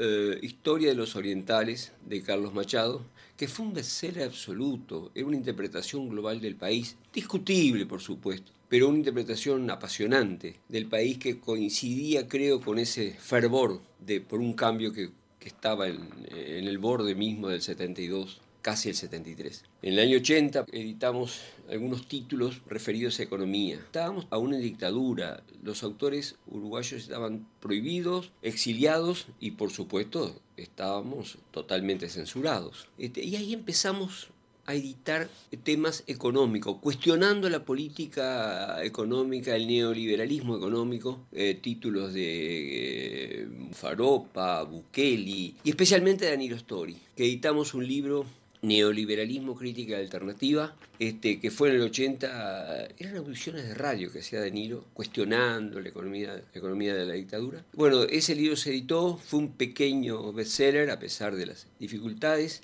eh, 0.04 0.40
Historia 0.42 0.90
de 0.90 0.96
los 0.96 1.16
Orientales 1.16 1.92
de 2.04 2.24
Carlos 2.24 2.56
Machado, 2.56 3.06
que 3.38 3.48
fue 3.48 3.68
un 3.68 3.74
bestseller 3.74 4.24
absoluto, 4.24 5.12
era 5.14 5.28
una 5.28 5.38
interpretación 5.38 6.10
global 6.10 6.42
del 6.42 6.56
país, 6.56 6.98
discutible 7.14 7.86
por 7.86 8.02
supuesto, 8.02 8.52
pero 8.68 8.90
una 8.90 8.98
interpretación 8.98 9.70
apasionante 9.70 10.56
del 10.70 10.88
país 10.88 11.20
que 11.20 11.40
coincidía, 11.40 12.28
creo, 12.28 12.62
con 12.62 12.80
ese 12.80 13.12
fervor 13.12 13.80
de, 14.00 14.22
por 14.22 14.40
un 14.40 14.54
cambio 14.54 14.92
que, 14.92 15.12
que 15.38 15.50
estaba 15.50 15.88
en, 15.88 16.10
en, 16.32 16.66
el 16.66 16.80
borde 16.80 17.14
mismo 17.14 17.50
del 17.50 17.62
72, 17.62 18.42
casi 18.62 18.90
el 18.90 18.96
73. 18.96 19.64
En 19.82 19.94
el 19.94 20.00
año 20.00 20.18
80 20.18 20.66
editamos 20.72 21.42
algunos 21.70 22.08
títulos 22.08 22.62
referidos 22.68 23.20
a 23.20 23.24
economía. 23.24 23.76
Estábamos 23.76 24.28
aún 24.30 24.54
en 24.54 24.62
dictadura, 24.62 25.44
los 25.64 25.84
autores 25.84 26.36
uruguayos 26.48 27.02
estaban 27.02 27.48
prohibidos, 27.60 28.32
exiliados 28.42 29.28
y 29.40 29.52
por 29.52 29.72
supuesto 29.72 30.40
estábamos 30.58 31.38
totalmente 31.52 32.10
censurados. 32.10 32.88
Este, 32.98 33.24
y 33.24 33.36
ahí 33.36 33.54
empezamos 33.54 34.30
a 34.66 34.76
editar 34.76 35.28
temas 35.64 36.04
económicos, 36.08 36.78
cuestionando 36.80 37.50
la 37.50 37.66
política 37.66 38.84
económica, 38.84 39.56
el 39.56 39.68
neoliberalismo 39.68 40.56
económico, 40.56 41.26
eh, 41.32 41.58
títulos 41.62 42.14
de 42.14 43.42
eh, 43.42 43.48
Faropa, 43.74 44.64
Bukeli 44.64 45.56
y 45.64 45.70
especialmente 45.70 46.26
de 46.26 46.32
Danilo 46.32 46.56
Story, 46.56 46.96
que 47.16 47.26
editamos 47.26 47.74
un 47.74 47.88
libro 47.88 48.26
Neoliberalismo, 48.62 49.56
Crítica 49.56 49.98
Alternativa, 49.98 50.76
este, 51.00 51.40
que 51.40 51.50
fue 51.50 51.70
en 51.70 51.76
el 51.76 51.82
80, 51.82 52.90
eran 53.00 53.18
audiciones 53.18 53.68
de 53.68 53.74
radio 53.74 54.12
que 54.12 54.20
hacía 54.20 54.40
Danilo, 54.40 54.86
cuestionando 54.94 55.80
la 55.80 55.90
economía, 55.90 56.34
la 56.36 56.60
economía 56.60 56.94
de 56.94 57.06
la 57.06 57.14
dictadura. 57.14 57.66
Bueno, 57.74 58.04
ese 58.04 58.36
libro 58.36 58.56
se 58.56 58.70
editó, 58.70 59.18
fue 59.18 59.40
un 59.40 59.54
pequeño 59.54 60.32
bestseller 60.32 60.92
a 60.92 61.00
pesar 61.00 61.36
de 61.36 61.48
las 61.48 61.68
dificultades, 61.80 62.62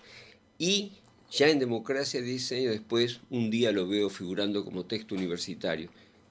y 0.60 0.92
ya 1.32 1.50
en 1.50 1.60
Democracia, 1.60 2.22
10 2.22 2.52
años 2.54 2.72
después, 2.72 3.20
un 3.30 3.50
día 3.50 3.72
lo 3.72 3.88
veo 3.88 4.10
figurando 4.10 4.64
como 4.64 4.86
texto 4.86 5.16
universitario. 5.16 5.90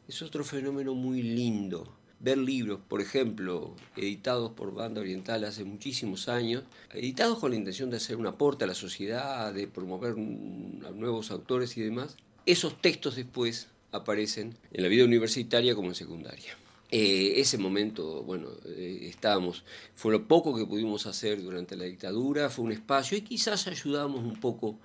Es 0.08 0.22
otro 0.22 0.44
fenómeno 0.44 0.94
muy 0.94 1.22
lindo. 1.22 1.95
Ver 2.18 2.38
libros, 2.38 2.80
por 2.88 3.00
ejemplo, 3.02 3.74
editados 3.96 4.52
por 4.52 4.72
Banda 4.72 5.02
Oriental 5.02 5.44
hace 5.44 5.64
muchísimos 5.64 6.28
años, 6.28 6.64
editados 6.92 7.38
con 7.38 7.50
la 7.50 7.56
intención 7.56 7.90
de 7.90 7.98
hacer 7.98 8.16
un 8.16 8.26
aporte 8.26 8.64
a 8.64 8.66
la 8.66 8.74
sociedad, 8.74 9.52
de 9.52 9.68
promover 9.68 10.16
nuevos 10.16 11.30
autores 11.30 11.76
y 11.76 11.82
demás, 11.82 12.16
esos 12.46 12.80
textos 12.80 13.16
después 13.16 13.68
aparecen 13.92 14.56
en 14.72 14.82
la 14.82 14.88
vida 14.88 15.04
universitaria 15.04 15.74
como 15.74 15.88
en 15.88 15.94
secundaria. 15.94 16.56
Eh, 16.90 17.34
ese 17.40 17.58
momento, 17.58 18.22
bueno, 18.22 18.48
eh, 18.64 19.08
estábamos, 19.10 19.64
fue 19.96 20.12
lo 20.12 20.28
poco 20.28 20.56
que 20.56 20.64
pudimos 20.64 21.06
hacer 21.06 21.42
durante 21.42 21.76
la 21.76 21.84
dictadura, 21.84 22.48
fue 22.48 22.64
un 22.64 22.72
espacio 22.72 23.18
y 23.18 23.22
quizás 23.22 23.66
ayudamos 23.66 24.22
un 24.24 24.38
poco 24.38 24.78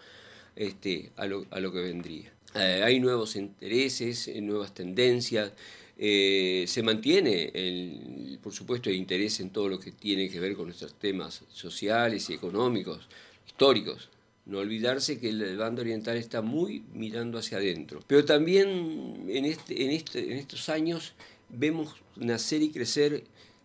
este, 0.56 1.12
a, 1.16 1.28
lo, 1.28 1.46
a 1.52 1.60
lo 1.60 1.72
que 1.72 1.80
vendría. 1.80 2.34
Eh, 2.56 2.82
hay 2.84 3.00
nuevos 3.00 3.36
intereses, 3.36 4.30
nuevas 4.42 4.74
tendencias, 4.74 5.54
se 6.02 6.82
mantiene, 6.84 7.52
el, 7.54 8.40
por 8.42 8.54
supuesto, 8.54 8.90
el 8.90 8.96
interés 8.96 9.40
en 9.40 9.52
todo 9.52 9.70
lo 9.70 9.80
que 9.80 9.92
tiene 9.92 10.30
que 10.30 10.40
ver 10.40 10.56
con 10.56 10.66
nuestros 10.66 10.96
temas 10.96 11.44
sociales 11.52 12.30
y 12.30 12.34
económicos, 12.34 13.08
históricos. 13.46 14.10
No 14.48 14.58
olvidarse 14.58 15.20
que 15.20 15.30
el 15.30 15.58
bando 15.58 15.82
oriental 15.82 16.18
está 16.18 16.42
muy 16.42 16.84
mirando 16.94 17.38
hacia 17.38 17.60
adentro. 17.60 18.04
Pero 18.08 18.26
también 18.26 19.26
en, 19.28 19.46
este, 19.46 19.84
en, 19.86 19.92
este, 19.92 20.32
en 20.32 20.38
estos 20.38 20.68
años 20.70 21.14
vemos 21.50 21.96
nacer 22.16 22.64
y 22.64 22.72
crecer 22.72 23.24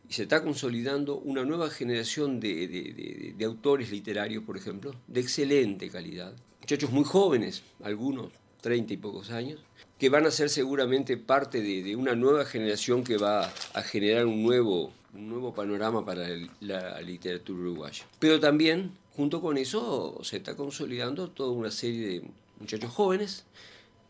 y 0.08 0.12
se 0.12 0.24
está 0.24 0.42
consolidando 0.42 1.16
una 1.16 1.44
nueva 1.44 1.70
generación 1.70 2.38
de, 2.38 3.34
autores 3.44 3.90
literarios, 3.90 4.44
por 4.44 4.56
ejemplo, 4.56 4.94
de 5.06 5.20
excelente 5.20 5.88
calidad. 5.90 6.34
Muchachos 6.60 6.90
muy 6.90 7.04
jóvenes, 7.04 7.62
algunos 7.82 8.32
30 8.60 8.94
y 8.94 8.96
pocos 8.96 9.30
años, 9.30 9.60
que 9.98 10.08
van 10.08 10.26
a 10.26 10.30
ser 10.30 10.50
seguramente 10.50 11.16
parte 11.16 11.62
de, 11.62 11.96
una 11.96 12.14
nueva 12.14 12.44
generación 12.44 13.02
que 13.02 13.16
va 13.16 13.52
a 13.72 13.82
generar 13.82 14.26
un 14.26 14.42
nuevo, 14.42 14.92
un 15.14 15.28
nuevo 15.28 15.54
panorama 15.54 16.04
para 16.04 16.28
la 16.60 17.00
literatura 17.00 17.60
uruguaya. 17.60 18.04
Pero 18.18 18.38
también, 18.38 18.92
junto 19.16 19.40
con 19.40 19.56
eso, 19.56 20.18
se 20.22 20.36
está 20.36 20.54
consolidando 20.54 21.30
toda 21.30 21.50
una 21.50 21.70
serie 21.70 22.06
de 22.06 22.22
muchachos 22.60 22.90
jóvenes, 22.92 23.44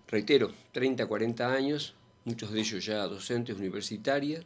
reitero, 0.09 0.53
30, 0.73 1.07
40 1.07 1.53
años, 1.53 1.95
muchos 2.27 2.51
de 2.51 2.59
ellos 2.61 2.85
ya 2.85 3.07
docentes 3.07 3.57
universitarios, 3.57 4.45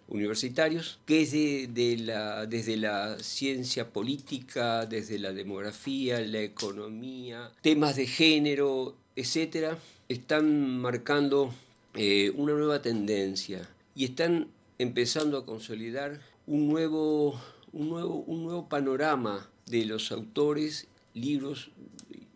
que 1.07 1.69
de, 1.73 1.97
la, 1.97 2.45
desde 2.45 2.77
la 2.77 3.19
ciencia 3.19 3.89
política, 3.89 4.85
desde 4.85 5.19
la 5.19 5.33
demografía, 5.33 6.21
la 6.21 6.41
economía, 6.41 7.51
temas 7.63 7.97
de 7.97 8.07
género, 8.07 8.97
etcétera, 9.17 9.79
están 10.09 10.79
marcando 10.79 11.53
eh, 11.95 12.33
una 12.37 12.53
nueva 12.53 12.83
tendencia 12.83 13.69
y 13.95 14.05
están 14.05 14.49
empezando 14.79 15.39
a 15.39 15.45
consolidar 15.45 16.21
un 16.47 16.69
nuevo, 16.69 17.41
un 17.73 17.89
nuevo, 17.89 18.15
un 18.27 18.45
nuevo 18.45 18.69
panorama 18.69 19.49
de 19.67 19.85
los 19.85 20.11
autores, 20.13 20.87
libros 21.15 21.71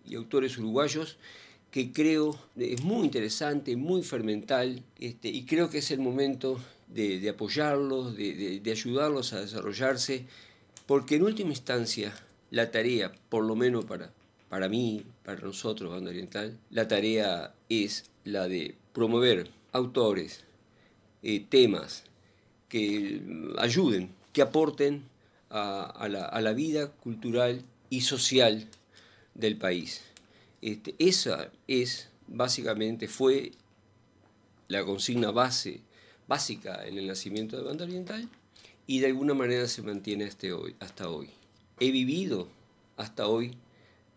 y 0.04 0.14
autores 0.14 0.58
uruguayos 0.58 1.18
que 1.74 1.92
creo 1.92 2.38
es 2.56 2.84
muy 2.84 3.04
interesante, 3.04 3.74
muy 3.74 4.04
fermental, 4.04 4.84
este, 5.00 5.28
y 5.28 5.44
creo 5.44 5.70
que 5.70 5.78
es 5.78 5.90
el 5.90 5.98
momento 5.98 6.60
de, 6.86 7.28
apoyarlos, 7.28 8.16
de, 8.16 8.62
ayudarlos 8.70 9.32
a 9.32 9.40
desarrollarse, 9.40 10.24
porque 10.86 11.16
en 11.16 11.24
última 11.24 11.50
instancia 11.50 12.14
la 12.52 12.70
tarea, 12.70 13.10
por 13.28 13.42
lo 13.44 13.56
menos 13.56 13.86
para, 13.86 14.12
para 14.48 14.68
mí, 14.68 15.04
para 15.24 15.40
nosotros, 15.40 15.90
Banda 15.90 16.10
Oriental, 16.10 16.58
la 16.70 16.86
tarea 16.86 17.54
es 17.68 18.10
la 18.24 18.46
de 18.46 18.76
promover 18.92 19.50
autores, 19.72 20.44
eh, 21.22 21.44
temas 21.48 22.04
que 22.68 23.22
ayuden, 23.58 24.10
que 24.32 24.42
aporten 24.42 25.04
a, 25.50 26.08
la, 26.10 26.24
a 26.24 26.40
la 26.40 26.52
vida 26.52 26.90
cultural 26.90 27.62
y 27.88 28.00
social 28.02 28.68
del 29.34 29.56
país. 29.56 30.02
Este, 30.60 30.94
esa 30.98 31.50
es, 31.68 32.08
básicamente, 32.26 33.08
fue 33.08 33.52
la 34.68 34.84
consigna 34.84 35.30
base, 35.30 35.80
básica 36.26 36.86
en 36.86 36.98
el 36.98 37.06
nacimiento 37.06 37.56
de 37.56 37.62
Banda 37.62 37.84
Oriental 37.84 38.28
y 38.86 39.00
de 39.00 39.06
alguna 39.06 39.34
manera 39.34 39.68
se 39.68 39.82
mantiene 39.82 40.24
hasta 40.24 40.54
hoy. 40.54 40.74
Hasta 40.80 41.08
hoy. 41.08 41.30
He 41.80 41.90
vivido 41.90 42.48
hasta 42.96 43.26
hoy 43.26 43.56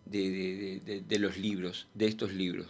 de, 0.10 1.18
los 1.20 1.38
libros, 1.38 1.88
de 1.94 2.08
estos 2.08 2.34
libros. 2.34 2.68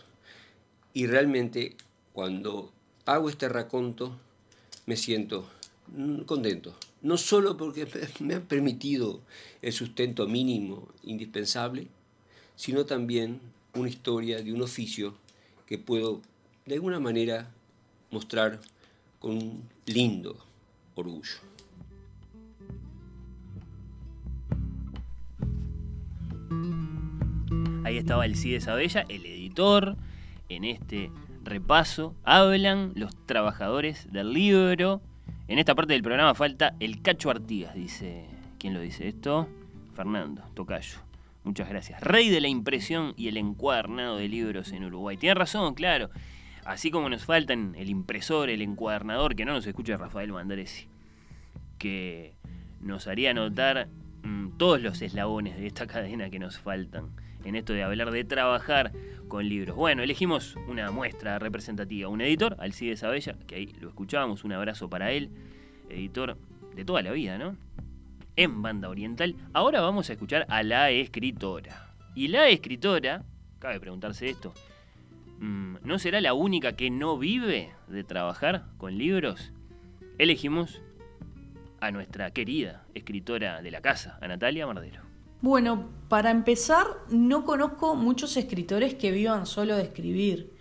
Y 0.94 1.08
realmente 1.08 1.76
cuando 2.14 2.72
hago 3.06 3.30
este 3.30 3.50
raconto 3.50 4.18
me 4.86 4.96
siento 4.96 5.50
contento. 6.26 6.76
No 7.02 7.18
solo 7.18 7.58
porque 7.58 7.88
me 8.20 8.36
ha 8.36 8.42
permitido 8.42 9.22
el 9.62 9.72
sustento 9.74 10.28
mínimo 10.28 10.88
indispensable, 11.04 11.88
sino 12.56 12.86
también 12.86 13.40
una 13.74 13.90
historia 13.90 14.42
de 14.42 14.52
un 14.52 14.62
oficio 14.62 15.16
que 15.68 15.78
puedo 15.78 16.22
de 16.66 16.76
alguna 16.76 17.00
manera 17.00 17.52
mostrar 18.12 18.60
con 19.20 19.38
un 19.38 19.64
lindo 19.86 20.38
orgullo. 20.96 21.47
Ahí 27.98 28.02
estaba 28.02 28.28
el 28.28 28.36
CIDE 28.36 28.62
Sabella, 28.62 29.06
el 29.10 29.26
editor, 29.26 29.98
en 30.50 30.66
este 30.66 31.10
repaso. 31.44 32.14
Hablan 32.24 32.92
los 32.94 33.16
trabajadores 33.26 34.14
del 34.14 34.34
libro. 34.34 35.02
En 35.48 35.58
esta 35.58 35.74
parte 35.74 35.94
del 35.94 36.04
programa 36.04 36.36
falta 36.36 36.76
el 36.80 37.02
Cacho 37.02 37.32
Artigas, 37.32 37.74
dice. 37.74 38.28
¿Quién 38.60 38.76
lo 38.76 38.82
dice 38.82 39.08
esto? 39.08 39.50
Fernando 39.96 40.44
Tocayo. 40.54 41.00
Muchas 41.44 41.68
gracias. 41.70 42.00
Rey 42.02 42.30
de 42.30 42.40
la 42.40 42.48
impresión 42.48 43.16
y 43.18 43.30
el 43.30 43.38
encuadernado 43.38 44.18
de 44.18 44.28
libros 44.28 44.72
en 44.74 44.86
Uruguay. 44.86 45.18
Tiene 45.18 45.34
razón, 45.34 45.74
claro. 45.74 46.12
Así 46.66 46.92
como 46.92 47.10
nos 47.10 47.26
faltan 47.26 47.74
el 47.80 47.90
impresor, 47.90 48.52
el 48.52 48.62
encuadernador, 48.62 49.36
que 49.36 49.44
no 49.44 49.54
nos 49.54 49.66
escucha 49.66 49.98
Rafael 49.98 50.32
Mandresi, 50.32 50.86
que 51.80 52.36
nos 52.80 53.08
haría 53.08 53.34
notar 53.34 53.88
mm, 54.22 54.50
todos 54.60 54.80
los 54.84 55.02
eslabones 55.02 55.58
de 55.58 55.66
esta 55.66 55.88
cadena 55.88 56.30
que 56.30 56.38
nos 56.38 56.60
faltan 56.60 57.10
en 57.48 57.56
esto 57.56 57.74
de 57.74 57.84
hablar 57.84 58.12
de 58.12 58.24
trabajar 58.24 58.92
con 59.28 59.48
libros. 59.48 59.76
Bueno, 59.76 60.04
elegimos 60.04 60.56
una 60.68 60.92
muestra 60.92 61.40
representativa, 61.40 62.10
un 62.10 62.22
editor, 62.22 62.56
Alcides 62.60 63.04
Abella, 63.04 63.36
que 63.48 63.56
ahí 63.56 63.76
lo 63.80 63.90
escuchábamos, 63.90 64.44
un 64.44 64.54
abrazo 64.54 64.90
para 64.90 65.12
él, 65.12 65.30
editor 65.90 66.38
de 66.76 66.86
toda 66.86 67.02
la 67.02 67.12
vida, 67.12 67.38
¿no? 67.38 67.56
en 68.38 68.62
Banda 68.62 68.88
Oriental. 68.88 69.36
Ahora 69.52 69.82
vamos 69.82 70.10
a 70.10 70.14
escuchar 70.14 70.46
a 70.48 70.64
la 70.64 70.92
escritora. 70.92 71.94
Y 72.16 72.30
la 72.30 72.48
escritora, 72.48 73.26
cabe 73.60 73.80
preguntarse 73.80 74.30
esto, 74.30 74.54
mm, 75.40 75.78
¿no 75.84 76.00
será 76.00 76.22
la 76.22 76.34
única 76.34 76.74
que 76.74 76.90
no 76.90 77.18
vive 77.18 77.72
de 77.88 78.04
trabajar 78.04 78.66
con 78.78 78.98
libros? 78.98 79.52
Elegimos 80.18 80.82
a 81.82 81.92
nuestra 81.92 82.32
querida 82.32 82.86
escritora 82.94 83.62
de 83.62 83.72
la 83.72 83.82
casa, 83.82 84.18
a 84.22 84.28
Natalia 84.28 84.66
Mardero. 84.66 85.07
Bueno, 85.42 85.86
para 86.10 86.32
empezar, 86.32 86.88
no 87.10 87.46
conozco 87.46 87.96
muchos 87.96 88.38
escritores 88.38 88.96
que 88.96 89.12
vivan 89.12 89.46
solo 89.46 89.76
de 89.76 89.84
escribir. 89.84 90.52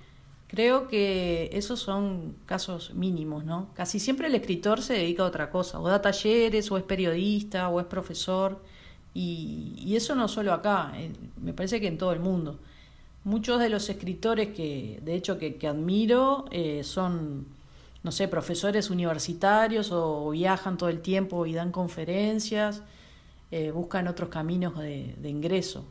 Creo 0.48 0.86
que 0.86 1.50
esos 1.52 1.80
son 1.80 2.36
casos 2.46 2.94
mínimos, 2.94 3.44
¿no? 3.44 3.68
Casi 3.74 3.98
siempre 3.98 4.28
el 4.28 4.34
escritor 4.34 4.82
se 4.82 4.94
dedica 4.94 5.22
a 5.22 5.26
otra 5.26 5.50
cosa, 5.50 5.80
o 5.80 5.88
da 5.88 6.02
talleres, 6.02 6.70
o 6.70 6.76
es 6.76 6.84
periodista, 6.84 7.68
o 7.68 7.80
es 7.80 7.86
profesor, 7.86 8.62
y, 9.14 9.94
eso 9.96 10.14
no 10.14 10.28
solo 10.28 10.52
acá, 10.52 10.92
eh, 10.94 11.10
me 11.40 11.54
parece 11.54 11.80
que 11.80 11.86
en 11.86 11.96
todo 11.96 12.12
el 12.12 12.20
mundo. 12.20 12.58
Muchos 13.24 13.58
de 13.60 13.70
los 13.70 13.88
escritores 13.88 14.48
que, 14.54 15.00
de 15.02 15.14
hecho, 15.14 15.38
que, 15.38 15.58
admiro 15.66 16.44
eh, 16.50 16.82
son, 16.84 17.46
no 18.02 18.12
sé, 18.12 18.28
profesores 18.28 18.90
universitarios 18.90 19.90
o 19.90 20.30
viajan 20.30 20.76
todo 20.76 20.90
el 20.90 21.00
tiempo 21.00 21.46
y 21.46 21.54
dan 21.54 21.72
conferencias, 21.72 22.82
eh, 23.51 23.70
buscan 23.70 24.09
otros 24.09 24.28
caminos 24.28 24.78
de 24.78 25.28
ingreso. 25.28 25.86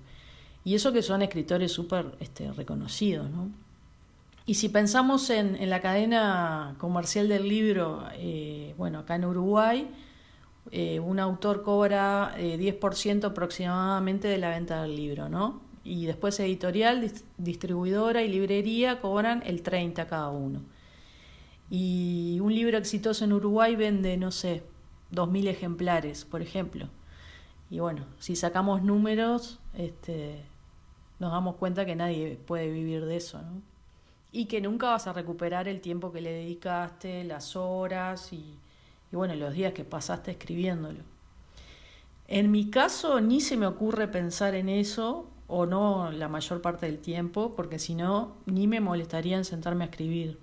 Y 0.63 0.73
eso 0.73 0.91
que 0.91 1.03
son 1.03 1.21
escritores 1.21 1.71
súper 1.71 2.15
este, 2.19 2.51
reconocidos, 2.51 3.29
¿no? 3.29 3.49
Y 4.47 4.55
si 4.55 4.69
pensamos 4.69 5.29
en, 5.31 5.69
la 5.69 5.81
cadena 5.81 6.75
comercial 6.77 7.27
del 7.27 7.49
libro, 7.49 8.03
eh, 8.13 8.75
bueno, 8.77 8.99
acá 8.99 9.15
en 9.15 9.25
Uruguay, 9.25 9.89
eh, 10.71 10.99
un 10.99 11.19
autor 11.19 11.63
cobra 11.63 12.35
10% 12.37 13.23
eh, 13.23 13.27
aproximadamente 13.27 14.27
de 14.27 14.37
la 14.37 14.49
venta 14.49 14.83
del 14.83 14.95
libro, 14.95 15.29
¿no? 15.29 15.61
Y 15.83 16.05
después 16.05 16.39
editorial, 16.39 17.11
distribuidora 17.37 18.21
y 18.21 18.27
librería 18.27 19.01
cobran 19.01 19.41
el 19.45 19.63
30 19.63 20.05
cada 20.07 20.29
uno. 20.29 20.61
Y 21.69 22.39
un 22.41 22.53
libro 22.53 22.77
exitoso 22.77 23.25
en 23.25 23.33
Uruguay 23.33 23.75
vende, 23.75 24.15
no 24.17 24.31
sé, 24.31 24.63
2.000 25.11 25.47
ejemplares, 25.47 26.25
por 26.25 26.43
ejemplo. 26.43 26.87
Y 27.75 27.79
bueno, 27.81 28.05
si 28.19 28.37
sacamos 28.37 28.83
números, 28.83 29.59
este, 29.73 30.45
nos 31.19 31.33
damos 31.33 31.57
cuenta 31.57 31.85
que 31.85 31.93
nadie 31.93 32.39
puede 32.47 32.71
vivir 32.71 33.03
de 33.03 33.17
eso, 33.17 33.41
¿no? 33.41 33.61
y 34.31 34.45
que 34.45 34.61
nunca 34.61 34.91
vas 34.91 35.07
a 35.07 35.11
recuperar 35.11 35.67
el 35.67 35.81
tiempo 35.81 36.13
que 36.13 36.21
le 36.21 36.31
dedicaste, 36.31 37.25
las 37.25 37.57
horas 37.57 38.31
y, 38.31 38.57
bueno, 39.11 39.35
los 39.35 39.53
días 39.53 39.73
que 39.73 39.83
pasaste 39.83 40.31
escribiéndolo. 40.31 40.99
En 42.29 42.49
mi 42.49 42.69
caso 42.69 43.19
ni 43.19 43.41
se 43.41 43.57
me 43.57 43.67
ocurre 43.67 44.07
pensar 44.07 44.55
en 44.55 44.69
eso, 44.69 45.27
o 45.47 45.65
no 45.65 46.11
la 46.11 46.29
mayor 46.29 46.61
parte 46.61 46.85
del 46.85 46.99
tiempo, 46.99 47.55
porque 47.57 47.77
si 47.77 47.93
no, 47.93 48.37
ni 48.45 48.67
me 48.67 48.79
molestaría 48.79 49.35
en 49.35 49.43
sentarme 49.43 49.83
a 49.83 49.87
escribir. 49.87 50.39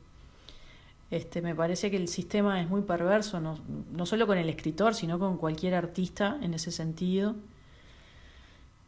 Este, 1.12 1.42
me 1.42 1.54
parece 1.54 1.90
que 1.90 1.98
el 1.98 2.08
sistema 2.08 2.62
es 2.62 2.70
muy 2.70 2.80
perverso, 2.80 3.38
no, 3.38 3.58
no 3.92 4.06
solo 4.06 4.26
con 4.26 4.38
el 4.38 4.48
escritor, 4.48 4.94
sino 4.94 5.18
con 5.18 5.36
cualquier 5.36 5.74
artista 5.74 6.38
en 6.40 6.54
ese 6.54 6.72
sentido. 6.72 7.36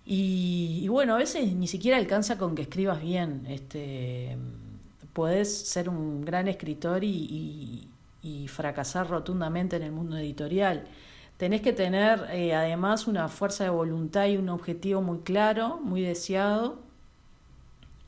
Y, 0.07 0.89
bueno, 0.89 1.15
a 1.15 1.19
veces 1.19 1.53
ni 1.55 1.67
siquiera 1.67 1.99
alcanza 1.99 2.39
con 2.39 2.55
que 2.55 2.63
escribas 2.63 3.03
bien. 3.03 3.45
Este, 3.49 4.39
podés 5.13 5.55
ser 5.55 5.91
un 5.91 6.25
gran 6.25 6.49
escritor 6.49 7.05
y, 7.05 7.89
fracasar 8.49 9.09
rotundamente 9.11 9.77
en 9.77 9.83
el 9.83 9.93
mundo 9.93 10.17
editorial. 10.17 10.85
Tenés 11.37 11.61
que 11.61 11.75
tener 11.75 12.27
eh, 12.31 12.55
además 12.55 13.07
una 13.07 13.29
fuerza 13.29 13.65
de 13.65 13.71
voluntad 13.71 14.27
y 14.29 14.39
un 14.39 14.49
objetivo 14.49 15.03
muy 15.03 15.19
claro, 15.19 15.79
muy 15.83 16.01
deseado, 16.01 16.79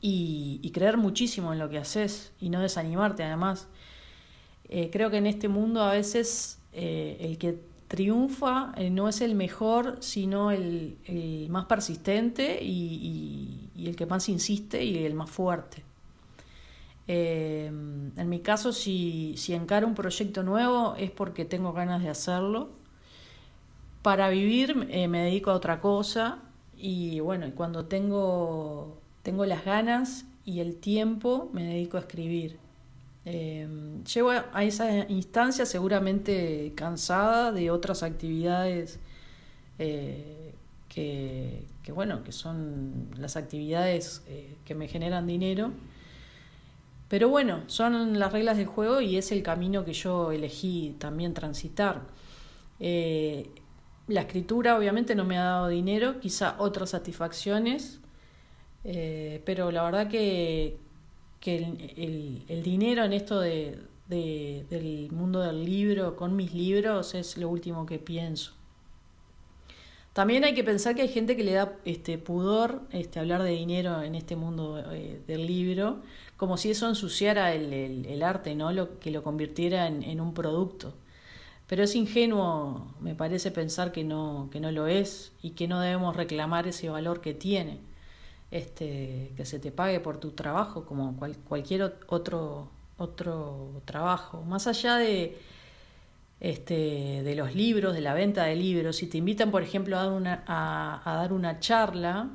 y, 0.01 0.71
creer 0.73 0.97
muchísimo 0.97 1.53
en 1.53 1.59
lo 1.59 1.69
que 1.69 1.77
haces 1.77 2.31
y 2.39 2.49
no 2.49 2.61
desanimarte 2.61 3.23
además. 3.23 3.67
Eh, 4.69 4.89
creo 4.91 5.09
que 5.09 5.17
en 5.17 5.27
este 5.27 5.47
mundo 5.47 5.81
a 5.81 5.93
veces 5.93 6.59
eh, 6.73 7.17
el 7.21 7.37
que 7.37 7.59
triunfa 7.87 8.73
no 8.91 9.07
es 9.07 9.21
el 9.21 9.33
mejor, 9.35 9.97
sino 10.01 10.51
el, 10.51 11.47
más 11.49 11.65
persistente 11.65 12.59
y, 12.61 13.69
el 13.77 13.95
que 13.95 14.05
más 14.05 14.27
insiste 14.29 14.83
y 14.83 15.05
el 15.05 15.13
más 15.13 15.29
fuerte. 15.29 15.83
Eh, 17.07 17.67
en 17.67 18.29
mi 18.29 18.39
caso, 18.41 18.73
si, 18.73 19.35
si 19.37 19.53
encaro 19.53 19.87
un 19.87 19.95
proyecto 19.95 20.43
nuevo 20.43 20.95
es 20.97 21.09
porque 21.11 21.45
tengo 21.45 21.73
ganas 21.73 22.03
de 22.03 22.09
hacerlo. 22.09 22.69
Para 24.01 24.29
vivir 24.29 24.87
eh, 24.89 25.07
me 25.07 25.23
dedico 25.23 25.51
a 25.51 25.53
otra 25.53 25.79
cosa 25.79 26.39
y 26.77 27.19
bueno, 27.19 27.49
cuando 27.55 27.85
tengo, 27.85 29.01
tengo 29.23 29.45
las 29.45 29.65
ganas 29.65 30.25
y 30.45 30.59
el 30.59 30.77
tiempo 30.77 31.49
me 31.53 31.63
dedico 31.63 31.97
a 31.97 32.01
escribir. 32.01 32.57
Eh, 33.29 33.67
llego 34.13 34.31
a 34.31 34.63
esa 34.63 35.09
instancia 35.09 35.65
seguramente 35.65 36.71
cansada 36.75 37.51
de 37.51 37.69
otras 37.71 38.01
actividades 38.01 38.99
que, 39.77 40.53
que, 41.83 41.91
bueno, 41.91 42.23
que 42.23 42.31
son 42.31 43.09
las 43.17 43.35
actividades 43.35 44.23
que 44.63 44.75
me 44.75 44.87
generan 44.87 45.27
dinero 45.27 45.73
pero 47.07 47.29
bueno, 47.29 47.61
son 47.67 48.19
las 48.19 48.33
reglas 48.33 48.57
del 48.57 48.65
juego 48.65 48.99
y 49.01 49.17
es 49.17 49.31
el 49.31 49.41
camino 49.41 49.85
que 49.85 49.93
yo 49.93 50.31
elegí 50.31 50.95
también 50.99 51.33
transitar. 51.33 52.01
Eh, 52.79 53.49
la 54.07 54.21
escritura 54.21 54.77
obviamente 54.77 55.15
no 55.15 55.23
me 55.23 55.37
ha 55.37 55.43
dado 55.43 55.67
dinero, 55.69 56.19
quizá 56.19 56.55
otras 56.59 56.89
satisfacciones, 56.91 57.99
eh, 58.83 59.41
pero 59.45 59.71
la 59.71 59.83
verdad 59.83 60.09
que, 60.09 60.77
el, 61.55 62.63
dinero 62.63 63.03
en 63.03 63.13
esto 63.13 63.39
de, 63.39 63.79
del 64.07 65.09
mundo 65.11 65.41
del 65.41 65.63
libro, 65.65 66.15
con 66.15 66.35
mis 66.35 66.53
libros, 66.53 67.15
es 67.15 67.37
lo 67.37 67.49
último 67.49 67.85
que 67.85 67.99
pienso. 67.99 68.57
También 70.17 70.43
hay 70.45 70.55
que 70.55 70.63
pensar 70.63 70.95
que 70.95 71.03
hay 71.03 71.09
gente 71.09 71.37
que 71.37 71.43
le 71.43 71.53
da 71.53 71.73
este 71.85 72.17
pudor 72.17 72.81
este, 72.91 73.19
hablar 73.19 73.43
de 73.43 73.51
dinero 73.51 74.01
en 74.01 74.15
este 74.15 74.35
mundo 74.35 74.83
eh, 74.91 75.21
del 75.27 75.45
libro, 75.45 76.01
como 76.37 76.57
si 76.57 76.71
eso 76.71 76.89
ensuciara 76.89 77.53
el, 77.53 78.23
arte, 78.23 78.55
¿no? 78.55 78.71
Lo, 78.71 78.97
que 78.97 79.11
lo 79.11 79.21
convirtiera 79.21 79.85
en, 79.85 80.19
un 80.19 80.33
producto. 80.33 80.95
Pero 81.67 81.83
es 81.83 81.93
ingenuo, 81.95 82.95
me 82.99 83.13
parece, 83.13 83.51
pensar 83.51 83.91
que 83.91 84.03
no, 84.03 84.49
que 84.51 84.59
no 84.59 84.71
lo 84.71 84.87
es 84.87 85.33
y 85.43 85.51
que 85.51 85.67
no 85.67 85.81
debemos 85.81 86.15
reclamar 86.15 86.65
ese 86.67 86.89
valor 86.89 87.21
que 87.21 87.35
tiene. 87.35 87.77
Este, 88.49 89.33
que 89.35 89.43
se 89.43 89.59
te 89.59 89.71
pague 89.71 89.99
por 89.99 90.19
tu 90.19 90.31
trabajo 90.31 90.85
como 90.85 91.17
cualquier 91.47 91.95
otro, 92.07 92.69
otro 92.97 93.81
trabajo. 93.85 94.41
Más 94.43 94.67
allá 94.67 94.95
de, 94.95 95.37
este, 96.39 97.23
de 97.23 97.35
los 97.35 97.55
libros, 97.55 97.93
de 97.93 98.01
la 98.01 98.13
venta 98.13 98.45
de 98.45 98.55
libros, 98.55 98.97
si 98.97 99.07
te 99.07 99.17
invitan, 99.17 99.51
por 99.51 99.63
ejemplo, 99.63 99.97
a 99.97 100.03
dar 100.03 100.13
una, 100.13 100.43
a, 100.47 101.13
dar 101.15 101.33
una 101.33 101.59
charla, 101.59 102.29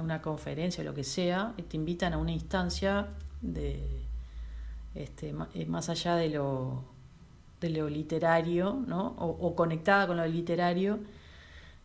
una 0.00 0.22
conferencia 0.22 0.82
o 0.82 0.84
lo 0.84 0.94
que 0.94 1.04
sea, 1.04 1.54
te 1.68 1.76
invitan 1.76 2.12
a 2.12 2.18
una 2.18 2.32
instancia 2.32 3.08
de 3.40 3.80
este, 4.94 5.34
eh, 5.54 5.66
más 5.66 5.88
allá 5.88 6.14
de 6.16 6.28
lo, 6.28 6.84
de 7.60 7.70
lo 7.70 7.88
literario, 7.88 8.80
¿no? 8.86 9.14
o, 9.18 9.56
conectada 9.56 10.06
con 10.06 10.18
lo 10.18 10.26
literario, 10.26 11.00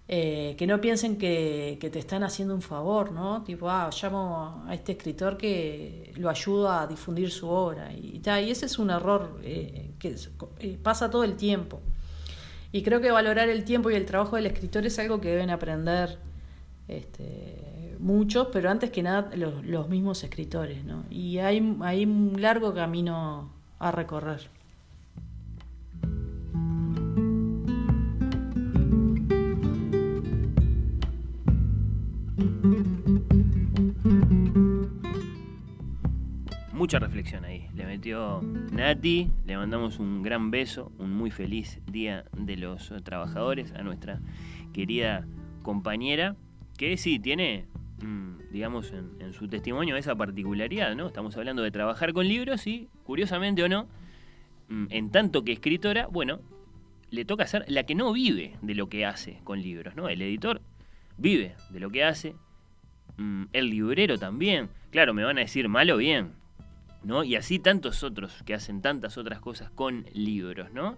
eh, 0.08 0.56
que 0.58 0.68
no 0.68 0.82
piensen 0.82 1.18
que, 1.18 1.78
te 1.80 2.00
están 2.00 2.24
haciendo 2.24 2.54
un 2.54 2.62
favor, 2.62 3.12
¿no? 3.12 3.44
Tipo, 3.44 3.70
ah, 3.70 3.90
llamo 3.90 4.64
a 4.68 4.74
este 4.74 4.94
escritor 4.94 5.38
que 5.38 6.12
lo 6.18 6.30
ayuda 6.30 6.82
a 6.82 6.88
difundir 6.88 7.32
su 7.32 7.48
obra. 7.48 7.94
Y, 7.94 8.22
y 8.24 8.52
ese 8.52 8.66
es 8.66 8.80
un 8.80 8.90
error 8.90 9.40
eh, 9.44 9.92
que 10.00 10.16
eh, 10.60 10.78
pasa 10.82 11.10
todo 11.10 11.24
el 11.24 11.36
tiempo. 11.36 11.80
Y 12.74 12.84
creo 12.84 13.00
que 13.00 13.12
valorar 13.12 13.50
el 13.50 13.64
tiempo 13.64 13.92
y 13.92 13.96
el 13.96 14.06
trabajo 14.06 14.36
del 14.36 14.48
escritor 14.48 14.86
es 14.86 15.00
algo 15.00 15.22
que 15.22 15.30
deben 15.30 15.50
aprender 15.50 16.18
este, 16.88 17.96
muchos, 18.00 18.48
pero 18.52 18.70
antes 18.70 18.90
que 18.92 19.04
nada 19.04 19.32
los, 19.36 19.88
mismos 19.88 20.24
escritores, 20.24 20.84
¿no? 20.84 21.06
Y 21.10 21.38
hay, 21.38 21.78
hay 21.82 22.04
un 22.04 22.36
largo 22.42 22.74
camino 22.74 23.52
a 23.80 23.92
recorrer. 23.92 24.50
Mucha 36.84 37.00
reflexión 37.00 37.46
ahí. 37.46 37.66
Le 37.76 37.86
metió 37.86 38.42
Nati, 38.42 39.32
le 39.46 39.56
mandamos 39.56 40.00
un 40.00 40.22
gran 40.22 40.52
beso, 40.52 40.92
un 40.98 41.14
muy 41.14 41.32
feliz 41.32 41.80
día 41.90 42.26
de 42.38 42.58
los 42.58 42.94
trabajadores 43.06 43.72
a 43.72 43.84
nuestra 43.84 44.20
querida 44.74 45.26
compañera, 45.62 46.36
que 46.78 46.98
sí 46.98 47.20
tiene, 47.20 47.68
mm, 48.02 48.52
digamos, 48.52 48.92
en, 48.92 49.32
su 49.32 49.48
testimonio 49.48 49.96
esa 49.96 50.18
particularidad, 50.18 50.94
¿no? 50.94 51.08
Estamos 51.08 51.38
hablando 51.38 51.64
de 51.64 51.72
trabajar 51.72 52.12
con 52.12 52.28
libros 52.28 52.68
y, 52.68 52.90
curiosamente 53.06 53.64
o 53.64 53.70
no, 53.70 53.88
mm, 54.68 54.88
en 54.90 55.10
tanto 55.10 55.46
que 55.46 55.54
escritora, 55.54 56.08
bueno, 56.08 56.42
le 57.12 57.24
toca 57.24 57.48
ser 57.48 57.64
la 57.70 57.84
que 57.84 57.96
no 57.96 58.12
vive 58.12 58.58
de 58.62 58.76
lo 58.76 58.90
que 58.90 59.06
hace 59.06 59.40
con 59.46 59.62
libros, 59.62 59.96
¿no? 59.96 60.10
El 60.10 60.22
editor 60.22 60.62
vive 61.18 61.56
de 61.70 61.80
lo 61.80 61.90
que 61.90 62.04
hace, 62.04 62.36
mm, 63.16 63.44
el 63.54 63.70
librero 63.70 64.18
también. 64.18 64.68
Claro, 64.92 65.14
me 65.14 65.24
van 65.24 65.38
a 65.38 65.42
decir 65.42 65.70
mal 65.70 65.90
o 65.90 65.96
bien, 65.96 66.43
Y 67.26 67.36
así 67.36 67.60
tantos 67.60 68.04
otros 68.04 68.44
que 68.46 68.54
hacen 68.54 68.82
tantas 68.82 69.18
otras 69.18 69.40
cosas 69.40 69.70
con 69.70 70.06
libros, 70.14 70.72
¿no? 70.72 70.98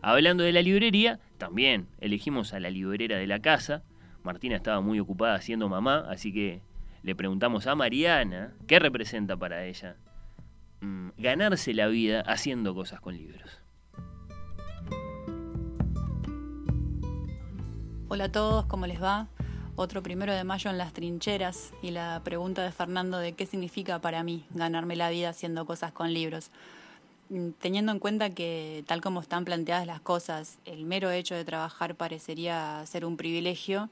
Hablando 0.00 0.44
de 0.44 0.52
la 0.52 0.62
librería, 0.62 1.20
también 1.38 1.86
elegimos 2.00 2.54
a 2.54 2.60
la 2.60 2.70
librera 2.70 3.18
de 3.18 3.26
la 3.26 3.40
casa. 3.40 3.82
Martina 4.24 4.56
estaba 4.56 4.80
muy 4.80 4.98
ocupada 4.98 5.40
siendo 5.40 5.68
mamá, 5.68 6.06
así 6.08 6.32
que 6.32 6.62
le 7.02 7.14
preguntamos 7.14 7.66
a 7.66 7.74
Mariana 7.74 8.54
qué 8.66 8.78
representa 8.78 9.36
para 9.36 9.64
ella 9.64 9.96
mm, 10.80 11.10
ganarse 11.18 11.74
la 11.74 11.86
vida 11.86 12.22
haciendo 12.22 12.74
cosas 12.74 13.00
con 13.00 13.16
libros. 13.16 13.60
Hola 18.08 18.24
a 18.24 18.32
todos, 18.32 18.66
¿cómo 18.66 18.86
les 18.86 19.02
va? 19.02 19.28
Otro 19.76 20.02
primero 20.02 20.34
de 20.34 20.44
mayo 20.44 20.70
en 20.70 20.78
las 20.78 20.92
trincheras 20.92 21.72
y 21.82 21.90
la 21.90 22.20
pregunta 22.24 22.62
de 22.62 22.72
Fernando 22.72 23.18
de 23.18 23.32
qué 23.32 23.46
significa 23.46 24.00
para 24.00 24.22
mí 24.22 24.44
ganarme 24.50 24.96
la 24.96 25.10
vida 25.10 25.30
haciendo 25.30 25.64
cosas 25.64 25.92
con 25.92 26.12
libros. 26.12 26.50
Mm, 27.30 27.50
teniendo 27.58 27.92
en 27.92 27.98
cuenta 27.98 28.30
que 28.30 28.84
tal 28.86 29.00
como 29.00 29.20
están 29.20 29.44
planteadas 29.44 29.86
las 29.86 30.00
cosas, 30.00 30.58
el 30.66 30.84
mero 30.84 31.10
hecho 31.10 31.34
de 31.34 31.44
trabajar 31.44 31.94
parecería 31.94 32.84
ser 32.86 33.06
un 33.06 33.16
privilegio, 33.16 33.88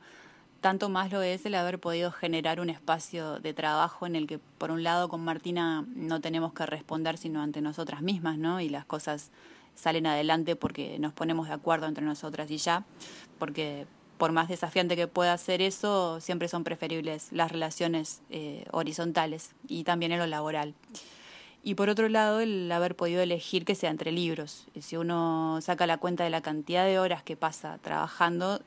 tanto 0.61 0.91
más 0.91 1.11
lo 1.11 1.23
es 1.23 1.47
el 1.47 1.55
haber 1.55 1.79
podido 1.79 2.13
generar 2.13 2.61
un 2.61 2.69
espacio 2.69 3.41
de 3.41 3.55
trabajo 3.55 4.07
en 4.07 4.15
el 4.17 4.27
que, 4.27 4.39
por 4.39 4.71
un 4.71 4.83
lado, 4.83 5.09
con 5.09 5.25
Martina 5.25 5.87
no 5.95 6.21
tenemos 6.21 6.53
que 6.53 6.67
responder 6.67 7.17
sino 7.17 7.41
ante 7.41 7.63
nosotras 7.63 8.03
mismas, 8.03 8.37
¿no? 8.37 8.61
Y 8.61 8.69
las 8.69 8.85
cosas 8.85 9.31
salen 9.75 10.07
adelante 10.07 10.57
porque 10.57 10.99
nos 10.99 11.15
ponemos 11.15 11.49
de 11.49 11.55
acuerdo 11.55 11.87
entre 11.87 12.05
nosotras 12.05 12.51
y 12.51 12.59
ya, 12.59 12.85
porque 13.39 13.87
por 14.21 14.33
más 14.33 14.49
desafiante 14.49 14.97
que 14.97 15.09
pueda 15.09 15.37
ser 15.39 15.63
eso, 15.63 16.21
siempre 16.21 16.47
son 16.47 16.63
preferibles 16.63 17.29
las 17.33 17.51
relaciones 17.51 18.21
eh, 18.29 18.67
horizontales 18.71 19.53
y 19.67 19.85
también 19.85 20.13
en 20.13 20.19
lo 20.19 20.27
laboral. 20.27 20.75
Y 21.63 21.75
por 21.75 21.89
otro 21.89 22.07
lado, 22.11 22.41
el 22.41 22.71
haber 22.71 22.95
podido 22.95 23.23
elegir 23.23 23.65
que 23.65 23.75
sea 23.75 23.89
entre 23.89 24.13
libros. 24.13 24.67
Si 24.79 24.99
uno 24.99 25.59
saca 25.63 25.87
la 25.87 25.97
cuenta 25.97 26.23
de 26.23 26.29
la 26.29 26.43
cantidad 26.43 26.85
de 26.85 26.99
horas 26.99 27.23
que 27.23 27.35
pasa 27.35 27.79
trabajando, 27.79 28.61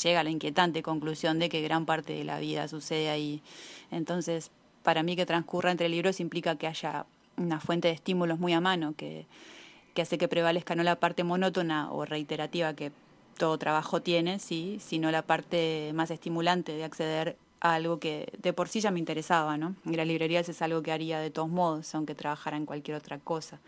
llega 0.00 0.20
a 0.20 0.22
la 0.22 0.30
inquietante 0.30 0.80
conclusión 0.84 1.40
de 1.40 1.48
que 1.48 1.60
gran 1.60 1.86
parte 1.86 2.12
de 2.12 2.22
la 2.22 2.38
vida 2.38 2.68
sucede 2.68 3.10
ahí. 3.10 3.42
Entonces, 3.90 4.52
para 4.84 5.02
mí 5.02 5.16
que 5.16 5.26
transcurra 5.26 5.72
entre 5.72 5.88
libros 5.88 6.20
implica 6.20 6.54
que 6.54 6.68
haya 6.68 7.04
una 7.36 7.58
fuente 7.58 7.88
de 7.88 7.94
estímulos 7.94 8.38
muy 8.38 8.52
a 8.52 8.60
mano, 8.60 8.94
que 8.96 9.26
hace 10.00 10.18
que 10.18 10.28
prevalezca 10.28 10.76
no 10.76 10.84
la 10.84 11.00
parte 11.00 11.24
monótona 11.24 11.90
o 11.90 12.04
reiterativa 12.04 12.74
que 12.74 12.92
todo 13.34 13.58
trabajo 13.58 14.02
tiene, 14.02 14.38
sí, 14.38 14.78
sino 14.80 15.10
la 15.10 15.22
parte 15.22 15.92
más 15.94 16.10
estimulante 16.10 16.72
de 16.72 16.84
acceder 16.84 17.36
a 17.60 17.74
algo 17.74 17.98
que 17.98 18.32
de 18.42 18.52
por 18.52 18.68
sí 18.68 18.80
ya 18.80 18.90
me 18.90 18.98
interesaba, 18.98 19.56
¿no? 19.56 19.74
Y 19.84 19.94
las 19.94 20.06
librerías 20.06 20.48
es 20.48 20.62
algo 20.62 20.82
que 20.82 20.92
haría 20.92 21.18
de 21.18 21.30
todos 21.30 21.48
modos, 21.48 21.94
aunque 21.94 22.14
trabajara 22.14 22.56
en 22.56 22.66
cualquier 22.66 22.96
otra 22.96 23.18
cosa. 23.18 23.58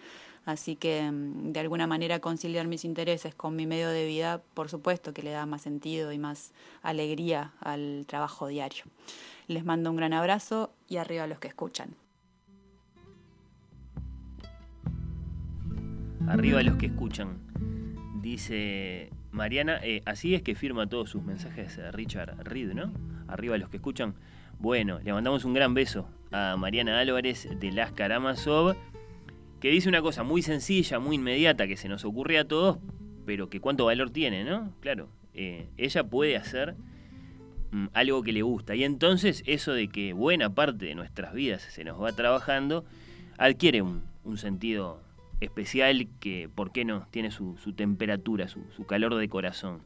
Así 0.47 0.77
que 0.77 1.11
mm, 1.11 1.53
de 1.53 1.61
alguna 1.61 1.87
manera 1.87 2.21
conciliar 2.21 2.69
mis 2.69 2.85
intereses 2.85 3.35
con 3.35 3.57
mi 3.57 3.67
medio 3.67 3.89
de 3.89 4.07
vida, 4.07 4.41
por 4.55 4.69
supuesto 4.69 5.13
que 5.13 5.23
le 5.23 5.31
da 5.31 5.45
más 5.45 5.63
sentido 5.63 6.13
y 6.13 6.19
más 6.19 6.53
alegría 6.83 7.53
al 7.61 8.05
trabajo 8.07 8.47
diario. 8.47 8.85
Les 9.49 9.65
mando 9.65 9.91
un 9.91 9.97
gran 9.97 10.13
abrazo 10.13 10.71
y 10.89 10.97
arriba 10.99 11.25
a 11.25 11.27
los 11.27 11.41
que 11.41 11.49
escuchan. 11.49 11.97
Arriba 16.29 16.61
a 16.61 16.63
los 16.63 16.77
que 16.77 16.87
escuchan. 16.87 17.39
Dice 18.21 19.11
Mariana, 19.37 19.79
eh, 19.83 20.03
así 20.07 20.35
es 20.35 20.43
que 20.43 20.55
firma 20.55 20.89
todos 20.89 21.11
sus 21.11 21.23
mensajes 21.23 21.79
Richard 21.93 22.43
Reed, 22.43 22.73
¿no? 22.73 22.93
Arriba 23.29 23.55
a 23.55 23.59
los 23.59 23.69
que 23.69 23.77
escuchan. 23.77 24.15
Bueno, 24.59 24.99
le 25.05 25.13
mandamos 25.13 25.45
un 25.45 25.53
gran 25.53 25.75
beso 25.75 26.09
a 26.33 26.57
Mariana 26.57 26.99
Álvarez 26.99 27.47
de 27.61 27.71
Las 27.71 27.93
Karamazov 27.93 28.75
que 29.61 29.71
dice 29.71 29.89
una 29.89 30.01
cosa 30.01 30.23
muy 30.23 30.41
sencilla, 30.43 30.99
muy 30.99 31.17
inmediata, 31.17 31.67
que 31.67 31.77
se 31.77 31.89
nos 31.89 32.05
ocurre 32.05 32.39
a 32.39 32.47
todos, 32.47 32.79
pero 33.27 33.51
que 33.51 33.61
cuánto 33.61 33.85
valor 33.85 34.11
tiene, 34.11 34.43
¿no? 34.45 34.73
Claro, 34.81 35.09
eh, 35.35 35.69
ella 35.77 36.05
puede 36.05 36.37
hacer 36.37 36.75
mm, 37.73 37.89
algo 37.93 38.23
que 38.23 38.33
le 38.33 38.43
gusta. 38.43 38.75
Y 38.75 38.85
entonces 38.85 39.43
eso 39.47 39.73
de 39.73 39.89
que 39.89 40.15
buena 40.15 40.55
parte 40.55 40.87
de 40.87 40.95
nuestras 40.95 41.35
vidas 41.35 41.63
se 41.63 41.85
nos 41.85 42.03
va 42.03 42.13
trabajando, 42.13 42.87
adquiere 43.37 43.83
un, 43.83 44.03
sentido 44.37 45.03
especial 45.41 46.09
que, 46.21 46.49
¿por 46.55 46.73
qué 46.73 46.85
no?, 46.85 47.07
tiene 47.11 47.31
su, 47.31 47.57
temperatura, 47.77 48.49
su, 48.49 48.65
su 48.75 48.87
calor 48.87 49.15
de 49.17 49.29
corazón. 49.29 49.83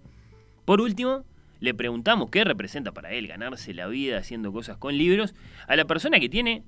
Por 0.64 0.80
último, 0.80 1.24
le 1.60 1.74
preguntamos 1.74 2.30
qué 2.30 2.44
representa 2.44 2.92
para 2.92 3.12
él 3.12 3.26
ganarse 3.26 3.74
la 3.74 3.86
vida 3.86 4.18
haciendo 4.18 4.52
cosas 4.52 4.76
con 4.76 4.96
libros 4.96 5.34
a 5.68 5.76
la 5.76 5.84
persona 5.84 6.20
que 6.20 6.28
tiene 6.28 6.64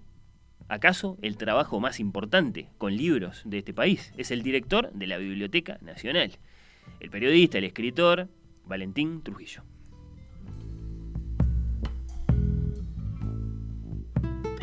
acaso 0.69 1.19
el 1.23 1.37
trabajo 1.37 1.81
más 1.81 2.01
importante 2.01 2.69
con 2.79 2.97
libros 2.97 3.43
de 3.45 3.59
este 3.59 3.75
país. 3.75 4.13
Es 4.17 4.31
el 4.31 4.43
director 4.43 4.93
de 4.93 5.07
la 5.07 5.19
Biblioteca 5.19 5.79
Nacional, 5.81 6.33
el 7.01 7.11
periodista, 7.11 7.59
el 7.59 7.65
escritor 7.65 8.29
Valentín 8.67 9.23
Trujillo. 9.23 9.63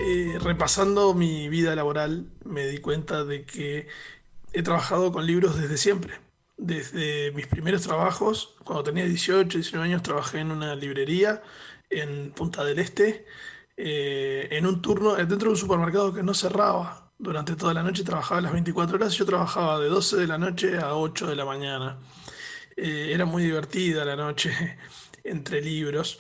Eh, 0.02 0.38
repasando 0.40 1.14
mi 1.14 1.50
vida 1.50 1.76
laboral, 1.76 2.26
me 2.46 2.66
di 2.68 2.78
cuenta 2.78 3.26
de 3.26 3.46
que 3.46 3.88
he 4.54 4.64
trabajado 4.64 5.12
con 5.12 5.26
libros 5.26 5.60
desde 5.60 5.78
siempre. 5.78 6.14
Desde 6.58 7.32
mis 7.34 7.48
primeros 7.48 7.84
trabajos, 7.84 8.56
cuando 8.64 8.84
tenía 8.84 9.06
18, 9.06 9.58
19 9.58 9.88
años, 9.88 10.04
trabajé 10.04 10.40
en 10.40 10.52
una 10.52 10.76
librería 10.76 11.42
en 11.90 12.32
Punta 12.32 12.64
del 12.64 12.80
Este 12.80 13.26
eh, 13.78 14.48
en 14.52 14.66
un 14.66 14.82
turno 14.82 15.16
dentro 15.16 15.38
de 15.38 15.50
un 15.50 15.56
supermercado 15.56 16.14
que 16.14 16.22
no 16.24 16.34
cerraba 16.34 17.12
durante 17.18 17.56
toda 17.56 17.74
la 17.74 17.84
noche, 17.84 18.04
trabajaba 18.04 18.42
las 18.42 18.54
24 18.54 18.96
horas, 18.98 19.14
yo 19.14 19.26
trabajaba 19.26 19.80
de 19.80 19.90
12 19.90 20.18
de 20.18 20.28
la 20.28 20.38
noche 20.38 20.78
a 20.78 20.96
8 20.96 21.28
de 21.28 21.36
la 21.36 21.46
mañana. 21.46 21.98
Eh, 22.76 23.12
era 23.14 23.26
muy 23.26 23.44
divertida 23.44 24.06
la 24.06 24.16
noche 24.16 24.52
entre 25.24 25.62
libros. 25.62 26.18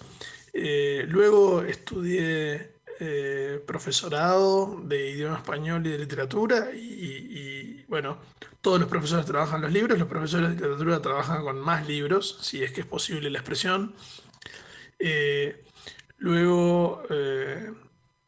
Eh, 0.53 1.06
luego 1.07 1.61
estudié 1.64 2.78
profesorado 3.65 4.81
de 4.84 5.11
idioma 5.11 5.38
español 5.38 5.88
y 5.88 5.91
de 5.91 5.99
literatura 5.99 6.71
y, 6.73 7.85
bueno, 7.88 8.17
todos 8.61 8.80
los 8.80 8.89
profesores 8.89 9.26
trabajan 9.26 9.61
los 9.61 9.71
libros, 9.71 9.97
los 9.97 10.07
profesores 10.07 10.49
de 10.49 10.55
literatura 10.55 11.01
trabajan 11.01 11.43
con 11.43 11.59
más 11.59 11.88
libros, 11.88 12.39
si 12.41 12.63
es 12.63 12.71
que 12.71 12.81
es 12.81 12.88
posible 12.88 13.30
la 13.30 13.39
expresión. 13.39 13.95
Luego 16.19 17.03
eh, 17.09 17.71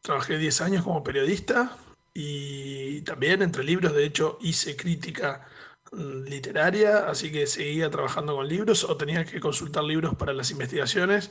trabajé 0.00 0.38
10 0.38 0.60
años 0.62 0.84
como 0.84 1.04
periodista 1.04 1.76
y 2.14 3.02
también 3.02 3.42
entre 3.42 3.64
libros, 3.64 3.94
de 3.94 4.04
hecho, 4.04 4.38
hice 4.40 4.76
crítica 4.76 5.46
mm, 5.92 6.24
literaria, 6.24 7.06
así 7.08 7.30
que 7.30 7.46
seguía 7.46 7.90
trabajando 7.90 8.34
con 8.36 8.48
libros 8.48 8.84
o 8.84 8.96
tenía 8.96 9.24
que 9.24 9.40
consultar 9.40 9.84
libros 9.84 10.14
para 10.14 10.32
las 10.32 10.50
investigaciones. 10.50 11.30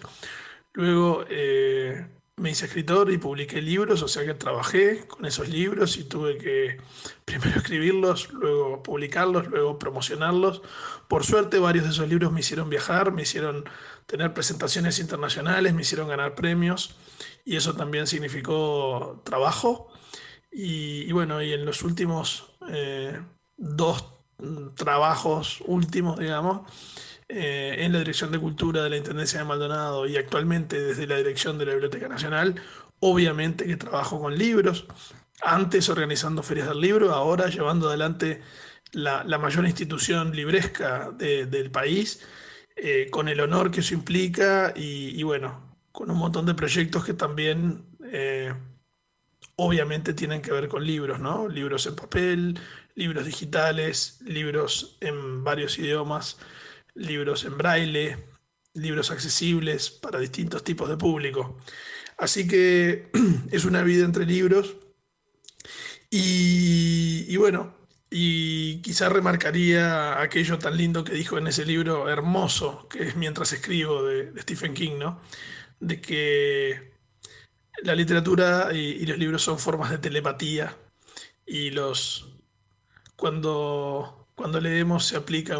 Luego 0.73 1.25
eh, 1.29 2.07
me 2.41 2.49
hice 2.49 2.65
escritor 2.65 3.11
y 3.11 3.17
publiqué 3.17 3.61
libros, 3.61 4.01
o 4.01 4.07
sea 4.07 4.25
que 4.25 4.33
trabajé 4.33 5.05
con 5.07 5.25
esos 5.25 5.47
libros 5.47 5.95
y 5.97 6.03
tuve 6.03 6.37
que 6.37 6.77
primero 7.25 7.57
escribirlos, 7.57 8.33
luego 8.33 8.81
publicarlos, 8.83 9.47
luego 9.47 9.77
promocionarlos. 9.77 10.61
Por 11.07 11.23
suerte 11.23 11.59
varios 11.59 11.85
de 11.85 11.91
esos 11.91 12.09
libros 12.09 12.31
me 12.31 12.39
hicieron 12.39 12.69
viajar, 12.69 13.11
me 13.11 13.21
hicieron 13.21 13.65
tener 14.07 14.33
presentaciones 14.33 14.99
internacionales, 14.99 15.73
me 15.73 15.83
hicieron 15.83 16.07
ganar 16.07 16.33
premios 16.35 16.95
y 17.45 17.55
eso 17.55 17.75
también 17.75 18.07
significó 18.07 19.21
trabajo. 19.23 19.87
Y, 20.51 21.09
bueno, 21.13 21.41
y 21.41 21.53
en 21.53 21.63
los 21.63 21.81
últimos 21.83 22.51
eh, 22.69 23.21
dos 23.55 24.03
trabajos 24.75 25.61
últimos, 25.65 26.19
digamos, 26.19 26.61
eh, 27.33 27.75
en 27.85 27.93
la 27.93 27.99
Dirección 27.99 28.31
de 28.31 28.39
Cultura 28.39 28.83
de 28.83 28.89
la 28.89 28.97
Intendencia 28.97 29.39
de 29.39 29.45
Maldonado 29.45 30.05
y 30.05 30.17
actualmente 30.17 30.81
desde 30.81 31.07
la 31.07 31.15
Dirección 31.15 31.57
de 31.57 31.65
la 31.65 31.71
Biblioteca 31.71 32.09
Nacional, 32.09 32.61
obviamente 32.99 33.65
que 33.65 33.77
trabajo 33.77 34.19
con 34.19 34.37
libros, 34.37 34.85
antes 35.41 35.87
organizando 35.87 36.43
ferias 36.43 36.67
del 36.67 36.81
libro, 36.81 37.13
ahora 37.13 37.47
llevando 37.47 37.87
adelante 37.87 38.41
la, 38.91 39.23
mayor 39.37 39.65
institución 39.65 40.35
libresca 40.35 41.11
del 41.11 41.71
país 41.71 42.21
eh, 42.75 43.07
con 43.11 43.29
el 43.29 43.39
honor 43.39 43.71
que 43.71 43.79
eso 43.79 43.93
implica 43.93 44.73
y, 44.75 45.23
bueno, 45.23 45.77
con 45.93 46.11
un 46.11 46.17
montón 46.17 46.45
de 46.45 46.53
proyectos 46.53 47.05
que 47.05 47.13
también 47.13 47.85
eh, 48.11 48.53
obviamente 49.55 50.13
tienen 50.13 50.41
que 50.41 50.51
ver 50.51 50.67
con 50.67 50.85
libros, 50.85 51.19
¿no? 51.19 51.47
Libros 51.47 51.85
en 51.85 51.95
papel, 51.95 52.59
libros 52.95 53.25
digitales, 53.25 54.19
libros 54.25 54.97
en 54.99 55.43
varios 55.43 55.79
idiomas, 55.79 56.37
libros 56.95 57.45
en 57.45 57.57
braille, 57.57 58.17
libros 58.73 59.11
accesibles 59.11 59.89
para 59.89 60.19
distintos 60.19 60.63
tipos 60.63 60.89
de 60.89 60.97
público. 60.97 61.57
Así 62.17 62.47
que 62.47 63.09
es 63.51 63.65
una 63.65 63.83
vida 63.83 64.05
entre 64.05 64.25
libros 64.25 64.75
y 66.09 67.35
bueno, 67.37 67.73
y 68.13 68.81
quizá 68.81 69.07
remarcaría 69.07 70.21
aquello 70.21 70.59
tan 70.59 70.75
lindo 70.75 71.05
que 71.05 71.13
dijo 71.13 71.37
en 71.37 71.47
ese 71.47 71.65
libro 71.65 72.09
hermoso, 72.09 72.87
que 72.89 73.03
es 73.07 73.15
Mientras 73.15 73.53
escribo, 73.53 74.03
de, 74.03 74.33
Stephen 74.41 74.73
King, 74.73 74.99
¿no? 74.99 75.21
De 75.79 76.01
que 76.01 76.91
la 77.83 77.95
literatura 77.95 78.69
y, 78.73 79.05
los 79.05 79.17
libros 79.17 79.43
son 79.43 79.57
formas 79.57 79.91
de 79.91 79.97
telepatía 79.97 80.77
y 81.45 81.71
los 81.71 82.29
cuando, 83.15 84.27
cuando 84.35 84.59
leemos 84.59 85.05
se 85.05 85.15
aplica 85.15 85.59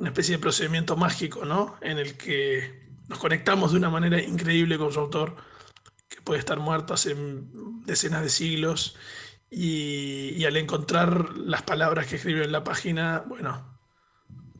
una 0.00 0.08
especie 0.08 0.36
de 0.36 0.42
procedimiento 0.42 0.96
mágico, 0.96 1.44
¿no? 1.44 1.76
En 1.82 1.98
el 1.98 2.16
que 2.16 2.88
nos 3.08 3.18
conectamos 3.18 3.72
de 3.72 3.78
una 3.78 3.90
manera 3.90 4.20
increíble 4.20 4.78
con 4.78 4.92
su 4.92 4.98
autor, 4.98 5.36
que 6.08 6.22
puede 6.22 6.40
estar 6.40 6.58
muerto 6.58 6.94
hace 6.94 7.14
decenas 7.84 8.22
de 8.22 8.30
siglos 8.30 8.96
y, 9.50 10.42
al 10.46 10.56
encontrar 10.56 11.36
las 11.36 11.62
palabras 11.62 12.06
que 12.06 12.16
escribe 12.16 12.44
en 12.44 12.52
la 12.52 12.64
página, 12.64 13.24
bueno, 13.28 13.78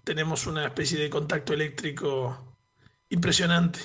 tenemos 0.04 0.46
una 0.46 0.66
especie 0.66 0.98
de 0.98 1.08
contacto 1.08 1.54
eléctrico 1.54 2.58
impresionante. 3.08 3.80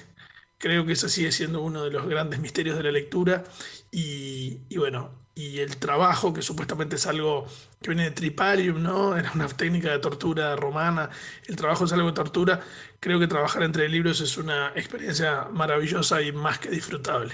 Creo 0.58 0.86
que 0.86 0.94
ese 0.94 1.08
sigue 1.08 1.32
siendo 1.32 1.62
uno 1.62 1.86
de 1.86 1.92
los 1.92 2.06
grandes 2.08 2.40
misterios 2.40 2.76
de 2.76 2.84
la 2.84 2.92
lectura 2.92 3.46
y, 3.92 4.78
bueno, 4.78 5.25
y 5.36 5.60
el 5.60 5.76
trabajo, 5.78 6.34
que 6.34 6.42
supuestamente 6.42 6.96
es 6.96 7.06
algo 7.06 7.46
que 7.82 7.90
viene 7.90 8.06
de 8.06 8.12
Triparium, 8.12 8.82
¿no? 8.82 9.18
Era 9.18 9.32
una 9.36 9.48
técnica 9.48 9.92
de 9.92 10.00
tortura 10.00 10.56
romana, 10.56 11.10
el 11.48 11.58
trabajo 11.58 11.86
es 11.86 11.94
algo 11.94 12.08
de 12.08 12.14
tortura, 12.14 12.62
creo 13.02 13.20
que 13.20 13.28
trabajar 13.28 13.64
entre 13.64 13.90
libros 13.90 14.22
es 14.22 14.38
una 14.38 14.70
experiencia 14.76 15.48
maravillosa 15.52 16.22
y 16.22 16.32
más 16.32 16.60
que 16.60 16.70
disfrutable. 16.70 17.34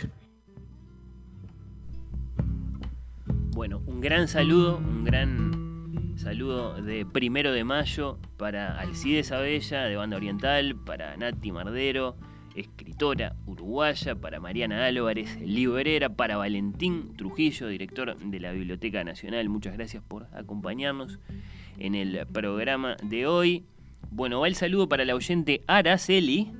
Bueno, 3.54 3.84
un 3.86 4.02
gran 4.02 4.28
saludo, 4.28 4.78
un 4.78 5.04
gran 5.04 6.16
saludo 6.18 6.82
de 6.82 7.06
primero 7.06 7.52
de 7.52 7.64
mayo 7.64 8.18
para 8.38 8.80
Alcides 8.80 9.32
Abella 9.32 9.84
de 9.84 9.96
Banda 9.96 10.18
Oriental, 10.18 10.76
para 10.76 11.16
Nati 11.18 11.52
Mardero, 11.52 12.16
escritora 12.56 13.36
uruguaya, 13.46 14.16
para 14.16 14.40
Mariana 14.40 14.86
Álvarez, 14.86 15.40
librera, 15.42 16.10
para 16.10 16.38
Valentín 16.38 17.16
Trujillo, 17.16 17.68
director 17.68 18.18
de 18.18 18.40
la 18.40 18.52
Biblioteca 18.52 19.04
Nacional. 19.04 19.50
Muchas 19.50 19.74
gracias 19.74 20.04
por 20.04 20.28
acompañarnos 20.34 21.20
en 21.78 21.96
el 21.96 22.26
programa 22.28 22.98
de 23.04 23.28
hoy. 23.28 23.64
Bueno, 24.10 24.42
va 24.42 24.48
el 24.48 24.56
saludo 24.56 24.90
para 24.90 25.06
la 25.06 25.16
oyente 25.16 25.64
Araceli. 25.68 26.52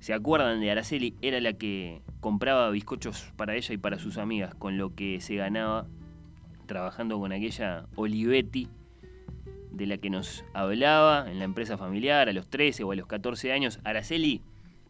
¿Se 0.00 0.12
acuerdan 0.12 0.60
de 0.60 0.70
Araceli? 0.70 1.14
Era 1.22 1.40
la 1.40 1.54
que 1.54 2.02
compraba 2.20 2.70
bizcochos 2.70 3.32
para 3.36 3.56
ella 3.56 3.74
y 3.74 3.78
para 3.78 3.98
sus 3.98 4.18
amigas, 4.18 4.54
con 4.54 4.78
lo 4.78 4.94
que 4.94 5.20
se 5.20 5.36
ganaba 5.36 5.86
trabajando 6.66 7.18
con 7.18 7.32
aquella 7.32 7.86
Olivetti 7.94 8.68
de 9.70 9.86
la 9.86 9.98
que 9.98 10.10
nos 10.10 10.44
hablaba 10.54 11.30
en 11.30 11.38
la 11.38 11.44
empresa 11.44 11.76
familiar 11.76 12.28
a 12.28 12.32
los 12.32 12.48
13 12.48 12.84
o 12.84 12.92
a 12.92 12.96
los 12.96 13.06
14 13.06 13.52
años. 13.52 13.78
Araceli, 13.84 14.42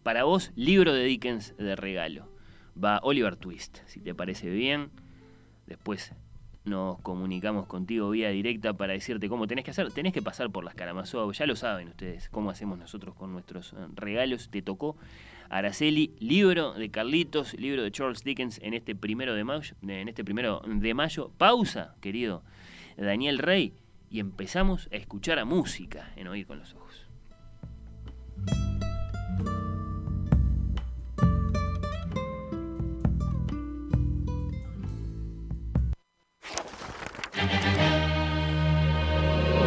para 0.06 0.22
vos, 0.22 0.52
libro 0.54 0.92
de 0.92 1.02
Dickens 1.02 1.52
de 1.56 1.74
regalo. 1.74 2.28
Va 2.80 3.00
Oliver 3.02 3.34
Twist, 3.34 3.78
si 3.86 4.00
te 4.00 4.14
parece 4.14 4.48
bien. 4.48 4.90
Después 5.66 6.12
nos 6.64 7.00
comunicamos 7.00 7.66
contigo 7.66 8.10
vía 8.10 8.28
directa 8.30 8.72
para 8.72 8.92
decirte 8.92 9.28
cómo 9.28 9.48
tenés 9.48 9.64
que 9.64 9.72
hacer. 9.72 9.90
Tenés 9.90 10.12
que 10.12 10.22
pasar 10.22 10.48
por 10.50 10.62
las 10.62 10.76
Karamazov, 10.76 11.32
ya 11.32 11.44
lo 11.44 11.56
saben 11.56 11.88
ustedes, 11.88 12.28
cómo 12.28 12.50
hacemos 12.50 12.78
nosotros 12.78 13.16
con 13.16 13.32
nuestros 13.32 13.72
eh, 13.72 13.78
regalos. 13.96 14.48
Te 14.48 14.62
tocó 14.62 14.96
Araceli, 15.48 16.14
libro 16.20 16.74
de 16.74 16.88
Carlitos, 16.88 17.54
libro 17.54 17.82
de 17.82 17.90
Charles 17.90 18.22
Dickens 18.22 18.60
en 18.62 18.74
este 18.74 18.94
primero 18.94 19.34
de 19.34 19.42
mayo. 19.42 19.74
En 19.82 20.06
este 20.06 20.22
primero 20.24 20.62
de 20.64 20.94
mayo. 20.94 21.32
Pausa, 21.36 21.96
querido 22.00 22.44
Daniel 22.96 23.38
Rey, 23.38 23.74
y 24.08 24.20
empezamos 24.20 24.88
a 24.92 24.94
escuchar 24.94 25.40
a 25.40 25.44
música 25.44 26.12
en 26.14 26.28
Oír 26.28 26.46
con 26.46 26.60
los 26.60 26.74
Ojos. 26.74 27.08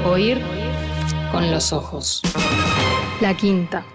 Oír 0.10 0.42
con 1.32 1.52
los 1.52 1.72
ojos. 1.72 2.22
La 3.22 3.38
quinta. 3.38 3.86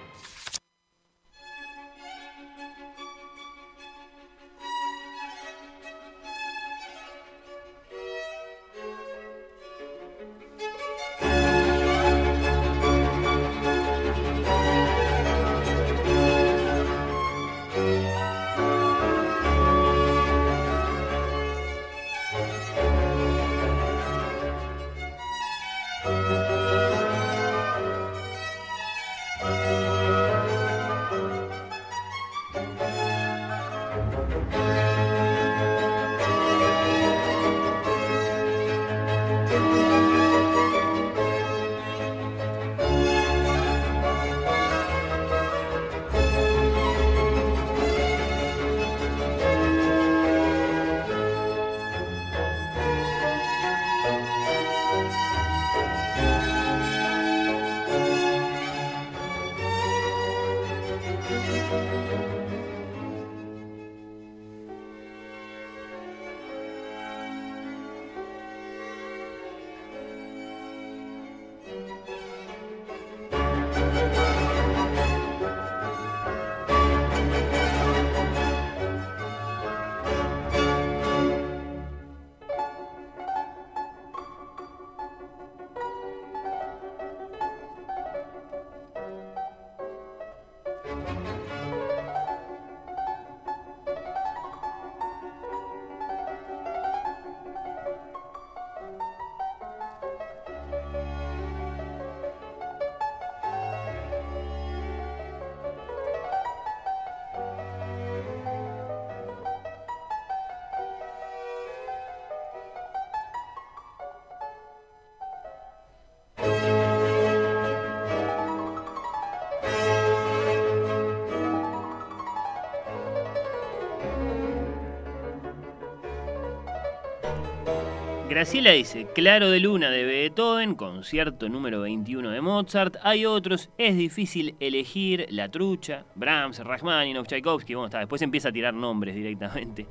Graciela 128.35 128.73
dice, 128.73 129.07
Claro 129.15 129.49
de 129.49 129.61
Luna 129.61 129.91
de 129.91 130.05
Beethoven, 130.05 130.75
concierto 130.75 131.49
número 131.49 131.83
21 131.83 132.31
de 132.31 132.41
Mozart. 132.41 132.97
Hay 133.05 133.27
otros, 133.27 133.71
es 133.79 133.97
difícil 133.97 134.57
elegir 134.59 135.29
La 135.31 135.49
Trucha, 135.49 136.05
Brahms, 136.17 136.59
Rachmaninoff, 136.59 137.29
Tchaikovsky. 137.29 137.75
Bueno, 137.75 137.87
está, 137.87 138.01
después 138.01 138.23
empieza 138.23 138.49
a 138.49 138.53
tirar 138.53 138.75
nombres 138.75 139.15
directamente. 139.15 139.87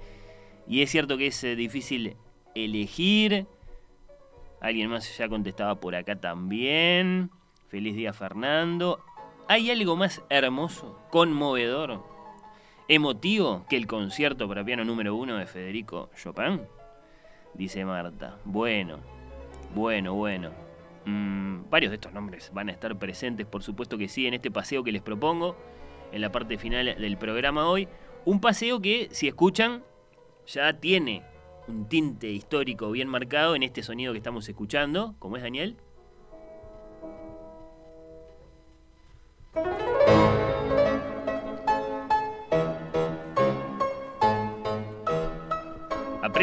Y 0.68 0.82
es 0.82 0.92
cierto 0.92 1.18
que 1.18 1.28
es 1.28 1.42
eh, 1.46 1.56
difícil 1.56 2.18
elegir. 2.54 3.48
Alguien 4.60 4.90
más 4.90 5.18
ya 5.18 5.30
contestaba 5.30 5.80
por 5.80 5.96
acá 5.96 6.18
también. 6.18 7.32
Feliz 7.70 7.96
día 7.96 8.12
Fernando. 8.12 9.00
¿Hay 9.48 9.72
algo 9.72 9.96
más 9.96 10.22
hermoso, 10.30 11.00
conmovedor, 11.12 12.04
emotivo 12.90 13.66
que 13.70 13.78
el 13.78 13.88
concierto 13.88 14.50
para 14.50 14.66
piano 14.66 14.84
número 14.84 15.16
1 15.16 15.38
de 15.38 15.46
Federico 15.46 16.10
Chopin? 16.22 16.83
Dice 17.54 17.86
Marta. 17.86 18.38
Bueno, 18.46 19.00
bueno, 19.76 20.14
bueno. 20.14 20.52
Mm, 21.06 21.70
varios 21.70 21.92
de 21.92 21.96
estos 21.96 22.14
nombres 22.14 22.52
van 22.54 22.70
a 22.70 22.72
estar 22.72 22.98
presentes, 22.98 23.46
por 23.46 23.64
supuesto 23.64 23.98
que 23.98 24.08
sí, 24.08 24.26
en 24.28 24.34
este 24.34 24.52
paseo 24.52 24.84
que 24.84 24.92
les 24.92 25.02
propongo, 25.02 25.58
en 26.12 26.22
la 26.22 26.32
parte 26.32 26.58
final 26.58 26.86
del 26.86 27.18
programa 27.18 27.68
hoy. 27.68 27.88
Un 28.26 28.40
paseo 28.40 28.82
que, 28.82 29.10
si 29.12 29.28
escuchan, 29.28 29.84
ya 30.46 30.74
tiene 30.80 31.24
un 31.68 31.88
tinte 31.88 32.30
histórico 32.30 32.92
bien 32.92 33.08
marcado 33.08 33.56
en 33.56 33.64
este 33.64 33.84
sonido 33.84 34.14
que 34.14 34.18
estamos 34.18 34.48
escuchando. 34.48 35.16
¿Cómo 35.20 35.38
es, 35.38 35.44
Daniel? 35.44 35.78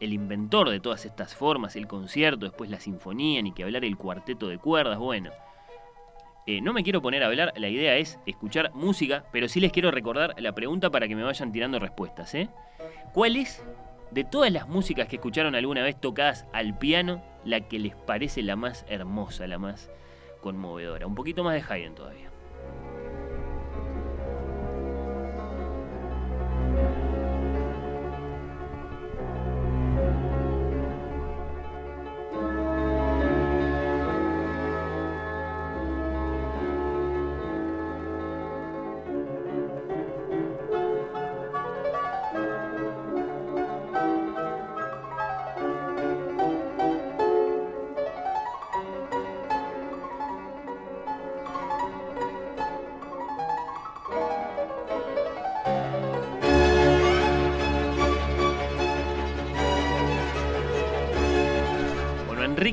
el 0.01 0.12
inventor 0.12 0.70
de 0.70 0.81
todas 0.81 1.05
estas 1.05 1.35
formas, 1.35 1.77
el 1.77 1.86
concierto, 1.86 2.47
después 2.47 2.70
la 2.70 2.81
sinfonía, 2.81 3.43
ni 3.43 3.52
que 3.52 3.64
hablar 3.64 3.85
el 3.85 3.97
cuarteto 3.97 4.48
de 4.48 4.59
cuerdas, 4.59 4.98
bueno. 4.98 5.31
Eh, 6.47 6.60
no 6.60 6.73
me 6.73 6.85
quiero 6.85 7.02
poner 7.02 7.24
a 7.24 7.27
hablar, 7.27 7.52
la 7.56 7.68
idea 7.68 7.97
es 7.97 8.20
escuchar 8.24 8.73
música, 8.74 9.24
pero 9.32 9.48
sí 9.48 9.59
les 9.59 9.73
quiero 9.73 9.90
recordar 9.90 10.35
la 10.39 10.52
pregunta 10.52 10.90
para 10.90 11.09
que 11.09 11.16
me 11.16 11.24
vayan 11.24 11.51
tirando 11.51 11.78
respuestas. 11.81 12.35
¿eh? 12.35 12.48
¿Cuál 13.12 13.36
es 13.36 13.64
de 14.10 14.24
todas 14.24 14.52
las 14.52 14.68
músicas 14.68 15.09
que 15.09 15.16
escucharon 15.16 15.55
alguna 15.55 15.82
vez 15.82 16.01
tocadas 16.01 16.47
al 16.52 16.78
piano, 16.78 17.23
la 17.44 17.68
que 17.68 17.78
les 17.78 17.94
parece 17.94 18.43
la 18.43 18.56
más 18.56 18.85
hermosa, 18.89 19.47
la 19.47 19.59
más 19.59 19.90
conmovedora. 20.40 21.06
Un 21.06 21.14
poquito 21.14 21.43
más 21.43 21.55
de 21.55 21.74
Haydn 21.74 21.94
todavía. 21.94 22.31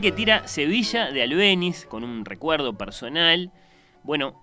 Que 0.04 0.12
tira 0.12 0.46
Sevilla 0.50 1.12
de 1.12 1.24
Albeniz 1.24 1.86
con 1.86 2.04
un 2.04 2.26
recuerdo 2.26 2.78
personal. 2.78 3.54
Bueno, 4.04 4.36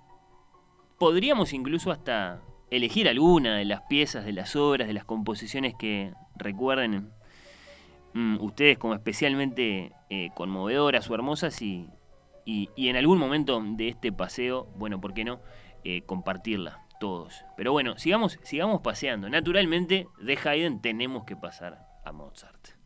podríamos 0.99 1.53
incluso 1.53 1.91
hasta 1.91 2.41
elegir 2.71 3.07
alguna 3.11 3.59
de 3.59 3.67
las 3.67 3.83
piezas, 3.83 4.25
de 4.25 4.33
las 4.33 4.57
obras, 4.57 4.89
de 4.89 4.95
las 4.95 5.05
composiciones 5.05 5.75
que 5.79 6.15
recuerden 6.35 7.11
mm, 8.15 8.41
ustedes 8.41 8.79
como 8.79 8.95
especialmente 8.95 9.93
eh, 10.09 10.31
conmovedoras 10.35 11.11
o 11.11 11.15
hermosas 11.15 11.61
y, 11.61 11.91
en 12.47 12.97
algún 12.97 13.19
momento 13.19 13.63
de 13.63 13.89
este 13.89 14.13
paseo, 14.13 14.67
bueno, 14.77 14.99
¿por 14.99 15.13
qué 15.13 15.25
no? 15.25 15.43
Eh, 15.85 16.01
compartirla 16.07 16.87
todos. 17.01 17.45
Pero 17.59 17.73
bueno, 17.73 17.99
sigamos, 17.99 18.39
sigamos 18.45 18.81
paseando. 18.81 19.29
Naturalmente, 19.29 20.09
de 20.23 20.39
Haydn 20.43 20.81
tenemos 20.81 21.25
que 21.25 21.37
pasar 21.37 21.87
a 22.03 22.13
Mozart. 22.13 22.80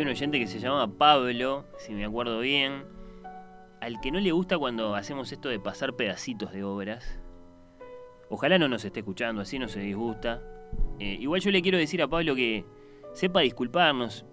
Un 0.00 0.06
oyente 0.06 0.38
que 0.38 0.46
se 0.46 0.60
llama 0.60 0.96
Pablo, 0.96 1.64
si 1.76 1.92
me 1.92 2.04
acuerdo 2.04 2.38
bien, 2.38 2.84
al 3.80 4.00
que 4.00 4.12
no 4.12 4.20
le 4.20 4.30
gusta 4.30 4.56
cuando 4.56 4.94
hacemos 4.94 5.32
esto 5.32 5.48
de 5.48 5.58
pasar 5.58 5.96
pedacitos 5.96 6.52
de 6.52 6.62
obras. 6.62 7.18
Ojalá 8.30 8.58
no 8.58 8.68
nos 8.68 8.84
esté 8.84 9.00
escuchando, 9.00 9.42
así 9.42 9.58
no 9.58 9.66
se 9.66 9.80
disgusta. 9.80 10.40
Eh, 11.00 11.16
igual 11.18 11.40
yo 11.40 11.50
le 11.50 11.62
quiero 11.62 11.78
decir 11.78 12.00
a 12.00 12.06
Pablo 12.06 12.36
que 12.36 12.64
sepa 13.12 13.40
disculparnos. 13.40 14.24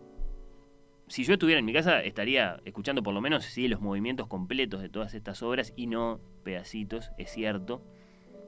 Si 1.08 1.24
yo 1.24 1.34
estuviera 1.34 1.58
en 1.58 1.66
mi 1.66 1.74
casa, 1.74 2.00
estaría 2.04 2.62
escuchando 2.64 3.02
por 3.02 3.16
lo 3.16 3.22
menos 3.22 3.44
sí, 3.46 3.68
los 3.68 3.82
movimientos 3.82 4.28
completos 4.28 4.84
de 4.84 4.90
todas 4.90 5.16
estas 5.16 5.42
obras 5.42 5.74
y 5.76 5.88
no 5.88 6.22
pedacitos, 6.44 7.10
es 7.18 7.32
cierto. 7.32 7.82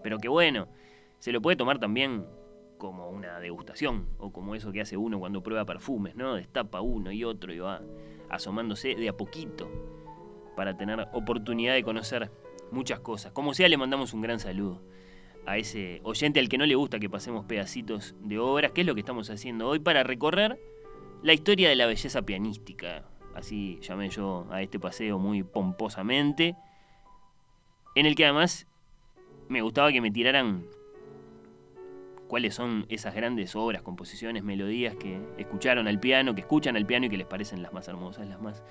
Pero 0.03 0.19
que 0.19 0.29
bueno, 0.29 0.67
se 1.17 1.31
lo 1.31 1.41
puede 1.41 1.57
tomar 1.57 1.79
también 1.79 2.27
como 2.77 3.09
una 3.09 3.39
degustación 3.39 4.07
o 4.17 4.31
como 4.31 4.55
eso 4.55 4.71
que 4.71 4.81
hace 4.81 4.97
uno 4.97 5.19
cuando 5.19 5.41
prueba 5.41 5.65
perfumes, 5.65 6.15
¿no? 6.15 6.35
Destapa 6.35 6.81
uno 6.81 7.11
y 7.11 7.23
otro 7.23 7.53
y 7.53 7.59
va 7.59 7.81
asomándose 8.29 8.95
de 8.95 9.09
a 9.09 9.13
poquito 9.13 9.69
para 10.55 10.77
tener 10.77 11.07
oportunidad 11.13 11.73
de 11.73 11.83
conocer 11.83 12.31
muchas 12.71 12.99
cosas. 12.99 13.31
Como 13.31 13.53
sea, 13.53 13.69
le 13.69 13.77
mandamos 13.77 14.13
un 14.13 14.21
gran 14.21 14.39
saludo 14.39 14.81
a 15.45 15.57
ese 15.57 16.01
oyente 16.03 16.39
al 16.39 16.49
que 16.49 16.57
no 16.57 16.65
le 16.65 16.75
gusta 16.75 16.99
que 16.99 17.09
pasemos 17.09 17.45
pedacitos 17.45 18.15
de 18.19 18.37
obras, 18.37 18.71
que 18.71 18.81
es 18.81 18.87
lo 18.87 18.93
que 18.95 18.99
estamos 18.99 19.29
haciendo 19.29 19.67
hoy 19.67 19.79
para 19.79 20.03
recorrer 20.03 20.59
la 21.23 21.33
historia 21.33 21.69
de 21.69 21.75
la 21.75 21.85
belleza 21.85 22.21
pianística. 22.23 23.05
Así 23.33 23.79
llamé 23.81 24.09
yo 24.09 24.47
a 24.51 24.61
este 24.61 24.79
paseo 24.79 25.19
muy 25.19 25.43
pomposamente, 25.43 26.55
en 27.95 28.05
el 28.05 28.15
que 28.15 28.25
además 28.25 28.67
me 29.47 29.61
gustaba 29.61 29.91
que 29.91 30.01
me 30.01 30.11
tiraran 30.11 30.65
cuáles 32.27 32.55
son 32.55 32.85
esas 32.89 33.15
grandes 33.15 33.55
obras, 33.55 33.81
composiciones, 33.81 34.43
melodías 34.43 34.95
que 34.95 35.19
escucharon 35.37 35.87
al 35.87 35.99
piano, 35.99 36.35
que 36.35 36.41
escuchan 36.41 36.75
al 36.75 36.85
piano 36.85 37.05
y 37.05 37.09
que 37.09 37.17
les 37.17 37.27
parecen 37.27 37.61
las 37.61 37.73
más 37.73 37.87
hermosas, 37.87 38.27
las 38.27 38.41
más 38.41 38.63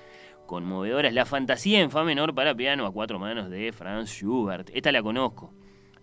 conmovedoras. 0.45 1.13
La 1.13 1.25
fantasía 1.25 1.81
en 1.81 1.91
fa 1.91 2.03
menor 2.03 2.33
para 2.33 2.55
piano 2.55 2.85
a 2.85 2.91
cuatro 2.91 3.19
manos 3.19 3.49
de 3.49 3.71
Franz 3.71 4.09
Schubert. 4.09 4.69
Esta 4.73 4.91
la 4.91 5.03
conozco, 5.03 5.53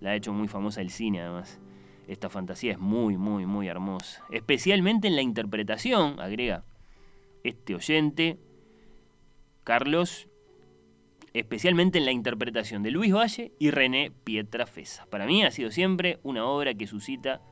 la 0.00 0.10
ha 0.10 0.14
hecho 0.14 0.32
muy 0.32 0.48
famosa 0.48 0.80
el 0.80 0.90
cine 0.90 1.20
además. 1.20 1.60
Esta 2.06 2.28
fantasía 2.28 2.72
es 2.72 2.78
muy, 2.78 3.16
muy, 3.16 3.46
muy 3.46 3.68
hermosa. 3.68 4.24
Especialmente 4.30 5.08
en 5.08 5.16
la 5.16 5.22
interpretación, 5.22 6.20
agrega 6.20 6.64
este 7.44 7.74
oyente, 7.74 8.38
Carlos, 9.64 10.28
especialmente 11.34 11.98
en 11.98 12.04
la 12.04 12.12
interpretación 12.12 12.82
de 12.82 12.92
Luis 12.92 13.12
Valle 13.12 13.52
y 13.58 13.70
René 13.70 14.12
Pietrafesa. 14.22 15.06
Para 15.06 15.26
mí 15.26 15.44
ha 15.44 15.50
sido 15.50 15.70
siempre 15.70 16.20
una 16.22 16.46
obra 16.46 16.74
que 16.74 16.86
suscita 16.86 17.42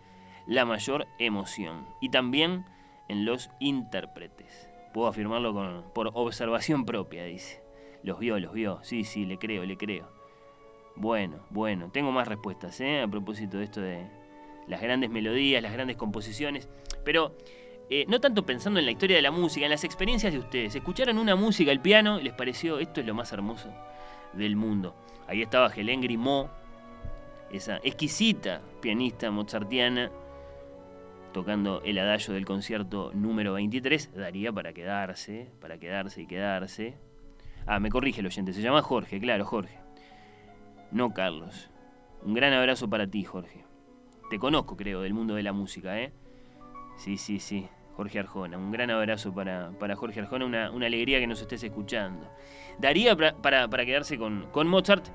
la 0.46 0.64
mayor 0.64 1.06
emoción 1.18 1.86
y 2.00 2.08
también 2.08 2.64
en 3.08 3.24
los 3.24 3.50
intérpretes. 3.58 4.68
Puedo 4.94 5.08
afirmarlo 5.08 5.92
por 5.92 6.10
observación 6.14 6.84
propia, 6.84 7.24
dice. 7.24 7.60
Los 8.02 8.18
vio, 8.18 8.38
los 8.38 8.52
vio. 8.52 8.78
Sí, 8.82 9.04
sí, 9.04 9.26
le 9.26 9.38
creo, 9.38 9.64
le 9.64 9.76
creo. 9.76 10.08
Bueno, 10.94 11.46
bueno, 11.50 11.90
tengo 11.90 12.12
más 12.12 12.28
respuestas 12.28 12.80
¿eh? 12.80 13.00
a 13.00 13.08
propósito 13.08 13.58
de 13.58 13.64
esto 13.64 13.80
de 13.80 14.06
las 14.68 14.80
grandes 14.80 15.10
melodías, 15.10 15.62
las 15.62 15.72
grandes 15.72 15.96
composiciones, 15.96 16.68
pero 17.04 17.36
eh, 17.90 18.04
no 18.08 18.20
tanto 18.20 18.44
pensando 18.44 18.80
en 18.80 18.86
la 18.86 18.92
historia 18.92 19.16
de 19.16 19.22
la 19.22 19.30
música, 19.30 19.66
en 19.66 19.70
las 19.70 19.84
experiencias 19.84 20.32
de 20.32 20.38
ustedes. 20.38 20.74
Escucharon 20.74 21.18
una 21.18 21.36
música, 21.36 21.70
el 21.72 21.80
piano, 21.80 22.18
y 22.18 22.22
les 22.22 22.32
pareció 22.32 22.78
esto 22.78 23.00
es 23.00 23.06
lo 23.06 23.14
más 23.14 23.32
hermoso 23.32 23.68
del 24.32 24.56
mundo. 24.56 24.94
Ahí 25.26 25.42
estaba 25.42 25.70
Hélène 25.70 26.02
Grimaud, 26.02 26.46
esa 27.50 27.76
exquisita 27.82 28.62
pianista 28.80 29.30
mozartiana, 29.30 30.10
tocando 31.32 31.82
el 31.84 31.98
adagio 31.98 32.34
del 32.34 32.44
concierto 32.44 33.10
número 33.14 33.54
23. 33.54 34.14
Daría 34.14 34.52
para 34.52 34.72
quedarse, 34.72 35.50
para 35.60 35.78
quedarse 35.78 36.22
y 36.22 36.26
quedarse. 36.26 36.96
Ah, 37.66 37.78
me 37.78 37.90
corrige 37.90 38.20
el 38.20 38.26
oyente, 38.26 38.52
se 38.52 38.62
llama 38.62 38.82
Jorge, 38.82 39.20
claro, 39.20 39.44
Jorge. 39.44 39.78
No 40.90 41.12
Carlos. 41.14 41.70
Un 42.24 42.34
gran 42.34 42.52
abrazo 42.52 42.88
para 42.88 43.06
ti, 43.06 43.24
Jorge. 43.24 43.64
Te 44.30 44.38
conozco, 44.38 44.76
creo, 44.76 45.02
del 45.02 45.14
mundo 45.14 45.34
de 45.34 45.42
la 45.42 45.52
música, 45.52 45.98
¿eh? 46.00 46.12
Sí, 46.96 47.16
sí, 47.16 47.38
sí. 47.38 47.68
Jorge 47.96 48.18
Arjona. 48.18 48.56
Un 48.56 48.72
gran 48.72 48.90
abrazo 48.90 49.34
para, 49.34 49.70
Jorge 49.96 50.20
Arjona, 50.20 50.70
una, 50.70 50.86
alegría 50.86 51.20
que 51.20 51.26
nos 51.26 51.40
estés 51.40 51.62
escuchando. 51.62 52.26
Daría 52.78 53.16
para, 53.16 53.68
quedarse 53.84 54.18
con, 54.18 54.46
con, 54.50 54.66
Mozart, 54.66 55.06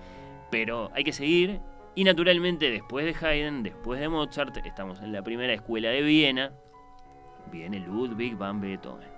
pero 0.52 0.92
hay 0.94 1.04
que 1.04 1.14
seguir. 1.14 1.60
Y 1.96 2.04
naturalmente, 2.04 2.70
después 2.70 3.06
de 3.06 3.28
Haydn, 3.28 3.64
después 3.64 4.00
de 4.00 4.08
Mozart, 4.08 4.58
estamos 4.66 5.02
en 5.02 5.12
la 5.12 5.24
primera 5.24 5.54
escuela 5.54 5.90
de 5.90 6.02
Viena. 6.02 6.52
Viene 7.52 7.80
Ludwig 7.80 8.38
van 8.38 8.62
Beethoven. 8.62 9.17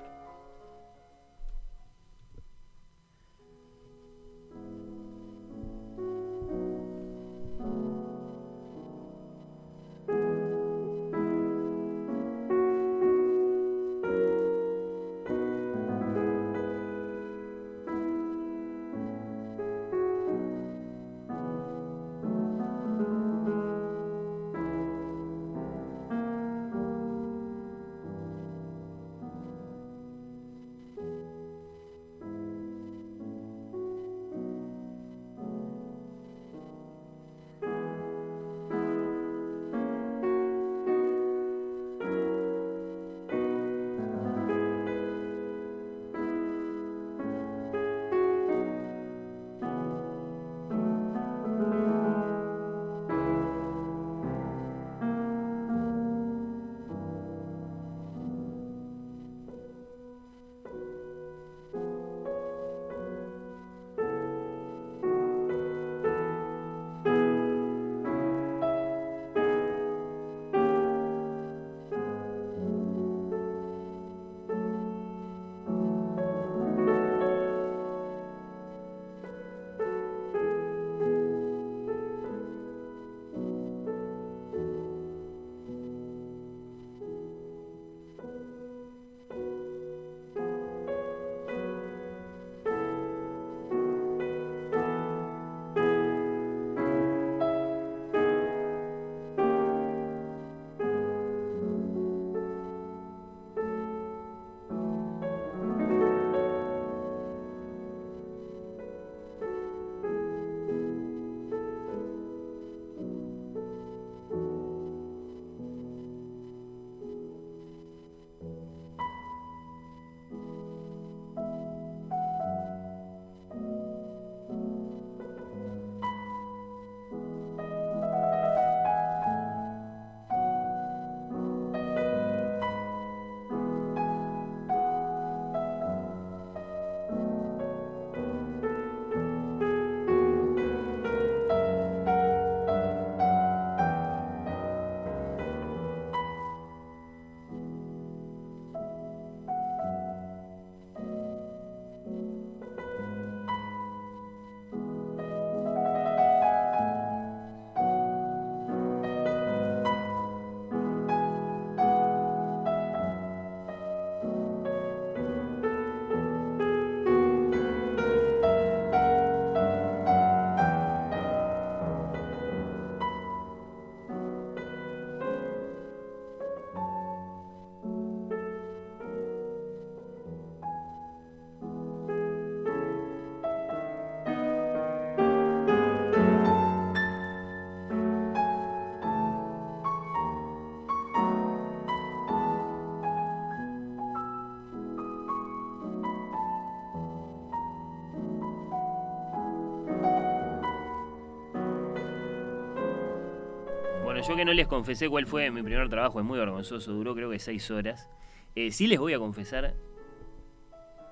Yo 204.29 204.35
que 204.35 204.45
no 204.45 204.53
les 204.53 204.67
confesé 204.67 205.09
cuál 205.09 205.25
fue 205.25 205.49
mi 205.49 205.63
primer 205.63 205.89
trabajo, 205.89 206.19
es 206.19 206.25
muy 206.25 206.37
vergonzoso, 206.37 206.93
duró 206.93 207.15
creo 207.15 207.31
que 207.31 207.39
seis 207.39 207.71
horas. 207.71 208.11
Eh, 208.55 208.71
sí 208.71 208.85
les 208.85 208.99
voy 208.99 209.13
a 209.13 209.17
confesar 209.17 209.73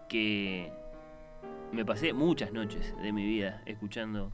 que 0.07 0.71
me 1.71 1.83
pasé 1.83 2.13
muchas 2.13 2.53
noches 2.53 2.95
de 3.01 3.11
mi 3.11 3.25
vida 3.25 3.63
escuchando 3.65 4.33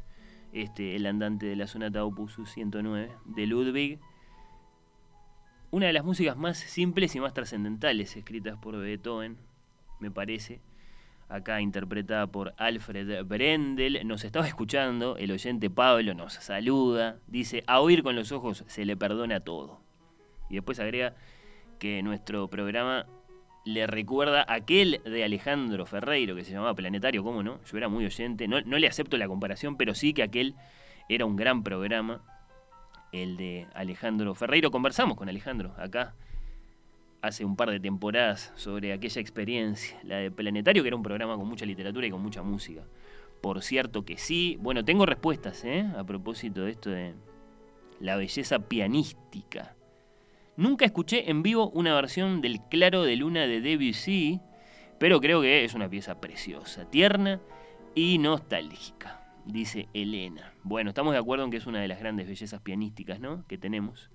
este, 0.52 0.98
el 0.98 1.06
andante 1.06 1.46
de 1.46 1.56
la 1.56 1.68
sonata 1.68 2.04
Opus 2.04 2.38
109 2.44 3.10
de 3.24 3.48
Ludwig. 3.48 4.00
Una 5.72 5.88
de 5.88 5.94
las 5.94 6.04
músicas 6.04 6.36
más 6.36 6.58
simples 6.58 7.16
y 7.16 7.22
más 7.22 7.34
trascendentales 7.34 8.18
escritas 8.18 8.58
por 8.60 8.78
Beethoven, 8.78 9.38
me 10.02 10.12
parece. 10.12 10.60
Acá 11.34 11.62
interpretada 11.62 12.28
por 12.28 12.54
Alfred 12.58 13.26
Brendel. 13.26 14.08
Nos 14.08 14.24
estaba 14.24 14.48
escuchando, 14.48 15.18
el 15.18 15.32
oyente 15.32 15.68
Pablo 15.72 16.14
nos 16.14 16.34
saluda. 16.34 17.18
Dice, 17.26 17.64
a 17.66 17.80
oír 17.80 18.04
con 18.04 18.16
los 18.16 18.32
ojos 18.32 18.64
se 18.68 18.86
le 18.86 18.96
perdona 18.96 19.40
todo. 19.40 19.82
Y 20.48 20.54
después 20.54 20.80
agrega 20.80 21.16
que 21.80 22.04
nuestro 22.04 22.50
programa 22.50 23.08
le 23.66 23.88
recuerda 23.88 24.46
aquel 24.48 25.02
de 25.06 25.24
Alejandro 25.24 25.88
Ferreiro 25.88 26.36
que 26.36 26.44
se 26.44 26.52
llamaba 26.52 26.76
Planetario, 26.76 27.24
¿cómo 27.24 27.42
no? 27.42 27.60
Yo 27.64 27.78
era 27.78 27.90
muy 27.90 28.06
oyente, 28.06 28.48
no, 28.48 28.62
no 28.62 28.78
le 28.78 28.86
acepto 28.86 29.18
la 29.18 29.28
comparación, 29.28 29.76
pero 29.76 29.96
sí 29.96 30.14
que 30.14 30.22
aquel 30.22 30.54
era 31.10 31.26
un 31.26 31.36
gran 31.36 31.64
programa, 31.64 32.22
el 33.12 33.38
de 33.38 33.66
Alejandro 33.74 34.36
Ferreiro. 34.36 34.70
Conversamos 34.70 35.18
con 35.18 35.30
Alejandro 35.30 35.74
acá 35.80 36.14
hace 37.24 37.44
un 37.44 37.56
par 37.56 37.72
de 37.72 37.80
temporadas 37.80 38.54
sobre 38.56 38.94
aquella 38.94 39.20
experiencia, 39.20 40.00
la 40.04 40.18
de 40.18 40.30
Planetario, 40.30 40.84
que 40.84 40.90
era 40.90 40.96
un 40.96 41.04
programa 41.04 41.36
con 41.36 41.48
mucha 41.48 41.66
literatura 41.66 42.06
y 42.06 42.12
con 42.12 42.22
mucha 42.22 42.44
música. 42.44 42.84
Por 43.42 43.64
cierto 43.64 44.06
que 44.06 44.18
sí, 44.18 44.58
bueno, 44.62 44.86
tengo 44.86 45.08
respuestas 45.08 45.66
¿eh? 45.66 45.86
a 45.98 46.04
propósito 46.04 46.66
de 46.66 46.72
esto 46.72 46.92
de 46.92 47.16
la 48.00 48.16
belleza 48.16 48.60
pianística 48.60 49.76
Nunca 50.56 50.86
escuché 50.86 51.32
en 51.32 51.42
vivo 51.42 51.72
una 51.72 51.96
versión 51.96 52.40
del 52.42 52.62
Claro 52.70 53.02
de 53.04 53.16
Luna 53.16 53.48
de 53.48 53.60
Debussy, 53.60 54.40
pero 55.00 55.20
creo 55.20 55.42
que 55.42 55.66
es 55.66 55.74
una 55.74 55.90
pieza 55.90 56.22
preciosa, 56.22 56.88
tierna 56.88 57.42
y 57.96 58.20
nostálgica, 58.20 59.34
dice 59.46 59.88
Elena. 59.96 60.54
Bueno, 60.62 60.90
estamos 60.92 61.14
de 61.14 61.20
acuerdo 61.20 61.46
en 61.46 61.50
que 61.50 61.58
es 61.58 61.66
una 61.66 61.82
de 61.82 61.88
las 61.88 62.00
grandes 62.00 62.28
bellezas 62.28 62.62
pianísticas 62.62 63.20
¿no? 63.20 63.48
que 63.48 63.58
tenemos. 63.58 64.12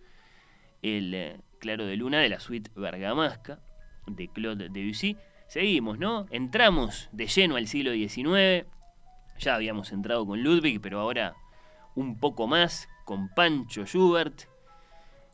El 0.80 1.12
eh, 1.12 1.40
Claro 1.58 1.86
de 1.86 1.96
Luna 1.96 2.20
de 2.20 2.28
la 2.28 2.40
suite 2.40 2.70
Bergamasca 2.74 3.60
de 4.06 4.28
Claude 4.28 4.68
Debussy. 4.68 5.16
Seguimos, 5.48 5.98
¿no? 5.98 6.26
Entramos 6.30 7.08
de 7.12 7.26
lleno 7.26 7.56
al 7.56 7.66
siglo 7.66 7.92
XIX. 7.92 8.66
Ya 9.38 9.54
habíamos 9.54 9.92
entrado 9.92 10.26
con 10.26 10.42
Ludwig, 10.42 10.80
pero 10.80 11.00
ahora 11.00 11.34
un 11.94 12.18
poco 12.18 12.46
más 12.46 12.88
con 13.04 13.28
Pancho 13.34 13.84
Schubert 13.86 14.48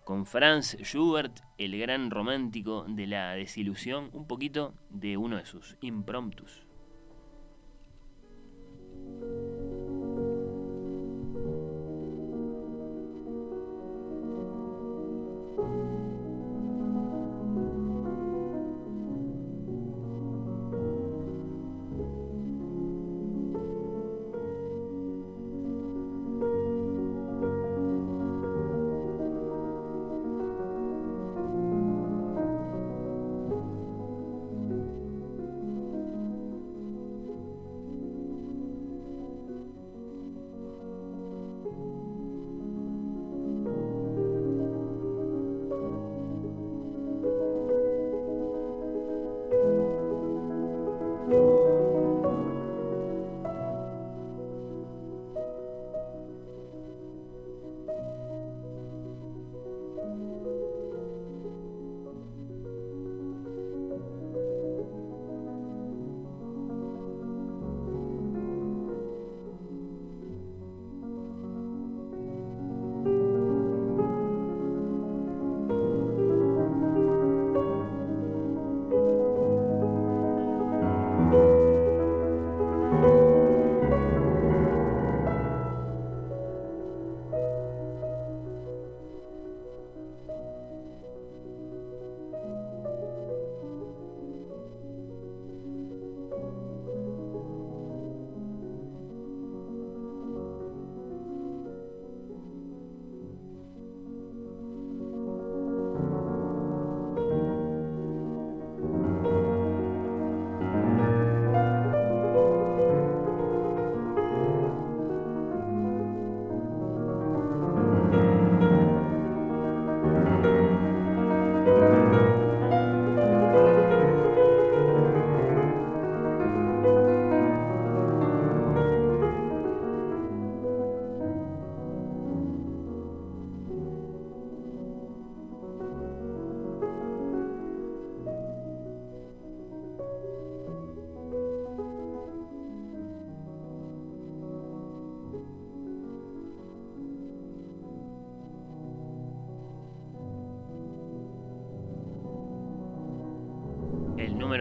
con 0.05 0.27
Franz 0.27 0.77
Schubert, 0.83 1.41
el 1.57 1.79
gran 1.79 2.11
romántico 2.11 2.85
de 2.87 3.07
la 3.07 3.33
desilusión, 3.33 4.11
un 4.13 4.27
poquito 4.27 4.75
de 4.91 5.17
uno 5.17 5.39
de 5.39 5.47
sus 5.47 5.77
impromptus. 5.81 6.63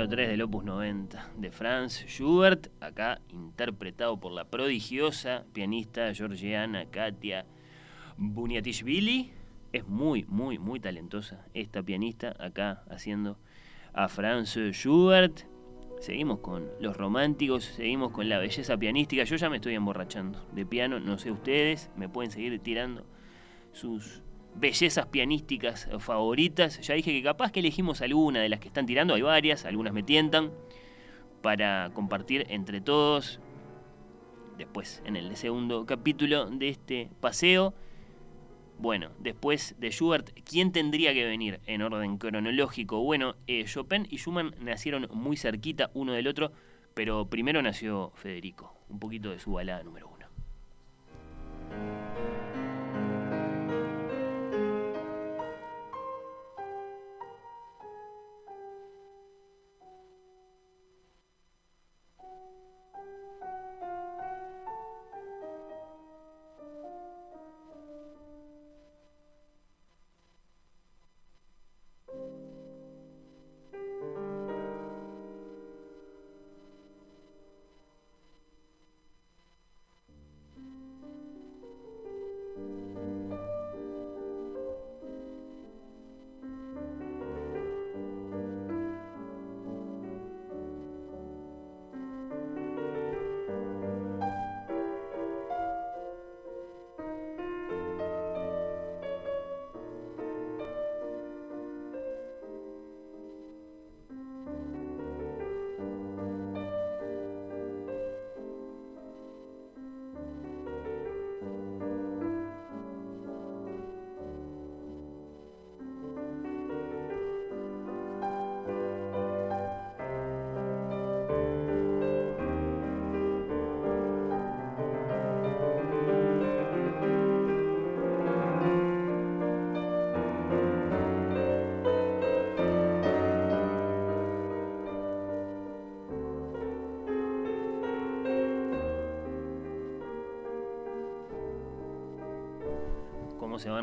Número 0.03 0.17
3 0.17 0.29
del 0.31 0.41
Opus 0.41 0.65
90 0.65 1.31
de 1.37 1.51
Franz 1.51 2.03
Schubert, 2.07 2.67
acá 2.81 3.21
interpretado 3.29 4.19
por 4.19 4.33
la 4.33 4.43
prodigiosa 4.43 5.45
pianista 5.53 6.13
georgiana 6.13 6.87
Katia 6.87 7.45
Buniatishvili. 8.17 9.31
Es 9.71 9.87
muy, 9.87 10.25
muy, 10.25 10.59
muy 10.59 10.81
talentosa 10.81 11.45
esta 11.53 11.81
pianista 11.83 12.35
acá 12.37 12.83
haciendo 12.89 13.37
a 13.93 14.09
Franz 14.09 14.57
Schubert. 14.73 15.45
Seguimos 16.01 16.39
con 16.39 16.67
los 16.81 16.97
románticos, 16.97 17.63
seguimos 17.63 18.11
con 18.11 18.27
la 18.27 18.39
belleza 18.39 18.75
pianística. 18.75 19.23
Yo 19.23 19.37
ya 19.37 19.49
me 19.49 19.55
estoy 19.55 19.75
emborrachando 19.75 20.45
de 20.51 20.65
piano, 20.65 20.99
no 20.99 21.17
sé 21.17 21.31
ustedes, 21.31 21.89
me 21.95 22.09
pueden 22.09 22.29
seguir 22.29 22.59
tirando 22.59 23.05
sus 23.71 24.21
bellezas 24.55 25.05
pianísticas 25.07 25.89
favoritas. 25.99 26.79
Ya 26.81 26.95
dije 26.95 27.11
que 27.11 27.23
capaz 27.23 27.51
que 27.51 27.59
elegimos 27.59 28.01
alguna 28.01 28.41
de 28.41 28.49
las 28.49 28.59
que 28.59 28.67
están 28.67 28.85
tirando, 28.85 29.13
hay 29.13 29.21
varias, 29.21 29.65
algunas 29.65 29.93
me 29.93 30.03
tientan, 30.03 30.51
para 31.41 31.91
compartir 31.93 32.45
entre 32.49 32.81
todos. 32.81 33.39
Después, 34.57 35.01
en 35.05 35.15
el 35.15 35.35
segundo 35.35 35.85
capítulo 35.85 36.45
de 36.49 36.69
este 36.69 37.09
paseo. 37.19 37.73
Bueno, 38.79 39.11
después 39.19 39.75
de 39.79 39.91
Schubert, 39.91 40.31
¿quién 40.43 40.71
tendría 40.71 41.13
que 41.13 41.25
venir 41.25 41.59
en 41.67 41.81
orden 41.81 42.17
cronológico? 42.17 43.01
Bueno, 43.03 43.35
eh, 43.47 43.63
Chopin 43.65 44.07
y 44.09 44.17
Schumann 44.17 44.55
nacieron 44.59 45.07
muy 45.13 45.37
cerquita 45.37 45.91
uno 45.93 46.13
del 46.13 46.27
otro, 46.27 46.51
pero 46.93 47.27
primero 47.27 47.61
nació 47.61 48.11
Federico, 48.15 48.75
un 48.89 48.99
poquito 48.99 49.29
de 49.29 49.39
su 49.39 49.53
balada 49.53 49.83
número 49.83 50.09
uno. 50.09 50.25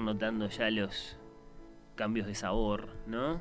Notando 0.01 0.49
ya 0.49 0.71
los 0.71 1.17
cambios 1.95 2.27
de 2.27 2.35
sabor, 2.35 2.89
¿no? 3.07 3.41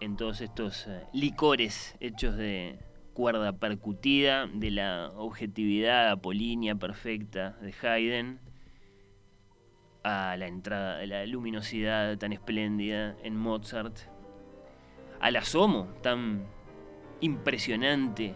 En 0.00 0.16
todos 0.16 0.40
estos 0.40 0.86
eh, 0.86 1.06
licores 1.12 1.96
hechos 2.00 2.36
de 2.36 2.78
cuerda 3.14 3.52
percutida, 3.52 4.46
de 4.46 4.70
la 4.70 5.12
objetividad 5.16 6.10
apolínea 6.10 6.74
perfecta 6.74 7.56
de 7.60 7.74
Haydn, 7.80 8.40
a 10.04 10.36
la 10.36 10.46
entrada 10.46 10.98
de 10.98 11.06
la 11.06 11.26
luminosidad 11.26 12.18
tan 12.18 12.32
espléndida 12.32 13.16
en 13.22 13.36
Mozart, 13.36 13.96
al 15.20 15.36
asomo 15.36 15.88
tan 16.02 16.44
impresionante 17.20 18.34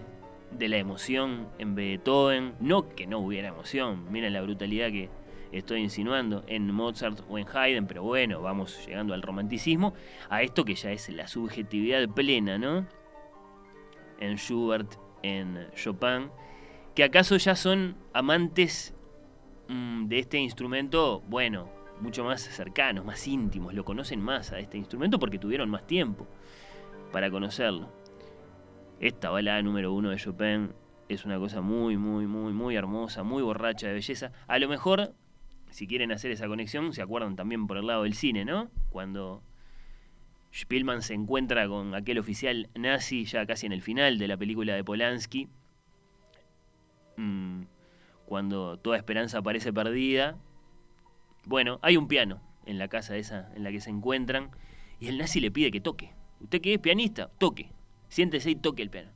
de 0.52 0.68
la 0.68 0.76
emoción 0.76 1.48
en 1.58 1.74
Beethoven, 1.74 2.54
no 2.60 2.88
que 2.88 3.06
no 3.06 3.18
hubiera 3.18 3.48
emoción, 3.48 4.10
miren 4.12 4.32
la 4.32 4.42
brutalidad 4.42 4.90
que 4.90 5.10
estoy 5.58 5.80
insinuando 5.80 6.44
en 6.46 6.72
Mozart 6.72 7.20
o 7.28 7.38
en 7.38 7.46
Haydn, 7.46 7.86
pero 7.86 8.02
bueno, 8.02 8.40
vamos 8.42 8.86
llegando 8.86 9.14
al 9.14 9.22
romanticismo, 9.22 9.94
a 10.28 10.42
esto 10.42 10.64
que 10.64 10.74
ya 10.74 10.92
es 10.92 11.08
la 11.08 11.28
subjetividad 11.28 12.08
plena, 12.08 12.58
¿no? 12.58 12.86
En 14.18 14.36
Schubert, 14.36 14.94
en 15.22 15.68
Chopin, 15.74 16.30
que 16.94 17.04
acaso 17.04 17.36
ya 17.36 17.54
son 17.54 17.96
amantes 18.12 18.94
mm, 19.68 20.06
de 20.06 20.18
este 20.18 20.38
instrumento, 20.38 21.22
bueno, 21.28 21.70
mucho 22.00 22.24
más 22.24 22.42
cercanos, 22.42 23.04
más 23.04 23.26
íntimos, 23.26 23.74
lo 23.74 23.84
conocen 23.84 24.20
más 24.20 24.52
a 24.52 24.58
este 24.58 24.78
instrumento 24.78 25.18
porque 25.18 25.38
tuvieron 25.38 25.70
más 25.70 25.86
tiempo 25.86 26.26
para 27.12 27.30
conocerlo. 27.30 27.90
Esta 29.00 29.30
balada 29.30 29.62
número 29.62 29.92
uno 29.92 30.10
de 30.10 30.16
Chopin 30.16 30.72
es 31.08 31.24
una 31.24 31.38
cosa 31.38 31.60
muy, 31.60 31.96
muy, 31.96 32.26
muy, 32.26 32.52
muy 32.52 32.76
hermosa, 32.76 33.22
muy 33.22 33.42
borracha 33.42 33.86
de 33.86 33.94
belleza. 33.94 34.32
A 34.46 34.58
lo 34.58 34.68
mejor, 34.68 35.14
si 35.76 35.86
quieren 35.86 36.10
hacer 36.10 36.30
esa 36.30 36.48
conexión, 36.48 36.94
se 36.94 37.02
acuerdan 37.02 37.36
también 37.36 37.66
por 37.66 37.76
el 37.76 37.86
lado 37.86 38.04
del 38.04 38.14
cine, 38.14 38.46
¿no? 38.46 38.70
Cuando 38.88 39.42
Spielman 40.50 41.02
se 41.02 41.12
encuentra 41.12 41.68
con 41.68 41.94
aquel 41.94 42.18
oficial 42.18 42.70
nazi 42.74 43.26
ya 43.26 43.44
casi 43.44 43.66
en 43.66 43.72
el 43.72 43.82
final 43.82 44.18
de 44.18 44.26
la 44.26 44.38
película 44.38 44.74
de 44.74 44.82
Polanski, 44.82 45.50
mm, 47.18 47.64
cuando 48.24 48.78
toda 48.78 48.96
esperanza 48.96 49.42
parece 49.42 49.70
perdida. 49.70 50.38
Bueno, 51.44 51.78
hay 51.82 51.98
un 51.98 52.08
piano 52.08 52.40
en 52.64 52.78
la 52.78 52.88
casa 52.88 53.18
esa 53.18 53.52
en 53.54 53.62
la 53.62 53.70
que 53.70 53.82
se 53.82 53.90
encuentran 53.90 54.52
y 54.98 55.08
el 55.08 55.18
nazi 55.18 55.40
le 55.40 55.50
pide 55.50 55.70
que 55.70 55.82
toque. 55.82 56.14
Usted 56.40 56.62
que 56.62 56.72
es 56.72 56.80
pianista, 56.80 57.28
toque. 57.36 57.70
Siéntese 58.08 58.48
y 58.48 58.56
toque 58.56 58.80
el 58.80 58.88
piano. 58.88 59.10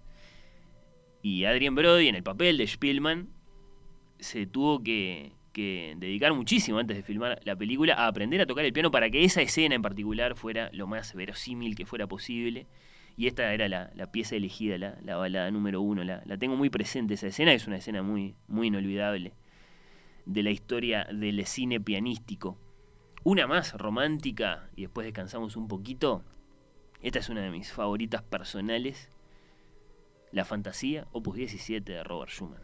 Y 1.23 1.47
Adrien 1.47 1.75
Brody, 1.75 2.09
en 2.09 2.17
el 2.17 2.23
papel 2.23 2.59
de 2.59 2.67
Spielman, 2.67 3.31
se 4.19 4.47
tuvo 4.47 4.83
que, 4.83 5.33
dedicar 5.55 6.33
muchísimo 6.33 6.79
antes 6.79 6.97
de 6.97 7.03
filmar 7.03 7.41
la 7.45 7.57
película 7.57 7.95
a 7.95 8.07
aprender 8.07 8.41
a 8.41 8.47
tocar 8.47 8.65
el 8.65 8.73
piano 8.73 8.91
para 8.91 9.11
que 9.11 9.25
esa 9.25 9.43
escena 9.43 9.75
en 9.75 9.83
particular 9.83 10.37
fuera 10.37 10.71
lo 10.73 10.87
más 10.87 11.15
verosímil 11.15 11.75
que 11.75 11.87
fuera 11.87 12.07
posible. 12.07 12.67
Y 13.17 13.27
esta 13.27 13.53
era 13.53 13.69
la, 13.69 14.13
pieza 14.13 14.37
elegida, 14.37 14.79
la, 14.79 15.17
balada 15.17 15.51
número 15.51 15.81
uno. 15.83 16.05
La, 16.05 16.23
la, 16.25 16.39
tengo 16.39 16.57
muy 16.57 16.71
presente 16.71 17.15
esa 17.15 17.27
escena, 17.27 17.53
es 17.53 17.67
una 17.67 17.77
escena 17.77 18.03
muy, 18.03 18.37
muy 18.49 18.69
inolvidable 18.69 19.35
de 20.27 20.43
la 20.43 20.51
historia 20.51 21.07
del 21.13 21.45
cine 21.47 21.81
pianístico. 21.81 22.59
Una 23.25 23.47
más 23.47 23.75
romántica, 23.75 24.71
y 24.77 24.83
después 24.83 25.05
descansamos 25.05 25.57
un 25.57 25.69
poquito, 25.69 26.25
esta 27.03 27.19
es 27.19 27.29
una 27.29 27.43
de 27.43 27.51
mis 27.51 27.73
favoritas 27.73 28.23
personales. 28.23 29.11
La 30.33 30.45
fantasía, 30.45 31.07
opus 31.13 31.37
17 31.37 31.93
de 31.93 32.05
Robert 32.05 32.31
Schumann. 32.31 32.63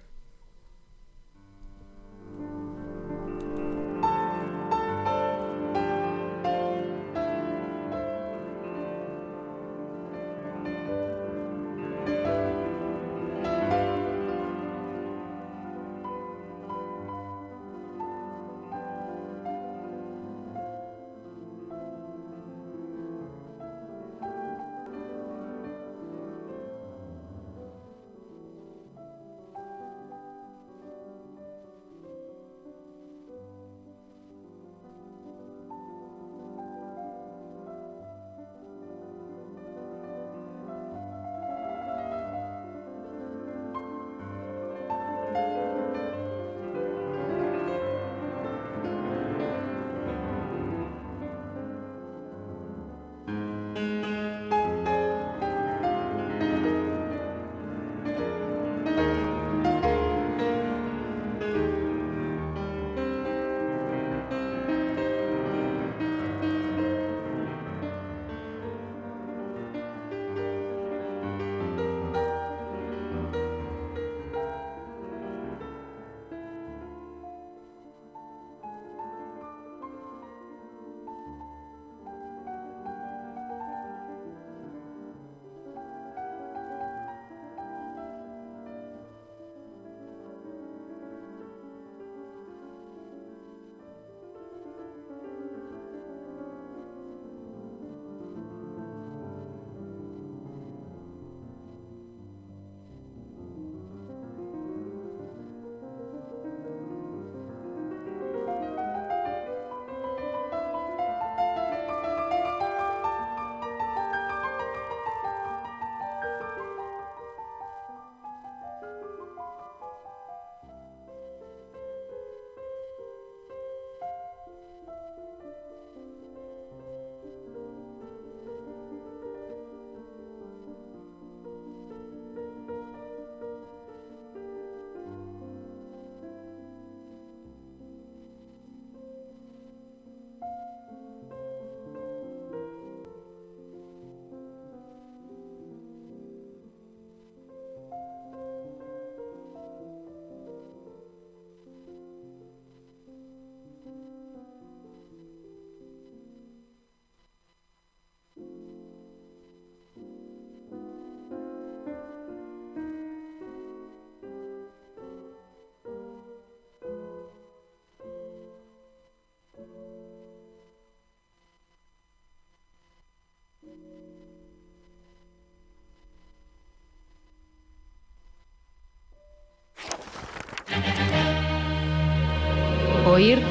oír 183.16 183.42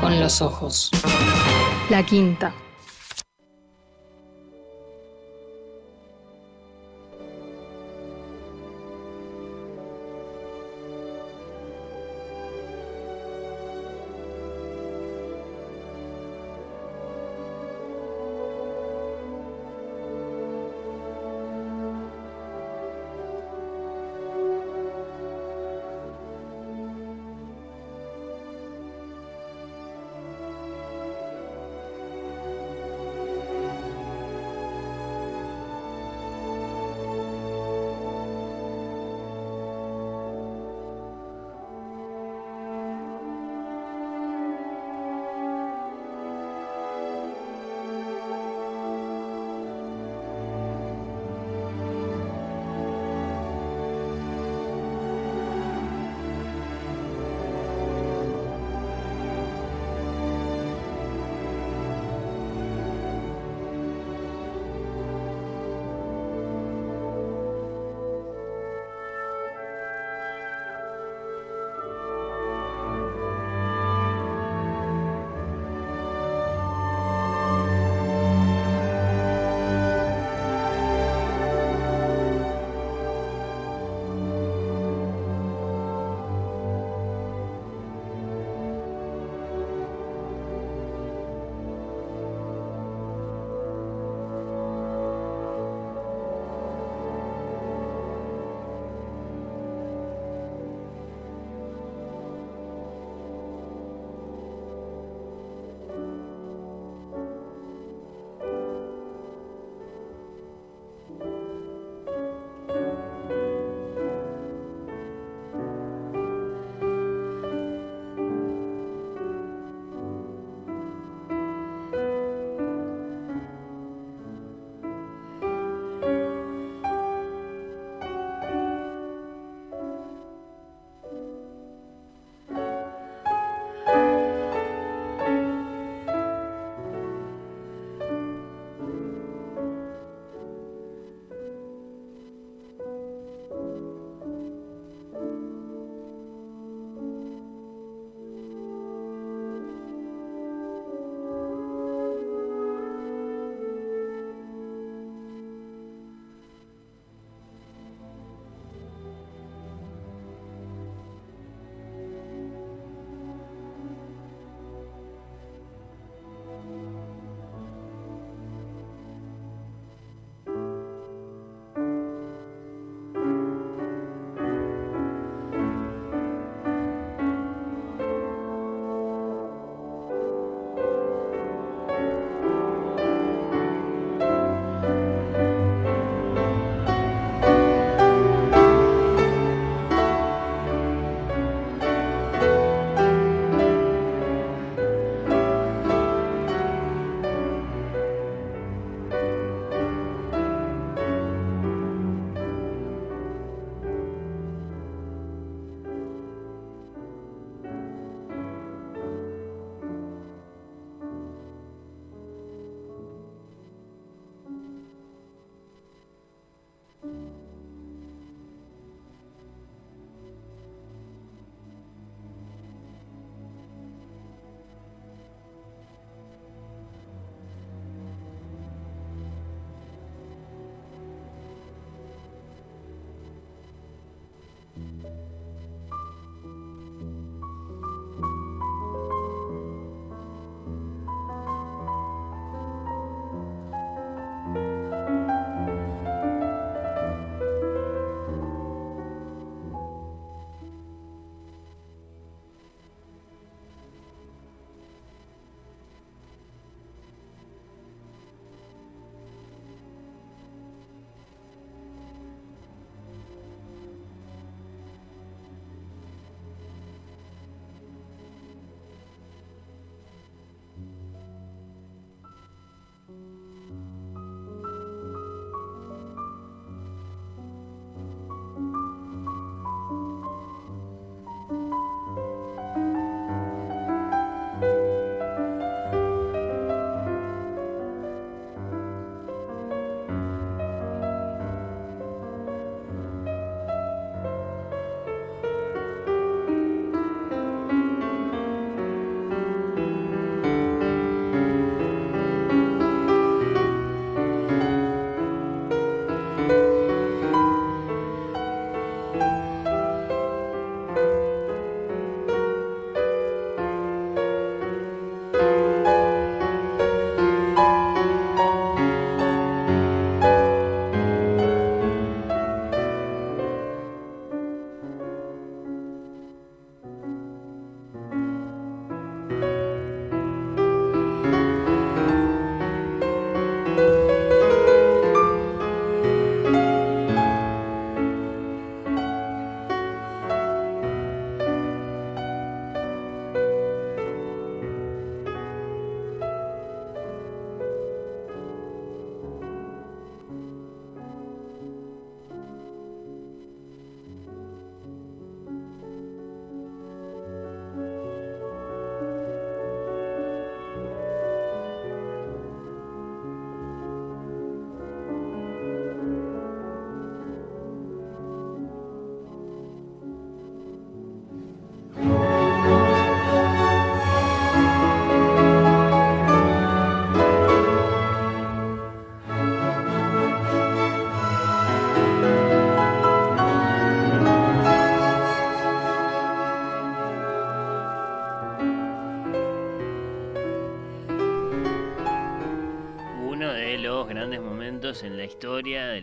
con 0.00 0.20
los 0.20 0.42
ojos. 0.42 0.90
La 1.88 2.04
quinta. 2.04 2.52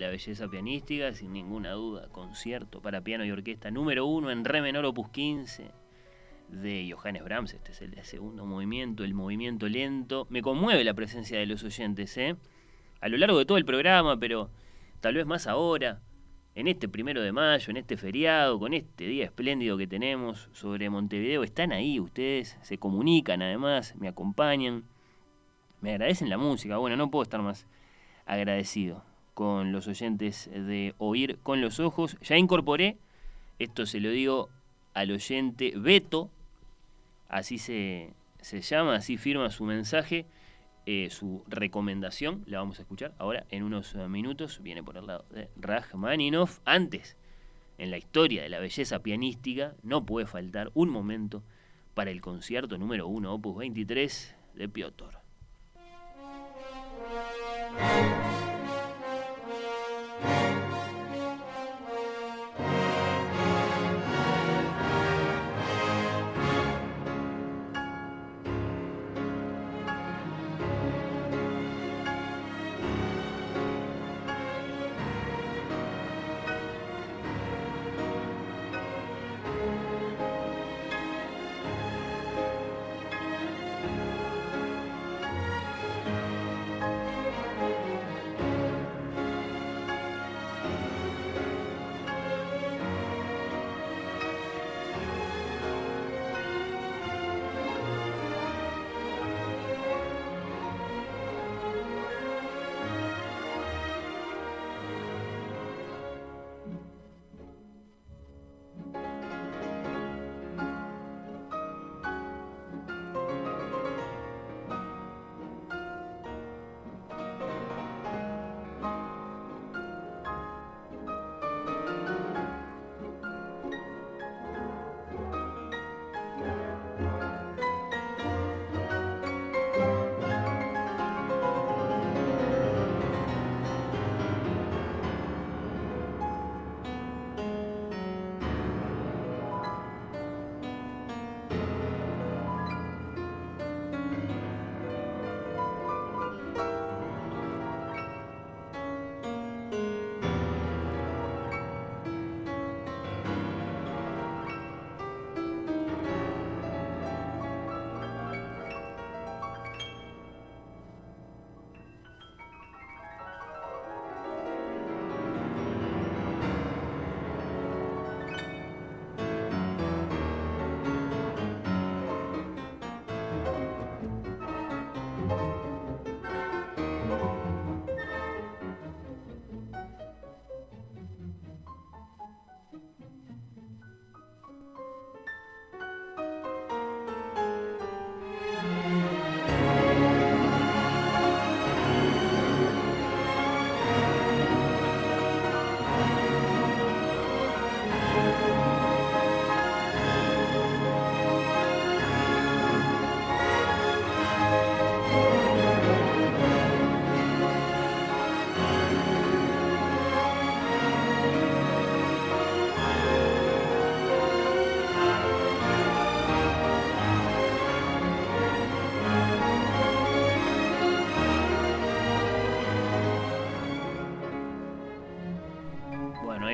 La 0.02 0.10
belleza 0.10 0.48
pianística, 0.48 1.14
sin 1.14 1.32
ninguna 1.32 1.72
duda. 1.74 2.10
Concierto 2.12 2.82
para 2.82 3.02
piano 3.02 3.24
y 3.24 3.30
orquesta 3.30 3.70
número 3.70 4.08
uno 4.08 4.32
en 4.32 4.44
re 4.44 4.60
menor 4.62 4.84
opus 4.86 5.10
15 5.10 5.70
de 6.50 6.92
Johannes 6.92 7.24
Brahms. 7.24 7.54
Este 7.54 7.72
es 7.72 7.82
el 7.82 8.04
segundo 8.04 8.46
movimiento, 8.48 9.04
el 9.04 9.14
movimiento 9.14 9.70
lento. 9.70 10.26
Me 10.32 10.42
conmueve 10.42 10.84
la 10.84 10.96
presencia 10.96 11.38
de 11.38 11.46
los 11.46 11.64
oyentes, 11.64 12.18
¿eh? 12.18 12.36
A 13.00 13.10
lo 13.10 13.18
largo 13.18 13.38
de 13.38 13.46
todo 13.46 13.60
el 13.60 13.66
programa, 13.66 14.20
pero 14.20 14.50
tal 15.02 15.14
vez 15.14 15.28
más 15.28 15.46
ahora, 15.46 16.02
en 16.56 16.68
este 16.68 16.90
primero 16.90 17.22
de 17.22 17.32
mayo, 17.32 17.70
en 17.70 17.78
este 17.78 17.96
feriado, 17.96 18.58
con 18.58 18.74
este 18.74 19.06
día 19.06 19.26
espléndido 19.26 19.78
que 19.78 19.86
tenemos 19.86 20.50
sobre 20.52 20.90
Montevideo. 20.90 21.44
Están 21.44 21.72
ahí 21.72 22.00
ustedes, 22.00 22.58
se 22.64 22.80
comunican 22.80 23.44
además, 23.44 23.96
me 23.98 24.08
acompañan 24.08 24.84
me 25.80 25.92
agradecen 25.92 26.30
la 26.30 26.38
música. 26.38 26.78
Bueno, 26.78 26.96
no 26.96 27.10
puedo 27.10 27.24
estar 27.24 27.42
más 27.42 27.66
agradecido 28.28 29.04
con 29.42 29.72
los 29.72 29.88
oyentes 29.88 30.52
de 30.54 30.94
Oír 31.00 31.40
con 31.42 31.62
los 31.62 31.80
Ojos. 31.80 32.16
Ya 32.22 32.38
incorporé, 32.38 33.00
esto 33.58 33.88
se 33.88 34.00
lo 34.00 34.12
digo 34.12 34.50
al 34.94 35.10
oyente 35.10 35.74
Beto, 35.76 36.30
así 37.28 37.58
se, 37.58 38.14
se 38.40 38.62
llama, 38.62 38.94
así 38.94 39.18
firma 39.18 39.50
su 39.50 39.64
mensaje, 39.64 40.28
eh, 40.86 41.10
su 41.10 41.44
recomendación, 41.48 42.44
la 42.46 42.60
vamos 42.60 42.78
a 42.78 42.84
escuchar 42.84 43.16
ahora 43.18 43.48
en 43.50 43.64
unos 43.64 43.96
minutos, 43.96 44.62
viene 44.62 44.84
por 44.84 44.96
el 44.98 45.08
lado 45.08 45.26
de 45.32 45.50
Rachmaninoff. 45.56 46.60
Antes, 46.64 47.18
en 47.80 47.90
la 47.90 47.98
historia 47.98 48.44
de 48.44 48.50
la 48.50 48.60
belleza 48.60 49.00
pianística, 49.00 49.74
no 49.82 50.06
puede 50.06 50.28
faltar 50.28 50.70
un 50.76 50.90
momento 50.90 51.42
para 51.96 52.12
el 52.12 52.22
concierto 52.22 52.78
número 52.78 53.08
1, 53.08 53.34
opus 53.34 53.58
23 53.58 54.36
de 54.54 54.70
Piotr. 54.70 55.18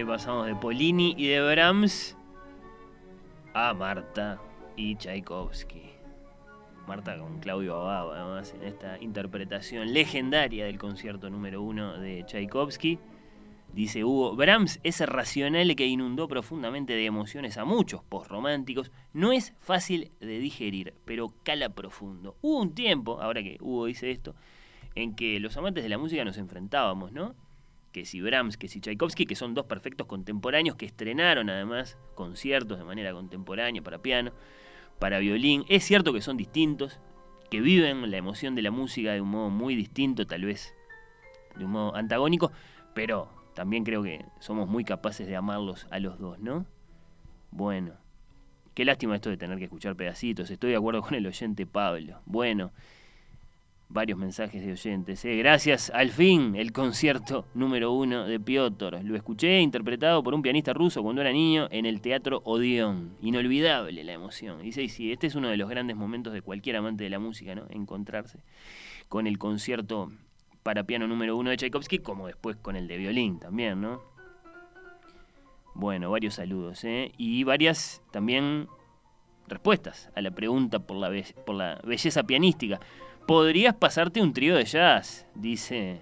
Pasamos 0.08 0.46
de 0.48 0.56
Polini 0.56 1.14
y 1.18 1.28
de 1.28 1.42
Brahms 1.42 2.16
a 3.54 3.74
Marta 3.74 4.40
y 4.78 4.96
Tchaikovsky. 4.96 5.82
Marta 6.88 7.20
con 7.20 7.40
Claudio 7.40 7.76
Ababa, 7.76 8.16
además, 8.16 8.54
en 8.54 8.64
esta 8.64 8.98
interpretación 9.02 9.94
legendaria 9.94 10.66
del 10.66 10.78
concierto 10.78 11.30
número 11.30 11.62
uno 11.62 11.98
de 11.98 12.24
Tchaikovsky. 12.24 13.00
Dice 13.74 14.06
Hugo, 14.06 14.34
Brahms, 14.38 14.80
ese 14.84 15.06
racional 15.06 15.76
que 15.76 15.86
inundó 15.86 16.30
profundamente 16.30 16.94
de 16.94 17.06
emociones 17.06 17.58
a 17.58 17.66
muchos 17.66 18.02
postrománticos, 18.02 18.94
no 19.12 19.34
es 19.34 19.54
fácil 19.60 20.12
de 20.22 20.40
digerir, 20.40 20.94
pero 21.04 21.34
cala 21.44 21.68
profundo. 21.68 22.38
Hubo 22.42 22.62
un 22.62 22.74
tiempo, 22.74 23.22
ahora 23.22 23.44
que 23.44 23.58
Hugo 23.60 23.88
dice 23.88 24.10
esto, 24.10 24.36
en 24.96 25.18
que 25.18 25.42
los 25.42 25.58
amantes 25.58 25.84
de 25.84 25.90
la 25.90 25.98
música 25.98 26.24
nos 26.24 26.38
enfrentábamos, 26.38 27.12
¿no? 27.12 27.36
Que 27.92 28.06
si 28.06 28.22
Brahms, 28.22 28.58
que 28.58 28.68
si 28.68 28.80
Tchaikovsky, 28.82 29.26
que 29.26 29.36
son 29.36 29.54
dos 29.54 29.66
perfectos 29.66 30.08
contemporáneos 30.08 30.76
que 30.76 30.86
estrenaron 30.86 31.50
además 31.50 31.98
conciertos 32.16 32.78
de 32.78 32.84
manera 32.84 33.14
contemporánea 33.14 33.82
para 33.82 34.02
piano, 34.02 34.32
para 35.00 35.20
violín. 35.20 35.66
Es 35.70 35.84
cierto 35.84 36.14
que 36.14 36.22
son 36.22 36.38
distintos, 36.38 37.00
que 37.50 37.62
viven 37.62 38.10
la 38.12 38.18
emoción 38.18 38.56
de 38.56 38.62
la 38.62 38.72
música 38.72 39.14
de 39.14 39.22
un 39.22 39.30
modo 39.30 39.50
muy 39.50 39.76
distinto, 39.76 40.28
tal 40.28 40.46
vez 40.46 40.74
de 41.56 41.66
un 41.66 41.72
modo 41.72 41.96
antagónico, 41.96 42.52
pero 42.94 43.30
también 43.54 43.84
creo 43.84 44.04
que 44.04 44.26
somos 44.40 44.68
muy 44.68 44.84
capaces 44.84 45.28
de 45.28 45.36
amarlos 45.36 45.88
a 45.90 46.00
los 46.00 46.20
dos, 46.20 46.40
¿no? 46.40 46.66
Bueno, 47.52 47.94
qué 48.74 48.86
lástima 48.86 49.16
esto 49.16 49.30
de 49.30 49.38
tener 49.38 49.58
que 49.58 49.64
escuchar 49.64 49.96
pedacitos. 49.96 50.52
Estoy 50.52 50.72
de 50.72 50.76
acuerdo 50.76 51.02
con 51.02 51.16
el 51.16 51.26
oyente 51.26 51.66
Pablo. 51.66 52.22
Bueno, 52.26 52.72
varios 53.90 54.18
mensajes 54.18 54.66
de 54.66 54.72
oyentes. 54.72 55.24
¿eh? 55.26 55.36
Gracias, 55.38 55.90
al 55.94 56.10
fin, 56.10 56.56
el 56.56 56.72
concierto 56.72 57.46
número 57.54 57.94
uno 57.94 58.26
de 58.26 58.40
Piotr. 58.40 59.04
Lo 59.04 59.16
escuché 59.16 59.60
interpretado 59.62 60.24
por 60.24 60.34
un 60.34 60.42
pianista 60.42 60.74
ruso 60.74 61.02
cuando 61.02 61.22
era 61.22 61.32
niño 61.32 61.68
en 61.72 61.86
el 61.86 62.02
Teatro 62.02 62.42
Odeón. 62.44 63.16
Inolvidable 63.22 64.04
la 64.04 64.14
emoción. 64.14 64.62
Dice, 64.62 64.84
y 64.84 64.90
sí, 64.90 65.12
este 65.12 65.28
es 65.28 65.36
uno 65.36 65.50
de 65.50 65.58
los 65.58 65.70
grandes 65.70 65.96
momentos 65.96 66.34
de 66.34 66.42
cualquier 66.42 66.78
amante 66.78 67.04
de 67.04 67.10
la 67.10 67.20
música, 67.20 67.56
¿no? 67.56 67.66
Encontrarse 67.70 68.40
con 69.08 69.26
el 69.26 69.38
concierto 69.38 70.12
para 70.64 70.84
piano 70.84 71.08
número 71.08 71.38
uno 71.38 71.50
de 71.50 71.58
Tchaikovsky, 71.58 72.00
como 72.00 72.28
después 72.28 72.58
con 72.58 72.76
el 72.76 72.88
de 72.88 72.98
violín 72.98 73.40
también, 73.40 73.80
¿no? 73.80 74.02
Bueno, 75.74 76.12
varios 76.12 76.34
saludos, 76.34 76.84
¿eh? 76.84 77.12
Y 77.18 77.44
varias 77.44 78.02
también 78.12 78.68
respuestas 79.48 80.10
a 80.16 80.22
la 80.22 80.32
pregunta 80.32 80.80
por 80.80 80.98
la, 80.98 81.10
por 81.46 81.56
la 81.56 81.80
belleza 81.86 82.24
pianística. 82.24 82.80
¿Podrías 83.28 83.76
pasarte 83.76 84.22
un 84.22 84.32
trío 84.32 84.56
de 84.56 84.64
jazz? 84.64 85.28
Dice 85.36 86.00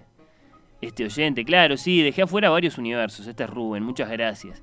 este 0.80 1.04
oyente. 1.06 1.44
Claro, 1.44 1.76
sí, 1.76 2.00
dejé 2.00 2.22
afuera 2.22 2.50
varios 2.50 2.78
universos. 2.78 3.26
Este 3.26 3.42
es 3.42 3.50
Rubén, 3.50 3.82
muchas 3.82 4.08
gracias. 4.08 4.62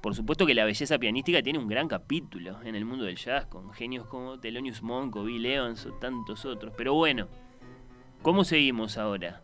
Por 0.00 0.14
supuesto 0.14 0.46
que 0.46 0.54
la 0.54 0.64
belleza 0.64 0.96
pianística 0.96 1.42
tiene 1.42 1.58
un 1.58 1.66
gran 1.66 1.88
capítulo 1.88 2.62
en 2.62 2.76
el 2.76 2.84
mundo 2.84 3.04
del 3.04 3.16
jazz, 3.16 3.46
con 3.46 3.72
genios 3.72 4.06
como 4.06 4.38
Thelonious 4.38 4.80
Monk 4.80 5.16
Bill 5.24 5.44
Evans 5.44 5.86
o 5.86 5.92
tantos 5.94 6.44
otros. 6.44 6.72
Pero 6.76 6.94
bueno, 6.94 7.26
¿cómo 8.22 8.44
seguimos 8.44 8.96
ahora? 8.96 9.42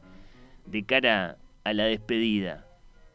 De 0.65 0.85
cara 0.85 1.39
a 1.65 1.73
la 1.73 1.87
despedida. 1.87 2.69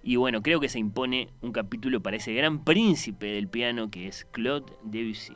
Y 0.03 0.17
bueno, 0.17 0.41
creo 0.41 0.59
que 0.59 0.67
se 0.67 0.79
impone 0.79 1.29
un 1.41 1.53
capítulo 1.53 2.03
para 2.03 2.17
ese 2.17 2.33
gran 2.33 2.65
príncipe 2.65 3.27
del 3.27 3.47
piano 3.47 3.89
que 3.89 4.09
es 4.09 4.25
Claude 4.25 4.73
Debussy. 4.83 5.33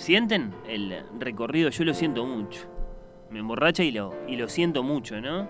¿Sienten 0.00 0.54
el 0.66 1.04
recorrido? 1.18 1.68
Yo 1.68 1.84
lo 1.84 1.92
siento 1.92 2.24
mucho. 2.24 2.66
Me 3.28 3.40
emborracha 3.40 3.84
y 3.84 3.92
lo, 3.92 4.14
y 4.26 4.36
lo 4.36 4.48
siento 4.48 4.82
mucho, 4.82 5.20
¿no? 5.20 5.46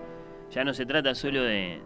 Ya 0.49 0.65
no 0.65 0.73
se 0.73 0.85
trata 0.85 1.15
solo 1.15 1.41
de 1.41 1.81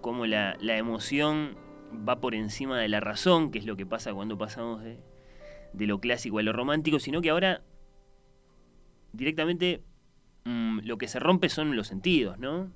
cómo 0.00 0.26
la, 0.26 0.56
emoción 0.60 1.56
va 1.92 2.18
por 2.18 2.34
encima 2.34 2.76
de 2.76 2.88
la 2.88 2.98
razón, 2.98 3.52
que 3.52 3.60
es 3.60 3.66
lo 3.66 3.76
que 3.76 3.86
pasa 3.86 4.12
cuando 4.12 4.36
pasamos 4.36 4.82
de, 4.82 4.98
lo 5.86 6.00
clásico 6.00 6.40
a 6.40 6.42
lo 6.42 6.52
romántico, 6.52 6.98
sino 6.98 7.20
que 7.20 7.30
ahora 7.30 7.62
directamente 9.12 9.84
mm, 10.44 10.80
lo 10.82 10.98
que 10.98 11.06
se 11.06 11.20
rompe 11.20 11.48
son 11.48 11.76
los 11.76 11.86
sentidos, 11.86 12.36
¿no? 12.40 12.72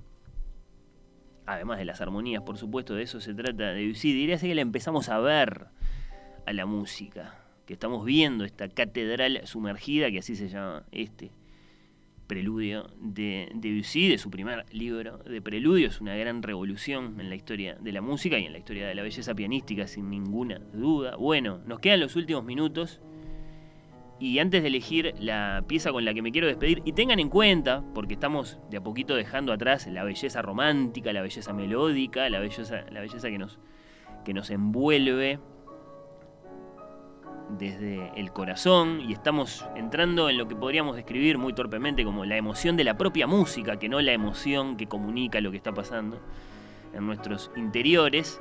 Además 1.47 1.79
de 1.79 1.85
las 1.85 2.01
armonías, 2.01 2.45
por 2.45 2.59
supuesto, 2.59 2.95
de 2.95 3.03
eso 3.03 3.21
se 3.21 3.35
trata 3.35 3.73
de 3.73 3.75
Debussy. 3.75 4.13
Diría 4.13 4.39
que 4.39 4.55
la 4.55 4.61
empezamos 4.61 5.09
a 5.09 5.19
ver 5.19 5.67
a 6.47 6.53
la 6.53 6.65
música 6.65 7.42
estamos 7.75 8.05
viendo, 8.05 8.45
esta 8.45 8.69
catedral 8.69 9.41
sumergida, 9.45 10.11
que 10.11 10.19
así 10.19 10.37
se 10.37 10.49
llama 10.49 10.85
este 10.93 11.31
preludio 12.33 12.89
de 12.99 13.51
Debussy, 13.55 14.09
de 14.09 14.17
su 14.17 14.31
primer 14.31 14.65
libro 14.73 15.19
de 15.19 15.43
preludio, 15.43 15.89
es 15.89 16.01
una 16.01 16.17
gran 16.17 16.43
revolución 16.43 17.21
en 17.21 17.29
la 17.29 17.35
historia 17.35 17.77
de 17.79 17.93
la 17.93 18.01
música 18.01 18.39
y 18.39 18.47
en 18.47 18.53
la 18.53 18.59
historia 18.59 18.89
de 18.89 18.95
la 18.95 19.03
belleza 19.03 19.35
pianística, 19.35 19.87
sin 19.87 20.09
ninguna 20.09 20.59
duda. 20.73 21.17
Bueno, 21.17 21.61
nos 21.67 21.81
quedan 21.81 22.01
los 22.01 22.17
últimos 22.17 22.43
minutos. 22.43 23.03
Y 24.19 24.39
antes 24.39 24.63
de 24.63 24.69
elegir 24.69 25.15
la 25.19 25.65
pieza 25.67 25.93
con 25.93 26.07
la 26.07 26.15
que 26.15 26.23
me 26.23 26.33
quiero 26.33 26.47
despedir, 26.47 26.81
y 26.87 26.93
tengan 26.93 27.19
en 27.19 27.29
cuenta, 27.29 27.85
porque 27.93 28.15
estamos 28.15 28.59
de 28.71 28.79
a 28.79 28.81
poquito 28.83 29.15
dejando 29.15 29.53
atrás 29.53 29.87
la 29.89 30.03
belleza 30.03 30.41
romántica, 30.41 31.13
la 31.13 31.21
belleza 31.21 31.53
melódica, 31.53 32.31
la 32.31 32.39
belleza, 32.39 32.87
la 32.91 33.01
belleza 33.01 33.29
que, 33.29 33.37
nos, 33.37 33.59
que 34.25 34.33
nos 34.33 34.49
envuelve 34.51 35.39
desde 37.59 38.13
el 38.17 38.33
corazón 38.33 39.01
y 39.01 39.13
estamos 39.13 39.67
entrando 39.77 40.29
en 40.29 40.39
lo 40.39 40.49
que 40.49 40.57
podríamos 40.57 40.97
describir 40.97 41.39
muy 41.39 41.53
torpemente 41.53 42.05
como 42.05 42.25
la 42.25 42.37
emoción 42.37 42.77
de 42.77 42.85
la 42.85 42.97
propia 42.97 43.27
música, 43.27 43.79
que 43.79 43.89
no 43.89 44.01
la 44.01 44.13
emoción 44.13 44.77
que 44.77 44.87
comunica 44.87 45.41
lo 45.41 45.51
que 45.51 45.57
está 45.57 45.73
pasando 45.73 46.21
en 46.95 47.07
nuestros 47.07 47.51
interiores. 47.57 48.41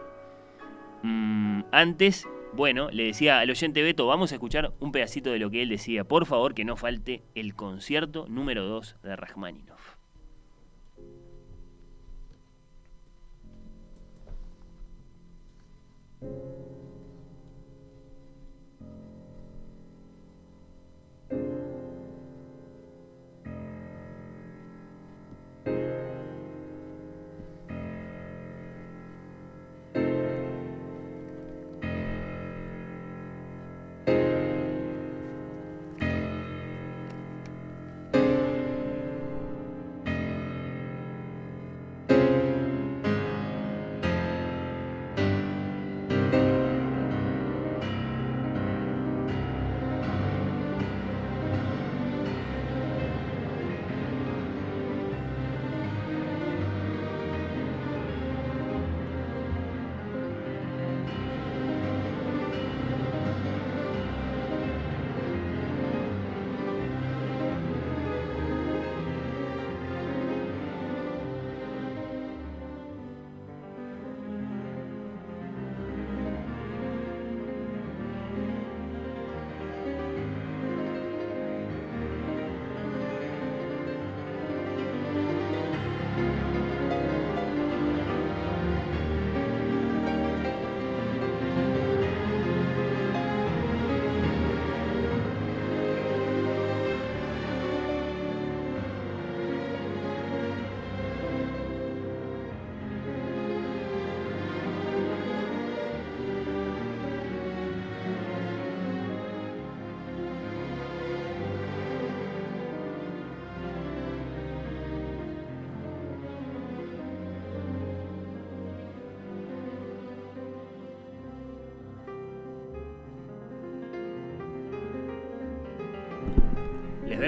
Mm, 1.04 1.62
antes 1.72 2.28
Bueno, 2.54 2.90
le 2.92 3.06
decía 3.06 3.40
al 3.40 3.50
oyente 3.50 3.82
Beto, 3.82 4.08
vamos 4.08 4.34
a 4.34 4.36
escuchar 4.36 4.74
un 4.82 4.92
pedacito 4.92 5.32
de 5.32 5.40
lo 5.40 5.50
que 5.50 5.62
él 5.62 5.70
decía. 5.70 6.04
Por 6.04 6.26
favor, 6.26 6.54
que 6.54 6.66
no 6.66 6.76
falte 6.76 7.24
el 7.34 7.56
concierto 7.56 8.26
número 8.28 8.66
2 8.66 8.98
de 9.04 9.16
Rachmaninoff. 9.16 9.96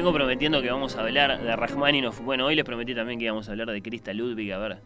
Vengo 0.04 0.16
prometiendo 0.16 0.62
que 0.62 0.70
vamos 0.70 0.98
a 0.98 1.00
hablar 1.00 1.42
de 1.42 1.56
Rachmaninoff. 1.56 2.20
Bueno, 2.20 2.46
hoy 2.46 2.56
les 2.56 2.66
prometí 2.66 2.94
también 2.94 3.18
que 3.20 3.24
íbamos 3.24 3.48
a 3.48 3.52
hablar 3.54 3.72
de 3.72 3.82
Krista 3.82 4.12
Ludwig, 4.12 4.52
a 4.52 4.58
ver 4.58 4.82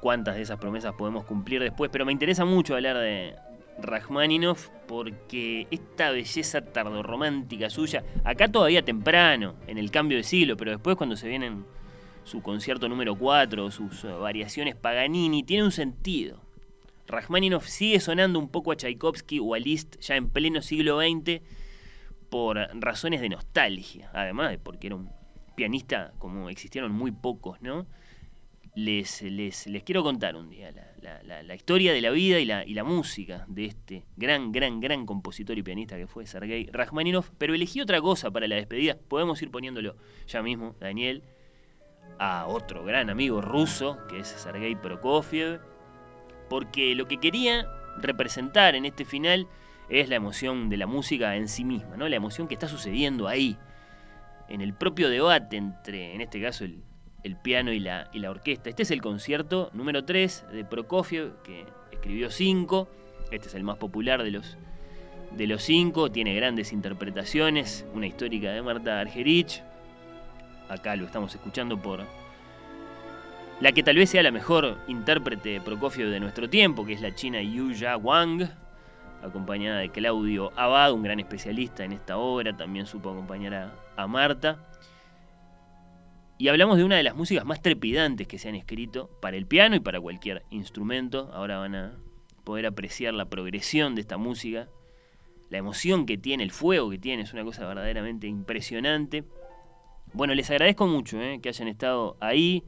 cuántas 0.00 0.34
de 0.34 0.42
esas 0.42 0.58
promesas 0.58 0.92
podemos 0.94 1.24
cumplir 1.24 1.62
después. 1.62 1.88
Pero 1.92 2.04
me 2.04 2.10
interesa 2.10 2.44
mucho 2.44 2.74
hablar 2.74 2.96
de 2.96 3.36
Rachmaninoff 3.80 4.70
porque 4.88 5.68
esta 5.70 6.10
belleza 6.10 6.62
tardorromántica 6.62 7.70
suya, 7.70 8.02
acá 8.24 8.48
todavía 8.48 8.84
temprano, 8.84 9.54
en 9.68 9.78
el 9.78 9.92
cambio 9.92 10.16
de 10.16 10.24
siglo, 10.24 10.56
pero 10.56 10.72
después 10.72 10.96
cuando 10.96 11.14
se 11.14 11.28
vienen 11.28 11.64
su 12.24 12.42
concierto 12.42 12.88
número 12.88 13.14
4, 13.14 13.70
sus 13.70 14.02
eh, 14.02 14.08
variaciones 14.08 14.74
Paganini, 14.74 15.44
tiene 15.44 15.62
un 15.62 15.70
sentido. 15.70 16.40
Rachmaninoff 17.06 17.68
sigue 17.68 18.00
sonando 18.00 18.40
un 18.40 18.48
poco 18.48 18.72
a 18.72 18.76
Tchaikovsky 18.76 19.38
o 19.38 19.54
a 19.54 19.60
Liszt 19.60 20.00
ya 20.00 20.16
en 20.16 20.28
pleno 20.28 20.60
siglo 20.60 20.98
XX 21.00 21.40
por 22.30 22.56
razones 22.80 23.20
de 23.20 23.28
nostalgia, 23.28 24.10
además 24.12 24.50
de 24.50 24.58
porque 24.58 24.88
era 24.88 24.96
un 24.96 25.10
pianista 25.54 26.12
como 26.18 26.48
existieron 26.50 26.92
muy 26.92 27.10
pocos, 27.12 27.60
¿no? 27.62 27.86
Les, 28.74 29.22
les, 29.22 29.66
les 29.66 29.82
quiero 29.82 30.04
contar 30.04 30.36
un 30.36 30.48
día 30.50 30.70
la, 30.70 31.42
la- 31.42 31.54
historia 31.54 31.92
de 31.92 32.00
la 32.00 32.10
vida 32.10 32.38
y 32.38 32.44
la, 32.44 32.64
y 32.64 32.74
la 32.74 32.84
música 32.84 33.44
de 33.48 33.64
este 33.64 34.04
gran, 34.16 34.52
gran, 34.52 34.78
gran 34.78 35.04
compositor 35.04 35.58
y 35.58 35.64
pianista 35.64 35.96
que 35.96 36.06
fue 36.06 36.26
Sergei 36.26 36.68
Rachmaninoff, 36.70 37.30
pero 37.38 37.54
elegí 37.54 37.80
otra 37.80 38.00
cosa 38.00 38.30
para 38.30 38.46
la 38.46 38.54
despedida, 38.54 38.96
podemos 39.08 39.42
ir 39.42 39.50
poniéndolo 39.50 39.96
ya 40.28 40.42
mismo, 40.42 40.76
Daniel, 40.78 41.24
a 42.20 42.46
otro 42.46 42.84
gran 42.84 43.10
amigo 43.10 43.40
ruso, 43.40 43.98
que 44.08 44.20
es 44.20 44.28
Sergei 44.28 44.76
Prokofiev, 44.76 45.60
porque 46.48 46.94
lo 46.94 47.08
que 47.08 47.18
quería 47.18 47.66
representar 47.96 48.76
en 48.76 48.84
este 48.84 49.04
final 49.04 49.48
es 49.88 50.08
la 50.08 50.16
emoción 50.16 50.68
de 50.68 50.76
la 50.76 50.86
música 50.86 51.36
en 51.36 51.48
sí 51.48 51.64
misma, 51.64 51.96
¿no? 51.96 52.08
La 52.08 52.16
emoción 52.16 52.48
que 52.48 52.54
está 52.54 52.68
sucediendo 52.68 53.26
ahí, 53.26 53.56
en 54.48 54.60
el 54.60 54.74
propio 54.74 55.08
debate 55.08 55.56
entre, 55.56 56.14
en 56.14 56.20
este 56.20 56.40
caso, 56.40 56.64
el, 56.64 57.36
piano 57.42 57.72
y 57.72 57.80
la, 57.80 58.08
orquesta. 58.28 58.70
Este 58.70 58.82
es 58.82 58.90
el 58.90 59.02
concierto 59.02 59.70
número 59.74 60.04
3 60.04 60.46
de 60.52 60.64
Prokofiev, 60.64 61.42
que 61.42 61.66
escribió 61.92 62.30
5. 62.30 62.88
Este 63.30 63.48
es 63.48 63.54
el 63.54 63.64
más 63.64 63.76
popular 63.76 64.22
de 64.22 64.30
los, 64.30 64.56
de 65.36 65.46
los 65.46 65.62
cinco. 65.62 66.10
Tiene 66.10 66.34
grandes 66.34 66.72
interpretaciones. 66.72 67.84
Una 67.92 68.06
histórica 68.06 68.50
de 68.50 68.62
Marta 68.62 68.98
Argerich. 68.98 69.62
Acá 70.70 70.96
lo 70.96 71.04
estamos 71.04 71.34
escuchando 71.34 71.80
por 71.80 72.04
la 73.60 73.72
que 73.72 73.82
tal 73.82 73.96
vez 73.96 74.10
sea 74.10 74.22
la 74.22 74.30
mejor 74.30 74.78
intérprete 74.86 75.50
de 75.50 75.60
Prokofiev 75.60 76.08
de 76.08 76.20
nuestro 76.20 76.48
tiempo, 76.48 76.86
que 76.86 76.94
es 76.94 77.02
la 77.02 77.14
china 77.14 77.42
Yuya 77.42 77.96
Wang, 77.96 78.48
acompañada 79.22 79.80
de 79.80 79.90
Claudio 79.90 80.52
Abad, 80.56 80.92
un 80.92 81.02
gran 81.02 81.20
especialista 81.20 81.84
en 81.84 81.92
esta 81.92 82.18
obra, 82.18 82.56
también 82.56 82.86
supo 82.86 83.10
acompañar 83.10 83.72
a, 83.96 84.06
Marta. 84.06 84.64
Y 86.38 86.48
hablamos 86.48 86.76
de 86.76 86.84
una 86.84 86.96
de 86.96 87.02
las 87.02 87.16
músicas 87.16 87.44
más 87.44 87.60
trepidantes 87.60 88.28
que 88.28 88.38
se 88.38 88.48
han 88.48 88.54
escrito 88.54 89.10
para 89.20 89.36
el 89.36 89.46
piano 89.46 89.74
y 89.74 89.80
para 89.80 90.00
cualquier 90.00 90.44
instrumento. 90.50 91.30
Ahora 91.32 91.58
van 91.58 91.74
a 91.74 91.98
poder 92.44 92.66
apreciar 92.66 93.12
la 93.12 93.28
progresión 93.28 93.96
de 93.96 94.02
esta 94.02 94.18
música, 94.18 94.68
la 95.50 95.58
emoción 95.58 96.06
que 96.06 96.16
tiene, 96.16 96.44
el 96.44 96.52
fuego 96.52 96.90
que 96.90 96.98
tiene, 96.98 97.24
es 97.24 97.32
una 97.32 97.42
cosa 97.42 97.66
verdaderamente 97.66 98.28
impresionante. 98.28 99.24
Bueno, 100.12 100.34
les 100.34 100.48
agradezco 100.50 100.86
mucho 100.86 101.20
eh, 101.20 101.40
que 101.42 101.48
hayan 101.48 101.68
estado 101.68 102.16
ahí. 102.20 102.62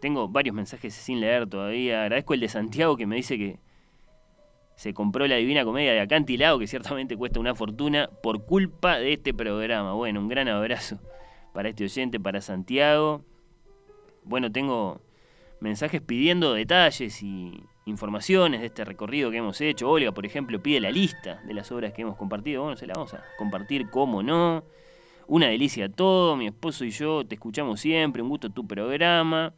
Tengo 0.00 0.28
varios 0.28 0.54
mensajes 0.54 0.92
sin 0.94 1.20
leer 1.20 1.46
todavía. 1.46 2.02
Agradezco 2.02 2.34
el 2.34 2.40
de 2.40 2.48
Santiago 2.48 2.96
que 2.96 3.06
me 3.06 3.16
dice 3.16 3.38
que 3.38 3.60
se 4.76 4.92
compró 4.92 5.26
la 5.26 5.36
Divina 5.36 5.64
Comedia 5.64 5.92
de 5.92 6.00
Acantilado, 6.00 6.58
que 6.58 6.66
ciertamente 6.66 7.16
cuesta 7.16 7.40
una 7.40 7.54
fortuna, 7.54 8.10
por 8.22 8.44
culpa 8.44 8.98
de 8.98 9.14
este 9.14 9.32
programa. 9.32 9.94
Bueno, 9.94 10.20
un 10.20 10.28
gran 10.28 10.48
abrazo 10.48 11.00
para 11.54 11.70
este 11.70 11.84
oyente, 11.84 12.20
para 12.20 12.42
Santiago. 12.42 13.24
Bueno, 14.22 14.52
tengo 14.52 15.00
mensajes 15.60 16.02
pidiendo 16.02 16.52
detalles 16.52 17.22
y 17.22 17.64
informaciones 17.86 18.60
de 18.60 18.66
este 18.66 18.84
recorrido 18.84 19.30
que 19.30 19.38
hemos 19.38 19.58
hecho. 19.62 19.88
Olga, 19.88 20.12
por 20.12 20.26
ejemplo, 20.26 20.62
pide 20.62 20.80
la 20.80 20.90
lista 20.90 21.40
de 21.46 21.54
las 21.54 21.72
obras 21.72 21.94
que 21.94 22.02
hemos 22.02 22.16
compartido. 22.16 22.62
Bueno, 22.62 22.76
se 22.76 22.86
la 22.86 22.94
vamos 22.94 23.14
a 23.14 23.24
compartir, 23.38 23.88
cómo 23.88 24.22
no. 24.22 24.62
Una 25.26 25.46
delicia 25.46 25.88
todo, 25.88 26.36
mi 26.36 26.46
esposo 26.48 26.84
y 26.84 26.90
yo 26.90 27.26
te 27.26 27.36
escuchamos 27.36 27.80
siempre, 27.80 28.20
un 28.20 28.28
gusto 28.28 28.50
tu 28.50 28.66
programa. 28.66 29.54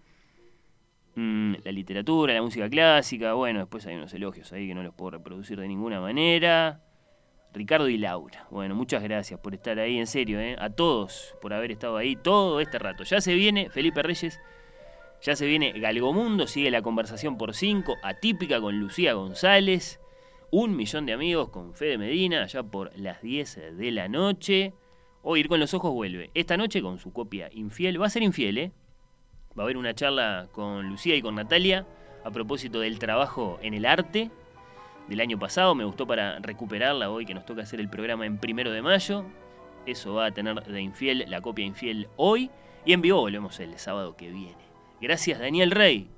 Mm, 1.20 1.56
la 1.64 1.72
literatura, 1.72 2.32
la 2.32 2.42
música 2.42 2.70
clásica, 2.70 3.32
bueno, 3.32 3.58
después 3.58 3.84
hay 3.86 3.96
unos 3.96 4.14
elogios 4.14 4.52
ahí 4.52 4.68
que 4.68 4.74
no 4.76 4.84
los 4.84 4.94
puedo 4.94 5.10
reproducir 5.10 5.58
de 5.58 5.66
ninguna 5.66 6.00
manera. 6.00 6.80
Ricardo 7.52 7.88
y 7.88 7.98
Laura, 7.98 8.46
bueno, 8.52 8.76
muchas 8.76 9.02
gracias 9.02 9.40
por 9.40 9.52
estar 9.52 9.80
ahí, 9.80 9.98
en 9.98 10.06
serio, 10.06 10.38
¿eh? 10.38 10.54
a 10.60 10.70
todos 10.70 11.34
por 11.42 11.52
haber 11.52 11.72
estado 11.72 11.96
ahí 11.96 12.14
todo 12.14 12.60
este 12.60 12.78
rato. 12.78 13.02
Ya 13.02 13.20
se 13.20 13.34
viene 13.34 13.68
Felipe 13.68 14.00
Reyes, 14.00 14.38
ya 15.20 15.34
se 15.34 15.44
viene 15.44 15.72
Galgomundo, 15.72 16.46
sigue 16.46 16.70
la 16.70 16.82
conversación 16.82 17.36
por 17.36 17.52
5, 17.52 17.96
atípica 18.04 18.60
con 18.60 18.78
Lucía 18.78 19.14
González, 19.14 19.98
un 20.52 20.76
millón 20.76 21.04
de 21.04 21.14
amigos 21.14 21.48
con 21.48 21.74
Fede 21.74 21.98
Medina, 21.98 22.44
allá 22.44 22.62
por 22.62 22.96
las 22.96 23.22
10 23.22 23.76
de 23.76 23.90
la 23.90 24.06
noche. 24.06 24.72
Hoy 25.22 25.40
Ir 25.40 25.48
con 25.48 25.58
los 25.58 25.74
Ojos 25.74 25.92
vuelve. 25.92 26.30
Esta 26.34 26.56
noche 26.56 26.80
con 26.80 27.00
su 27.00 27.12
copia 27.12 27.48
Infiel. 27.52 28.00
Va 28.00 28.06
a 28.06 28.10
ser 28.10 28.22
infiel, 28.22 28.58
¿eh? 28.58 28.72
Va 29.58 29.62
a 29.62 29.64
haber 29.64 29.76
una 29.76 29.92
charla 29.92 30.46
con 30.52 30.88
Lucía 30.88 31.16
y 31.16 31.22
con 31.22 31.34
Natalia 31.34 31.84
a 32.24 32.30
propósito 32.30 32.78
del 32.78 33.00
trabajo 33.00 33.58
en 33.60 33.74
el 33.74 33.86
arte. 33.86 34.30
del 35.08 35.20
año 35.20 35.38
pasado. 35.38 35.74
Me 35.74 35.84
gustó 35.84 36.06
para 36.06 36.38
recuperarla 36.38 37.10
hoy 37.10 37.24
que 37.24 37.34
nos 37.34 37.44
toca 37.44 37.62
hacer 37.62 37.80
el 37.80 37.88
programa 37.88 38.26
en 38.26 38.38
primero 38.38 38.70
de 38.70 38.82
mayo. 38.82 39.24
Eso 39.86 40.14
va 40.14 40.26
a 40.26 40.30
tener 40.30 40.62
de 40.62 40.80
infiel 40.80 41.24
la 41.28 41.40
copia 41.40 41.64
infiel 41.64 42.08
hoy. 42.16 42.50
Y 42.84 42.92
en 42.92 43.00
vivo 43.00 43.18
volvemos 43.18 43.58
el 43.58 43.76
sábado 43.78 44.16
que 44.16 44.30
viene. 44.30 44.68
Gracias 45.00 45.40
Daniel 45.40 45.70
Rey. 45.70 46.08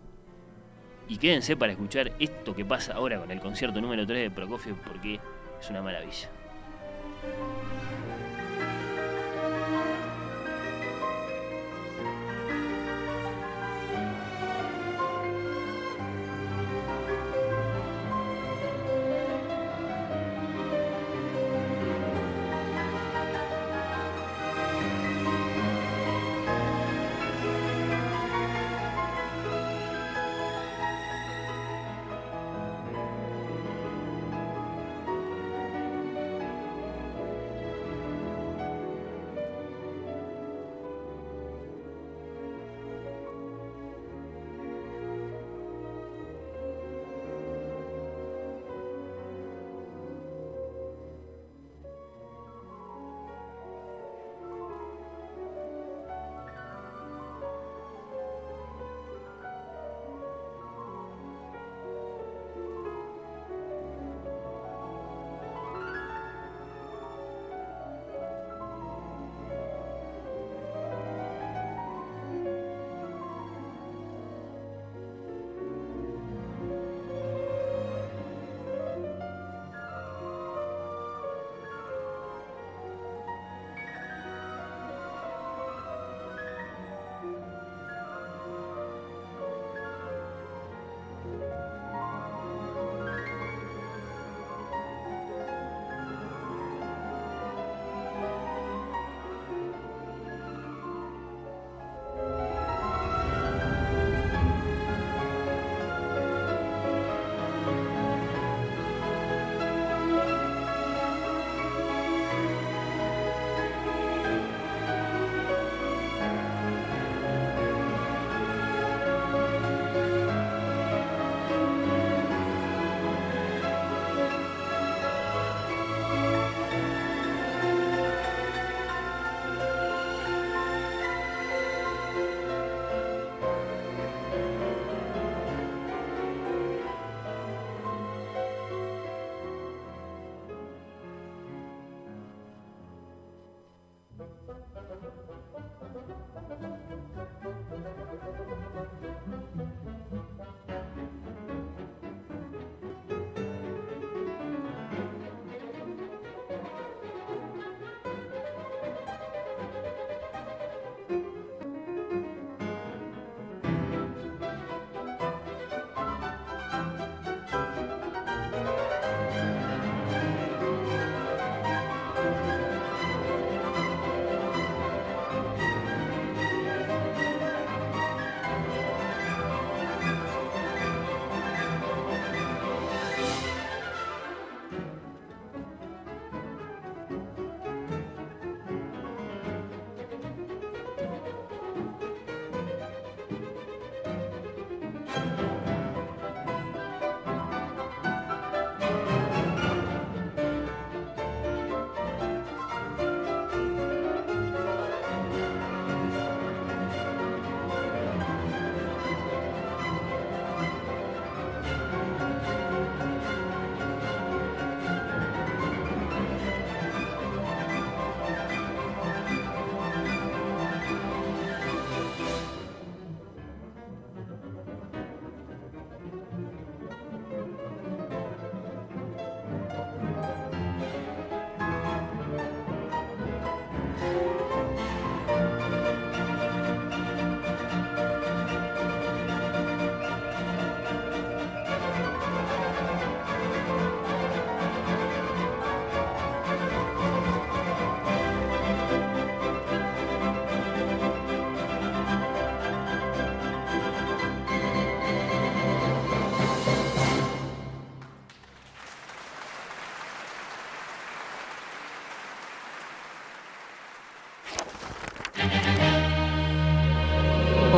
Y 1.09 1.17
quédense 1.17 1.57
para 1.57 1.73
escuchar 1.73 2.13
esto 2.19 2.55
que 2.55 2.65
pasa 2.65 2.95
ahora 2.95 3.19
con 3.21 3.31
el 3.31 3.41
concierto 3.41 3.81
número 3.81 4.07
3 4.07 4.23
de 4.23 4.31
Prokofiev 4.31 4.77
porque 4.83 5.19
es 5.61 5.71
una 5.71 5.83
maravilla. 5.83 6.29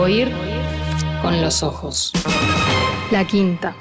Oír 0.02 0.32
con 1.22 1.40
los 1.40 1.62
ojos. 1.62 2.10
La 3.12 3.24
quinta. 3.24 3.76